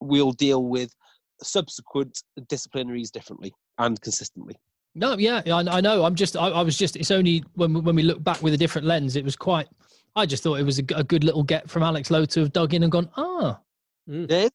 We'll 0.00 0.32
deal 0.32 0.64
with 0.64 0.94
subsequent 1.42 2.22
disciplinaries 2.48 3.10
differently 3.10 3.52
and 3.78 4.00
consistently. 4.00 4.56
No, 4.94 5.16
yeah, 5.16 5.40
I, 5.46 5.78
I 5.78 5.80
know. 5.80 6.04
I'm 6.04 6.14
just, 6.16 6.36
I, 6.36 6.48
I 6.48 6.62
was 6.62 6.76
just. 6.76 6.96
It's 6.96 7.10
only 7.10 7.44
when 7.54 7.82
when 7.82 7.94
we 7.96 8.02
look 8.02 8.22
back 8.22 8.42
with 8.42 8.54
a 8.54 8.56
different 8.56 8.86
lens, 8.86 9.16
it 9.16 9.24
was 9.24 9.36
quite. 9.36 9.68
I 10.16 10.26
just 10.26 10.42
thought 10.42 10.56
it 10.56 10.64
was 10.64 10.78
a 10.78 10.82
good 10.82 11.24
little 11.24 11.42
get 11.42 11.70
from 11.70 11.82
Alex 11.82 12.10
Lowe 12.10 12.24
to 12.26 12.40
have 12.40 12.52
dug 12.52 12.74
in 12.74 12.82
and 12.82 12.92
gone, 12.92 13.08
ah, 13.16 13.60
Yeah, 14.06 14.48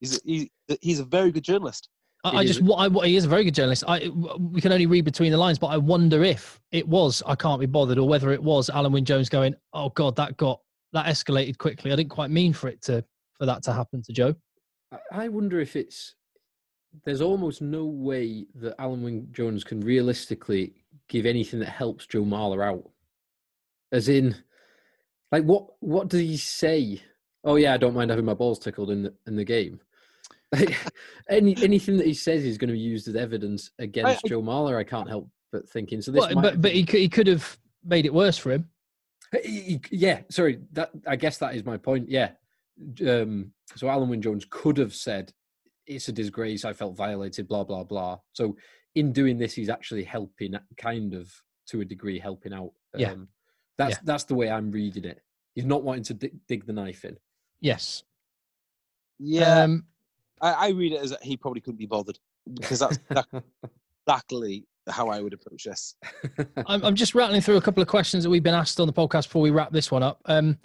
he's 0.00 0.16
a, 0.16 0.20
he, 0.24 0.50
he's 0.80 1.00
a 1.00 1.04
very 1.04 1.30
good 1.30 1.44
journalist. 1.44 1.88
I, 2.24 2.38
I 2.38 2.44
just, 2.46 2.60
I, 2.76 2.88
he 3.06 3.16
is 3.16 3.24
a 3.24 3.28
very 3.28 3.44
good 3.44 3.54
journalist. 3.54 3.84
I, 3.88 4.08
we 4.08 4.60
can 4.60 4.72
only 4.72 4.86
read 4.86 5.04
between 5.06 5.32
the 5.32 5.38
lines, 5.38 5.58
but 5.58 5.68
I 5.68 5.76
wonder 5.78 6.22
if 6.22 6.60
it 6.70 6.86
was 6.86 7.22
I 7.26 7.34
can't 7.34 7.60
be 7.60 7.66
bothered, 7.66 7.98
or 7.98 8.06
whether 8.06 8.30
it 8.32 8.42
was 8.42 8.68
Alun 8.68 8.92
Wyn 8.92 9.04
Jones 9.06 9.28
going, 9.30 9.54
"Oh 9.72 9.88
God, 9.90 10.16
that 10.16 10.36
got 10.36 10.60
that 10.92 11.06
escalated 11.06 11.56
quickly. 11.56 11.92
I 11.92 11.96
didn't 11.96 12.10
quite 12.10 12.30
mean 12.30 12.52
for 12.52 12.68
it 12.68 12.82
to 12.82 13.02
for 13.38 13.46
that 13.46 13.62
to 13.64 13.72
happen 13.72 14.02
to 14.02 14.12
Joe." 14.12 14.34
I- 14.92 15.24
I 15.24 15.28
wonder 15.28 15.60
if 15.60 15.76
it's 15.76 16.14
there's 17.04 17.22
almost 17.22 17.62
no 17.62 17.84
way 17.86 18.44
that 18.56 18.76
Alun 18.78 19.00
Wyn 19.02 19.28
Jones 19.32 19.64
can 19.64 19.80
realistically 19.80 20.74
give 21.08 21.24
anything 21.24 21.58
that 21.60 21.70
helps 21.70 22.06
Joe 22.06 22.24
Marler 22.24 22.62
out. 22.62 22.90
As 23.92 24.08
in, 24.10 24.36
like 25.32 25.44
what 25.44 25.66
what 25.80 26.08
does 26.08 26.20
he 26.20 26.36
say? 26.36 27.02
Oh 27.44 27.56
yeah, 27.56 27.74
I 27.74 27.76
don't 27.76 27.94
mind 27.94 28.10
having 28.10 28.24
my 28.24 28.34
balls 28.34 28.58
tickled 28.58 28.90
in 28.90 29.02
the 29.04 29.14
in 29.26 29.36
the 29.36 29.44
game. 29.44 29.80
Like, 30.52 30.76
any 31.28 31.56
anything 31.62 31.96
that 31.98 32.06
he 32.08 32.14
says 32.14 32.44
is 32.44 32.58
going 32.58 32.70
to 32.70 32.72
be 32.74 32.80
used 32.80 33.06
as 33.06 33.14
evidence 33.14 33.70
against 33.78 34.24
I- 34.24 34.28
Joe 34.28 34.42
Marler. 34.42 34.76
I 34.76 34.82
can't 34.82 35.08
help 35.08 35.30
but 35.52 35.68
thinking. 35.68 36.02
So 36.02 36.10
this, 36.10 36.24
Well, 36.26 36.42
but 36.42 36.60
but 36.60 36.72
he 36.72 36.84
could, 36.84 36.98
he 36.98 37.08
could 37.08 37.28
have 37.28 37.56
made 37.84 38.04
it 38.04 38.12
worse 38.12 38.36
for 38.36 38.50
him. 38.50 38.68
He- 39.44 39.60
he- 39.60 39.80
yeah, 39.92 40.22
sorry. 40.28 40.58
That 40.72 40.90
I 41.06 41.14
guess 41.14 41.38
that 41.38 41.54
is 41.54 41.64
my 41.64 41.76
point. 41.76 42.08
Yeah. 42.08 42.32
Um, 43.00 43.52
so 43.76 43.86
Alun 43.86 44.08
Wyn 44.08 44.22
Jones 44.22 44.44
could 44.50 44.76
have 44.78 44.92
said, 44.92 45.32
"It's 45.86 46.08
a 46.08 46.12
disgrace. 46.12 46.64
I 46.64 46.72
felt 46.72 46.96
violated." 46.96 47.46
Blah 47.46 47.62
blah 47.62 47.84
blah. 47.84 48.18
So 48.32 48.56
in 48.96 49.12
doing 49.12 49.38
this, 49.38 49.54
he's 49.54 49.68
actually 49.68 50.02
helping, 50.02 50.54
kind 50.76 51.14
of 51.14 51.32
to 51.68 51.80
a 51.80 51.84
degree, 51.84 52.18
helping 52.18 52.52
out. 52.52 52.72
Yeah. 52.96 53.14
That's 53.80 53.96
Yeah. 53.96 54.00
that's 54.04 54.24
the 54.24 54.34
way 54.34 54.50
I'm 54.50 54.70
reading 54.70 55.04
it. 55.06 55.22
He's 55.54 55.64
not 55.64 55.82
wanting 55.82 56.04
to 56.04 56.14
dig, 56.14 56.32
dig 56.46 56.66
the 56.66 56.72
knife 56.74 57.04
in. 57.06 57.16
Yes. 57.60 58.04
Yeah, 59.18 59.62
Um, 59.64 59.84
I, 60.42 60.52
I 60.52 60.68
read 60.70 60.92
it 60.92 61.00
as 61.00 61.14
he 61.22 61.36
probably 61.36 61.60
couldn't 61.62 61.78
be 61.78 61.86
bothered 61.86 62.18
because 62.60 62.78
that's 62.80 62.98
that, 63.08 63.26
exactly 64.06 64.66
how 64.88 65.08
I 65.08 65.20
would 65.20 65.32
approach 65.32 65.64
this. 65.64 65.94
I'm, 66.66 66.84
I'm 66.84 66.94
just 66.94 67.14
rattling 67.14 67.40
through 67.40 67.56
a 67.56 67.60
couple 67.62 67.82
of 67.82 67.88
questions 67.88 68.22
that 68.24 68.30
we've 68.30 68.42
been 68.42 68.54
asked 68.54 68.80
on 68.80 68.86
the 68.86 68.92
podcast 68.92 69.24
before 69.24 69.42
we 69.42 69.50
wrap 69.50 69.72
this 69.72 69.90
one 69.90 70.02
up. 70.02 70.20
Um, 70.26 70.58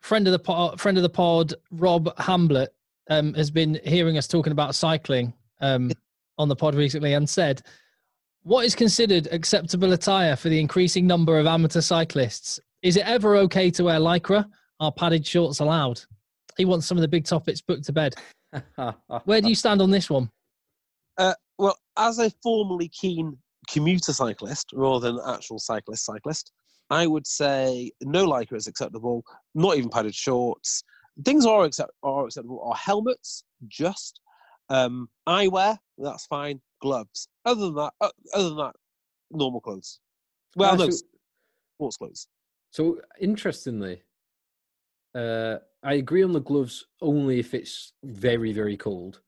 friend 0.00 0.26
of 0.26 0.32
the 0.32 0.38
pod, 0.38 0.80
friend 0.80 0.96
of 0.98 1.02
the 1.02 1.08
pod, 1.08 1.54
Rob 1.70 2.14
Hamblett, 2.18 2.68
um, 3.10 3.34
has 3.34 3.50
been 3.50 3.78
hearing 3.84 4.18
us 4.18 4.26
talking 4.26 4.52
about 4.52 4.74
cycling 4.74 5.32
um, 5.60 5.90
on 6.38 6.48
the 6.48 6.56
pod 6.56 6.74
recently 6.74 7.14
and 7.14 7.28
said, 7.28 7.62
"What 8.44 8.64
is 8.64 8.74
considered 8.74 9.26
acceptable 9.32 9.92
attire 9.94 10.36
for 10.36 10.50
the 10.50 10.60
increasing 10.60 11.06
number 11.06 11.38
of 11.38 11.46
amateur 11.46 11.80
cyclists? 11.80 12.60
Is 12.82 12.96
it 12.96 13.06
ever 13.06 13.36
okay 13.36 13.70
to 13.72 13.84
wear 13.84 13.98
lycra? 13.98 14.46
Are 14.80 14.92
padded 14.92 15.26
shorts 15.26 15.60
allowed?" 15.60 16.00
He 16.56 16.64
wants 16.64 16.86
some 16.86 16.98
of 16.98 17.02
the 17.02 17.08
big 17.08 17.24
topics 17.24 17.60
put 17.60 17.82
to 17.84 17.92
bed. 17.92 18.14
Where 19.24 19.40
do 19.40 19.48
you 19.48 19.54
stand 19.54 19.82
on 19.82 19.90
this 19.90 20.08
one? 20.08 20.30
Uh, 21.18 21.34
well, 21.58 21.76
as 21.96 22.18
a 22.18 22.30
formerly 22.42 22.88
keen 22.88 23.36
commuter 23.68 24.12
cyclist 24.12 24.70
rather 24.74 25.10
than 25.12 25.20
actual 25.26 25.58
cyclist 25.58 26.04
cyclist, 26.04 26.52
I 26.90 27.06
would 27.06 27.26
say 27.26 27.90
no 28.02 28.26
lycra 28.26 28.56
is 28.56 28.66
acceptable. 28.66 29.24
Not 29.54 29.76
even 29.78 29.88
padded 29.88 30.14
shorts. 30.14 30.84
Things 31.24 31.46
are 31.46 31.64
accept 31.64 31.92
are 32.02 32.26
acceptable. 32.26 32.62
Are 32.62 32.76
helmets 32.76 33.44
just 33.68 34.20
um, 34.68 35.08
eyewear? 35.28 35.78
That's 35.98 36.26
fine. 36.26 36.60
Gloves. 36.80 37.28
Other 37.44 37.66
than 37.66 37.74
that, 37.76 37.92
uh, 38.00 38.10
other 38.34 38.48
than 38.48 38.58
that, 38.58 38.74
normal 39.30 39.60
clothes. 39.60 40.00
Well, 40.56 40.76
no, 40.76 40.88
sports 41.76 41.96
clothes. 41.96 42.28
So 42.70 43.00
interestingly, 43.20 44.02
uh, 45.14 45.56
I 45.82 45.94
agree 45.94 46.22
on 46.22 46.32
the 46.32 46.40
gloves 46.40 46.86
only 47.00 47.38
if 47.38 47.54
it's 47.54 47.92
very 48.02 48.52
very 48.52 48.76
cold, 48.76 49.20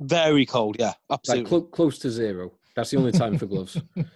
Very 0.00 0.44
cold. 0.46 0.76
Yeah, 0.78 0.94
like 1.08 1.20
absolutely. 1.20 1.62
close 1.72 1.98
to 2.00 2.10
zero. 2.10 2.52
That's 2.74 2.90
the 2.90 2.96
only 2.98 3.12
time 3.12 3.38
for 3.38 3.46
gloves. 3.46 3.80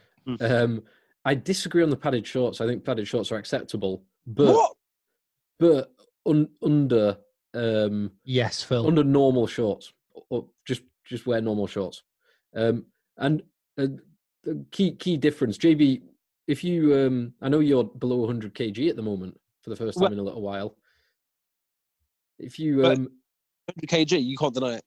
Um, 0.40 0.84
I 1.24 1.34
disagree 1.34 1.82
on 1.82 1.90
the 1.90 1.96
padded 1.96 2.24
shorts. 2.24 2.60
I 2.60 2.66
think 2.68 2.84
padded 2.84 3.08
shorts 3.08 3.32
are 3.32 3.38
acceptable, 3.38 4.04
but 4.24 4.54
what? 4.54 4.76
but 5.58 5.92
un, 6.26 6.48
under 6.62 7.18
um, 7.54 8.12
Yes, 8.22 8.62
Phil. 8.62 8.86
under 8.86 9.02
normal 9.02 9.48
shorts, 9.48 9.92
or 10.30 10.46
just 10.66 10.82
just 11.04 11.26
wear 11.26 11.40
normal 11.40 11.66
shorts. 11.66 12.02
Um, 12.54 12.86
and 13.18 13.42
uh, 13.78 13.86
the 14.44 14.64
key 14.70 14.92
key 14.96 15.16
difference, 15.16 15.58
JB, 15.58 16.02
if 16.46 16.64
you, 16.64 16.94
um, 16.94 17.32
I 17.40 17.48
know 17.48 17.60
you're 17.60 17.84
below 17.84 18.16
100 18.18 18.54
kg 18.54 18.88
at 18.88 18.96
the 18.96 19.02
moment 19.02 19.38
for 19.62 19.70
the 19.70 19.76
first 19.76 19.98
time 19.98 20.04
Well- 20.04 20.12
in 20.12 20.18
a 20.18 20.22
little 20.22 20.42
while. 20.42 20.76
If 22.38 22.58
you 22.58 22.84
um, 22.84 23.08
100 23.66 23.88
kg. 23.88 24.24
You 24.24 24.36
can't 24.36 24.54
deny 24.54 24.74
it. 24.74 24.84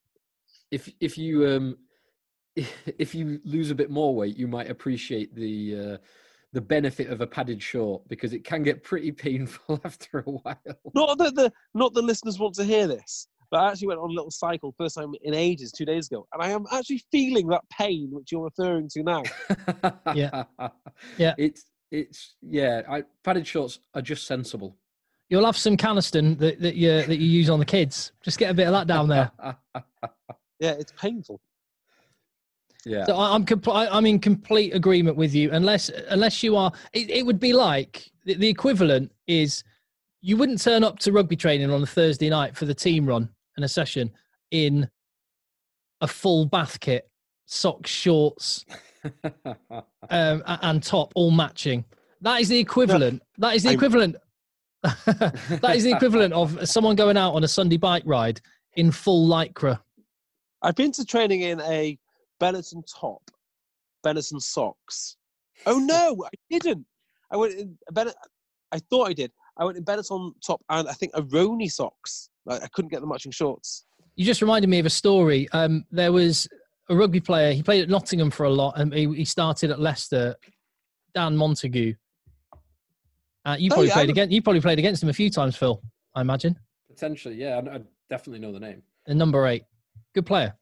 if 0.71 0.91
if 0.99 1.17
you 1.17 1.47
um, 1.47 1.77
if 2.55 3.15
you 3.15 3.39
lose 3.43 3.71
a 3.71 3.75
bit 3.75 3.89
more 3.89 4.15
weight, 4.15 4.37
you 4.37 4.47
might 4.47 4.69
appreciate 4.69 5.33
the 5.35 5.75
uh, 5.75 5.97
the 6.53 6.61
benefit 6.61 7.09
of 7.09 7.21
a 7.21 7.27
padded 7.27 7.61
short 7.61 8.07
because 8.07 8.33
it 8.33 8.43
can 8.43 8.63
get 8.63 8.83
pretty 8.83 9.11
painful 9.27 9.79
after 9.85 10.19
a 10.19 10.31
while. 10.31 10.93
Not 10.93 11.17
that 11.19 11.35
the 11.35 11.51
not 11.73 11.93
the 11.93 12.01
listeners 12.01 12.39
want 12.39 12.55
to 12.55 12.63
hear 12.63 12.87
this, 12.87 13.27
but 13.51 13.59
I 13.59 13.69
actually 13.69 13.87
went 13.87 13.99
on 13.99 14.09
a 14.09 14.13
little 14.13 14.31
cycle 14.31 14.73
first 14.77 14.95
time 14.95 15.13
in 15.23 15.33
ages, 15.33 15.71
two 15.71 15.85
days 15.85 16.07
ago, 16.07 16.27
and 16.33 16.41
I 16.41 16.49
am 16.49 16.65
actually 16.71 17.03
feeling 17.11 17.47
that 17.47 17.61
pain 17.69 18.09
which 18.11 18.31
you're 18.31 18.43
referring 18.43 18.89
to 18.89 19.03
now. 19.03 19.23
Yeah. 20.15 20.43
Yeah. 21.17 21.33
It's 21.37 21.65
it's 21.91 22.35
yeah. 22.41 22.81
I, 22.89 23.03
padded 23.23 23.45
shorts 23.45 23.79
are 23.93 24.01
just 24.01 24.25
sensible. 24.27 24.77
You'll 25.29 25.45
have 25.45 25.57
some 25.57 25.75
Canesten 25.75 26.37
that, 26.39 26.61
that 26.61 26.75
you 26.75 26.89
that 27.03 27.17
you 27.17 27.27
use 27.27 27.49
on 27.49 27.59
the 27.59 27.65
kids. 27.65 28.11
Just 28.21 28.37
get 28.37 28.51
a 28.51 28.53
bit 28.53 28.67
of 28.67 28.73
that 28.73 28.87
down 28.87 29.07
there. 29.07 29.31
Yeah, 30.59 30.71
it's 30.71 30.93
painful. 30.93 31.41
yeah. 32.85 33.05
So 33.05 33.17
I, 33.17 33.35
I'm 33.35 33.45
compl- 33.45 33.75
I, 33.75 33.87
I'm 33.87 34.05
in 34.05 34.19
complete 34.19 34.73
agreement 34.73 35.17
with 35.17 35.35
you. 35.35 35.51
Unless 35.51 35.89
unless 36.09 36.41
you 36.43 36.55
are, 36.55 36.71
it, 36.93 37.09
it 37.09 37.25
would 37.25 37.39
be 37.41 37.51
like 37.51 38.09
the, 38.23 38.35
the 38.35 38.47
equivalent 38.47 39.11
is 39.27 39.63
you 40.25 40.35
wouldn't 40.35 40.59
turn 40.59 40.83
up 40.83 40.97
to 40.97 41.11
rugby 41.11 41.35
training 41.35 41.69
on 41.69 41.83
a 41.83 41.85
Thursday 41.85 42.31
night 42.31 42.57
for 42.57 42.65
the 42.65 42.73
team 42.73 43.05
run 43.05 43.29
and 43.57 43.63
a 43.63 43.67
session 43.67 44.09
in 44.49 44.89
a 46.01 46.07
full 46.07 46.47
bath 46.47 46.79
kit, 46.79 47.07
socks, 47.45 47.91
shorts, 47.91 48.65
um, 50.09 50.41
and 50.47 50.81
top 50.81 51.11
all 51.13 51.29
matching. 51.29 51.85
That 52.21 52.41
is 52.41 52.49
the 52.49 52.57
equivalent. 52.57 53.21
That 53.37 53.53
is 53.53 53.61
the 53.61 53.69
I'm- 53.69 53.75
equivalent. 53.75 54.15
that 55.05 55.73
is 55.75 55.83
the 55.83 55.91
equivalent 55.91 56.33
of 56.33 56.67
someone 56.67 56.95
going 56.95 57.17
out 57.17 57.35
on 57.35 57.43
a 57.43 57.47
Sunday 57.47 57.77
bike 57.77 58.03
ride 58.07 58.41
in 58.77 58.89
full 58.89 59.29
lycra. 59.29 59.79
I've 60.63 60.75
been 60.75 60.91
to 60.93 61.05
training 61.05 61.41
in 61.41 61.61
a 61.61 61.99
Benetton 62.41 62.83
top, 62.91 63.21
Benetton 64.03 64.41
socks. 64.41 65.17
Oh 65.67 65.77
no, 65.77 66.25
I 66.25 66.29
didn't. 66.49 66.87
I 67.29 67.37
went 67.37 67.53
in. 67.53 67.77
I 67.95 68.79
thought 68.89 69.09
I 69.09 69.13
did. 69.13 69.31
I 69.57 69.65
went 69.65 69.77
in 69.77 69.85
Benetton 69.85 70.33
top 70.45 70.61
and 70.69 70.87
I 70.87 70.93
think 70.93 71.11
a 71.15 71.21
Roni 71.21 71.71
socks. 71.71 72.29
Like, 72.45 72.61
I 72.63 72.67
couldn't 72.67 72.89
get 72.91 73.01
the 73.01 73.07
matching 73.07 73.31
shorts. 73.31 73.85
You 74.15 74.25
just 74.25 74.41
reminded 74.41 74.69
me 74.69 74.79
of 74.79 74.85
a 74.85 74.89
story. 74.91 75.47
Um, 75.51 75.85
there 75.91 76.11
was 76.11 76.47
a 76.89 76.95
rugby 76.95 77.19
player. 77.19 77.51
He 77.53 77.63
played 77.63 77.81
at 77.81 77.89
Nottingham 77.89 78.31
for 78.31 78.45
a 78.45 78.49
lot, 78.49 78.79
and 78.79 78.93
he, 78.93 79.13
he 79.13 79.25
started 79.25 79.71
at 79.71 79.79
Leicester. 79.79 80.35
Dan 81.13 81.35
Montague. 81.35 81.93
Uh, 83.45 83.55
you 83.57 83.69
Oh, 83.71 83.75
probably 83.75 83.87
yeah, 83.87 83.93
played 83.93 84.09
against. 84.09 84.31
You 84.33 84.41
probably 84.41 84.61
played 84.61 84.79
against 84.79 85.01
him 85.01 85.09
a 85.09 85.13
few 85.13 85.29
times, 85.29 85.55
Phil. 85.55 85.81
I 86.13 86.21
imagine. 86.21 86.59
Potentially, 86.89 87.35
yeah. 87.35 87.61
I, 87.65 87.75
I 87.75 87.81
definitely 88.09 88.39
know 88.39 88.51
the 88.51 88.59
name. 88.59 88.83
And 89.07 89.17
number 89.17 89.45
eight, 89.47 89.63
good 90.13 90.25
player. 90.25 90.53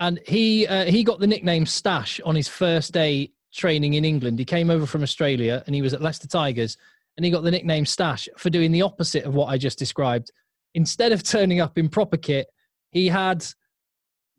And 0.00 0.20
he 0.26 0.66
uh, 0.66 0.84
he 0.84 1.04
got 1.04 1.20
the 1.20 1.26
nickname 1.26 1.64
Stash 1.64 2.20
on 2.24 2.34
his 2.34 2.48
first 2.48 2.92
day 2.92 3.32
training 3.52 3.94
in 3.94 4.04
England. 4.04 4.38
He 4.38 4.44
came 4.44 4.68
over 4.68 4.84
from 4.84 5.02
Australia 5.02 5.62
and 5.66 5.74
he 5.74 5.80
was 5.82 5.94
at 5.94 6.02
Leicester 6.02 6.26
Tigers, 6.26 6.76
and 7.16 7.24
he 7.24 7.30
got 7.30 7.42
the 7.42 7.50
nickname 7.50 7.86
Stash 7.86 8.28
for 8.36 8.50
doing 8.50 8.72
the 8.72 8.82
opposite 8.82 9.24
of 9.24 9.34
what 9.34 9.46
I 9.46 9.58
just 9.58 9.78
described. 9.78 10.30
Instead 10.74 11.12
of 11.12 11.22
turning 11.22 11.60
up 11.60 11.78
in 11.78 11.88
proper 11.88 12.16
kit, 12.16 12.46
he 12.90 13.08
had 13.08 13.44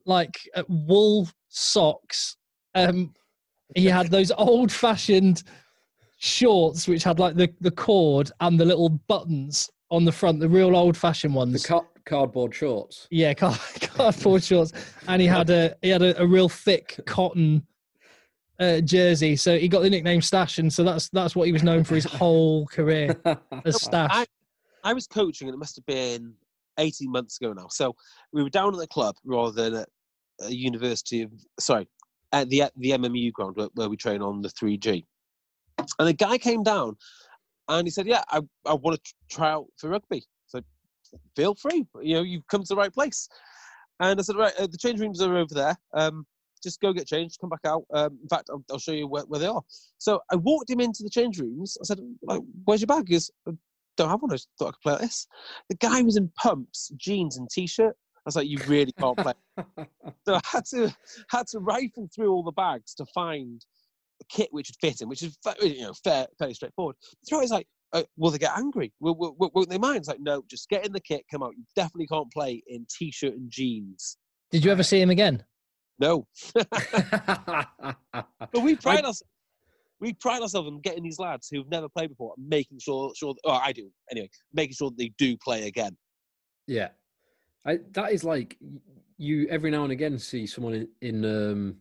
like 0.06 0.38
uh, 0.56 0.64
wool 0.68 1.28
socks. 1.50 2.38
Um, 2.74 3.14
he 3.76 3.86
had 3.86 4.12
those 4.12 4.32
old-fashioned 4.32 5.44
shorts 6.18 6.88
which 6.88 7.04
had 7.04 7.20
like 7.20 7.36
the, 7.36 7.54
the 7.62 7.72
cord 7.72 8.32
and 8.42 8.60
the 8.60 8.66
little 8.66 8.90
buttons 8.90 9.70
on 9.92 10.06
the 10.06 10.12
front, 10.12 10.40
the 10.40 10.50
real 10.50 10.76
old-fashioned 10.76 11.34
ones. 11.34 11.62
The 11.62 11.68
car- 11.68 11.88
cardboard 12.06 12.54
shorts. 12.54 13.08
Yeah, 13.10 13.34
card, 13.34 13.60
cardboard 13.82 14.44
shorts, 14.44 14.74
and 15.08 15.22
he 15.22 15.28
had 15.28 15.50
a 15.50 15.76
he 15.82 15.90
had 15.90 16.02
a, 16.02 16.22
a 16.22 16.28
real 16.28 16.50
thick 16.50 17.00
cotton 17.06 17.66
uh, 18.60 18.82
jersey, 18.82 19.36
so 19.36 19.58
he 19.58 19.68
got 19.68 19.82
the 19.82 19.90
nickname 19.90 20.22
Stash, 20.22 20.60
and 20.60 20.72
so 20.72 20.84
that's 20.84 21.10
that's 21.10 21.36
what 21.36 21.46
he 21.46 21.52
was 21.52 21.64
known 21.64 21.84
for 21.84 21.96
his 21.96 22.06
whole 22.20 22.66
career 22.68 23.20
as 23.66 23.82
Stash. 23.82 24.12
I, 24.12 24.26
I 24.84 24.94
was 24.94 25.08
coaching, 25.08 25.48
and 25.48 25.56
it 25.56 25.58
must 25.58 25.76
have 25.76 25.86
been 25.86 26.34
18 26.78 27.12
months 27.12 27.38
ago 27.38 27.54
now. 27.54 27.68
So 27.70 27.96
we 28.32 28.44
were 28.44 28.50
down 28.50 28.74
at 28.74 28.80
the 28.80 28.88
club 28.88 29.16
rather 29.24 29.52
than 29.52 29.82
at 29.82 29.90
a 30.42 30.54
university 30.54 31.22
of, 31.22 31.32
sorry, 31.60 31.88
at 32.32 32.50
the, 32.50 32.64
the 32.78 32.92
MMU 32.92 33.32
ground 33.32 33.56
where, 33.56 33.70
where 33.76 33.90
we 33.90 33.98
train 33.98 34.22
on 34.22 34.42
the 34.42 34.50
3G. 34.50 35.06
And 35.78 36.08
the 36.08 36.14
guy 36.14 36.38
came 36.38 36.64
down 36.64 36.98
and 37.68 37.88
he 37.88 37.92
said, 37.92 38.08
Yeah, 38.08 38.24
I, 38.30 38.42
I 38.66 38.74
want 38.74 39.02
to 39.04 39.14
try 39.30 39.52
out 39.52 39.68
for 39.78 39.90
rugby. 39.90 40.24
So 40.48 40.62
feel 41.36 41.56
free. 41.56 41.86
You 42.02 42.16
know, 42.16 42.22
you've 42.22 42.48
come 42.48 42.62
to 42.62 42.68
the 42.68 42.76
right 42.76 42.94
place. 42.94 43.28
And 44.00 44.20
I 44.20 44.24
said, 44.24 44.36
Right, 44.36 44.54
uh, 44.60 44.68
the 44.68 44.78
change 44.78 45.00
rooms 45.00 45.22
are 45.22 45.36
over 45.36 45.54
there. 45.54 45.76
Um, 45.94 46.26
just 46.66 46.82
go 46.82 46.92
get 46.92 47.08
changed, 47.08 47.40
come 47.40 47.50
back 47.50 47.62
out. 47.66 47.84
Um, 47.94 48.18
in 48.22 48.28
fact, 48.28 48.50
I'll, 48.50 48.64
I'll 48.70 48.80
show 48.80 48.92
you 48.92 49.08
where, 49.08 49.24
where 49.24 49.40
they 49.40 49.48
are. 49.48 49.62
So 49.98 50.20
I 50.32 50.36
walked 50.36 50.70
him 50.70 50.82
into 50.82 51.04
the 51.04 51.10
change 51.10 51.40
rooms. 51.40 51.78
I 51.82 51.86
said, 51.86 52.00
like, 52.24 52.42
Where's 52.66 52.82
your 52.82 52.88
bag? 52.88 53.06
He 53.08 53.14
goes, 53.14 53.32
"I 53.48 53.52
don't 53.96 54.10
have 54.10 54.22
one. 54.22 54.32
I 54.32 54.36
just 54.36 54.50
thought 54.60 54.68
I 54.68 54.72
could 54.72 54.82
play 54.82 54.92
like 54.94 55.02
this. 55.02 55.28
The 55.70 55.76
guy 55.76 56.02
was 56.02 56.18
in 56.18 56.30
pumps, 56.36 56.92
jeans, 56.98 57.38
and 57.38 57.50
t-shirt. 57.50 57.96
I 58.18 58.22
was 58.26 58.36
like, 58.36 58.48
you 58.48 58.58
really 58.68 58.92
can't 58.94 59.18
play. 59.18 59.34
so 60.26 60.36
I 60.36 60.42
had 60.44 60.66
to 60.72 60.96
had 61.30 61.48
to 61.48 61.60
rifle 61.60 62.10
through 62.14 62.32
all 62.32 62.42
the 62.44 62.52
bags 62.52 62.96
to 62.96 63.06
find 63.14 63.64
a 64.22 64.26
kit 64.26 64.48
which 64.52 64.70
would 64.70 64.90
fit 64.90 65.02
him, 65.02 65.10
which 65.10 65.22
is 65.22 65.38
fa- 65.44 65.56
you 65.62 65.82
know 65.82 65.94
fair, 66.04 66.26
fairly 66.40 66.56
straightforward. 66.56 66.96
So 67.24 67.40
he's 67.40 67.52
like, 67.52 67.68
uh, 67.94 68.04
will 68.18 68.32
they 68.32 68.40
get 68.40 68.58
angry? 68.58 68.92
Will, 69.00 69.16
will, 69.16 69.36
will- 69.38 69.52
won't 69.54 69.70
they 69.70 69.78
mind? 69.78 69.98
It's 69.98 70.08
like, 70.08 70.20
no, 70.20 70.44
just 70.50 70.70
get 70.70 70.86
in 70.86 70.92
the 70.92 71.00
kit, 71.00 71.24
come 71.30 71.44
out. 71.44 71.54
You 71.56 71.64
definitely 71.76 72.08
can't 72.08 72.32
play 72.32 72.64
in 72.68 72.88
t-shirt 72.90 73.34
and 73.34 73.50
jeans. 73.50 74.18
Did 74.52 74.66
you 74.66 74.72
ever 74.72 74.84
see 74.84 75.00
him 75.00 75.10
again? 75.12 75.44
No, 76.00 76.28
but 76.54 77.96
we 78.62 78.76
pride 78.76 79.06
ourselves. 79.06 79.24
We 80.02 80.14
pride 80.14 80.42
ourselves 80.42 80.68
on 80.68 80.82
getting 80.82 81.04
these 81.04 81.20
lads 81.20 81.48
who've 81.50 81.70
never 81.70 81.88
played 81.88 82.10
before 82.10 82.34
and 82.38 82.50
making 82.50 82.80
sure, 82.80 83.14
sure. 83.16 83.34
Oh, 83.46 83.52
I 83.52 83.72
do 83.72 83.90
anyway. 84.12 84.30
Making 84.54 84.76
sure 84.76 84.90
that 84.90 84.98
they 84.98 85.14
do 85.18 85.38
play 85.38 85.68
again. 85.68 85.96
Yeah, 86.68 86.90
I, 87.66 87.80
that 87.94 88.12
is 88.12 88.24
like 88.24 88.58
you 89.18 89.48
every 89.50 89.72
now 89.72 89.84
and 89.84 89.92
again 89.92 90.20
see 90.20 90.46
someone 90.46 90.74
in 90.74 90.88
in, 91.02 91.26
um, 91.26 91.76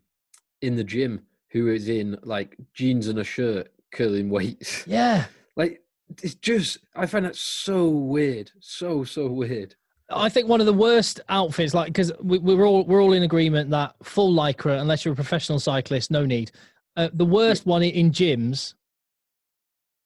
in 0.63 0.77
the 0.77 0.85
gym 0.85 1.23
who 1.51 1.69
is 1.69 1.89
in 1.89 2.19
like 2.23 2.57
jeans 2.73 3.09
and 3.09 3.19
a 3.19 3.25
shirt 3.25 3.73
curling 3.93 4.29
weights. 4.29 4.87
Yeah, 4.87 5.27
like 5.57 5.83
it's 6.23 6.35
just 6.35 6.79
I 6.95 7.07
find 7.07 7.25
that 7.25 7.37
so 7.37 7.89
weird, 7.89 8.53
so 8.61 9.05
so 9.05 9.27
weird. 9.27 9.75
I 10.15 10.29
think 10.29 10.49
one 10.49 10.61
of 10.61 10.67
the 10.67 10.73
worst 10.73 11.21
outfits, 11.29 11.75
like 11.75 11.87
because 11.87 12.13
we, 12.23 12.39
we're 12.39 12.67
all 12.67 12.85
we're 12.85 13.03
all 13.03 13.13
in 13.13 13.23
agreement 13.23 13.71
that 13.71 13.95
full 14.03 14.35
lycra, 14.35 14.81
unless 14.81 15.05
you're 15.05 15.13
a 15.13 15.17
professional 15.17 15.59
cyclist, 15.59 16.11
no 16.11 16.25
need. 16.25 16.53
Uh, 16.97 17.09
the 17.13 17.25
worst 17.25 17.67
one 17.67 17.83
in 17.83 18.11
gyms 18.11 18.75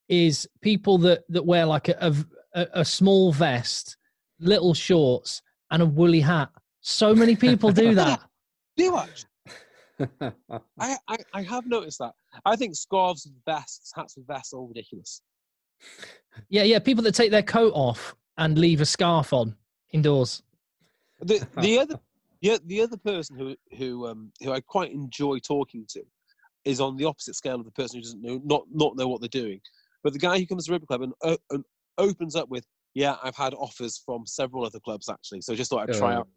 is 0.08 0.48
people 0.62 0.98
that 0.98 1.24
that 1.28 1.44
wear 1.44 1.66
like 1.66 1.88
a, 1.88 2.14
a 2.52 2.66
a 2.74 2.84
small 2.84 3.32
vest, 3.32 3.96
little 4.40 4.74
shorts, 4.74 5.42
and 5.70 5.82
a 5.82 5.86
woolly 5.86 6.20
hat. 6.20 6.50
So 6.80 7.14
many 7.14 7.36
people 7.36 7.70
do 7.70 7.94
that. 7.96 8.20
Do 8.76 8.84
you? 8.84 9.00
I, 10.78 10.96
I, 11.08 11.16
I 11.34 11.42
have 11.42 11.66
noticed 11.66 11.98
that. 11.98 12.12
I 12.44 12.54
think 12.56 12.76
scarves 12.76 13.26
and 13.26 13.34
vests, 13.44 13.92
hats 13.94 14.16
and 14.16 14.26
vests 14.26 14.52
are 14.52 14.58
all 14.58 14.68
ridiculous. 14.68 15.22
Yeah, 16.48 16.62
yeah. 16.62 16.78
People 16.78 17.02
that 17.04 17.14
take 17.14 17.30
their 17.30 17.42
coat 17.42 17.72
off 17.74 18.14
and 18.36 18.56
leave 18.56 18.80
a 18.80 18.86
scarf 18.86 19.32
on 19.32 19.56
indoors. 19.92 20.42
The 21.20 21.46
the 21.60 21.78
other 21.78 21.98
Yeah, 22.40 22.58
the 22.64 22.80
other 22.80 22.96
person 22.96 23.36
who 23.36 23.56
who 23.76 24.06
um 24.06 24.32
who 24.42 24.52
I 24.52 24.60
quite 24.60 24.92
enjoy 24.92 25.38
talking 25.38 25.84
to 25.90 26.02
is 26.64 26.80
on 26.80 26.96
the 26.96 27.04
opposite 27.04 27.34
scale 27.34 27.56
of 27.56 27.64
the 27.64 27.72
person 27.72 27.98
who 27.98 28.02
doesn't 28.02 28.22
know 28.22 28.40
not 28.44 28.64
not 28.72 28.96
know 28.96 29.08
what 29.08 29.20
they're 29.20 29.28
doing. 29.28 29.60
But 30.04 30.12
the 30.12 30.18
guy 30.18 30.38
who 30.38 30.46
comes 30.46 30.66
to 30.66 30.72
rugby 30.72 30.86
club 30.86 31.02
and, 31.02 31.12
uh, 31.24 31.36
and 31.50 31.64
opens 31.98 32.36
up 32.36 32.48
with, 32.48 32.64
"Yeah, 32.94 33.16
I've 33.22 33.36
had 33.36 33.52
offers 33.54 33.98
from 33.98 34.26
several 34.26 34.64
other 34.64 34.78
clubs 34.80 35.08
actually, 35.08 35.40
so 35.40 35.52
I 35.52 35.56
just 35.56 35.70
thought 35.70 35.88
I'd 35.88 35.96
try 35.96 36.14
Oh. 36.14 36.18
out." 36.18 36.28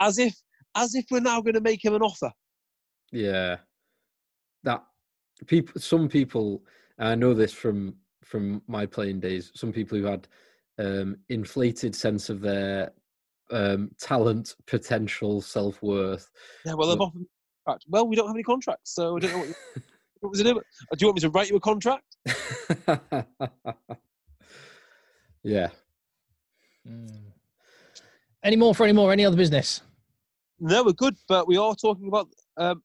As 0.00 0.18
if 0.18 0.34
as 0.76 0.94
if 0.94 1.04
we're 1.10 1.20
now 1.20 1.40
going 1.40 1.54
to 1.54 1.60
make 1.60 1.84
him 1.84 1.94
an 1.94 2.02
offer. 2.02 2.30
Yeah, 3.10 3.58
that 4.62 4.84
people. 5.46 5.80
Some 5.80 6.08
people, 6.08 6.64
I 6.98 7.14
know 7.14 7.34
this 7.34 7.52
from 7.52 7.96
from 8.22 8.62
my 8.68 8.86
playing 8.86 9.20
days. 9.20 9.50
Some 9.54 9.72
people 9.72 9.98
who 9.98 10.04
had 10.04 10.28
um, 10.82 11.16
inflated 11.28 11.94
sense 11.94 12.28
of 12.28 12.40
their 12.40 12.92
um, 13.50 13.90
talent, 14.00 14.54
potential, 14.66 15.40
self 15.40 15.82
worth. 15.82 16.30
Yeah, 16.64 16.74
well, 16.74 16.88
they've 16.88 16.98
But- 16.98 17.04
offered 17.04 17.26
contract. 17.66 17.84
Well, 17.88 18.08
we 18.08 18.16
don't 18.16 18.26
have 18.26 18.36
any 18.36 18.42
contracts, 18.42 18.94
so 18.94 19.16
I 19.16 19.20
don't 19.20 19.32
know 19.32 19.38
what 19.38 19.48
you, 19.48 19.54
what 20.20 20.30
was 20.30 20.40
it. 20.40 20.44
Do 20.44 20.60
you 20.98 21.06
want 21.06 21.16
me 21.16 21.20
to 21.20 21.30
write 21.30 21.50
you 21.50 21.56
a 21.56 21.60
contract? 21.60 22.16
yeah, 25.44 25.68
Any 28.44 28.56
more 28.56 28.74
for 28.74 28.84
any 28.84 28.92
more? 28.92 29.12
Any 29.12 29.24
other 29.24 29.36
business? 29.36 29.82
No, 30.58 30.84
we're 30.84 30.92
good, 30.92 31.16
but 31.28 31.46
we 31.48 31.56
are 31.56 31.74
talking 31.74 32.08
about 32.08 32.28
um, 32.56 32.82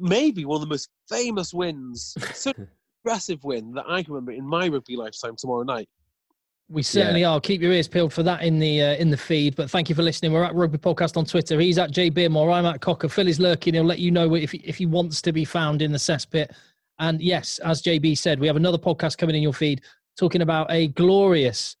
maybe 0.00 0.44
one 0.44 0.56
of 0.56 0.62
the 0.62 0.66
most 0.68 0.88
famous 1.08 1.52
wins, 1.52 2.14
such 2.34 2.56
an 2.58 2.68
impressive 3.04 3.42
win 3.44 3.72
that 3.72 3.84
I 3.88 4.02
can 4.02 4.14
remember 4.14 4.32
in 4.32 4.46
my 4.46 4.68
rugby 4.68 4.96
lifetime 4.96 5.36
tomorrow 5.36 5.62
night. 5.62 5.88
We 6.70 6.82
certainly 6.82 7.24
are. 7.24 7.40
Keep 7.40 7.62
your 7.62 7.72
ears 7.72 7.88
peeled 7.88 8.12
for 8.12 8.22
that 8.24 8.42
in 8.42 8.58
the 8.58 8.82
uh, 8.82 8.94
in 8.96 9.08
the 9.08 9.16
feed. 9.16 9.56
But 9.56 9.70
thank 9.70 9.88
you 9.88 9.94
for 9.94 10.02
listening. 10.02 10.32
We're 10.32 10.44
at 10.44 10.54
Rugby 10.54 10.76
Podcast 10.76 11.16
on 11.16 11.24
Twitter. 11.24 11.58
He's 11.58 11.78
at 11.78 11.90
J 11.90 12.10
Beermore. 12.10 12.52
I'm 12.52 12.66
at 12.66 12.82
Cocker. 12.82 13.08
Phil 13.08 13.26
is 13.26 13.40
lurking. 13.40 13.72
He'll 13.72 13.84
let 13.84 14.00
you 14.00 14.10
know 14.10 14.34
if 14.34 14.52
he, 14.52 14.58
if 14.58 14.76
he 14.76 14.84
wants 14.84 15.22
to 15.22 15.32
be 15.32 15.46
found 15.46 15.80
in 15.80 15.92
the 15.92 15.98
cesspit. 15.98 16.50
And 16.98 17.22
yes, 17.22 17.58
as 17.60 17.80
JB 17.80 18.18
said, 18.18 18.38
we 18.38 18.46
have 18.46 18.56
another 18.56 18.76
podcast 18.76 19.16
coming 19.16 19.36
in 19.36 19.42
your 19.42 19.54
feed 19.54 19.82
talking 20.18 20.42
about 20.42 20.70
a 20.70 20.88
glorious, 20.88 21.76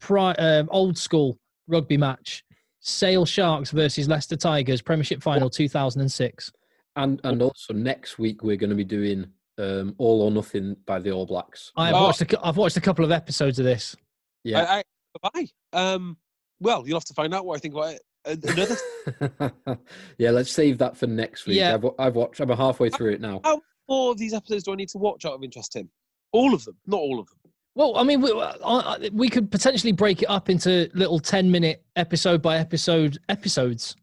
pri- 0.00 0.34
um, 0.34 0.68
old 0.70 0.96
school 0.96 1.38
rugby 1.66 1.98
match: 1.98 2.44
Sale 2.80 3.26
Sharks 3.26 3.72
versus 3.72 4.08
Leicester 4.08 4.36
Tigers, 4.36 4.80
Premiership 4.80 5.22
Final 5.22 5.50
2006. 5.50 6.52
and 6.96 7.20
and 7.24 7.42
also 7.42 7.74
next 7.74 8.18
week 8.18 8.42
we're 8.42 8.56
going 8.56 8.70
to 8.70 8.76
be 8.76 8.84
doing 8.84 9.26
um, 9.58 9.94
All 9.98 10.22
or 10.22 10.30
Nothing 10.30 10.76
by 10.86 10.98
the 10.98 11.10
All 11.10 11.26
Blacks. 11.26 11.72
I've 11.76 11.94
Oh. 11.94 12.04
watched 12.04 12.20
a, 12.20 12.26
cou- 12.26 12.38
I've 12.42 12.56
watched 12.56 12.76
a 12.76 12.80
couple 12.80 13.04
of 13.04 13.10
episodes 13.12 13.58
of 13.58 13.64
this. 13.64 13.96
Yeah. 14.44 14.62
I, 14.62 14.82
I, 15.24 15.30
bye. 15.32 15.46
Um, 15.72 16.16
well, 16.60 16.86
you'll 16.86 16.98
have 16.98 17.04
to 17.06 17.14
find 17.14 17.34
out 17.34 17.44
what 17.44 17.56
I 17.56 17.58
think 17.60 17.74
about 17.74 17.94
it. 17.94 18.02
Another 18.24 19.80
yeah, 20.18 20.30
let's 20.30 20.50
save 20.52 20.78
that 20.78 20.96
for 20.96 21.06
next 21.06 21.46
week. 21.46 21.56
Yeah. 21.58 21.74
I've, 21.74 21.82
wa- 21.82 21.94
I've 21.98 22.14
watched. 22.14 22.40
I'm 22.40 22.48
halfway 22.50 22.90
through 22.90 23.12
it 23.12 23.20
now. 23.20 23.40
four 23.86 24.12
of 24.12 24.18
these 24.18 24.34
episodes 24.34 24.64
do 24.64 24.72
I 24.72 24.76
need 24.76 24.88
to 24.90 24.98
watch 24.98 25.24
out 25.24 25.32
of 25.34 25.42
interest, 25.42 25.72
Tim? 25.72 25.88
All 26.32 26.52
of 26.54 26.64
them, 26.64 26.76
not 26.86 26.98
all 26.98 27.20
of 27.20 27.26
them. 27.28 27.36
Well, 27.74 27.96
I 27.96 28.02
mean, 28.02 28.20
we, 28.20 28.32
uh, 28.32 28.98
we 29.12 29.28
could 29.28 29.50
potentially 29.50 29.92
break 29.92 30.20
it 30.22 30.26
up 30.28 30.50
into 30.50 30.90
little 30.94 31.20
10 31.20 31.50
minute 31.50 31.84
episode 31.96 32.42
by 32.42 32.58
episode 32.58 33.18
episodes. 33.28 33.94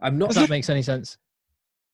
I'm 0.00 0.16
not 0.16 0.30
If 0.30 0.36
that 0.36 0.48
makes 0.50 0.70
any 0.70 0.82
sense. 0.82 1.18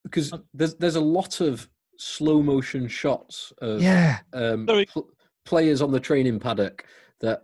because 0.05 0.33
there's 0.53 0.75
there's 0.77 0.97
a 0.97 1.01
lot 1.01 1.41
of 1.41 1.69
slow 2.03 2.43
motion 2.43 2.89
shots 2.89 3.53
of 3.59 3.81
Yeah. 3.83 4.19
um, 4.33 4.67
pl- 4.67 5.09
players 5.45 5.81
on 5.83 5.93
the 5.93 6.01
training 6.01 6.41
paddock 6.41 6.85
that 7.21 7.43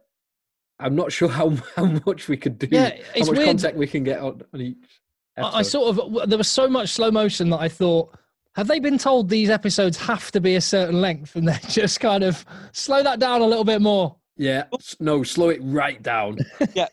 I'm 0.80 0.94
not 0.94 1.12
sure 1.12 1.28
how 1.28 1.51
how 1.76 1.85
much 2.06 2.28
we 2.28 2.36
could 2.36 2.59
do. 2.59 2.68
Yeah, 2.70 2.90
how 2.90 2.97
it's 3.14 3.28
much 3.28 3.36
weird. 3.36 3.48
contact 3.48 3.76
we 3.76 3.86
can 3.86 4.05
get 4.05 4.20
on, 4.20 4.43
on 4.52 4.60
each. 4.60 5.01
I, 5.36 5.59
I 5.59 5.62
sort 5.62 5.97
of, 5.97 6.28
there 6.28 6.39
was 6.39 6.48
so 6.48 6.68
much 6.68 6.90
slow 6.90 7.10
motion 7.12 7.48
that 7.51 7.60
I 7.60 7.68
thought, 7.68 8.16
have 8.56 8.66
they 8.66 8.80
been 8.80 8.98
told 8.98 9.28
these 9.28 9.51
episodes 9.51 9.97
have 9.98 10.32
to 10.32 10.40
be 10.40 10.56
a 10.56 10.60
certain 10.60 11.01
length? 11.01 11.36
And 11.36 11.47
they're 11.48 11.60
just 11.68 12.01
kind 12.01 12.24
of 12.24 12.44
slow 12.72 13.02
that 13.05 13.20
down 13.20 13.40
a 13.40 13.47
little 13.47 13.64
bit 13.64 13.80
more. 13.80 14.16
Yeah, 14.36 14.64
no, 15.01 15.22
slow 15.22 15.48
it 15.51 15.60
right 15.62 16.02
down. 16.02 16.39
Yeah. 16.74 16.86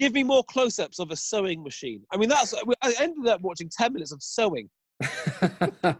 Give 0.00 0.12
me 0.12 0.24
more 0.24 0.42
close-ups 0.44 0.98
of 0.98 1.10
a 1.12 1.16
sewing 1.16 1.62
machine. 1.62 2.02
I 2.10 2.16
mean, 2.16 2.28
that's. 2.28 2.52
I 2.82 2.92
ended 2.98 3.28
up 3.28 3.40
watching 3.42 3.68
ten 3.70 3.92
minutes 3.92 4.10
of 4.10 4.20
sewing. 4.22 4.68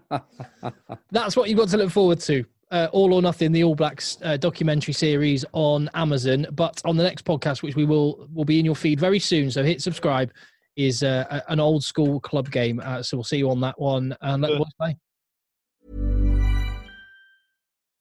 That's 1.11 1.37
what 1.37 1.49
you've 1.49 1.59
got 1.59 1.69
to 1.71 1.77
look 1.77 1.91
forward 1.91 2.21
to. 2.21 2.45
Uh, 2.71 2.89
All 2.93 3.13
or 3.15 3.23
Nothing, 3.23 3.53
the 3.53 3.63
All 3.65 3.75
Blacks 3.75 4.19
uh, 4.23 4.37
documentary 4.37 4.95
series 4.95 5.45
on 5.53 5.89
Amazon. 5.95 6.47
But 6.53 6.81
on 6.85 6.97
the 6.97 7.03
next 7.03 7.25
podcast, 7.25 7.63
which 7.63 7.77
we 7.77 7.85
will 7.85 8.29
will 8.33 8.45
be 8.45 8.59
in 8.59 8.65
your 8.65 8.75
feed 8.75 8.99
very 8.99 9.19
soon, 9.19 9.51
so 9.51 9.63
hit 9.63 9.83
subscribe, 9.83 10.33
is 10.77 11.03
uh, 11.03 11.25
a- 11.31 11.53
an 11.53 11.61
old 11.61 11.85
school 11.85 12.21
club 12.21 12.51
game. 12.51 12.81
Uh, 12.85 13.03
so 13.03 13.17
we'll 13.17 13.25
see 13.25 13.39
you 13.39 13.51
on 13.51 13.61
that 13.61 13.79
one. 13.79 14.17
And 14.23 14.43
let 14.43 14.51
the 14.51 14.59
boys 14.59 14.73
play. 14.79 14.97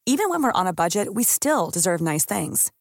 Even 0.06 0.30
when 0.30 0.44
we're 0.44 0.52
on 0.52 0.68
a 0.68 0.74
budget, 0.74 1.14
we 1.14 1.24
still 1.24 1.70
deserve 1.70 2.02
nice 2.02 2.26
things. 2.26 2.72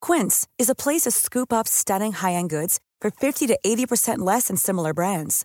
Quince 0.00 0.46
is 0.58 0.70
a 0.70 0.74
place 0.74 1.02
to 1.02 1.10
scoop 1.10 1.52
up 1.52 1.66
stunning 1.66 2.12
high-end 2.12 2.48
goods 2.48 2.80
for 3.00 3.10
50 3.10 3.48
to 3.48 3.58
80% 3.66 4.18
less 4.18 4.48
than 4.48 4.56
similar 4.56 4.94
brands. 4.94 5.44